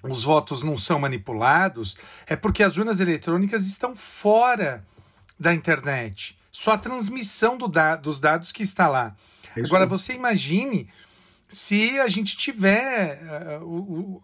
os 0.03 0.23
votos 0.23 0.63
não 0.63 0.77
são 0.77 0.99
manipulados 0.99 1.97
é 2.27 2.35
porque 2.35 2.61
as 2.61 2.77
urnas 2.77 2.99
eletrônicas 2.99 3.65
estão 3.65 3.95
fora 3.95 4.85
da 5.39 5.53
internet. 5.53 6.37
Só 6.51 6.73
a 6.73 6.77
transmissão 6.77 7.57
do 7.57 7.67
da 7.67 7.95
dos 7.95 8.19
dados 8.19 8.51
que 8.51 8.63
está 8.63 8.87
lá. 8.87 9.15
Isso 9.55 9.67
Agora, 9.67 9.85
você 9.85 10.13
imagine 10.13 10.89
se 11.47 11.99
a 11.99 12.07
gente 12.07 12.35
tiver 12.35 13.21
uh, 13.61 13.63
o, 13.63 14.23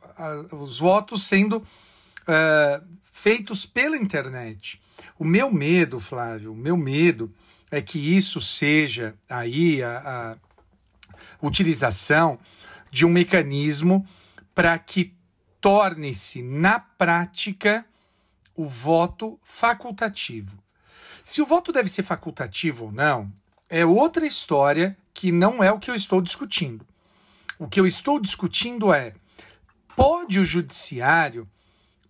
uh, 0.54 0.56
os 0.56 0.80
votos 0.80 1.24
sendo 1.24 1.58
uh, 1.58 2.86
feitos 3.02 3.66
pela 3.66 3.96
internet. 3.96 4.82
O 5.18 5.24
meu 5.24 5.52
medo, 5.52 6.00
Flávio, 6.00 6.52
o 6.54 6.56
meu 6.56 6.76
medo 6.76 7.34
é 7.72 7.82
que 7.82 8.00
isso 8.00 8.42
seja 8.42 9.16
aí 9.30 9.84
a, 9.84 10.38
a 11.42 11.46
utilização 11.46 12.40
de 12.90 13.06
um 13.06 13.10
mecanismo 13.10 14.06
para 14.56 14.78
que 14.80 15.14
torne-se 15.62 16.42
na 16.42 16.80
prática 16.80 17.86
o 18.56 18.68
voto 18.68 19.40
facultativo. 19.44 20.58
Se 21.24 21.42
o 21.42 21.46
voto 21.46 21.72
deve 21.72 21.90
ser 21.90 22.04
facultativo 22.04 22.86
ou 22.86 22.92
não, 22.92 23.32
é 23.70 23.86
outra 23.86 24.26
história 24.26 24.98
que 25.14 25.32
não 25.32 25.64
é 25.64 25.72
o 25.72 25.80
que 25.80 25.92
eu 25.92 25.96
estou 25.96 26.22
discutindo. 26.22 26.86
O 27.58 27.68
que 27.68 27.80
eu 27.80 27.86
estou 27.86 28.20
discutindo 28.20 28.94
é: 28.94 29.14
pode 29.96 30.40
o 30.40 30.46
judiciário, 30.46 31.48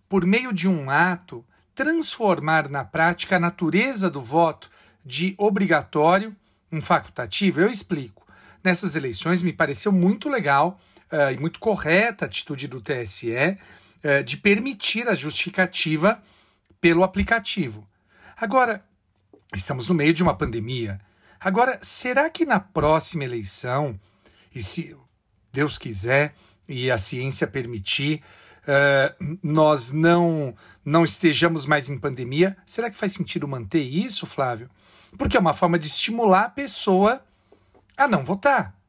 por 0.08 0.24
meio 0.24 0.52
de 0.52 0.68
um 0.68 0.88
ato, 0.88 1.44
transformar 1.74 2.68
na 2.68 2.84
prática 2.84 3.36
a 3.36 3.40
natureza 3.40 4.08
do 4.08 4.20
voto 4.20 4.70
de 5.04 5.34
obrigatório 5.36 6.34
em 6.70 6.80
facultativo? 6.80 7.60
Eu 7.60 7.68
explico. 7.68 8.26
Nessas 8.62 8.94
eleições 8.94 9.42
me 9.42 9.52
pareceu 9.52 9.90
muito 9.90 10.28
legal 10.28 10.78
uh, 11.12 11.32
e 11.32 11.38
muito 11.38 11.58
correta 11.58 12.24
a 12.24 12.26
atitude 12.26 12.68
do 12.68 12.80
TSE 12.80 13.32
uh, 13.32 14.24
de 14.24 14.36
permitir 14.36 15.08
a 15.08 15.14
justificativa 15.14 16.22
pelo 16.80 17.04
aplicativo. 17.04 17.86
Agora, 18.36 18.84
estamos 19.54 19.86
no 19.86 19.94
meio 19.94 20.14
de 20.14 20.22
uma 20.22 20.36
pandemia. 20.36 21.00
Agora, 21.38 21.78
será 21.82 22.28
que 22.30 22.44
na 22.44 22.60
próxima 22.60 23.24
eleição, 23.24 23.98
e 24.54 24.62
se 24.62 24.96
Deus 25.52 25.78
quiser 25.78 26.34
e 26.68 26.90
a 26.90 26.98
ciência 26.98 27.46
permitir, 27.46 28.22
uh, 28.62 29.38
nós 29.42 29.90
não, 29.90 30.54
não 30.84 31.04
estejamos 31.04 31.66
mais 31.66 31.88
em 31.88 31.98
pandemia, 31.98 32.56
será 32.64 32.90
que 32.90 32.96
faz 32.96 33.12
sentido 33.12 33.48
manter 33.48 33.82
isso, 33.82 34.26
Flávio? 34.26 34.70
Porque 35.18 35.36
é 35.36 35.40
uma 35.40 35.54
forma 35.54 35.78
de 35.78 35.86
estimular 35.86 36.44
a 36.44 36.50
pessoa 36.50 37.24
a 37.96 38.06
não 38.06 38.24
votar. 38.24 38.79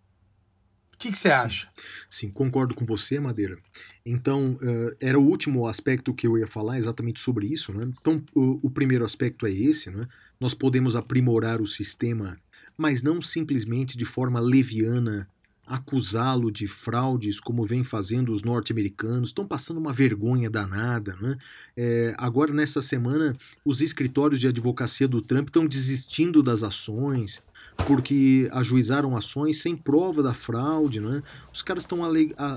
O 1.02 1.04
que, 1.04 1.12
que 1.12 1.18
você 1.18 1.30
acha? 1.30 1.68
Sim, 2.08 2.30
concordo 2.30 2.76
com 2.76 2.86
você, 2.86 3.20
Madeira. 3.20 3.58
Então, 4.06 4.52
uh, 4.62 4.96
era 5.00 5.20
o 5.20 5.26
último 5.26 5.66
aspecto 5.66 6.14
que 6.14 6.28
eu 6.28 6.38
ia 6.38 6.46
falar 6.46 6.78
exatamente 6.78 7.20
sobre 7.20 7.48
isso. 7.48 7.74
Né? 7.74 7.90
Então, 8.00 8.24
o, 8.36 8.60
o 8.62 8.70
primeiro 8.70 9.04
aspecto 9.04 9.48
é 9.48 9.52
esse: 9.52 9.90
né? 9.90 10.08
nós 10.40 10.54
podemos 10.54 10.96
aprimorar 10.96 11.60
o 11.60 11.66
sistema, 11.66 12.38
mas 12.78 13.02
não 13.02 13.20
simplesmente 13.20 13.98
de 13.98 14.06
forma 14.06 14.40
leviana 14.40 15.28
acusá-lo 15.66 16.52
de 16.52 16.68
fraudes, 16.68 17.40
como 17.40 17.66
vem 17.66 17.84
fazendo 17.84 18.32
os 18.32 18.44
norte-americanos, 18.44 19.30
estão 19.30 19.48
passando 19.48 19.80
uma 19.80 19.92
vergonha 19.92 20.52
danada. 20.52 21.16
Né? 21.20 21.36
É, 21.76 22.14
agora, 22.16 22.54
nessa 22.54 22.80
semana, 22.80 23.36
os 23.66 23.82
escritórios 23.82 24.40
de 24.40 24.48
advocacia 24.48 25.08
do 25.08 25.20
Trump 25.20 25.48
estão 25.48 25.66
desistindo 25.66 26.44
das 26.44 26.62
ações 26.62 27.42
porque 27.88 28.50
ajuizaram 28.52 29.16
ações 29.16 29.62
sem 29.62 29.76
prova 29.76 30.22
da 30.22 30.34
fraude. 30.34 31.00
Né? 31.00 31.22
Os 31.54 31.62
caras 31.62 31.84
estão 31.84 32.00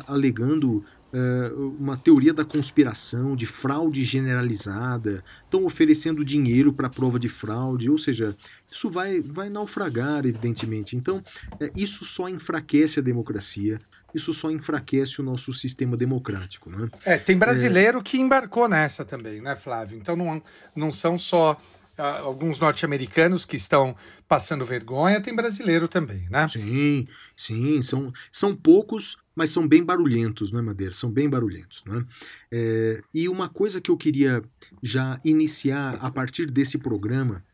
alegando 0.06 0.84
é, 1.14 1.52
uma 1.78 1.96
teoria 1.96 2.34
da 2.34 2.44
conspiração, 2.44 3.36
de 3.36 3.46
fraude 3.46 4.02
generalizada, 4.02 5.22
estão 5.44 5.64
oferecendo 5.64 6.24
dinheiro 6.24 6.72
para 6.72 6.90
prova 6.90 7.20
de 7.20 7.28
fraude, 7.28 7.88
ou 7.88 7.96
seja, 7.96 8.36
isso 8.68 8.90
vai, 8.90 9.20
vai 9.20 9.48
naufragar, 9.48 10.26
evidentemente. 10.26 10.96
Então, 10.96 11.22
é, 11.60 11.70
isso 11.76 12.04
só 12.04 12.28
enfraquece 12.28 12.98
a 12.98 13.02
democracia, 13.02 13.80
isso 14.12 14.32
só 14.32 14.50
enfraquece 14.50 15.20
o 15.20 15.24
nosso 15.24 15.52
sistema 15.52 15.96
democrático. 15.96 16.68
Né? 16.68 16.90
É, 17.04 17.16
tem 17.16 17.38
brasileiro 17.38 18.00
é... 18.00 18.02
que 18.02 18.18
embarcou 18.18 18.68
nessa 18.68 19.04
também, 19.04 19.40
né, 19.40 19.54
Flávio? 19.54 19.96
Então, 19.96 20.16
não, 20.16 20.42
não 20.74 20.90
são 20.90 21.16
só 21.16 21.56
alguns 21.96 22.58
norte-americanos 22.58 23.44
que 23.44 23.56
estão 23.56 23.94
passando 24.28 24.64
vergonha, 24.64 25.20
tem 25.20 25.34
brasileiro 25.34 25.86
também, 25.86 26.26
né? 26.30 26.46
Sim, 26.48 27.06
sim, 27.36 27.82
são, 27.82 28.12
são 28.32 28.54
poucos, 28.54 29.16
mas 29.34 29.50
são 29.50 29.66
bem 29.66 29.84
barulhentos, 29.84 30.50
não 30.50 30.60
é, 30.60 30.62
Madeira? 30.62 30.92
São 30.92 31.10
bem 31.10 31.28
barulhentos. 31.28 31.82
Né? 31.86 32.04
É, 32.50 33.02
e 33.12 33.28
uma 33.28 33.48
coisa 33.48 33.80
que 33.80 33.90
eu 33.90 33.96
queria 33.96 34.42
já 34.82 35.20
iniciar 35.24 35.98
a 36.00 36.10
partir 36.10 36.46
desse 36.46 36.78
programa 36.78 37.44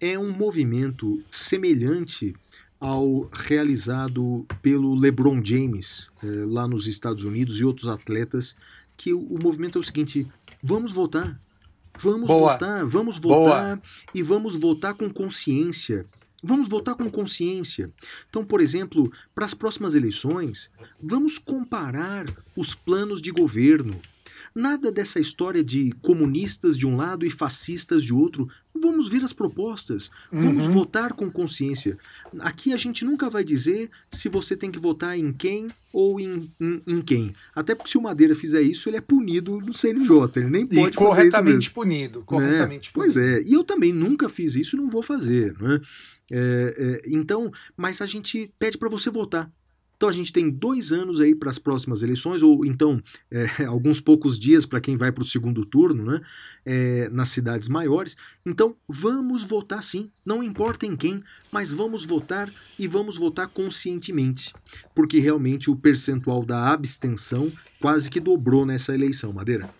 é 0.00 0.18
um 0.18 0.30
movimento 0.30 1.22
semelhante 1.30 2.34
ao 2.78 3.30
realizado 3.32 4.46
pelo 4.60 4.94
LeBron 4.94 5.42
James 5.42 6.10
é, 6.22 6.26
lá 6.46 6.68
nos 6.68 6.86
Estados 6.86 7.24
Unidos 7.24 7.58
e 7.58 7.64
outros 7.64 7.88
atletas, 7.88 8.54
que 8.96 9.12
o, 9.12 9.20
o 9.20 9.42
movimento 9.42 9.78
é 9.78 9.80
o 9.80 9.84
seguinte: 9.84 10.26
vamos 10.62 10.92
votar, 10.92 11.40
vamos 11.98 12.26
Boa. 12.26 12.52
votar, 12.52 12.84
vamos 12.84 13.18
votar 13.18 13.76
Boa. 13.76 13.82
e 14.14 14.22
vamos 14.22 14.54
votar 14.54 14.94
com 14.94 15.10
consciência. 15.10 16.04
Vamos 16.42 16.68
votar 16.68 16.94
com 16.94 17.10
consciência. 17.10 17.90
Então, 18.28 18.44
por 18.44 18.60
exemplo, 18.60 19.10
para 19.34 19.44
as 19.44 19.54
próximas 19.54 19.94
eleições, 19.94 20.70
vamos 21.02 21.38
comparar 21.38 22.26
os 22.54 22.74
planos 22.74 23.20
de 23.20 23.30
governo. 23.30 24.00
Nada 24.54 24.92
dessa 24.92 25.18
história 25.18 25.64
de 25.64 25.92
comunistas 26.02 26.78
de 26.78 26.86
um 26.86 26.96
lado 26.96 27.26
e 27.26 27.30
fascistas 27.30 28.02
de 28.02 28.12
outro. 28.12 28.48
Vamos 28.80 29.08
ver 29.08 29.22
as 29.22 29.32
propostas. 29.32 30.10
Vamos 30.30 30.66
uhum. 30.66 30.72
votar 30.72 31.12
com 31.12 31.30
consciência. 31.30 31.98
Aqui 32.40 32.72
a 32.72 32.76
gente 32.76 33.04
nunca 33.04 33.28
vai 33.28 33.44
dizer 33.44 33.90
se 34.10 34.28
você 34.28 34.56
tem 34.56 34.70
que 34.70 34.78
votar 34.78 35.18
em 35.18 35.32
quem 35.32 35.68
ou 35.92 36.20
em, 36.20 36.50
em, 36.60 36.82
em 36.86 37.00
quem. 37.00 37.34
Até 37.54 37.74
porque 37.74 37.90
se 37.90 37.98
o 37.98 38.02
Madeira 38.02 38.34
fizer 38.34 38.62
isso, 38.62 38.88
ele 38.88 38.96
é 38.96 39.00
punido 39.00 39.60
no 39.60 39.72
CNJ. 39.72 40.12
Ele 40.36 40.50
nem 40.50 40.66
pode 40.66 40.78
e 40.78 40.82
fazer 40.82 40.96
corretamente 40.96 41.70
punido. 41.70 42.22
Corretamente 42.24 42.88
né? 42.88 42.92
punido. 42.92 43.14
Pois 43.14 43.16
é. 43.16 43.42
E 43.42 43.52
eu 43.54 43.64
também 43.64 43.92
nunca 43.92 44.28
fiz 44.28 44.54
isso 44.54 44.76
e 44.76 44.78
não 44.78 44.88
vou 44.88 45.02
fazer. 45.02 45.54
Né? 45.60 45.80
É, 46.30 46.74
é, 46.78 47.08
então, 47.08 47.50
mas 47.76 48.00
a 48.00 48.06
gente 48.06 48.52
pede 48.58 48.76
para 48.76 48.88
você 48.88 49.10
votar. 49.10 49.50
Então 49.96 50.08
a 50.08 50.12
gente 50.12 50.32
tem 50.32 50.50
dois 50.50 50.92
anos 50.92 51.20
aí 51.20 51.34
para 51.34 51.50
as 51.50 51.58
próximas 51.58 52.02
eleições, 52.02 52.42
ou 52.42 52.64
então 52.64 53.02
é, 53.30 53.64
alguns 53.64 54.00
poucos 54.00 54.38
dias 54.38 54.66
para 54.66 54.80
quem 54.80 54.96
vai 54.96 55.10
para 55.10 55.22
o 55.22 55.26
segundo 55.26 55.64
turno, 55.64 56.04
né? 56.04 56.20
É, 56.64 57.08
nas 57.10 57.30
cidades 57.30 57.68
maiores. 57.68 58.16
Então 58.44 58.76
vamos 58.88 59.42
votar 59.42 59.82
sim, 59.82 60.10
não 60.24 60.42
importa 60.42 60.86
em 60.86 60.96
quem, 60.96 61.22
mas 61.50 61.72
vamos 61.72 62.04
votar 62.04 62.50
e 62.78 62.86
vamos 62.86 63.16
votar 63.16 63.48
conscientemente, 63.48 64.52
porque 64.94 65.18
realmente 65.18 65.70
o 65.70 65.76
percentual 65.76 66.44
da 66.44 66.72
abstenção 66.72 67.50
quase 67.80 68.10
que 68.10 68.20
dobrou 68.20 68.66
nessa 68.66 68.94
eleição, 68.94 69.32
Madeira. 69.32 69.70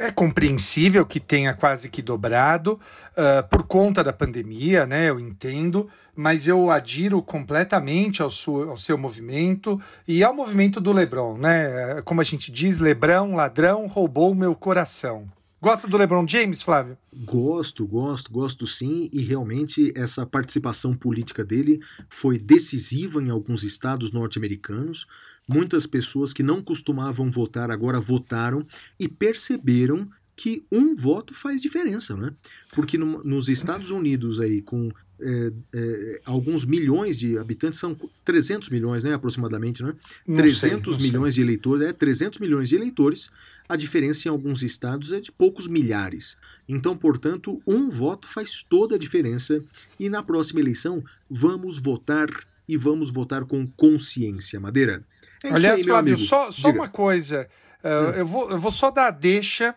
É 0.00 0.10
compreensível 0.10 1.04
que 1.04 1.20
tenha 1.20 1.52
quase 1.52 1.90
que 1.90 2.00
dobrado 2.00 2.80
uh, 3.12 3.46
por 3.50 3.64
conta 3.64 4.02
da 4.02 4.14
pandemia, 4.14 4.86
né? 4.86 5.10
Eu 5.10 5.20
entendo, 5.20 5.90
mas 6.16 6.48
eu 6.48 6.70
adiro 6.70 7.20
completamente 7.20 8.22
ao, 8.22 8.30
seu, 8.30 8.70
ao 8.70 8.78
seu 8.78 8.96
movimento 8.96 9.78
e 10.08 10.24
ao 10.24 10.34
movimento 10.34 10.80
do 10.80 10.90
Lebron, 10.90 11.36
né? 11.36 12.00
Como 12.02 12.18
a 12.18 12.24
gente 12.24 12.50
diz, 12.50 12.80
Lebrão, 12.80 13.34
ladrão, 13.34 13.86
roubou 13.86 14.34
meu 14.34 14.54
coração. 14.54 15.28
Gosta 15.62 15.86
do 15.86 15.98
LeBron 15.98 16.26
James, 16.26 16.62
Flávio? 16.62 16.96
Gosto, 17.14 17.86
gosto, 17.86 18.32
gosto 18.32 18.66
sim, 18.66 19.10
e 19.12 19.20
realmente 19.20 19.92
essa 19.94 20.24
participação 20.24 20.94
política 20.94 21.44
dele 21.44 21.78
foi 22.08 22.38
decisiva 22.38 23.22
em 23.22 23.28
alguns 23.28 23.62
estados 23.62 24.10
norte-americanos. 24.10 25.06
Muitas 25.52 25.86
pessoas 25.86 26.32
que 26.32 26.42
não 26.42 26.62
costumavam 26.62 27.30
votar 27.30 27.70
agora 27.70 28.00
votaram 28.00 28.66
e 28.98 29.08
perceberam 29.08 30.08
que 30.36 30.64
um 30.72 30.94
voto 30.94 31.34
faz 31.34 31.60
diferença, 31.60 32.16
né? 32.16 32.32
Porque 32.72 32.96
no, 32.96 33.22
nos 33.22 33.48
Estados 33.48 33.90
Unidos 33.90 34.40
aí 34.40 34.62
com 34.62 34.90
é, 35.20 35.52
é, 35.72 36.20
alguns 36.24 36.64
milhões 36.64 37.16
de 37.16 37.36
habitantes, 37.36 37.78
são 37.78 37.94
300 38.24 38.70
milhões, 38.70 39.04
né, 39.04 39.12
aproximadamente, 39.12 39.82
né? 39.82 39.94
Não 40.26 40.36
300 40.36 40.96
sei, 40.96 41.04
milhões 41.04 41.34
sei. 41.34 41.44
de 41.44 41.48
eleitores, 41.48 41.88
é 41.88 41.92
300 41.92 42.38
milhões 42.38 42.68
de 42.68 42.76
eleitores. 42.76 43.30
A 43.68 43.76
diferença 43.76 44.26
em 44.26 44.30
alguns 44.30 44.62
estados 44.62 45.12
é 45.12 45.20
de 45.20 45.30
poucos 45.30 45.68
milhares. 45.68 46.36
Então, 46.68 46.96
portanto, 46.96 47.60
um 47.66 47.90
voto 47.90 48.26
faz 48.26 48.62
toda 48.62 48.94
a 48.94 48.98
diferença 48.98 49.62
e 49.98 50.08
na 50.08 50.22
próxima 50.22 50.60
eleição 50.60 51.04
vamos 51.28 51.78
votar 51.78 52.28
e 52.66 52.76
vamos 52.76 53.10
votar 53.10 53.44
com 53.44 53.66
consciência, 53.66 54.58
Madeira. 54.58 55.04
É 55.42 55.50
Aliás, 55.50 55.80
aí, 55.80 55.84
Flávio, 55.84 56.18
só, 56.18 56.50
só 56.50 56.70
uma 56.70 56.88
coisa. 56.88 57.48
Uh, 57.82 58.16
eu, 58.16 58.26
vou, 58.26 58.50
eu 58.50 58.58
vou 58.58 58.70
só 58.70 58.90
dar 58.90 59.06
a 59.06 59.10
deixa, 59.10 59.74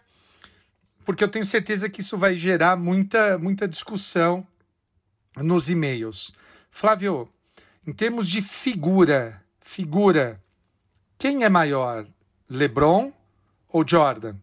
porque 1.06 1.23
eu 1.23 1.30
tenho 1.30 1.45
certeza 1.45 1.90
que 1.90 2.02
isso 2.02 2.18
vai 2.18 2.35
gerar 2.35 2.76
muita, 2.76 3.38
muita 3.38 3.68
discussão 3.68 4.45
nos 5.38 5.69
e-mails. 5.69 6.34
Flávio, 6.69 7.30
em 7.88 7.94
termos 7.94 8.30
de 8.30 8.41
figura, 8.41 9.41
figura, 9.61 10.41
quem 11.18 11.44
é 11.44 11.49
maior, 11.49 12.06
LeBron 12.49 13.11
ou 13.69 13.88
Jordan? 13.88 14.35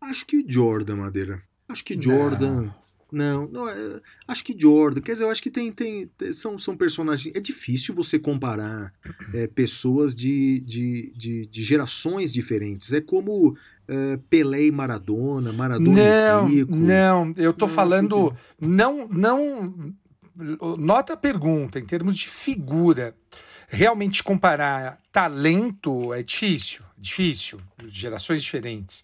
Acho 0.00 0.26
que 0.26 0.38
o 0.38 0.44
Jordan, 0.46 0.96
Madeira. 0.96 1.42
Acho 1.68 1.84
que 1.84 2.00
Jordan. 2.00 2.62
Não. 2.62 2.83
Não, 3.14 3.46
não 3.46 3.68
é, 3.68 4.00
acho 4.26 4.42
que 4.42 4.58
Jordan, 4.58 5.00
quer 5.00 5.12
dizer, 5.12 5.22
eu 5.22 5.30
acho 5.30 5.40
que 5.40 5.50
tem, 5.50 5.70
tem 5.70 6.10
são, 6.32 6.58
são 6.58 6.76
personagens. 6.76 7.34
É 7.34 7.38
difícil 7.38 7.94
você 7.94 8.18
comparar 8.18 8.92
é, 9.32 9.46
pessoas 9.46 10.16
de, 10.16 10.58
de, 10.58 11.12
de, 11.14 11.46
de, 11.46 11.62
gerações 11.62 12.32
diferentes. 12.32 12.92
É 12.92 13.00
como 13.00 13.56
é, 13.86 14.18
Pelé 14.28 14.64
e 14.64 14.72
Maradona, 14.72 15.52
Maradona 15.52 15.92
não, 15.92 16.50
e 16.50 16.54
Zico. 16.56 16.74
Não, 16.74 17.34
eu 17.36 17.52
tô 17.52 17.66
não, 17.66 17.72
falando. 17.72 18.34
Não, 18.60 19.06
não. 19.06 19.94
Nota 20.76 21.12
a 21.12 21.16
pergunta, 21.16 21.78
em 21.78 21.86
termos 21.86 22.16
de 22.16 22.28
figura. 22.28 23.14
Realmente 23.68 24.24
comparar 24.24 24.98
talento 25.12 26.12
é 26.12 26.22
difícil, 26.22 26.82
difícil, 26.98 27.60
gerações 27.86 28.42
diferentes 28.42 29.02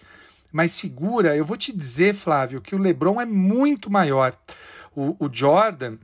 mais 0.53 0.73
segura, 0.73 1.37
eu 1.37 1.45
vou 1.45 1.57
te 1.57 1.77
dizer, 1.77 2.15
Flávio, 2.15 2.61
que 2.61 2.75
o 2.75 2.79
LeBron 2.79 3.21
é 3.21 3.27
muito 3.27 3.91
maior. 3.91 4.37
O, 4.95 5.17
o 5.25 5.31
Jordan, 5.33 5.99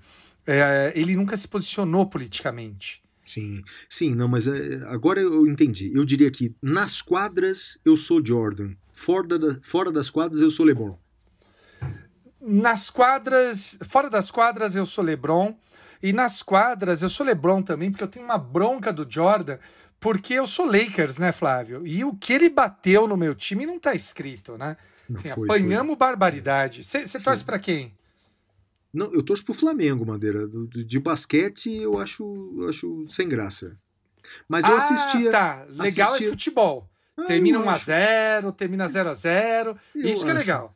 é, 0.47 0.93
ele 0.95 1.17
nunca 1.17 1.37
se 1.37 1.49
posicionou 1.49 2.07
politicamente. 2.07 3.03
Sim, 3.25 3.65
sim, 3.89 4.15
não, 4.15 4.29
mas 4.29 4.47
é, 4.47 4.77
agora 4.87 5.21
eu 5.21 5.47
entendi. 5.49 5.91
Eu 5.93 6.05
diria 6.05 6.31
que 6.31 6.55
nas 6.63 7.03
quadras 7.03 7.77
eu 7.85 7.97
sou 7.97 8.25
Jordan, 8.25 8.75
fora, 8.93 9.39
da, 9.39 9.59
fora 9.63 9.91
das 9.91 10.09
quadras 10.09 10.41
eu 10.41 10.51
sou 10.51 10.65
LeBron. 10.65 10.97
Nas 12.41 12.89
quadras, 12.89 13.77
fora 13.89 14.09
das 14.09 14.31
quadras 14.31 14.77
eu 14.77 14.87
sou 14.87 15.03
LeBron. 15.03 15.57
E 16.01 16.13
nas 16.13 16.43
quadras 16.43 17.03
eu 17.03 17.09
sou 17.09 17.27
LeBron 17.27 17.63
também, 17.63 17.91
porque 17.91 18.05
eu 18.05 18.09
tenho 18.09 18.25
uma 18.25 18.39
bronca 18.39 18.93
do 18.93 19.07
Jordan, 19.09 19.59
porque 19.99 20.35
eu 20.35 20.47
sou 20.47 20.67
Lakers, 20.67 21.19
né, 21.19 21.33
Flávio? 21.33 21.87
E 21.87 22.05
o 22.05 22.15
que 22.15 22.33
ele 22.33 22.49
bateu 22.49 23.07
no 23.07 23.17
meu 23.17 23.35
time 23.35 23.67
não 23.67 23.79
tá 23.79 23.95
escrito, 23.95 24.57
né? 24.57 24.77
Assim, 25.15 25.31
foi, 25.31 25.47
apanhamos 25.47 25.89
foi. 25.89 25.97
barbaridade. 25.97 26.85
Você 26.85 27.21
torce 27.21 27.45
para 27.45 27.59
quem? 27.59 27.95
Não, 28.93 29.13
eu 29.13 29.23
torço 29.23 29.45
pro 29.45 29.55
Flamengo, 29.55 30.07
Madeira. 30.07 30.47
De 30.49 30.99
basquete 30.99 31.75
eu 31.75 31.99
acho, 31.99 32.55
eu 32.59 32.69
acho 32.69 33.07
sem 33.11 33.29
graça. 33.29 33.77
Mas 34.49 34.65
eu 34.65 34.75
ah, 34.75 34.79
assistia. 34.79 35.31
Tá, 35.31 35.67
legal 35.69 36.09
assistia... 36.09 36.27
é 36.27 36.31
futebol. 36.31 36.91
Ah, 37.17 37.25
termina 37.25 37.59
1x0, 37.59 38.53
termina 38.55 38.87
0x0. 38.89 39.77
Isso 39.95 40.13
acho. 40.13 40.25
que 40.25 40.31
é 40.31 40.35
legal. 40.35 40.76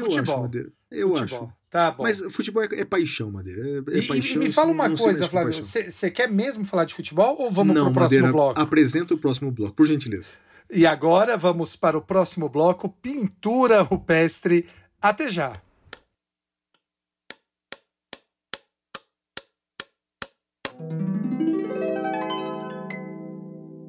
Futebol. 0.00 0.44
Eu 0.44 0.44
acho, 0.44 0.72
eu 0.90 1.16
futebol. 1.16 1.44
acho. 1.44 1.58
Tá 1.70 1.90
bom. 1.90 2.02
Mas 2.02 2.20
futebol 2.30 2.62
é, 2.62 2.68
é 2.72 2.84
paixão, 2.84 3.30
Madeira. 3.30 3.60
É, 3.60 3.96
é 3.96 3.98
e, 3.98 4.06
paixão, 4.06 4.36
e 4.36 4.38
me 4.38 4.50
fala 4.50 4.72
uma 4.72 4.96
coisa, 4.96 5.28
Flávio. 5.28 5.62
Você 5.62 6.10
quer 6.10 6.30
mesmo 6.30 6.64
falar 6.64 6.84
de 6.86 6.94
futebol 6.94 7.36
ou 7.38 7.50
vamos 7.50 7.74
para 7.74 7.88
o 7.88 7.92
próximo 7.92 8.22
Madeira, 8.22 8.32
bloco? 8.32 8.60
Apresenta 8.60 9.14
o 9.14 9.18
próximo 9.18 9.50
bloco, 9.50 9.74
por 9.76 9.86
gentileza. 9.86 10.32
E 10.70 10.86
agora 10.86 11.36
vamos 11.36 11.76
para 11.76 11.96
o 11.96 12.02
próximo 12.02 12.48
bloco: 12.48 12.88
pintura 12.88 13.82
rupestre. 13.82 14.66
Até 15.00 15.28
já. 15.28 15.52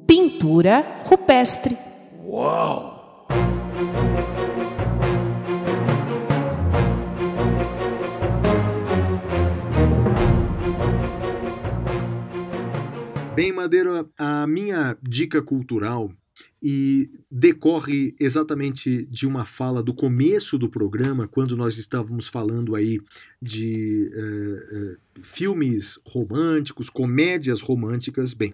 Pintura 0.06 1.02
rupestre. 1.04 1.76
Uau! 2.24 3.26
Bem, 13.40 13.54
Madeira, 13.54 14.06
a 14.18 14.46
minha 14.46 14.98
dica 15.02 15.40
cultural 15.40 16.12
e 16.62 17.10
decorre 17.30 18.14
exatamente 18.20 19.06
de 19.06 19.26
uma 19.26 19.46
fala 19.46 19.82
do 19.82 19.94
começo 19.94 20.58
do 20.58 20.68
programa, 20.68 21.26
quando 21.26 21.56
nós 21.56 21.78
estávamos 21.78 22.28
falando 22.28 22.74
aí 22.74 23.00
de 23.40 24.12
uh, 24.14 24.76
uh, 24.76 25.22
filmes 25.22 25.98
românticos, 26.06 26.90
comédias 26.90 27.62
românticas. 27.62 28.34
Bem, 28.34 28.52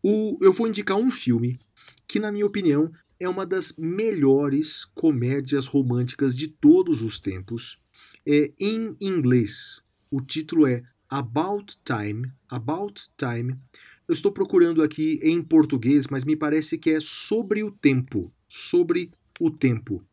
o, 0.00 0.38
eu 0.40 0.52
vou 0.52 0.68
indicar 0.68 0.96
um 0.96 1.10
filme 1.10 1.58
que, 2.06 2.20
na 2.20 2.30
minha 2.30 2.46
opinião, 2.46 2.88
é 3.18 3.28
uma 3.28 3.44
das 3.44 3.74
melhores 3.76 4.84
comédias 4.94 5.66
românticas 5.66 6.36
de 6.36 6.46
todos 6.46 7.02
os 7.02 7.18
tempos. 7.18 7.80
É 8.24 8.52
em 8.60 8.94
inglês. 9.00 9.82
O 10.08 10.20
título 10.20 10.68
é 10.68 10.84
About 11.08 11.76
Time. 11.84 12.30
About 12.48 13.08
Time 13.18 13.56
eu 14.10 14.12
estou 14.12 14.32
procurando 14.32 14.82
aqui 14.82 15.20
em 15.22 15.40
português, 15.40 16.08
mas 16.10 16.24
me 16.24 16.34
parece 16.34 16.76
que 16.76 16.90
é 16.90 16.98
sobre 16.98 17.62
o 17.62 17.70
tempo. 17.70 18.32
Sobre 18.48 19.08
o 19.38 19.52
tempo. 19.52 20.04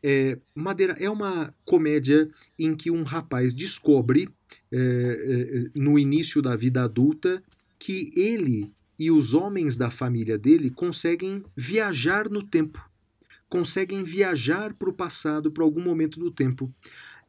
É, 0.00 0.38
Madeira 0.54 0.94
é 1.00 1.10
uma 1.10 1.52
comédia 1.64 2.30
em 2.56 2.76
que 2.76 2.92
um 2.92 3.02
rapaz 3.02 3.52
descobre, 3.52 4.28
é, 4.70 4.78
é, 4.78 5.70
no 5.74 5.98
início 5.98 6.40
da 6.40 6.54
vida 6.54 6.84
adulta, 6.84 7.42
que 7.76 8.12
ele 8.14 8.70
e 8.96 9.10
os 9.10 9.34
homens 9.34 9.76
da 9.76 9.90
família 9.90 10.38
dele 10.38 10.70
conseguem 10.70 11.42
viajar 11.56 12.30
no 12.30 12.44
tempo, 12.44 12.80
conseguem 13.48 14.04
viajar 14.04 14.74
para 14.74 14.90
o 14.90 14.94
passado, 14.94 15.50
para 15.50 15.64
algum 15.64 15.82
momento 15.82 16.20
do 16.20 16.30
tempo. 16.30 16.72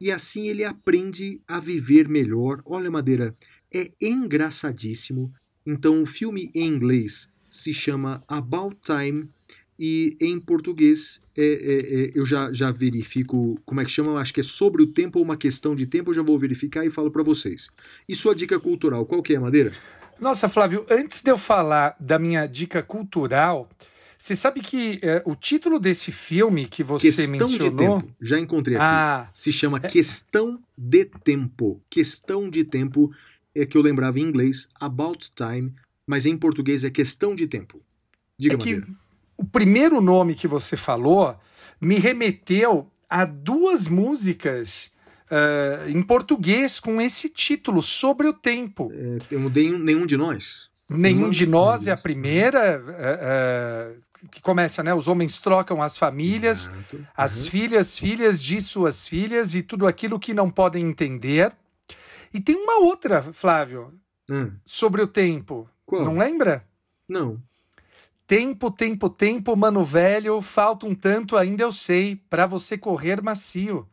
E 0.00 0.12
assim 0.12 0.46
ele 0.46 0.62
aprende 0.62 1.40
a 1.48 1.58
viver 1.58 2.08
melhor. 2.08 2.62
Olha, 2.64 2.92
Madeira, 2.92 3.36
é 3.74 3.90
engraçadíssimo, 4.00 5.32
então 5.66 6.02
o 6.02 6.06
filme 6.06 6.50
em 6.54 6.66
inglês 6.66 7.28
se 7.46 7.72
chama 7.72 8.22
About 8.26 8.76
Time 8.84 9.28
e 9.78 10.16
em 10.20 10.38
português 10.38 11.20
é, 11.36 11.42
é, 11.42 11.46
é, 11.46 12.10
eu 12.14 12.24
já, 12.24 12.52
já 12.52 12.70
verifico 12.70 13.58
como 13.64 13.80
é 13.80 13.84
que 13.84 13.90
chama, 13.90 14.20
acho 14.20 14.32
que 14.32 14.40
é 14.40 14.44
sobre 14.44 14.82
o 14.82 14.86
tempo 14.86 15.18
ou 15.18 15.24
uma 15.24 15.36
questão 15.36 15.74
de 15.74 15.86
tempo, 15.86 16.10
eu 16.10 16.14
já 16.14 16.22
vou 16.22 16.38
verificar 16.38 16.84
e 16.84 16.90
falo 16.90 17.10
para 17.10 17.22
vocês. 17.22 17.68
E 18.08 18.14
sua 18.14 18.34
dica 18.34 18.60
cultural, 18.60 19.04
qual 19.06 19.22
que 19.22 19.34
é, 19.34 19.38
Madeira? 19.38 19.72
Nossa, 20.20 20.48
Flávio, 20.48 20.86
antes 20.88 21.22
de 21.22 21.30
eu 21.30 21.38
falar 21.38 21.96
da 21.98 22.18
minha 22.18 22.46
dica 22.46 22.82
cultural, 22.82 23.68
você 24.22 24.36
sabe 24.36 24.60
que 24.60 25.00
é, 25.02 25.20
o 25.26 25.34
título 25.34 25.80
desse 25.80 26.12
filme 26.12 26.66
que 26.66 26.84
você 26.84 27.08
Questão 27.08 27.48
mencionou... 27.48 27.70
de 27.70 27.76
tempo, 27.76 28.16
já 28.20 28.38
encontrei 28.38 28.76
aqui. 28.76 28.84
Ah, 28.86 29.28
se 29.32 29.52
chama. 29.52 29.80
Questão 29.80 30.62
de 30.78 31.06
Tempo. 31.24 31.82
Questão 31.90 32.48
de 32.48 32.62
Tempo 32.62 33.10
é 33.54 33.66
que 33.66 33.76
eu 33.76 33.82
lembrava 33.82 34.18
em 34.18 34.22
inglês, 34.22 34.68
About 34.80 35.30
Time, 35.34 35.74
mas 36.06 36.26
em 36.26 36.36
português 36.36 36.84
é 36.84 36.90
questão 36.90 37.34
de 37.34 37.46
tempo. 37.46 37.80
Diga, 38.38 38.54
é 38.54 38.58
que 38.58 38.82
o 39.36 39.44
primeiro 39.44 40.00
nome 40.00 40.34
que 40.34 40.48
você 40.48 40.76
falou 40.76 41.36
me 41.80 41.96
remeteu 41.98 42.90
a 43.08 43.24
duas 43.24 43.88
músicas 43.88 44.90
uh, 45.30 45.88
em 45.88 46.02
português 46.02 46.80
com 46.80 47.00
esse 47.00 47.28
título, 47.28 47.82
Sobre 47.82 48.26
o 48.28 48.32
Tempo. 48.32 48.90
É, 48.94 49.18
eu 49.30 49.40
mudei 49.40 49.72
um- 49.72 49.78
nenhum 49.78 50.06
de 50.06 50.16
nós. 50.16 50.70
Nenhum 50.88 51.30
de 51.30 51.46
nós 51.46 51.86
é 51.86 51.90
a 51.92 51.96
primeira, 51.96 52.78
uh, 52.82 53.96
uh, 54.26 54.28
que 54.30 54.42
começa, 54.42 54.82
né? 54.82 54.92
Os 54.94 55.08
homens 55.08 55.38
trocam 55.40 55.80
as 55.82 55.96
famílias, 55.96 56.64
Exato. 56.68 57.06
as 57.16 57.44
Uhum. 57.44 57.50
filhas, 57.50 57.98
filhas 57.98 58.42
de 58.42 58.60
suas 58.60 59.08
filhas 59.08 59.54
e 59.54 59.62
tudo 59.62 59.86
aquilo 59.86 60.18
que 60.18 60.34
não 60.34 60.50
podem 60.50 60.86
entender. 60.86 61.52
E 62.32 62.40
tem 62.40 62.56
uma 62.56 62.80
outra, 62.80 63.22
Flávio, 63.32 63.92
Hum, 64.30 64.52
sobre 64.64 65.02
o 65.02 65.06
tempo. 65.06 65.68
Qual? 65.84 66.04
Não 66.04 66.16
lembra? 66.16 66.64
Não. 67.08 67.42
Tempo, 68.26 68.70
tempo, 68.70 69.10
tempo, 69.10 69.54
mano 69.56 69.84
velho, 69.84 70.40
falta 70.40 70.86
um 70.86 70.94
tanto, 70.94 71.36
ainda 71.36 71.64
eu 71.64 71.72
sei, 71.72 72.16
pra 72.30 72.46
você 72.46 72.78
correr 72.78 73.20
macio. 73.20 73.86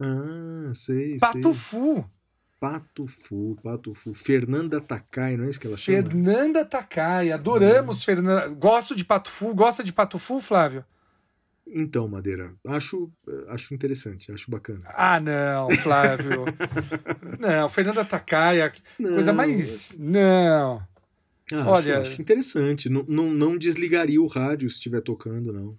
Ah, 0.00 0.72
sei, 0.74 1.18
Pato 1.18 1.42
sei. 1.42 1.54
Fu, 1.54 2.04
Pato 2.58 3.06
Fu, 3.06 3.56
Pato 3.62 3.94
Fu. 3.94 4.12
Fernanda 4.14 4.80
Takai, 4.80 5.36
não 5.36 5.44
é 5.44 5.50
isso 5.50 5.60
que 5.60 5.66
ela 5.66 5.76
chama? 5.76 6.02
Fernanda 6.02 6.64
Takai, 6.64 7.30
adoramos 7.30 8.02
Fernanda. 8.02 8.48
Gosto 8.48 8.96
de 8.96 9.04
Pato 9.04 9.30
Fu, 9.30 9.54
gosta 9.54 9.84
de 9.84 9.92
Pato 9.92 10.18
Fu, 10.18 10.40
Flávio? 10.40 10.84
Então, 11.68 12.06
Madeira, 12.06 12.54
acho, 12.66 13.10
eh, 13.28 13.44
acho 13.48 13.74
interessante, 13.74 14.30
acho 14.30 14.50
bacana. 14.50 14.80
Ah, 14.94 15.18
não, 15.18 15.68
Flávio. 15.78 16.44
não, 17.40 17.68
Fernanda 17.68 18.04
Takai, 18.04 18.60
a 18.62 18.70
coisa 18.96 19.32
mais. 19.32 19.96
Não. 19.98 20.76
Ah, 21.52 21.60
acho- 21.60 21.68
Olha- 21.68 22.00
acho, 22.02 22.20
interessante. 22.22 22.88
Não, 22.88 23.04
não, 23.08 23.30
não 23.30 23.58
desligaria 23.58 24.20
o 24.22 24.26
rádio 24.26 24.68
se 24.70 24.76
estiver 24.76 25.00
tocando, 25.00 25.52
não. 25.52 25.76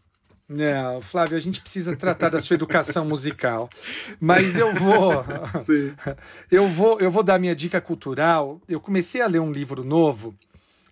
Não, 0.50 1.02
Flávio, 1.02 1.36
a 1.36 1.40
gente 1.42 1.60
precisa 1.62 1.96
tratar 1.96 2.30
da 2.30 2.40
sua 2.40 2.54
educação 2.56 3.06
musical. 3.06 3.70
Mas 4.20 4.58
eu 4.58 4.74
vou. 4.74 5.26
Sei. 5.64 5.94
Eu 6.50 6.68
vou, 6.70 7.00
eu 7.02 7.12
vou 7.12 7.22
dar 7.24 7.38
minha 7.38 7.54
dica 7.56 7.82
cultural. 7.82 8.62
Eu 8.68 8.80
comecei 8.80 9.20
a 9.22 9.28
ler 9.28 9.40
um 9.40 9.52
livro 9.52 9.84
novo. 9.84 10.34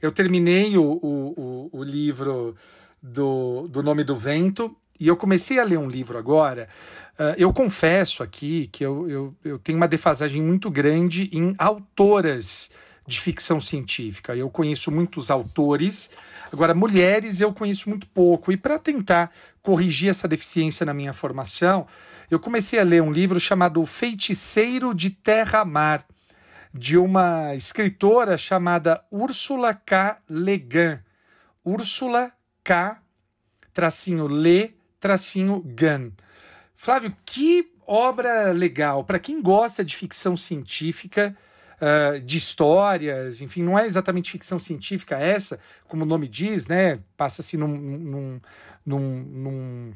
Eu 0.02 0.12
terminei 0.12 0.78
o, 0.78 0.84
o, 0.84 1.70
o, 1.72 1.80
o 1.80 1.84
livro 1.84 2.54
do, 3.02 3.66
do 3.70 3.82
Nome 3.82 4.04
do 4.04 4.14
Vento 4.16 4.76
e 5.00 5.08
eu 5.08 5.18
comecei 5.18 5.60
a 5.60 5.64
ler 5.64 5.78
um 5.78 5.90
livro 5.90 6.18
agora. 6.18 6.68
Ah, 7.18 7.36
eu 7.38 7.52
confesso 7.54 8.22
aqui 8.24 8.68
que 8.72 8.86
eu, 8.86 9.10
eu, 9.10 9.36
eu 9.44 9.60
tenho 9.60 9.78
uma 9.78 9.88
defasagem 9.88 10.42
muito 10.42 10.70
grande 10.70 11.30
em 11.34 11.56
autoras 11.58 12.70
de 13.08 13.20
ficção 13.20 13.62
científica. 13.62 14.36
Eu 14.36 14.50
conheço 14.50 14.92
muitos 14.92 15.32
autores, 15.32 16.10
agora 16.52 16.74
mulheres 16.74 17.40
eu 17.40 17.54
conheço 17.54 17.90
muito 17.90 18.08
pouco. 18.08 18.52
E 18.52 18.58
para 18.58 18.78
tentar 18.80 19.32
corrigir 19.62 20.10
essa 20.10 20.28
deficiência 20.28 20.86
na 20.86 20.94
minha 20.94 21.14
formação, 21.14 21.88
eu 22.30 22.40
comecei 22.40 22.80
a 22.80 22.84
ler 22.84 23.02
um 23.02 23.12
livro 23.12 23.40
chamado 23.40 23.86
Feiticeiro 23.86 24.94
de 24.94 25.10
Terra-Mar, 25.10 26.06
de 26.74 26.98
uma 26.98 27.56
escritora 27.56 28.36
chamada 28.36 29.02
Úrsula 29.10 29.74
K. 29.74 30.18
Le 30.30 30.58
Guin. 30.58 31.00
Úrsula 31.64 32.32
K. 32.64 33.00
tracinho 33.74 34.28
Le 34.28 34.76
tracinho 35.00 35.62
Gun. 35.62 36.12
Flávio, 36.76 37.16
que 37.26 37.72
obra 37.88 38.52
legal. 38.52 39.04
Para 39.04 39.20
quem 39.20 39.42
gosta 39.42 39.84
de 39.84 39.96
ficção 39.96 40.36
científica, 40.36 41.36
ah, 41.80 42.20
de 42.24 42.38
histórias, 42.38 43.42
enfim, 43.42 43.62
não 43.62 43.78
é 43.78 43.86
exatamente 43.86 44.32
ficção 44.32 44.58
científica 44.58 45.18
essa, 45.18 45.60
como 45.88 46.04
o 46.04 46.06
nome 46.06 46.28
diz, 46.28 46.68
né? 46.68 47.00
Passa-se 47.18 47.58
num, 47.58 47.68
num, 47.68 48.42
num, 48.86 49.10
num, 49.10 49.94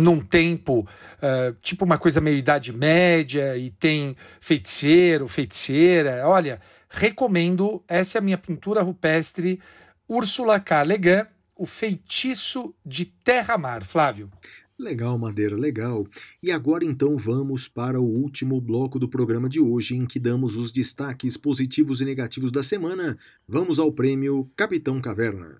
num 0.00 0.20
tempo, 0.20 0.88
ah, 1.20 1.54
tipo 1.62 1.84
uma 1.84 1.98
coisa 1.98 2.20
meio 2.20 2.38
Idade 2.38 2.72
Média, 2.72 3.56
e 3.56 3.70
tem 3.70 4.16
feiticeiro, 4.40 5.28
feiticeira. 5.28 6.22
Olha, 6.26 6.60
recomendo, 6.88 7.82
essa 7.86 8.18
é 8.18 8.20
a 8.20 8.22
minha 8.22 8.38
pintura 8.38 8.82
rupestre, 8.82 9.60
Úrsula 10.08 10.58
K. 10.58 10.82
Le 10.82 10.98
Guin, 10.98 11.26
O 11.56 11.64
Feitiço 11.64 12.74
de 12.84 13.06
Terra-Mar. 13.06 13.82
Flávio. 13.82 14.30
Legal, 14.78 15.16
Madeira, 15.16 15.56
legal. 15.56 16.06
E 16.42 16.52
agora 16.52 16.84
então 16.84 17.16
vamos 17.16 17.66
para 17.66 17.98
o 17.98 18.04
último 18.04 18.60
bloco 18.60 18.98
do 18.98 19.08
programa 19.08 19.48
de 19.48 19.58
hoje, 19.58 19.96
em 19.96 20.04
que 20.04 20.20
damos 20.20 20.54
os 20.54 20.70
destaques 20.70 21.34
positivos 21.34 22.02
e 22.02 22.04
negativos 22.04 22.52
da 22.52 22.62
semana. 22.62 23.16
Vamos 23.48 23.78
ao 23.78 23.90
prêmio 23.90 24.50
Capitão 24.54 25.00
Caverna. 25.00 25.58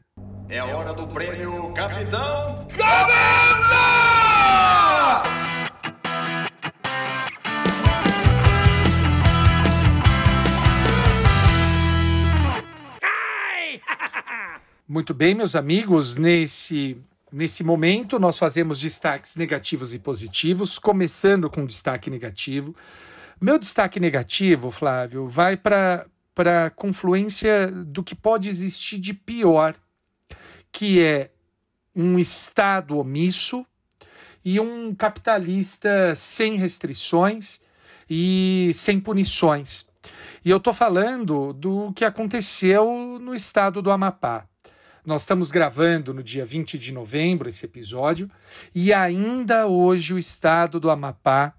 É 0.51 0.63
hora 0.63 0.93
do 0.93 1.09
prêmio 1.09 1.73
Capitão 1.73 2.67
Muito 14.89 15.13
bem, 15.13 15.35
meus 15.35 15.57
amigos, 15.57 16.15
nesse, 16.15 16.97
nesse 17.33 17.65
momento 17.65 18.21
nós 18.21 18.39
fazemos 18.39 18.79
destaques 18.79 19.35
negativos 19.35 19.93
e 19.93 19.99
positivos, 19.99 20.79
começando 20.79 21.51
com 21.51 21.67
destaque 21.67 22.09
negativo. 22.09 22.73
Meu 23.41 23.59
destaque 23.59 23.99
negativo, 23.99 24.71
Flávio, 24.71 25.27
vai 25.27 25.57
para 25.57 26.07
a 26.37 26.71
confluência 26.71 27.67
do 27.67 28.01
que 28.01 28.15
pode 28.15 28.49
existir 28.49 29.01
de 29.01 29.13
pior, 29.13 29.75
que 30.71 31.03
é 31.03 31.33
um 31.93 32.17
Estado 32.17 32.97
omisso 32.97 33.67
e 34.45 34.61
um 34.61 34.95
capitalista 34.95 36.15
sem 36.15 36.55
restrições 36.55 37.61
e 38.09 38.71
sem 38.73 39.01
punições. 39.01 39.85
E 40.45 40.51
eu 40.51 40.59
estou 40.59 40.73
falando 40.73 41.53
do 41.53 41.93
que 41.93 42.05
aconteceu 42.05 43.19
no 43.21 43.35
estado 43.35 43.83
do 43.83 43.91
Amapá. 43.91 44.47
Nós 45.07 45.23
estamos 45.23 45.53
gravando 45.53 46.13
no 46.13 46.21
dia 46.21 46.45
20 46.45 46.77
de 46.77 46.91
novembro 46.91 47.49
esse 47.49 47.65
episódio 47.65 48.29
e 48.75 48.93
ainda 48.93 49.69
hoje 49.69 50.13
o 50.13 50.19
estado 50.19 50.81
do 50.81 50.91
Amapá 50.91 51.55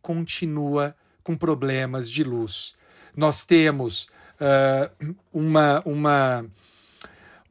continua 0.00 0.96
com 1.22 1.36
problemas 1.36 2.10
de 2.10 2.24
luz. 2.24 2.74
Nós 3.14 3.44
temos 3.44 4.08
ah, 4.40 4.90
uma, 5.30 5.82
uma, 5.84 6.46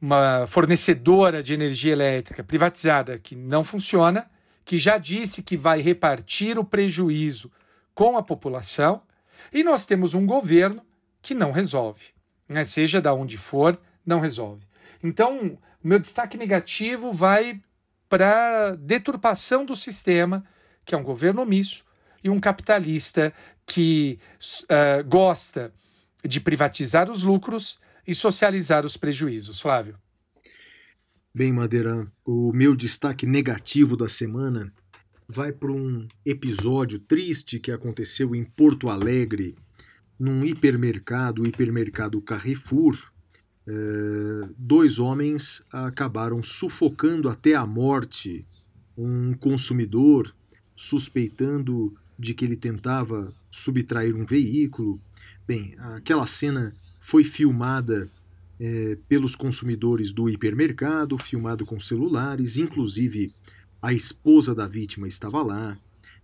uma 0.02 0.44
fornecedora 0.48 1.40
de 1.40 1.54
energia 1.54 1.92
elétrica 1.92 2.42
privatizada 2.42 3.16
que 3.16 3.36
não 3.36 3.62
funciona, 3.62 4.28
que 4.64 4.76
já 4.76 4.98
disse 4.98 5.40
que 5.44 5.56
vai 5.56 5.80
repartir 5.80 6.58
o 6.58 6.64
prejuízo 6.64 7.48
com 7.94 8.18
a 8.18 8.24
população, 8.24 9.02
e 9.52 9.62
nós 9.62 9.86
temos 9.86 10.14
um 10.14 10.26
governo 10.26 10.82
que 11.22 11.32
não 11.32 11.52
resolve, 11.52 12.06
né? 12.48 12.64
seja 12.64 13.00
da 13.00 13.14
onde 13.14 13.38
for, 13.38 13.80
não 14.04 14.18
resolve. 14.18 14.67
Então, 15.02 15.58
meu 15.82 15.98
destaque 15.98 16.36
negativo 16.36 17.12
vai 17.12 17.60
para 18.08 18.74
deturpação 18.76 19.64
do 19.64 19.76
sistema, 19.76 20.44
que 20.84 20.94
é 20.94 20.98
um 20.98 21.02
governo 21.02 21.42
omisso, 21.42 21.84
e 22.22 22.30
um 22.30 22.40
capitalista 22.40 23.32
que 23.66 24.18
uh, 24.64 25.04
gosta 25.06 25.72
de 26.24 26.40
privatizar 26.40 27.10
os 27.10 27.22
lucros 27.22 27.78
e 28.06 28.14
socializar 28.14 28.84
os 28.84 28.96
prejuízos. 28.96 29.60
Flávio. 29.60 29.96
Bem, 31.34 31.52
Madeira, 31.52 32.10
o 32.24 32.52
meu 32.52 32.74
destaque 32.74 33.26
negativo 33.26 33.96
da 33.96 34.08
semana 34.08 34.72
vai 35.28 35.52
para 35.52 35.70
um 35.70 36.08
episódio 36.24 36.98
triste 36.98 37.60
que 37.60 37.70
aconteceu 37.70 38.34
em 38.34 38.44
Porto 38.44 38.88
Alegre, 38.88 39.54
num 40.18 40.44
hipermercado, 40.44 41.42
o 41.42 41.46
hipermercado 41.46 42.20
Carrefour. 42.22 42.96
É, 43.70 44.48
dois 44.56 44.98
homens 44.98 45.62
acabaram 45.70 46.42
sufocando 46.42 47.28
até 47.28 47.54
a 47.54 47.66
morte 47.66 48.46
um 48.96 49.34
consumidor, 49.34 50.34
suspeitando 50.74 51.94
de 52.18 52.32
que 52.32 52.46
ele 52.46 52.56
tentava 52.56 53.30
subtrair 53.50 54.16
um 54.16 54.24
veículo. 54.24 54.98
Bem, 55.46 55.74
aquela 55.96 56.26
cena 56.26 56.72
foi 56.98 57.24
filmada 57.24 58.10
é, 58.58 58.96
pelos 59.06 59.36
consumidores 59.36 60.12
do 60.12 60.30
hipermercado, 60.30 61.18
filmado 61.18 61.66
com 61.66 61.78
celulares, 61.78 62.56
inclusive 62.56 63.30
a 63.82 63.92
esposa 63.92 64.54
da 64.54 64.66
vítima 64.66 65.06
estava 65.06 65.42
lá. 65.42 65.78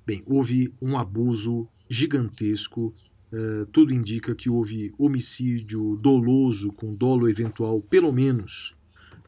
Bem, 0.06 0.22
houve 0.24 0.72
um 0.80 0.96
abuso 0.96 1.68
gigantesco. 1.90 2.94
Uh, 3.34 3.66
tudo 3.72 3.92
indica 3.92 4.32
que 4.32 4.48
houve 4.48 4.94
homicídio 4.96 5.96
doloso 5.96 6.70
com 6.72 6.94
dolo 6.94 7.28
eventual, 7.28 7.80
pelo 7.80 8.12
menos, 8.12 8.76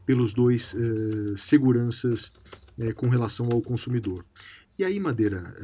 pelos 0.04 0.32
dois 0.32 0.74
uh, 0.74 1.36
seguranças 1.36 2.30
uh, 2.78 2.94
com 2.94 3.08
relação 3.08 3.48
ao 3.50 3.60
consumidor. 3.60 4.24
E 4.78 4.84
aí, 4.84 5.00
Madeira, 5.00 5.56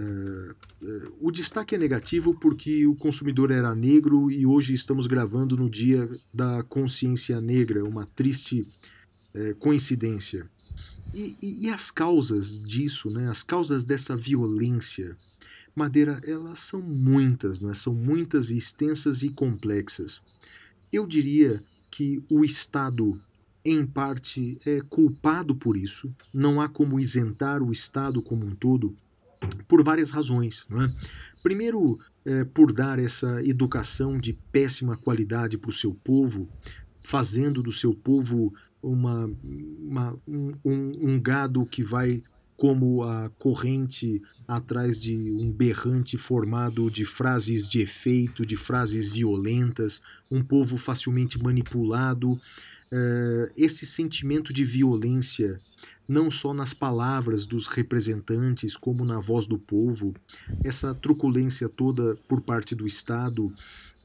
o 1.20 1.31
destaque 1.31 1.74
é 1.74 1.78
negativo 1.78 2.32
porque 2.32 2.86
o 2.86 2.94
consumidor 2.94 3.51
era 3.51 3.74
negro 3.74 4.31
e 4.31 4.47
hoje 4.47 4.73
estamos 4.73 5.06
gravando 5.06 5.55
no 5.55 5.69
dia 5.69 6.09
da 6.32 6.62
consciência 6.62 7.39
negra, 7.39 7.85
uma 7.85 8.06
triste 8.06 8.66
coincidência. 9.59 10.48
E, 11.12 11.36
e, 11.43 11.66
e, 11.66 11.69
as 11.69 11.90
causas 11.90 12.59
disso, 12.59 13.10
né, 13.10 13.28
as 13.28 13.43
causas 13.43 13.85
dessa 13.85 14.16
violência, 14.16 15.14
Madeira, 15.74 16.20
elas 16.24 16.58
são 16.58 16.80
muitas, 16.80 17.60
não 17.60 17.70
é? 17.70 17.74
são 17.74 17.94
muitas 17.94 18.50
e 18.50 18.56
extensas 18.56 19.22
e 19.22 19.30
complexas. 19.30 20.20
Eu 20.92 21.06
diria 21.06 21.62
que 21.90 22.22
o 22.28 22.44
Estado 22.44 23.20
em 23.64 23.86
parte, 23.86 24.58
é 24.66 24.80
culpado 24.80 25.54
por 25.54 25.76
isso. 25.76 26.12
Não 26.34 26.60
há 26.60 26.68
como 26.68 26.98
isentar 26.98 27.62
o 27.62 27.70
Estado 27.70 28.20
como 28.22 28.44
um 28.44 28.54
todo, 28.54 28.94
por 29.68 29.82
várias 29.82 30.10
razões. 30.10 30.66
Não 30.68 30.82
é? 30.82 30.88
Primeiro, 31.42 31.98
é, 32.24 32.44
por 32.44 32.72
dar 32.72 32.98
essa 32.98 33.42
educação 33.44 34.16
de 34.18 34.32
péssima 34.50 34.96
qualidade 34.96 35.56
para 35.56 35.70
o 35.70 35.72
seu 35.72 35.94
povo, 35.94 36.48
fazendo 37.02 37.62
do 37.62 37.72
seu 37.72 37.94
povo 37.94 38.52
uma, 38.82 39.30
uma 39.44 40.18
um, 40.26 40.52
um, 40.64 41.20
gado 41.20 41.64
que 41.66 41.82
vai 41.82 42.22
como 42.56 43.02
a 43.02 43.30
corrente 43.38 44.22
atrás 44.46 45.00
de 45.00 45.16
um 45.16 45.50
berrante 45.50 46.16
formado 46.16 46.90
de 46.90 47.04
frases 47.04 47.66
de 47.66 47.80
efeito, 47.80 48.46
de 48.46 48.56
frases 48.56 49.08
violentas, 49.08 50.00
um 50.30 50.42
povo 50.42 50.76
facilmente 50.76 51.42
manipulado 51.42 52.32
uh, 52.92 53.50
esse 53.56 53.86
sentimento 53.86 54.52
de 54.52 54.64
violência, 54.64 55.56
não 56.06 56.30
só 56.30 56.52
nas 56.52 56.74
palavras 56.74 57.46
dos 57.46 57.66
representantes, 57.66 58.76
como 58.76 59.04
na 59.04 59.18
voz 59.18 59.46
do 59.46 59.58
povo, 59.58 60.14
essa 60.62 60.94
truculência 60.94 61.68
toda 61.68 62.16
por 62.28 62.42
parte 62.42 62.74
do 62.74 62.86
Estado, 62.86 63.46
uh, 63.46 63.52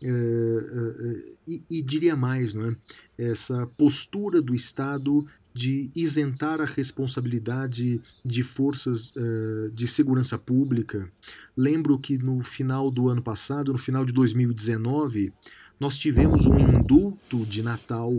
uh, 0.06 1.36
e, 1.46 1.62
e, 1.70 1.82
diria 1.82 2.16
mais, 2.16 2.54
não 2.54 2.72
é? 2.72 2.76
essa 3.18 3.68
postura 3.78 4.42
do 4.42 4.56
Estado 4.56 5.28
de 5.58 5.90
isentar 5.96 6.62
a 6.62 6.66
responsabilidade 6.66 8.00
de 8.24 8.44
forças 8.44 9.12
uh, 9.16 9.72
de 9.74 9.88
segurança 9.88 10.38
pública. 10.38 11.12
Lembro 11.56 11.98
que 11.98 12.16
no 12.16 12.44
final 12.44 12.92
do 12.92 13.10
ano 13.10 13.24
passado, 13.24 13.72
no 13.72 13.78
final 13.80 14.06
de 14.06 14.14
2019, 14.14 15.34
nós 15.80 15.98
tivemos 15.98 16.46
um 16.46 16.58
indulto 16.60 17.46
de 17.46 17.62
Natal 17.64 18.14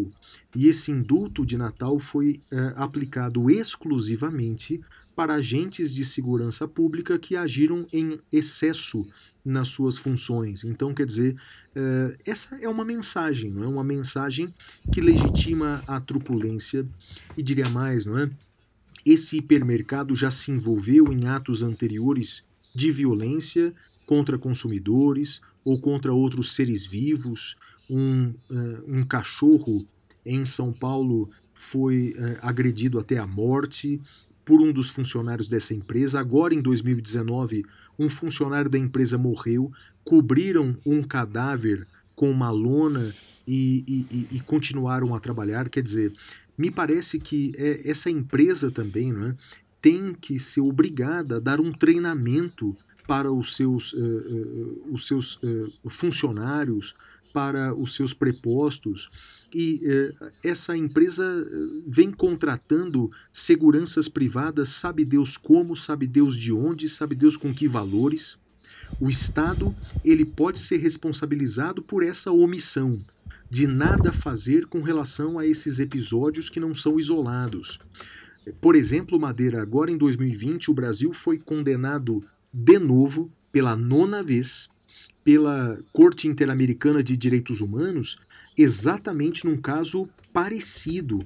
e 0.54 0.66
esse 0.68 0.90
indulto 0.90 1.44
de 1.44 1.56
Natal 1.56 1.98
foi 1.98 2.40
é, 2.50 2.72
aplicado 2.76 3.50
exclusivamente 3.50 4.80
para 5.14 5.34
agentes 5.34 5.92
de 5.92 6.04
segurança 6.04 6.68
pública 6.68 7.18
que 7.18 7.34
agiram 7.34 7.86
em 7.92 8.20
excesso 8.32 9.04
nas 9.48 9.68
suas 9.68 9.96
funções. 9.96 10.62
Então, 10.62 10.92
quer 10.92 11.06
dizer, 11.06 11.34
é, 11.74 12.16
essa 12.26 12.54
é 12.56 12.68
uma 12.68 12.84
mensagem, 12.84 13.50
não 13.50 13.64
é 13.64 13.66
uma 13.66 13.82
mensagem 13.82 14.46
que 14.92 15.00
legitima 15.00 15.82
a 15.86 15.98
truculência 15.98 16.86
e 17.36 17.42
diria 17.42 17.68
mais, 17.70 18.04
não 18.04 18.18
é? 18.18 18.30
Esse 19.06 19.38
hipermercado 19.38 20.14
já 20.14 20.30
se 20.30 20.50
envolveu 20.50 21.10
em 21.10 21.28
atos 21.28 21.62
anteriores 21.62 22.44
de 22.74 22.92
violência 22.92 23.72
contra 24.04 24.36
consumidores 24.36 25.40
ou 25.64 25.80
contra 25.80 26.12
outros 26.12 26.54
seres 26.54 26.84
vivos. 26.84 27.56
Um, 27.88 28.34
uh, 28.50 28.84
um 28.86 29.02
cachorro 29.02 29.86
em 30.26 30.44
São 30.44 30.74
Paulo 30.74 31.30
foi 31.54 32.14
uh, 32.18 32.36
agredido 32.42 32.98
até 32.98 33.16
a 33.16 33.26
morte 33.26 33.98
por 34.44 34.60
um 34.60 34.70
dos 34.72 34.90
funcionários 34.90 35.48
dessa 35.48 35.72
empresa. 35.72 36.20
Agora, 36.20 36.54
em 36.54 36.60
2019, 36.60 37.64
um 37.98 38.08
funcionário 38.08 38.70
da 38.70 38.78
empresa 38.78 39.18
morreu. 39.18 39.72
Cobriram 40.04 40.76
um 40.86 41.02
cadáver 41.02 41.86
com 42.14 42.30
uma 42.30 42.50
lona 42.50 43.14
e, 43.46 44.06
e, 44.10 44.36
e 44.36 44.40
continuaram 44.40 45.14
a 45.14 45.20
trabalhar. 45.20 45.68
Quer 45.68 45.82
dizer, 45.82 46.12
me 46.56 46.70
parece 46.70 47.18
que 47.18 47.52
é, 47.56 47.88
essa 47.88 48.10
empresa 48.10 48.70
também 48.70 49.12
não 49.12 49.28
é, 49.28 49.36
tem 49.80 50.12
que 50.12 50.38
ser 50.38 50.60
obrigada 50.60 51.36
a 51.36 51.40
dar 51.40 51.60
um 51.60 51.72
treinamento 51.72 52.76
para 53.06 53.32
os 53.32 53.56
seus, 53.56 53.92
uh, 53.94 54.04
uh, 54.04 54.92
os 54.92 55.06
seus 55.06 55.36
uh, 55.36 55.88
funcionários, 55.88 56.94
para 57.32 57.74
os 57.74 57.94
seus 57.94 58.12
prepostos. 58.12 59.08
E 59.54 59.82
essa 60.42 60.76
empresa 60.76 61.24
vem 61.86 62.10
contratando 62.10 63.10
seguranças 63.32 64.08
privadas, 64.08 64.68
sabe 64.70 65.04
Deus 65.04 65.36
como, 65.36 65.76
sabe 65.76 66.06
Deus 66.06 66.36
de 66.36 66.52
onde, 66.52 66.88
sabe 66.88 67.14
Deus 67.14 67.36
com 67.36 67.54
que 67.54 67.68
valores. 67.68 68.38
O 69.00 69.08
Estado 69.08 69.74
ele 70.04 70.24
pode 70.24 70.58
ser 70.58 70.78
responsabilizado 70.78 71.82
por 71.82 72.02
essa 72.02 72.30
omissão 72.30 72.98
de 73.50 73.66
nada 73.66 74.12
fazer 74.12 74.66
com 74.66 74.82
relação 74.82 75.38
a 75.38 75.46
esses 75.46 75.78
episódios 75.78 76.50
que 76.50 76.60
não 76.60 76.74
são 76.74 76.98
isolados. 76.98 77.78
Por 78.60 78.74
exemplo, 78.74 79.18
Madeira, 79.18 79.60
agora 79.60 79.90
em 79.90 79.96
2020, 79.96 80.70
o 80.70 80.74
Brasil 80.74 81.12
foi 81.12 81.38
condenado 81.38 82.24
de 82.52 82.78
novo, 82.78 83.30
pela 83.52 83.76
nona 83.76 84.22
vez, 84.22 84.68
pela 85.28 85.78
Corte 85.92 86.26
Interamericana 86.26 87.02
de 87.02 87.14
Direitos 87.14 87.60
Humanos, 87.60 88.16
exatamente 88.56 89.44
num 89.44 89.58
caso 89.58 90.08
parecido. 90.32 91.22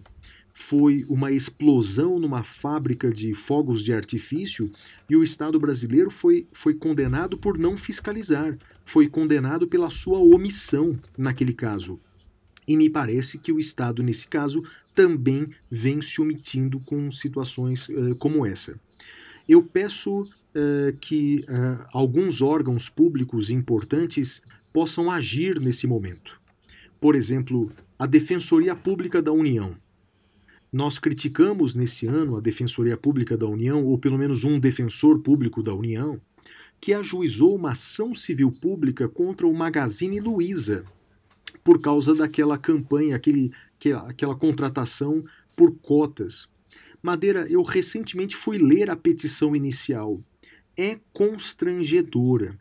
Foi 0.52 1.06
uma 1.08 1.30
explosão 1.30 2.18
numa 2.18 2.42
fábrica 2.42 3.12
de 3.12 3.32
fogos 3.32 3.80
de 3.80 3.92
artifício 3.92 4.72
e 5.08 5.14
o 5.14 5.22
Estado 5.22 5.56
brasileiro 5.56 6.10
foi, 6.10 6.48
foi 6.52 6.74
condenado 6.74 7.38
por 7.38 7.56
não 7.56 7.76
fiscalizar, 7.76 8.58
foi 8.84 9.08
condenado 9.08 9.68
pela 9.68 9.88
sua 9.88 10.18
omissão 10.18 10.98
naquele 11.16 11.52
caso. 11.52 12.00
E 12.66 12.76
me 12.76 12.90
parece 12.90 13.38
que 13.38 13.52
o 13.52 13.58
Estado, 13.60 14.02
nesse 14.02 14.26
caso, 14.26 14.64
também 14.92 15.48
vem 15.70 16.02
se 16.02 16.20
omitindo 16.20 16.80
com 16.86 17.08
situações 17.12 17.88
uh, 17.88 18.16
como 18.18 18.44
essa. 18.44 18.76
Eu 19.48 19.62
peço 19.62 20.22
uh, 20.22 20.96
que 21.00 21.44
uh, 21.48 21.84
alguns 21.92 22.40
órgãos 22.40 22.88
públicos 22.88 23.50
importantes 23.50 24.40
possam 24.72 25.10
agir 25.10 25.60
nesse 25.60 25.86
momento. 25.86 26.40
Por 27.00 27.14
exemplo, 27.14 27.70
a 27.98 28.06
Defensoria 28.06 28.74
Pública 28.74 29.20
da 29.20 29.32
União. 29.32 29.76
Nós 30.72 30.98
criticamos 30.98 31.74
nesse 31.74 32.06
ano 32.06 32.36
a 32.36 32.40
Defensoria 32.40 32.96
Pública 32.96 33.36
da 33.36 33.46
União, 33.46 33.84
ou 33.84 33.98
pelo 33.98 34.16
menos 34.16 34.42
um 34.42 34.58
defensor 34.58 35.20
público 35.20 35.62
da 35.62 35.74
União, 35.74 36.20
que 36.80 36.94
ajuizou 36.94 37.54
uma 37.54 37.72
ação 37.72 38.14
civil 38.14 38.50
pública 38.50 39.06
contra 39.08 39.46
o 39.46 39.54
Magazine 39.54 40.18
Luiza, 40.18 40.84
por 41.62 41.80
causa 41.80 42.14
daquela 42.14 42.56
campanha, 42.56 43.14
aquele, 43.14 43.52
aquela 44.08 44.34
contratação 44.34 45.22
por 45.54 45.72
cotas. 45.76 46.48
Madeira, 47.02 47.46
eu 47.50 47.62
recentemente 47.62 48.36
fui 48.36 48.58
ler 48.58 48.88
a 48.88 48.94
petição 48.94 49.56
inicial. 49.56 50.18
É 50.76 50.98
constrangedora. 51.12 52.56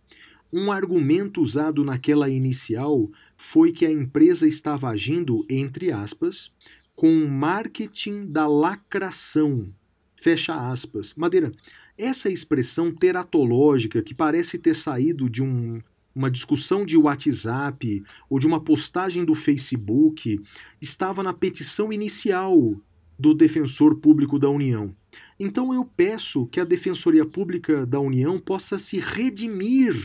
Um 0.51 0.71
argumento 0.71 1.41
usado 1.41 1.83
naquela 1.83 2.27
inicial 2.27 3.09
foi 3.37 3.71
que 3.71 3.85
a 3.85 3.91
empresa 3.91 4.47
estava 4.47 4.89
agindo, 4.89 5.45
entre 5.47 5.91
aspas, 5.91 6.53
com 6.95 7.25
marketing 7.27 8.25
da 8.25 8.47
lacração. 8.47 9.73
Fecha 10.15 10.53
aspas. 10.71 11.13
Madeira, 11.15 11.51
essa 11.97 12.29
expressão 12.29 12.93
teratológica 12.93 14.01
que 14.01 14.13
parece 14.13 14.57
ter 14.57 14.75
saído 14.75 15.29
de 15.29 15.43
um, 15.43 15.81
uma 16.15 16.29
discussão 16.29 16.85
de 16.85 16.97
WhatsApp 16.97 18.03
ou 18.29 18.39
de 18.39 18.47
uma 18.47 18.59
postagem 18.59 19.23
do 19.23 19.35
Facebook 19.35 20.41
estava 20.81 21.23
na 21.23 21.31
petição 21.31 21.93
inicial 21.93 22.75
do 23.21 23.35
Defensor 23.35 23.97
Público 23.97 24.39
da 24.39 24.49
União. 24.49 24.95
Então 25.39 25.71
eu 25.71 25.85
peço 25.85 26.47
que 26.47 26.59
a 26.59 26.65
Defensoria 26.65 27.23
Pública 27.23 27.85
da 27.85 27.99
União 27.99 28.39
possa 28.39 28.79
se 28.79 28.99
redimir 28.99 29.95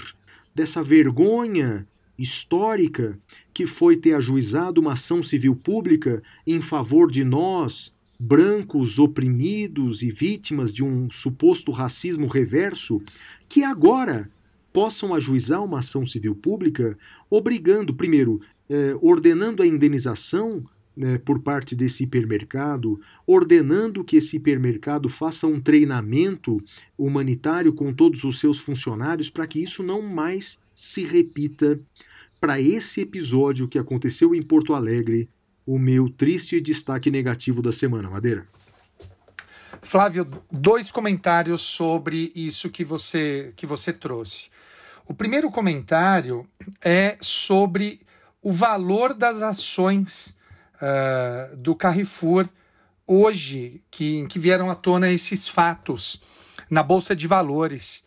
dessa 0.55 0.82
vergonha 0.82 1.86
histórica 2.18 3.18
que 3.55 3.66
foi 3.66 3.97
ter 3.97 4.12
ajuizado 4.12 4.82
uma 4.82 4.93
ação 4.93 5.22
civil 5.22 5.56
pública 5.56 6.22
em 6.47 6.60
favor 6.60 7.10
de 7.10 7.24
nós, 7.24 7.90
brancos 8.20 8.98
oprimidos 8.98 10.02
e 10.02 10.10
vítimas 10.10 10.70
de 10.70 10.84
um 10.84 11.10
suposto 11.10 11.72
racismo 11.72 12.26
reverso, 12.26 13.01
que 13.48 13.64
agora 13.64 14.30
possam 14.74 15.14
ajuizar 15.14 15.64
uma 15.64 15.78
ação 15.78 16.05
civil 16.05 16.34
pública 16.34 16.98
obrigando, 17.30 17.94
primeiro, 17.94 18.43
eh, 18.68 18.94
ordenando 19.01 19.62
a 19.62 19.66
indenização 19.66 20.62
né, 20.97 21.18
por 21.18 21.40
parte 21.40 21.77
desse 21.77 22.05
hipermercado, 22.05 22.98
ordenando 23.27 24.02
que 24.02 24.16
esse 24.16 24.36
hipermercado 24.36 25.09
faça 25.10 25.47
um 25.47 25.60
treinamento 25.60 26.62
humanitário 26.97 27.73
com 27.73 27.93
todos 27.93 28.24
os 28.24 28.40
seus 28.40 28.59
funcionários 28.59 29.28
para 29.28 29.47
que 29.47 29.62
isso 29.62 29.82
não 29.82 30.01
mais 30.01 30.59
se 30.74 31.05
repita. 31.05 31.78
Para 32.40 32.60
esse 32.60 33.01
episódio 33.01 33.68
que 33.68 33.78
aconteceu 33.78 34.35
em 34.35 34.43
Porto 34.43 34.74
Alegre, 34.74 35.28
o 35.66 35.78
meu 35.78 36.09
triste 36.09 36.60
destaque 36.60 37.10
negativo 37.10 37.60
da 37.60 37.73
semana, 37.73 38.09
Madeira. 38.09 38.47
Flávio, 39.82 40.27
dois 40.51 40.90
comentários 40.90 41.62
sobre 41.62 42.32
isso 42.35 42.70
que 42.70 42.85
você, 42.85 43.52
que 43.56 43.66
você 43.66 43.93
trouxe. 43.93 44.51
O 45.06 45.14
primeiro 45.14 45.51
comentário 45.51 46.47
é 46.82 47.16
sobre 47.20 48.01
o 48.43 48.52
valor 48.52 49.14
das 49.14 49.43
ações 49.43 50.35
uh, 50.77 51.57
do 51.57 51.74
Carrefour 51.74 52.48
hoje, 53.07 53.82
que, 53.90 54.27
que 54.27 54.39
vieram 54.39 54.70
à 54.70 54.74
tona 54.74 55.11
esses 55.11 55.48
fatos 55.48 56.20
na 56.69 56.82
Bolsa 56.82 57.15
de 57.15 57.27
Valores. 57.27 58.05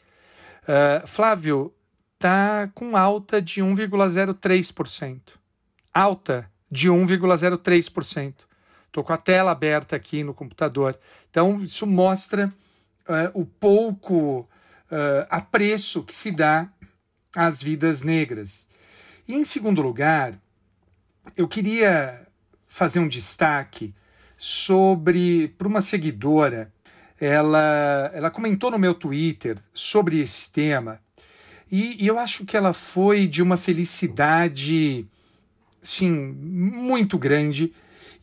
Uh, 0.63 1.07
Flávio, 1.07 1.73
está 2.15 2.69
com 2.75 2.97
alta 2.97 3.41
de 3.41 3.61
1,03%. 3.61 5.21
Alta 5.93 6.51
de 6.69 6.89
1,03%. 6.89 8.33
Estou 8.87 9.03
com 9.03 9.13
a 9.13 9.17
tela 9.17 9.51
aberta 9.51 9.95
aqui 9.95 10.23
no 10.23 10.33
computador. 10.33 10.99
Então, 11.29 11.63
isso 11.63 11.87
mostra 11.87 12.51
uh, 13.07 13.39
o 13.39 13.45
pouco 13.45 14.41
uh, 14.41 15.25
apreço 15.29 16.03
que 16.03 16.13
se 16.13 16.31
dá 16.31 16.67
às 17.35 17.61
vidas 17.61 18.01
negras. 18.01 18.67
E, 19.27 19.35
em 19.35 19.43
segundo 19.45 19.81
lugar, 19.81 20.33
eu 21.37 21.47
queria 21.47 22.27
fazer 22.69 22.99
um 22.99 23.07
destaque 23.09 23.93
sobre 24.37 25.49
para 25.57 25.67
uma 25.67 25.81
seguidora. 25.81 26.71
Ela, 27.19 28.09
ela 28.13 28.31
comentou 28.31 28.71
no 28.71 28.79
meu 28.79 28.93
Twitter 28.93 29.57
sobre 29.73 30.19
esse 30.21 30.49
tema 30.53 31.01
e, 31.71 32.03
e 32.03 32.07
eu 32.07 32.17
acho 32.17 32.45
que 32.45 32.57
ela 32.57 32.73
foi 32.73 33.27
de 33.27 33.43
uma 33.43 33.55
felicidade, 33.55 35.05
sim, 35.81 36.09
muito 36.09 37.17
grande. 37.17 37.73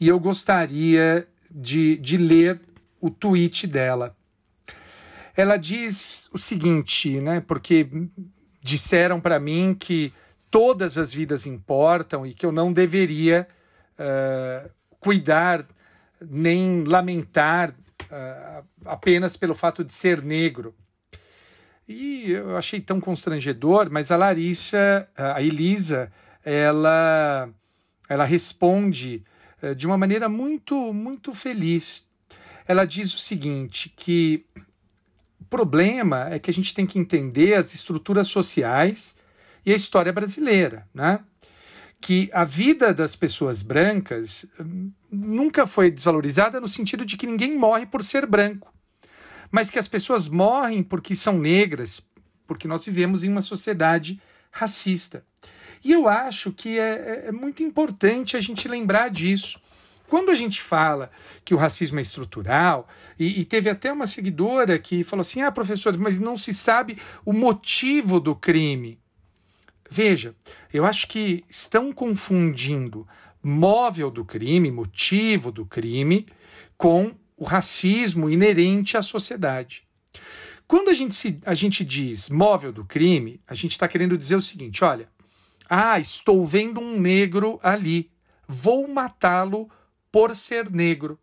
E 0.01 0.09
eu 0.09 0.19
gostaria 0.19 1.27
de, 1.51 1.97
de 1.99 2.17
ler 2.17 2.61
o 3.01 3.09
tweet 3.09 3.67
dela. 3.67 4.17
Ela 5.37 5.57
diz 5.57 6.29
o 6.33 6.39
seguinte, 6.39 7.21
né? 7.21 7.41
Porque 7.41 7.89
disseram 8.61 9.21
para 9.21 9.39
mim 9.39 9.77
que 9.79 10.13
todas 10.51 10.99
as 10.99 11.13
vidas 11.13 11.47
importam 11.47 12.27
e 12.27 12.35
que 12.35 12.45
eu 12.45 12.51
não 12.51 12.73
deveria 12.73 13.47
uh, 13.99 14.71
cuidar 15.01 15.65
nem 16.21 16.85
lamentar 16.85 17.71
uh, 17.71 18.67
apenas 18.85 19.37
pelo 19.37 19.55
fato 19.55 19.85
de 19.85 19.93
ser 19.93 20.23
negro. 20.23 20.75
E 21.89 22.33
eu 22.33 22.57
achei 22.57 22.81
tão 22.81 23.01
constrangedor, 23.01 23.89
mas 23.91 24.11
a 24.11 24.17
Larissa, 24.17 25.09
a 25.17 25.41
Elisa, 25.41 26.11
ela, 26.45 27.49
ela 28.09 28.25
responde 28.25 29.25
uh, 29.63 29.75
de 29.75 29.87
uma 29.87 29.97
maneira 29.97 30.29
muito, 30.29 30.93
muito 30.93 31.33
feliz. 31.33 32.07
Ela 32.67 32.85
diz 32.85 33.15
o 33.15 33.19
seguinte, 33.19 33.93
que 33.97 34.45
o 35.41 35.45
problema 35.45 36.29
é 36.31 36.39
que 36.41 36.51
a 36.51 36.55
gente 36.55 36.75
tem 36.75 36.85
que 36.85 36.99
entender 36.99 37.55
as 37.55 37.73
estruturas 37.73 38.27
sociais 38.27 39.15
e 39.65 39.73
a 39.73 39.77
história 39.77 40.13
brasileira, 40.13 40.89
né? 40.93 41.21
Que 42.01 42.31
a 42.33 42.45
vida 42.45 42.93
das 42.93 43.17
pessoas 43.17 43.63
brancas 43.63 44.47
hum, 44.61 44.91
nunca 45.11 45.67
foi 45.67 45.91
desvalorizada 45.91 46.61
no 46.61 46.69
sentido 46.69 47.05
de 47.05 47.17
que 47.17 47.27
ninguém 47.27 47.57
morre 47.57 47.87
por 47.87 48.03
ser 48.03 48.27
branco, 48.27 48.73
mas 49.51 49.71
que 49.71 49.79
as 49.79 49.89
pessoas 49.89 50.29
morrem 50.29 50.83
porque 50.83 51.15
são 51.15 51.39
negras, 51.39 52.01
porque 52.47 52.69
nós 52.69 52.85
vivemos 52.85 53.25
em 53.25 53.31
uma 53.31 53.41
sociedade 53.41 54.21
racista. 54.51 55.25
E 55.85 55.93
eu 55.93 56.09
acho 56.09 56.53
que 56.53 56.79
é, 56.79 57.25
é, 57.25 57.29
é 57.29 57.33
muito 57.33 57.63
importante 57.63 58.37
a 58.37 58.41
gente 58.41 58.69
lembrar 58.69 59.09
disso. 59.09 59.61
Quando 60.09 60.31
a 60.31 60.35
gente 60.35 60.63
fala 60.63 61.11
que 61.45 61.55
o 61.55 61.59
racismo 61.59 61.99
é 61.99 62.03
estrutural, 62.03 62.89
e, 63.19 63.41
e, 63.41 63.45
teve 63.45 63.69
até 63.69 63.93
uma 63.93 64.07
seguidora 64.07 64.79
que 64.79 65.03
falou 65.03 65.23
assim: 65.23 65.43
ah, 65.43 65.51
professor, 65.51 65.97
mas 65.99 66.19
não 66.19 66.37
se 66.37 66.55
sabe 66.55 66.99
o 67.25 67.33
motivo 67.33 68.21
do 68.21 68.35
crime. 68.35 68.99
Veja, 69.91 70.35
eu 70.73 70.85
acho 70.85 71.07
que 71.07 71.45
estão 71.49 71.93
confundindo 71.93 73.07
móvel 73.43 74.11
do 74.11 74.25
crime, 74.25 74.71
motivo 74.71 75.53
do 75.53 75.65
crime, 75.65 76.27
com 76.77 77.15
o 77.37 77.45
racismo 77.45 78.29
inerente 78.29 78.97
à 78.97 79.03
sociedade. 79.03 79.87
Quando 80.67 80.89
a 80.89 80.93
gente, 80.93 81.15
se, 81.15 81.41
a 81.47 81.55
gente 81.55 81.85
diz 81.85 82.29
móvel 82.29 82.73
do 82.73 82.85
crime, 82.85 83.41
a 83.47 83.55
gente 83.55 83.73
está 83.73 83.87
querendo 83.87 84.19
dizer 84.19 84.35
o 84.35 84.43
seguinte: 84.43 84.83
olha, 84.83 85.09
ah, 85.69 85.99
estou 86.01 86.45
vendo 86.45 86.81
um 86.81 86.99
negro 86.99 87.61
ali, 87.63 88.11
vou 88.49 88.89
matá-lo 88.89 89.71
por 90.11 90.35
ser 90.35 90.71
negro. 90.71 91.19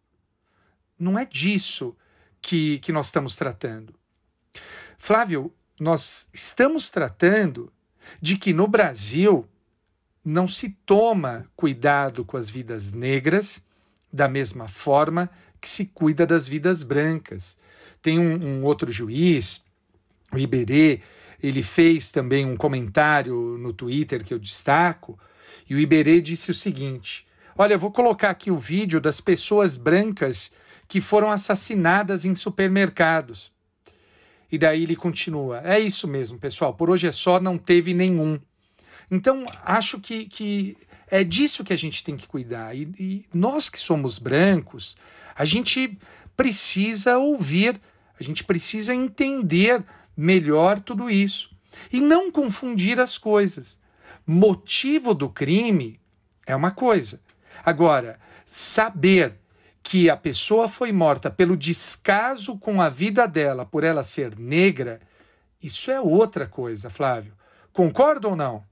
Não 0.98 1.20
é 1.20 1.26
disso 1.26 1.96
que, 2.42 2.80
que 2.80 2.94
nós 2.94 3.08
estamos 3.08 3.36
tratando. 3.36 3.94
Flávio, 4.98 5.54
nós 5.80 6.30
estamos 6.32 6.90
tratando 6.90 7.73
de 8.22 8.38
que 8.38 8.54
no 8.54 8.68
Brasil 8.68 9.48
não 10.24 10.48
se 10.48 10.70
toma 10.86 11.46
cuidado 11.56 12.24
com 12.24 12.38
as 12.38 12.50
vidas 12.50 12.94
negras 12.94 13.66
da 14.12 14.28
mesma 14.28 14.68
forma 14.68 15.30
que 15.60 15.70
se 15.70 15.86
cuida 15.86 16.26
das 16.26 16.48
vidas 16.48 16.84
brancas. 16.84 17.58
Tem 18.02 18.20
um, 18.20 18.60
um 18.60 18.64
outro 18.64 18.92
juiz, 18.92 19.64
o 20.32 20.38
Iberê, 20.38 21.00
ele 21.42 21.64
fez 21.64 22.12
também 22.12 22.46
um 22.46 22.58
comentário 22.58 23.58
no 23.58 23.72
Twitter 23.72 24.24
que 24.24 24.34
eu 24.34 24.40
destaco, 24.40 25.18
e 25.70 25.76
o 25.76 25.80
Iberê 25.80 26.20
disse 26.20 26.52
o 26.52 26.54
seguinte: 26.54 27.26
Olha, 27.58 27.76
eu 27.76 27.80
vou 27.80 27.92
colocar 27.92 28.30
aqui 28.30 28.52
o 28.52 28.58
vídeo 28.58 29.00
das 29.00 29.22
pessoas 29.22 29.78
brancas 29.78 30.52
que 30.88 31.00
foram 31.00 31.32
assassinadas 31.32 32.26
em 32.26 32.36
supermercados. 32.36 33.53
E 34.54 34.58
daí 34.60 34.84
ele 34.84 34.96
continua: 34.96 35.64
É 35.66 35.80
isso 35.80 36.08
mesmo, 36.08 36.38
pessoal, 36.38 36.76
por 36.76 36.88
hoje 36.88 37.08
é 37.08 37.12
só, 37.12 37.40
não 37.40 37.58
teve 37.58 37.92
nenhum. 37.92 38.40
Então, 39.10 39.48
acho 39.66 40.00
que, 40.00 40.26
que 40.26 40.78
é 41.10 41.24
disso 41.24 41.64
que 41.64 41.74
a 41.74 41.76
gente 41.76 42.04
tem 42.04 42.16
que 42.16 42.28
cuidar. 42.28 42.76
E, 42.76 42.84
e 43.00 43.26
nós 43.34 43.68
que 43.68 43.80
somos 43.80 44.20
brancos, 44.20 44.96
a 45.36 45.44
gente 45.44 45.98
precisa 46.38 47.18
ouvir, 47.18 47.82
a 48.20 48.22
gente 48.22 48.44
precisa 48.44 48.94
entender 48.94 49.84
melhor 50.16 50.80
tudo 50.80 51.10
isso. 51.10 51.50
E 51.92 52.00
não 52.00 52.32
confundir 52.32 53.00
as 53.00 53.18
coisas. 53.18 53.80
Motivo 54.24 55.16
do 55.16 55.30
crime 55.30 56.00
é 56.46 56.56
uma 56.56 56.70
coisa. 56.70 57.20
Agora, 57.66 58.20
saber 58.46 59.34
que 59.84 60.10
a 60.10 60.16
pessoa 60.16 60.68
foi 60.68 60.92
morta 60.94 61.30
pelo 61.30 61.58
descaso 61.58 62.58
com 62.58 62.82
a 62.82 62.88
vida 62.88 63.28
dela 63.28 63.66
por 63.66 63.84
ela 63.84 64.02
ser 64.02 64.40
negra, 64.40 65.02
isso 65.62 65.92
é 65.92 66.00
outra 66.00 66.48
coisa, 66.48 66.90
Flávio. 66.90 67.34
Concorda 67.72 68.28
ou 68.30 68.36
não? 68.36 68.64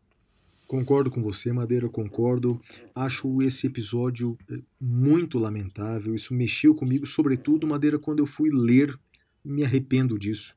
Concordo 0.68 1.12
com 1.12 1.22
você, 1.22 1.52
Madeira, 1.52 1.90
concordo. 1.90 2.60
Acho 2.96 3.42
esse 3.42 3.68
episódio 3.68 4.38
eh, 4.50 4.60
muito 4.80 5.38
lamentável. 5.38 6.16
Isso 6.16 6.34
mexeu 6.34 6.74
comigo, 6.74 7.06
sobretudo, 7.06 7.68
Madeira, 7.68 8.00
quando 8.00 8.20
eu 8.20 8.26
fui 8.26 8.50
ler. 8.50 8.98
Me 9.44 9.64
arrependo 9.66 10.20
disso. 10.20 10.56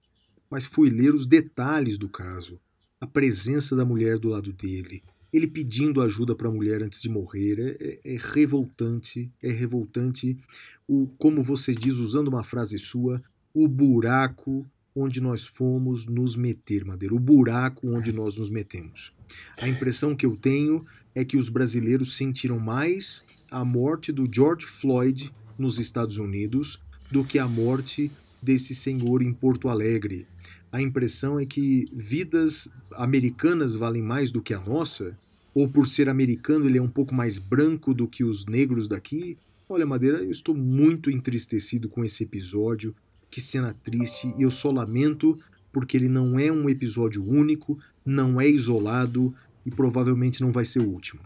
Mas 0.48 0.66
fui 0.66 0.90
ler 0.90 1.14
os 1.14 1.26
detalhes 1.26 1.98
do 1.98 2.08
caso. 2.08 2.60
A 3.00 3.06
presença 3.06 3.74
da 3.74 3.84
mulher 3.84 4.18
do 4.18 4.28
lado 4.28 4.52
dele, 4.52 5.02
ele 5.36 5.48
pedindo 5.48 6.00
ajuda 6.00 6.32
para 6.32 6.48
a 6.48 6.52
mulher 6.52 6.80
antes 6.80 7.02
de 7.02 7.08
morrer 7.08 7.58
é, 7.58 7.84
é, 7.84 8.14
é, 8.14 8.16
revoltante, 8.16 9.28
é 9.42 9.50
revoltante. 9.50 10.38
O, 10.86 11.08
como 11.18 11.42
você 11.42 11.74
diz, 11.74 11.96
usando 11.96 12.28
uma 12.28 12.44
frase 12.44 12.78
sua, 12.78 13.20
o 13.52 13.66
buraco 13.66 14.64
onde 14.94 15.20
nós 15.20 15.44
fomos 15.44 16.06
nos 16.06 16.36
meter, 16.36 16.84
Madeira, 16.84 17.12
o 17.12 17.18
buraco 17.18 17.88
onde 17.88 18.12
nós 18.12 18.36
nos 18.36 18.48
metemos. 18.48 19.12
A 19.60 19.66
impressão 19.66 20.14
que 20.14 20.24
eu 20.24 20.36
tenho 20.36 20.86
é 21.16 21.24
que 21.24 21.36
os 21.36 21.48
brasileiros 21.48 22.16
sentiram 22.16 22.60
mais 22.60 23.24
a 23.50 23.64
morte 23.64 24.12
do 24.12 24.28
George 24.32 24.66
Floyd 24.66 25.32
nos 25.58 25.80
Estados 25.80 26.16
Unidos 26.16 26.80
do 27.10 27.24
que 27.24 27.40
a 27.40 27.48
morte 27.48 28.08
desse 28.40 28.72
senhor 28.72 29.20
em 29.20 29.32
Porto 29.32 29.68
Alegre, 29.68 30.28
a 30.74 30.82
impressão 30.82 31.38
é 31.38 31.46
que 31.46 31.86
vidas 31.92 32.68
americanas 32.96 33.76
valem 33.76 34.02
mais 34.02 34.32
do 34.32 34.42
que 34.42 34.52
a 34.52 34.58
nossa, 34.58 35.16
ou 35.54 35.68
por 35.68 35.86
ser 35.86 36.08
americano 36.08 36.66
ele 36.66 36.78
é 36.78 36.82
um 36.82 36.88
pouco 36.88 37.14
mais 37.14 37.38
branco 37.38 37.94
do 37.94 38.08
que 38.08 38.24
os 38.24 38.44
negros 38.44 38.88
daqui. 38.88 39.38
Olha, 39.68 39.86
Madeira, 39.86 40.18
eu 40.18 40.32
estou 40.32 40.52
muito 40.52 41.12
entristecido 41.12 41.88
com 41.88 42.04
esse 42.04 42.24
episódio. 42.24 42.92
Que 43.30 43.40
cena 43.40 43.72
triste, 43.84 44.34
e 44.36 44.42
eu 44.42 44.50
só 44.50 44.72
lamento 44.72 45.38
porque 45.72 45.96
ele 45.96 46.08
não 46.08 46.40
é 46.40 46.50
um 46.50 46.68
episódio 46.68 47.24
único, 47.24 47.78
não 48.04 48.40
é 48.40 48.48
isolado 48.48 49.32
e 49.64 49.70
provavelmente 49.70 50.40
não 50.40 50.50
vai 50.50 50.64
ser 50.64 50.80
o 50.80 50.88
último. 50.88 51.20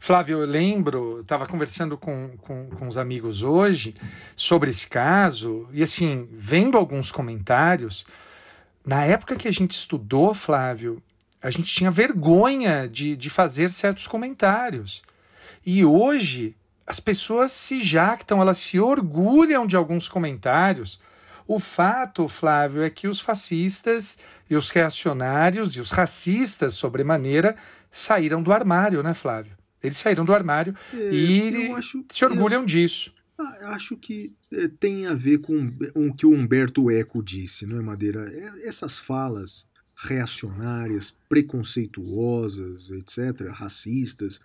Flávio, 0.00 0.40
eu 0.40 0.46
lembro, 0.46 1.20
estava 1.20 1.46
conversando 1.46 1.96
com, 1.96 2.30
com, 2.38 2.66
com 2.70 2.88
os 2.88 2.98
amigos 2.98 3.44
hoje 3.44 3.94
sobre 4.34 4.70
esse 4.70 4.88
caso, 4.88 5.68
e 5.72 5.80
assim, 5.80 6.28
vendo 6.32 6.76
alguns 6.76 7.12
comentários, 7.12 8.04
na 8.84 9.04
época 9.04 9.36
que 9.36 9.48
a 9.48 9.52
gente 9.52 9.72
estudou, 9.72 10.34
Flávio, 10.34 11.02
a 11.42 11.50
gente 11.50 11.72
tinha 11.72 11.90
vergonha 11.90 12.88
de, 12.88 13.16
de 13.16 13.30
fazer 13.30 13.70
certos 13.70 14.06
comentários. 14.06 15.02
E 15.64 15.84
hoje 15.84 16.54
as 16.86 17.00
pessoas 17.00 17.52
se 17.52 17.82
jactam, 17.82 18.40
elas 18.40 18.58
se 18.58 18.78
orgulham 18.78 19.66
de 19.66 19.76
alguns 19.76 20.06
comentários. 20.08 21.00
O 21.46 21.58
fato, 21.58 22.28
Flávio, 22.28 22.82
é 22.82 22.90
que 22.90 23.06
os 23.08 23.20
fascistas 23.20 24.18
e 24.48 24.56
os 24.56 24.70
reacionários 24.70 25.76
e 25.76 25.80
os 25.80 25.90
racistas, 25.90 26.74
sobremaneira, 26.74 27.56
saíram 27.90 28.42
do 28.42 28.52
armário, 28.52 29.02
né, 29.02 29.14
Flávio? 29.14 29.52
Eles 29.82 29.96
saíram 29.98 30.24
do 30.24 30.34
armário 30.34 30.74
É, 30.92 30.96
e 31.12 31.66
eu 31.68 31.76
acho- 31.76 32.04
se 32.08 32.24
orgulham 32.24 32.64
disso. 32.64 33.13
Ah, 33.38 33.72
acho 33.74 33.96
que 33.96 34.32
eh, 34.52 34.68
tem 34.78 35.06
a 35.06 35.14
ver 35.14 35.38
com 35.38 35.72
o 35.94 36.14
que 36.14 36.24
o 36.24 36.32
Humberto 36.32 36.90
Eco 36.90 37.22
disse, 37.22 37.66
não 37.66 37.78
é, 37.78 37.82
Madeira? 37.82 38.30
É- 38.32 38.68
Essas 38.68 38.98
falas 38.98 39.66
reacionárias, 39.96 41.12
preconceituosas, 41.28 42.90
etc., 42.90 43.48
racistas, 43.50 44.40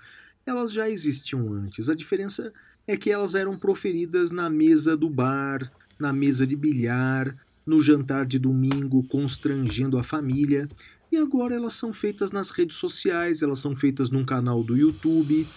elas 0.45 0.72
já 0.74 0.90
existiam 0.90 1.52
antes. 1.53 1.90
A 1.90 1.95
diferença 1.95 2.52
é 2.88 2.98
que 2.98 3.11
elas 3.11 3.36
eram 3.36 3.57
proferidas 3.57 4.32
na 4.32 4.49
mesa 4.49 4.98
do 4.98 5.10
bar, 5.10 5.72
na 5.99 6.11
mesa 6.11 6.48
de 6.48 6.56
bilhar, 6.56 7.36
no 7.66 7.82
jantar 7.82 8.26
de 8.26 8.40
domingo, 8.40 9.03
constrangendo 9.03 9.98
a 9.98 10.03
família. 10.03 10.68
E 11.11 11.18
agora 11.18 11.53
elas 11.56 11.74
são 11.74 11.94
feitas 11.94 12.32
nas 12.32 12.49
redes 12.49 12.78
sociais, 12.78 13.41
elas 13.44 13.60
são 13.60 13.76
feitas 13.76 14.10
num 14.10 14.26
canal 14.26 14.64
do 14.64 14.76
YouTube. 14.76 15.48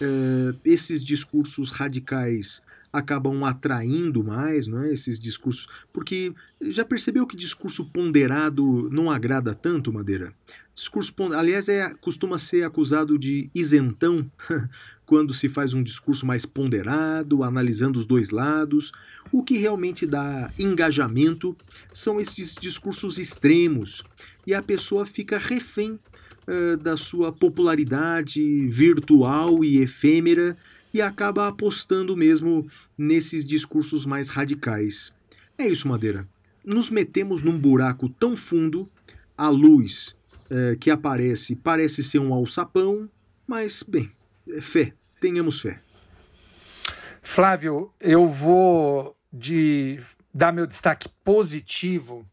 Eh, 0.00 0.54
esses 0.64 1.02
discursos 1.02 1.70
radicais 1.70 2.60
acabam 2.96 3.44
atraindo 3.44 4.24
mais, 4.24 4.66
não 4.66 4.82
é? 4.82 4.92
Esses 4.92 5.18
discursos, 5.18 5.66
porque 5.92 6.32
já 6.62 6.84
percebeu 6.84 7.26
que 7.26 7.36
discurso 7.36 7.84
ponderado 7.92 8.88
não 8.90 9.10
agrada 9.10 9.54
tanto, 9.54 9.92
Madeira? 9.92 10.32
Discurso 10.74 11.12
pon- 11.14 11.32
aliás, 11.32 11.68
é 11.68 11.92
costuma 12.00 12.38
ser 12.38 12.64
acusado 12.64 13.18
de 13.18 13.48
isentão 13.54 14.30
quando 15.06 15.32
se 15.32 15.48
faz 15.48 15.72
um 15.72 15.82
discurso 15.82 16.26
mais 16.26 16.44
ponderado, 16.44 17.42
analisando 17.44 17.98
os 17.98 18.04
dois 18.06 18.30
lados. 18.30 18.92
O 19.32 19.42
que 19.42 19.56
realmente 19.56 20.04
dá 20.06 20.50
engajamento 20.58 21.56
são 21.92 22.20
esses 22.20 22.54
discursos 22.54 23.18
extremos 23.18 24.02
e 24.46 24.52
a 24.54 24.62
pessoa 24.62 25.06
fica 25.06 25.38
refém 25.38 25.98
eh, 26.46 26.76
da 26.76 26.96
sua 26.96 27.32
popularidade 27.32 28.66
virtual 28.68 29.64
e 29.64 29.78
efêmera 29.78 30.56
e 30.96 31.02
acaba 31.02 31.46
apostando 31.46 32.16
mesmo 32.16 32.66
nesses 32.96 33.44
discursos 33.44 34.06
mais 34.06 34.30
radicais. 34.30 35.12
É 35.58 35.68
isso, 35.68 35.86
Madeira. 35.86 36.26
Nos 36.64 36.88
metemos 36.88 37.42
num 37.42 37.58
buraco 37.58 38.08
tão 38.08 38.34
fundo, 38.34 38.88
a 39.36 39.50
luz 39.50 40.16
eh, 40.50 40.76
que 40.80 40.90
aparece 40.90 41.54
parece 41.54 42.02
ser 42.02 42.18
um 42.18 42.32
alçapão, 42.32 43.10
mas, 43.46 43.82
bem, 43.82 44.08
é 44.48 44.60
fé, 44.62 44.94
tenhamos 45.20 45.60
fé. 45.60 45.78
Flávio, 47.22 47.92
eu 48.00 48.26
vou 48.26 49.14
de 49.30 50.00
dar 50.32 50.50
meu 50.52 50.66
destaque 50.66 51.10
positivo. 51.22 52.24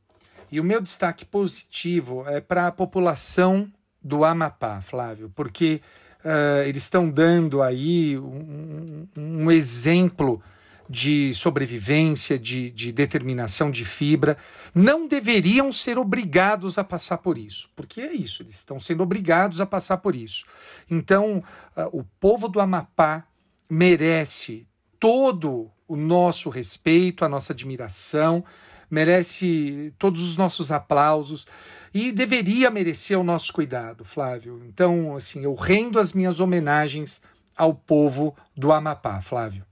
E 0.49 0.59
o 0.59 0.63
meu 0.63 0.79
destaque 0.79 1.25
positivo 1.25 2.23
é 2.27 2.39
para 2.39 2.67
a 2.67 2.71
população 2.71 3.69
do 4.01 4.23
Amapá, 4.23 4.79
Flávio, 4.81 5.31
porque 5.35 5.81
eh, 6.23 6.65
eles 6.67 6.83
estão 6.83 7.09
dando 7.09 7.61
aí 7.61 8.17
um, 8.17 9.07
um 9.17 9.51
exemplo 9.51 10.41
de 10.89 11.33
sobrevivência, 11.33 12.37
de, 12.37 12.69
de 12.71 12.91
determinação, 12.91 13.71
de 13.71 13.83
fibra. 13.83 14.37
Não 14.73 15.07
deveriam 15.07 15.71
ser 15.71 15.97
obrigados 15.97 16.77
a 16.77 16.83
passar 16.83 17.17
por 17.17 17.37
isso, 17.37 17.69
porque 17.75 18.01
é 18.01 18.13
isso, 18.13 18.43
eles 18.43 18.55
estão 18.55 18.79
sendo 18.79 19.01
obrigados 19.01 19.59
a 19.59 19.65
passar 19.65 19.97
por 19.97 20.15
isso. 20.15 20.45
Então, 20.89 21.43
ah, 21.75 21.89
o 21.91 22.03
povo 22.19 22.47
do 22.47 22.59
Amapá 22.59 23.25
merece 23.69 24.67
todo 24.99 25.71
o 25.87 25.95
nosso 25.95 26.49
respeito, 26.49 27.25
a 27.25 27.29
nossa 27.29 27.53
admiração, 27.53 28.43
merece 28.89 29.93
todos 29.97 30.21
os 30.21 30.37
nossos 30.37 30.71
aplausos 30.71 31.47
e 31.93 32.11
deveria 32.11 32.71
merecer 32.71 33.19
o 33.19 33.23
nosso 33.23 33.53
cuidado, 33.53 34.03
Flávio. 34.03 34.63
Então, 34.65 35.15
assim, 35.15 35.43
eu 35.43 35.53
rendo 35.53 35.99
as 35.99 36.13
minhas 36.13 36.39
homenagens 36.39 37.21
ao 37.55 37.73
povo 37.73 38.35
do 38.57 38.71
Amapá, 38.71 39.21
Flávio. 39.21 39.63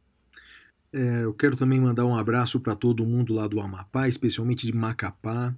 É, 0.94 1.24
eu 1.24 1.34
quero 1.34 1.56
também 1.56 1.80
mandar 1.80 2.06
um 2.06 2.16
abraço 2.16 2.60
para 2.60 2.76
todo 2.76 3.06
mundo 3.06 3.34
lá 3.34 3.48
do 3.48 3.60
Amapá, 3.60 4.08
especialmente 4.08 4.66
de 4.66 4.76
Macapá. 4.76 5.56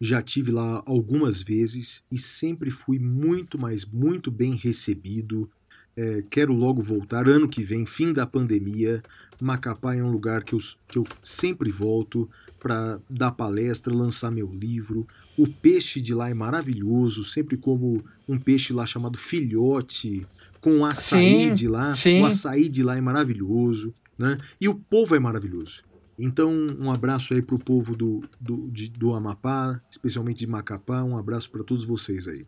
Já 0.00 0.22
tive 0.22 0.52
lá 0.52 0.82
algumas 0.86 1.42
vezes 1.42 2.02
e 2.10 2.18
sempre 2.18 2.70
fui 2.70 2.98
muito, 2.98 3.58
mas 3.58 3.84
muito 3.84 4.30
bem 4.30 4.54
recebido. 4.54 5.50
É, 5.96 6.22
quero 6.30 6.52
logo 6.52 6.82
voltar 6.82 7.26
ano 7.28 7.48
que 7.48 7.62
vem, 7.62 7.84
fim 7.84 8.12
da 8.12 8.26
pandemia. 8.26 9.02
Macapá 9.40 9.94
é 9.94 10.02
um 10.02 10.10
lugar 10.10 10.42
que 10.44 10.54
eu, 10.54 10.58
que 10.88 10.98
eu 10.98 11.04
sempre 11.22 11.70
volto 11.70 12.28
para 12.58 12.98
dar 13.08 13.30
palestra, 13.32 13.94
lançar 13.94 14.30
meu 14.30 14.48
livro. 14.48 15.06
O 15.36 15.46
peixe 15.46 16.00
de 16.00 16.14
lá 16.14 16.30
é 16.30 16.34
maravilhoso, 16.34 17.22
sempre 17.24 17.56
como 17.56 18.02
um 18.28 18.38
peixe 18.38 18.72
lá 18.72 18.86
chamado 18.86 19.18
filhote, 19.18 20.26
com 20.60 20.84
açaí 20.84 21.48
Sim, 21.48 21.54
de 21.54 21.68
lá. 21.68 21.88
sim. 21.88 22.22
O 22.22 22.26
açaí 22.26 22.68
de 22.68 22.82
lá 22.82 22.96
é 22.96 23.00
maravilhoso, 23.00 23.94
né? 24.18 24.36
E 24.60 24.68
o 24.68 24.74
povo 24.74 25.14
é 25.14 25.18
maravilhoso. 25.18 25.82
Então, 26.18 26.66
um 26.78 26.90
abraço 26.90 27.34
aí 27.34 27.42
pro 27.42 27.58
povo 27.58 27.94
do, 27.94 28.22
do, 28.40 28.68
de- 28.70 28.88
do 28.88 29.14
Amapá, 29.14 29.80
especialmente 29.90 30.38
de 30.38 30.46
Macapá, 30.46 31.02
um 31.04 31.16
abraço 31.18 31.50
para 31.50 31.62
todos 31.62 31.84
vocês 31.84 32.26
aí. 32.26 32.46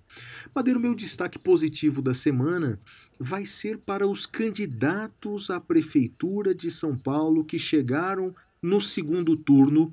Madeira, 0.54 0.78
o 0.78 0.82
meu 0.82 0.94
destaque 0.94 1.38
positivo 1.38 2.00
da 2.00 2.14
semana 2.14 2.80
vai 3.18 3.44
ser 3.44 3.78
para 3.78 4.06
os 4.06 4.24
candidatos 4.26 5.50
à 5.50 5.60
Prefeitura 5.60 6.54
de 6.54 6.70
São 6.70 6.96
Paulo 6.96 7.44
que 7.44 7.58
chegaram 7.58 8.34
no 8.62 8.80
segundo 8.80 9.36
turno, 9.36 9.92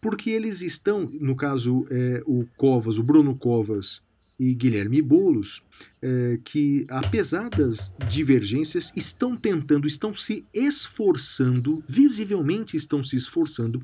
porque 0.00 0.30
eles 0.30 0.62
estão, 0.62 1.06
no 1.20 1.36
caso, 1.36 1.86
é, 1.90 2.22
o 2.26 2.46
Covas, 2.56 2.98
o 2.98 3.02
Bruno 3.02 3.36
Covas 3.38 4.02
e 4.40 4.54
Guilherme 4.54 5.02
Boulos, 5.02 5.62
é, 6.00 6.40
que 6.42 6.86
apesar 6.88 7.50
das 7.50 7.92
divergências, 8.08 8.90
estão 8.96 9.36
tentando, 9.36 9.86
estão 9.86 10.14
se 10.14 10.46
esforçando, 10.54 11.84
visivelmente 11.86 12.74
estão 12.74 13.02
se 13.02 13.16
esforçando 13.16 13.82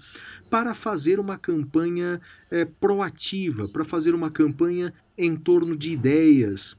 para 0.49 0.73
fazer 0.73 1.20
uma 1.20 1.37
campanha 1.37 2.19
é, 2.51 2.65
proativa, 2.65 3.69
para 3.69 3.85
fazer 3.85 4.15
uma 4.15 4.31
campanha 4.31 4.95
em 5.19 5.37
torno 5.37 5.77
de 5.77 5.91
ideias. 5.91 6.74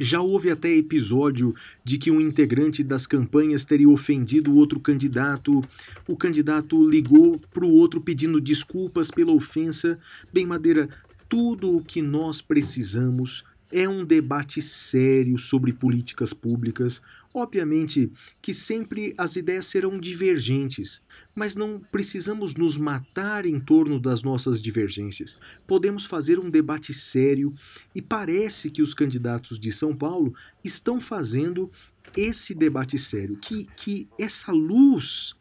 Já 0.00 0.20
houve 0.20 0.50
até 0.50 0.74
episódio 0.74 1.54
de 1.84 1.98
que 1.98 2.10
um 2.10 2.20
integrante 2.20 2.82
das 2.82 3.06
campanhas 3.06 3.64
teria 3.64 3.88
ofendido 3.88 4.56
outro 4.56 4.80
candidato. 4.80 5.60
O 6.08 6.16
candidato 6.16 6.88
ligou 6.88 7.38
para 7.52 7.64
o 7.64 7.70
outro 7.70 8.00
pedindo 8.00 8.40
desculpas 8.40 9.08
pela 9.08 9.30
ofensa. 9.30 9.96
Bem, 10.32 10.46
Madeira, 10.46 10.88
tudo 11.28 11.76
o 11.76 11.84
que 11.84 12.00
nós 12.02 12.40
precisamos 12.40 13.44
é 13.72 13.88
um 13.88 14.04
debate 14.04 14.62
sério 14.62 15.36
sobre 15.36 15.72
políticas 15.72 16.32
públicas. 16.32 17.02
Obviamente 17.34 18.12
que 18.40 18.54
sempre 18.54 19.12
as 19.18 19.34
ideias 19.34 19.66
serão 19.66 19.98
divergentes, 19.98 21.02
mas 21.34 21.56
não 21.56 21.80
precisamos 21.80 22.54
nos 22.54 22.78
matar 22.78 23.44
em 23.44 23.58
torno 23.58 23.98
das 23.98 24.22
nossas 24.22 24.62
divergências. 24.62 25.36
Podemos 25.66 26.04
fazer 26.06 26.38
um 26.38 26.48
debate 26.48 26.94
sério 26.94 27.52
e 27.92 28.00
parece 28.00 28.70
que 28.70 28.80
os 28.80 28.94
candidatos 28.94 29.58
de 29.58 29.72
São 29.72 29.96
Paulo 29.96 30.32
estão 30.62 31.00
fazendo 31.00 31.68
esse 32.16 32.54
debate 32.54 32.96
sério. 32.96 33.36
Que, 33.36 33.66
que 33.76 34.08
essa 34.16 34.52
luz 34.52 35.34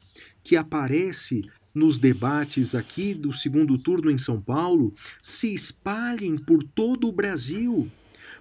que 0.43 0.55
aparece 0.55 1.41
nos 1.73 1.97
debates 1.97 2.75
aqui 2.75 3.13
do 3.13 3.31
segundo 3.31 3.77
turno 3.77 4.11
em 4.11 4.17
São 4.17 4.41
Paulo 4.41 4.93
se 5.21 5.53
espalhem 5.53 6.37
por 6.37 6.63
todo 6.63 7.07
o 7.07 7.11
Brasil. 7.11 7.89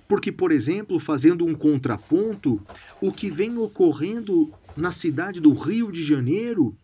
Porque, 0.08 0.32
por 0.32 0.50
exemplo, 0.50 0.98
fazendo 0.98 1.46
um 1.46 1.54
contraponto, 1.54 2.60
o 3.00 3.12
que 3.12 3.30
vem 3.30 3.56
ocorrendo 3.56 4.52
na 4.76 4.90
cidade 4.90 5.40
do 5.40 5.54
Rio 5.54 5.92
de 5.92 6.02
Janeiro, 6.02 6.76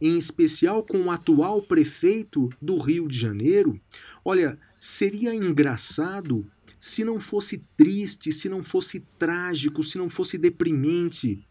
em 0.00 0.16
especial 0.18 0.82
com 0.82 1.02
o 1.02 1.10
atual 1.10 1.62
prefeito 1.62 2.48
do 2.60 2.78
Rio 2.78 3.06
de 3.06 3.18
Janeiro, 3.18 3.80
olha, 4.24 4.58
seria 4.78 5.34
engraçado 5.34 6.46
se 6.78 7.04
não 7.04 7.20
fosse 7.20 7.62
triste, 7.76 8.32
se 8.32 8.48
não 8.48 8.62
fosse 8.62 9.00
trágico, 9.16 9.82
se 9.82 9.96
não 9.96 10.10
fosse 10.10 10.36
deprimente. 10.36 11.46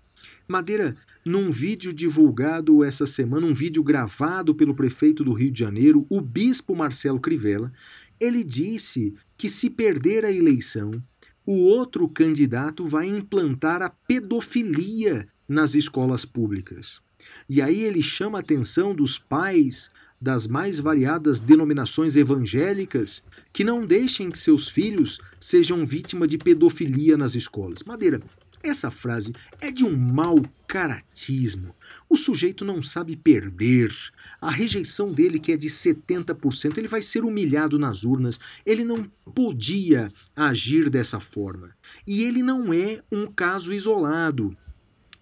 Madeira, 0.48 0.96
num 1.24 1.52
vídeo 1.52 1.94
divulgado 1.94 2.84
essa 2.84 3.06
semana, 3.06 3.46
um 3.46 3.54
vídeo 3.54 3.84
gravado 3.84 4.54
pelo 4.54 4.76
prefeito 4.76 5.24
do 5.24 5.34
Rio 5.34 5.52
de 5.52 5.60
Janeiro, 5.60 6.06
o 6.10 6.20
bispo 6.20 6.76
Marcelo 6.76 7.20
Crivella, 7.20 7.72
ele 8.20 8.44
disse 8.44 9.14
que 9.38 9.50
se 9.50 9.70
perder 9.70 10.26
a 10.26 10.32
eleição, 10.32 11.00
o 11.46 11.54
outro 11.54 12.08
candidato 12.08 12.88
vai 12.88 13.08
implantar 13.08 13.82
a 13.82 13.90
pedofilia 13.90 15.28
nas 15.50 15.74
escolas 15.74 16.24
públicas. 16.24 17.02
E 17.50 17.62
aí 17.62 17.82
ele 17.82 18.02
chama 18.02 18.38
a 18.38 18.42
atenção 18.42 18.94
dos 18.94 19.18
pais 19.18 19.90
das 20.22 20.46
mais 20.46 20.78
variadas 20.78 21.40
denominações 21.40 22.16
evangélicas 22.16 23.24
que 23.52 23.64
não 23.64 23.86
deixem 23.86 24.30
que 24.30 24.38
seus 24.38 24.70
filhos 24.70 25.20
sejam 25.40 25.84
vítima 25.86 26.28
de 26.28 26.38
pedofilia 26.38 27.18
nas 27.18 27.34
escolas. 27.34 27.82
Madeira, 27.84 28.22
Essa 28.64 28.92
frase 28.92 29.32
é 29.60 29.72
de 29.72 29.84
um 29.84 29.96
mau 29.96 30.36
caratismo. 30.68 31.76
O 32.10 32.16
sujeito 32.16 32.64
não 32.64 32.82
sabe 32.82 33.16
perder. 33.16 33.92
A 34.40 34.50
rejeição 34.50 35.12
dele, 35.12 35.40
que 35.40 35.52
é 35.52 35.58
de 35.58 35.68
70%, 35.68 36.78
ele 36.78 36.88
vai 36.88 37.02
ser 37.02 37.24
humilhado 37.24 37.78
nas 37.78 38.04
urnas. 38.04 38.40
Ele 38.66 38.84
não 38.84 39.04
podia 39.36 40.12
agir 40.36 40.90
dessa 40.90 41.20
forma. 41.20 41.76
E 42.06 42.24
ele 42.24 42.42
não 42.44 42.74
é 42.74 43.02
um 43.12 43.28
caso 43.32 43.74
isolado. 43.74 44.56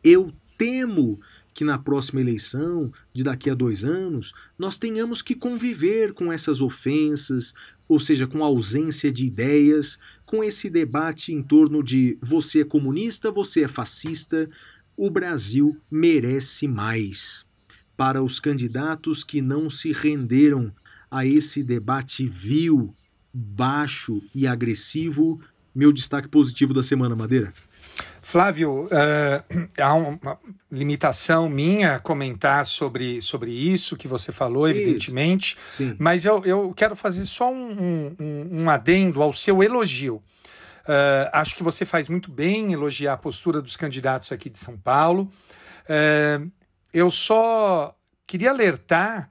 Eu 0.04 0.34
temo 0.58 1.20
que 1.54 1.64
na 1.64 1.78
próxima 1.78 2.22
eleição, 2.22 2.92
de 3.14 3.24
daqui 3.24 3.50
a 3.50 3.54
dois 3.54 3.84
anos, 3.84 4.34
nós 4.58 4.78
tenhamos 4.78 5.22
que 5.22 5.36
conviver 5.36 6.14
com 6.14 6.32
essas 6.32 6.62
ofensas, 6.62 7.54
ou 7.88 8.00
seja, 8.00 8.28
com 8.28 8.44
a 8.44 8.48
ausência 8.48 9.12
de 9.12 9.26
ideias, 9.26 9.98
com 10.26 10.44
esse 10.44 10.70
debate 10.70 11.34
em 11.34 11.42
torno 11.42 11.84
de 11.84 12.18
você 12.22 12.62
é 12.62 12.66
comunista, 12.66 13.32
você 13.32 13.64
é 13.64 13.68
fascista. 13.68 14.50
O 14.96 15.10
Brasil 15.10 15.78
merece 15.92 16.68
mais. 16.68 17.46
Para 17.98 18.24
os 18.24 18.40
candidatos 18.40 19.24
que 19.24 19.42
não 19.42 19.70
se 19.70 19.92
renderam 19.92 20.74
a 21.12 21.26
esse 21.26 21.64
debate 21.64 22.26
vil, 22.26 22.94
baixo 23.34 24.22
e 24.34 24.48
agressivo, 24.48 25.42
meu 25.74 25.92
destaque 25.92 26.28
positivo 26.28 26.74
da 26.74 26.84
semana, 26.84 27.16
Madeira. 27.16 27.54
Flávio, 28.30 28.84
uh, 28.84 29.68
há 29.82 29.94
uma 29.96 30.40
limitação 30.72 31.50
minha 31.50 31.98
comentar 31.98 32.64
sobre, 32.64 33.24
sobre 33.24 33.50
isso 33.50 33.98
que 33.98 34.08
você 34.08 34.32
falou, 34.32 34.70
evidentemente, 34.70 35.58
Sim. 35.68 35.96
mas 35.98 36.26
eu, 36.26 36.46
eu 36.46 36.72
quero 36.76 36.96
fazer 36.96 37.26
só 37.26 37.52
um, 37.52 38.16
um, 38.20 38.62
um 38.62 38.70
adendo 38.70 39.24
ao 39.24 39.34
seu 39.34 39.64
elogio. 39.64 40.18
Uh, 40.18 41.26
acho 41.34 41.56
que 41.56 41.64
você 41.64 41.88
faz 41.88 42.08
muito 42.08 42.30
bem 42.30 42.72
elogiar 42.72 43.14
a 43.14 43.18
postura 43.18 43.64
dos 43.64 43.76
candidatos 43.76 44.32
aqui 44.32 44.48
de 44.48 44.60
São 44.60 44.78
Paulo. 44.78 45.28
Uh, 45.86 46.52
eu 46.94 47.10
só 47.10 47.96
queria 48.28 48.52
alertar 48.52 49.28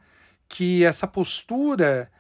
que 0.49 0.85
essa 0.85 1.07
postura 1.07 2.11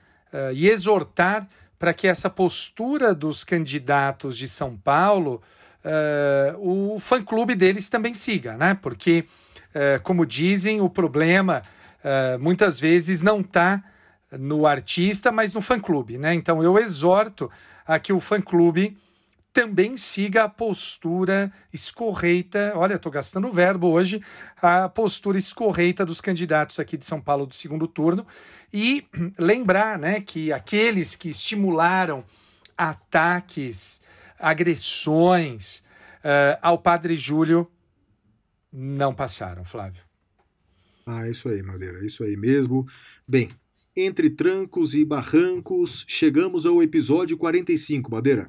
e 0.55 0.69
exortar 0.69 1.49
para 1.77 1.93
que 1.95 2.07
essa 2.07 2.31
postura 2.31 3.15
dos 3.15 3.43
candidatos 3.43 4.39
de 4.39 4.47
São 4.47 4.77
Paulo 4.77 5.43
uh, 5.89 6.95
o 6.95 7.01
fã-clube 7.01 7.55
deles 7.55 7.89
também 7.89 8.15
siga, 8.15 8.57
né? 8.57 8.75
Porque, 8.75 9.25
uh, 9.71 10.03
como 10.03 10.27
dizem, 10.27 10.81
o 10.81 10.91
problema 10.91 11.63
uh, 12.05 12.39
muitas 12.39 12.79
vezes 12.79 13.23
não 13.23 13.41
está 13.41 13.83
no 14.31 14.67
artista, 14.67 15.33
mas 15.33 15.53
no 15.53 15.61
fã-clube, 15.61 16.19
né? 16.19 16.35
Então 16.35 16.63
eu 16.63 16.79
exorto 16.79 17.51
a 17.87 17.99
que 17.99 18.13
o 18.13 18.21
fã-clube 18.21 18.97
também 19.53 19.97
siga 19.97 20.45
a 20.45 20.49
postura 20.49 21.51
escorreita, 21.73 22.73
olha, 22.77 22.95
estou 22.95 23.11
gastando 23.11 23.49
o 23.49 23.53
verbo 23.53 23.89
hoje, 23.89 24.23
a 24.61 24.89
postura 24.89 25.39
escorreita 25.39 26.05
dos 26.05 26.21
candidatos 26.21 26.79
aqui 26.79 26.97
de 26.97 27.07
São 27.07 27.21
Paulo 27.21 27.47
do 27.47 27.55
segundo 27.55 27.89
turno 27.89 28.27
e 28.73 29.07
lembrar, 29.39 29.99
né, 29.99 30.21
que 30.21 30.53
aqueles 30.53 31.17
que 31.17 31.31
estimularam 31.31 32.23
ataques 32.77 34.01
agressões 34.39 35.81
uh, 36.19 36.59
ao 36.63 36.79
Padre 36.79 37.17
Júlio 37.17 37.71
não 38.73 39.15
passaram, 39.15 39.65
Flávio. 39.65 40.03
Ah, 41.07 41.29
isso 41.29 41.49
aí, 41.49 41.63
Madeira, 41.63 42.05
isso 42.05 42.23
aí 42.23 42.37
mesmo. 42.37 42.87
Bem, 43.27 43.49
entre 43.97 44.31
trancos 44.31 44.95
e 44.95 45.05
barrancos, 45.05 46.05
chegamos 46.07 46.67
ao 46.67 46.83
episódio 46.83 47.37
45, 47.37 48.11
Madeira. 48.11 48.49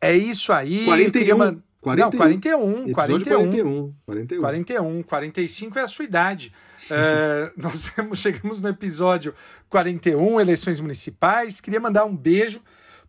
É 0.00 0.16
isso 0.16 0.52
aí. 0.52 0.84
41. 0.84 1.36
Man... 1.36 1.62
41. 1.80 2.06
Não, 2.06 2.92
41. 2.92 2.92
41. 2.92 2.92
41. 2.94 3.94
41. 4.04 4.40
41. 4.40 5.02
45 5.02 5.78
é 5.78 5.82
a 5.82 5.88
sua 5.88 6.04
idade. 6.04 6.52
Uh, 6.90 7.52
nós 7.56 7.92
chegamos 8.14 8.60
no 8.60 8.68
episódio 8.68 9.34
41, 9.68 10.40
eleições 10.40 10.80
municipais. 10.80 11.60
Queria 11.60 11.80
mandar 11.80 12.04
um 12.04 12.16
beijo 12.16 12.62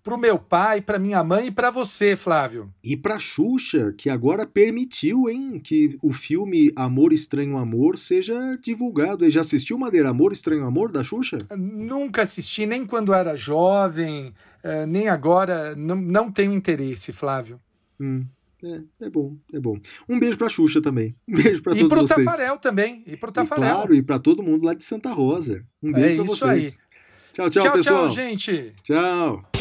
para 0.04 0.16
o 0.16 0.18
meu 0.18 0.40
pai, 0.40 0.82
para 0.82 1.00
minha 1.00 1.24
mãe 1.24 1.48
e 1.48 1.52
para 1.52 1.70
você, 1.70 2.16
Flávio. 2.16 2.74
E 2.84 2.96
para 2.96 3.20
Xuxa, 3.20 3.94
que 3.98 4.10
agora 4.10 4.46
permitiu, 4.46 5.30
hein, 5.30 5.60
que 5.60 5.98
o 6.02 6.14
filme 6.14 6.72
Amor 6.76 7.14
Estranho 7.14 7.58
Amor 7.58 7.98
seja 7.98 8.58
divulgado. 8.62 9.26
E 9.26 9.30
já 9.30 9.42
assistiu 9.42 9.78
Madeira 9.78 10.10
Amor 10.10 10.32
Estranho 10.32 10.66
Amor 10.66 10.92
da 10.92 11.04
Xuxa? 11.04 11.38
Nunca 11.56 12.24
assisti, 12.24 12.66
nem 12.66 12.86
quando 12.86 13.14
era 13.14 13.36
jovem, 13.36 14.34
eh, 14.64 14.86
nem 14.86 15.08
agora. 15.08 15.76
Não, 15.76 15.96
não 15.96 16.32
tenho 16.32 16.54
interesse, 16.54 17.12
Flávio. 17.12 17.60
Hum. 18.00 18.26
É, 18.64 19.06
é 19.06 19.10
bom, 19.10 19.38
é 19.54 19.60
bom. 19.60 19.78
Um 20.08 20.20
beijo 20.20 20.38
pra 20.38 20.50
Xuxa 20.50 20.82
também. 20.82 21.16
Um 21.28 21.36
beijo 21.36 21.64
pra 21.64 21.74
e 21.74 21.80
todos 21.80 22.10
vocês. 22.10 22.12
E 22.12 22.14
pro 22.16 22.26
Tafarel 22.26 22.58
também. 22.58 23.04
E 23.08 23.16
pro 23.16 23.32
Tafarel. 23.32 23.64
E 23.64 23.72
claro, 23.72 23.96
e 23.96 24.02
pra 24.02 24.20
todo 24.20 24.44
mundo 24.44 24.66
lá 24.66 24.74
de 24.74 24.84
Santa 24.84 25.12
Rosa. 25.12 25.64
Um 25.82 25.94
beijo 25.94 26.22
é 26.22 26.26
pra 26.26 26.26
vocês. 26.26 26.80
Aí. 26.80 26.90
Tchau, 27.32 27.50
tchau, 27.50 27.64
tchau 27.64 27.74
pessoal. 27.74 28.06
Tchau, 28.06 28.16
gente. 28.16 28.74
Tchau. 28.84 29.59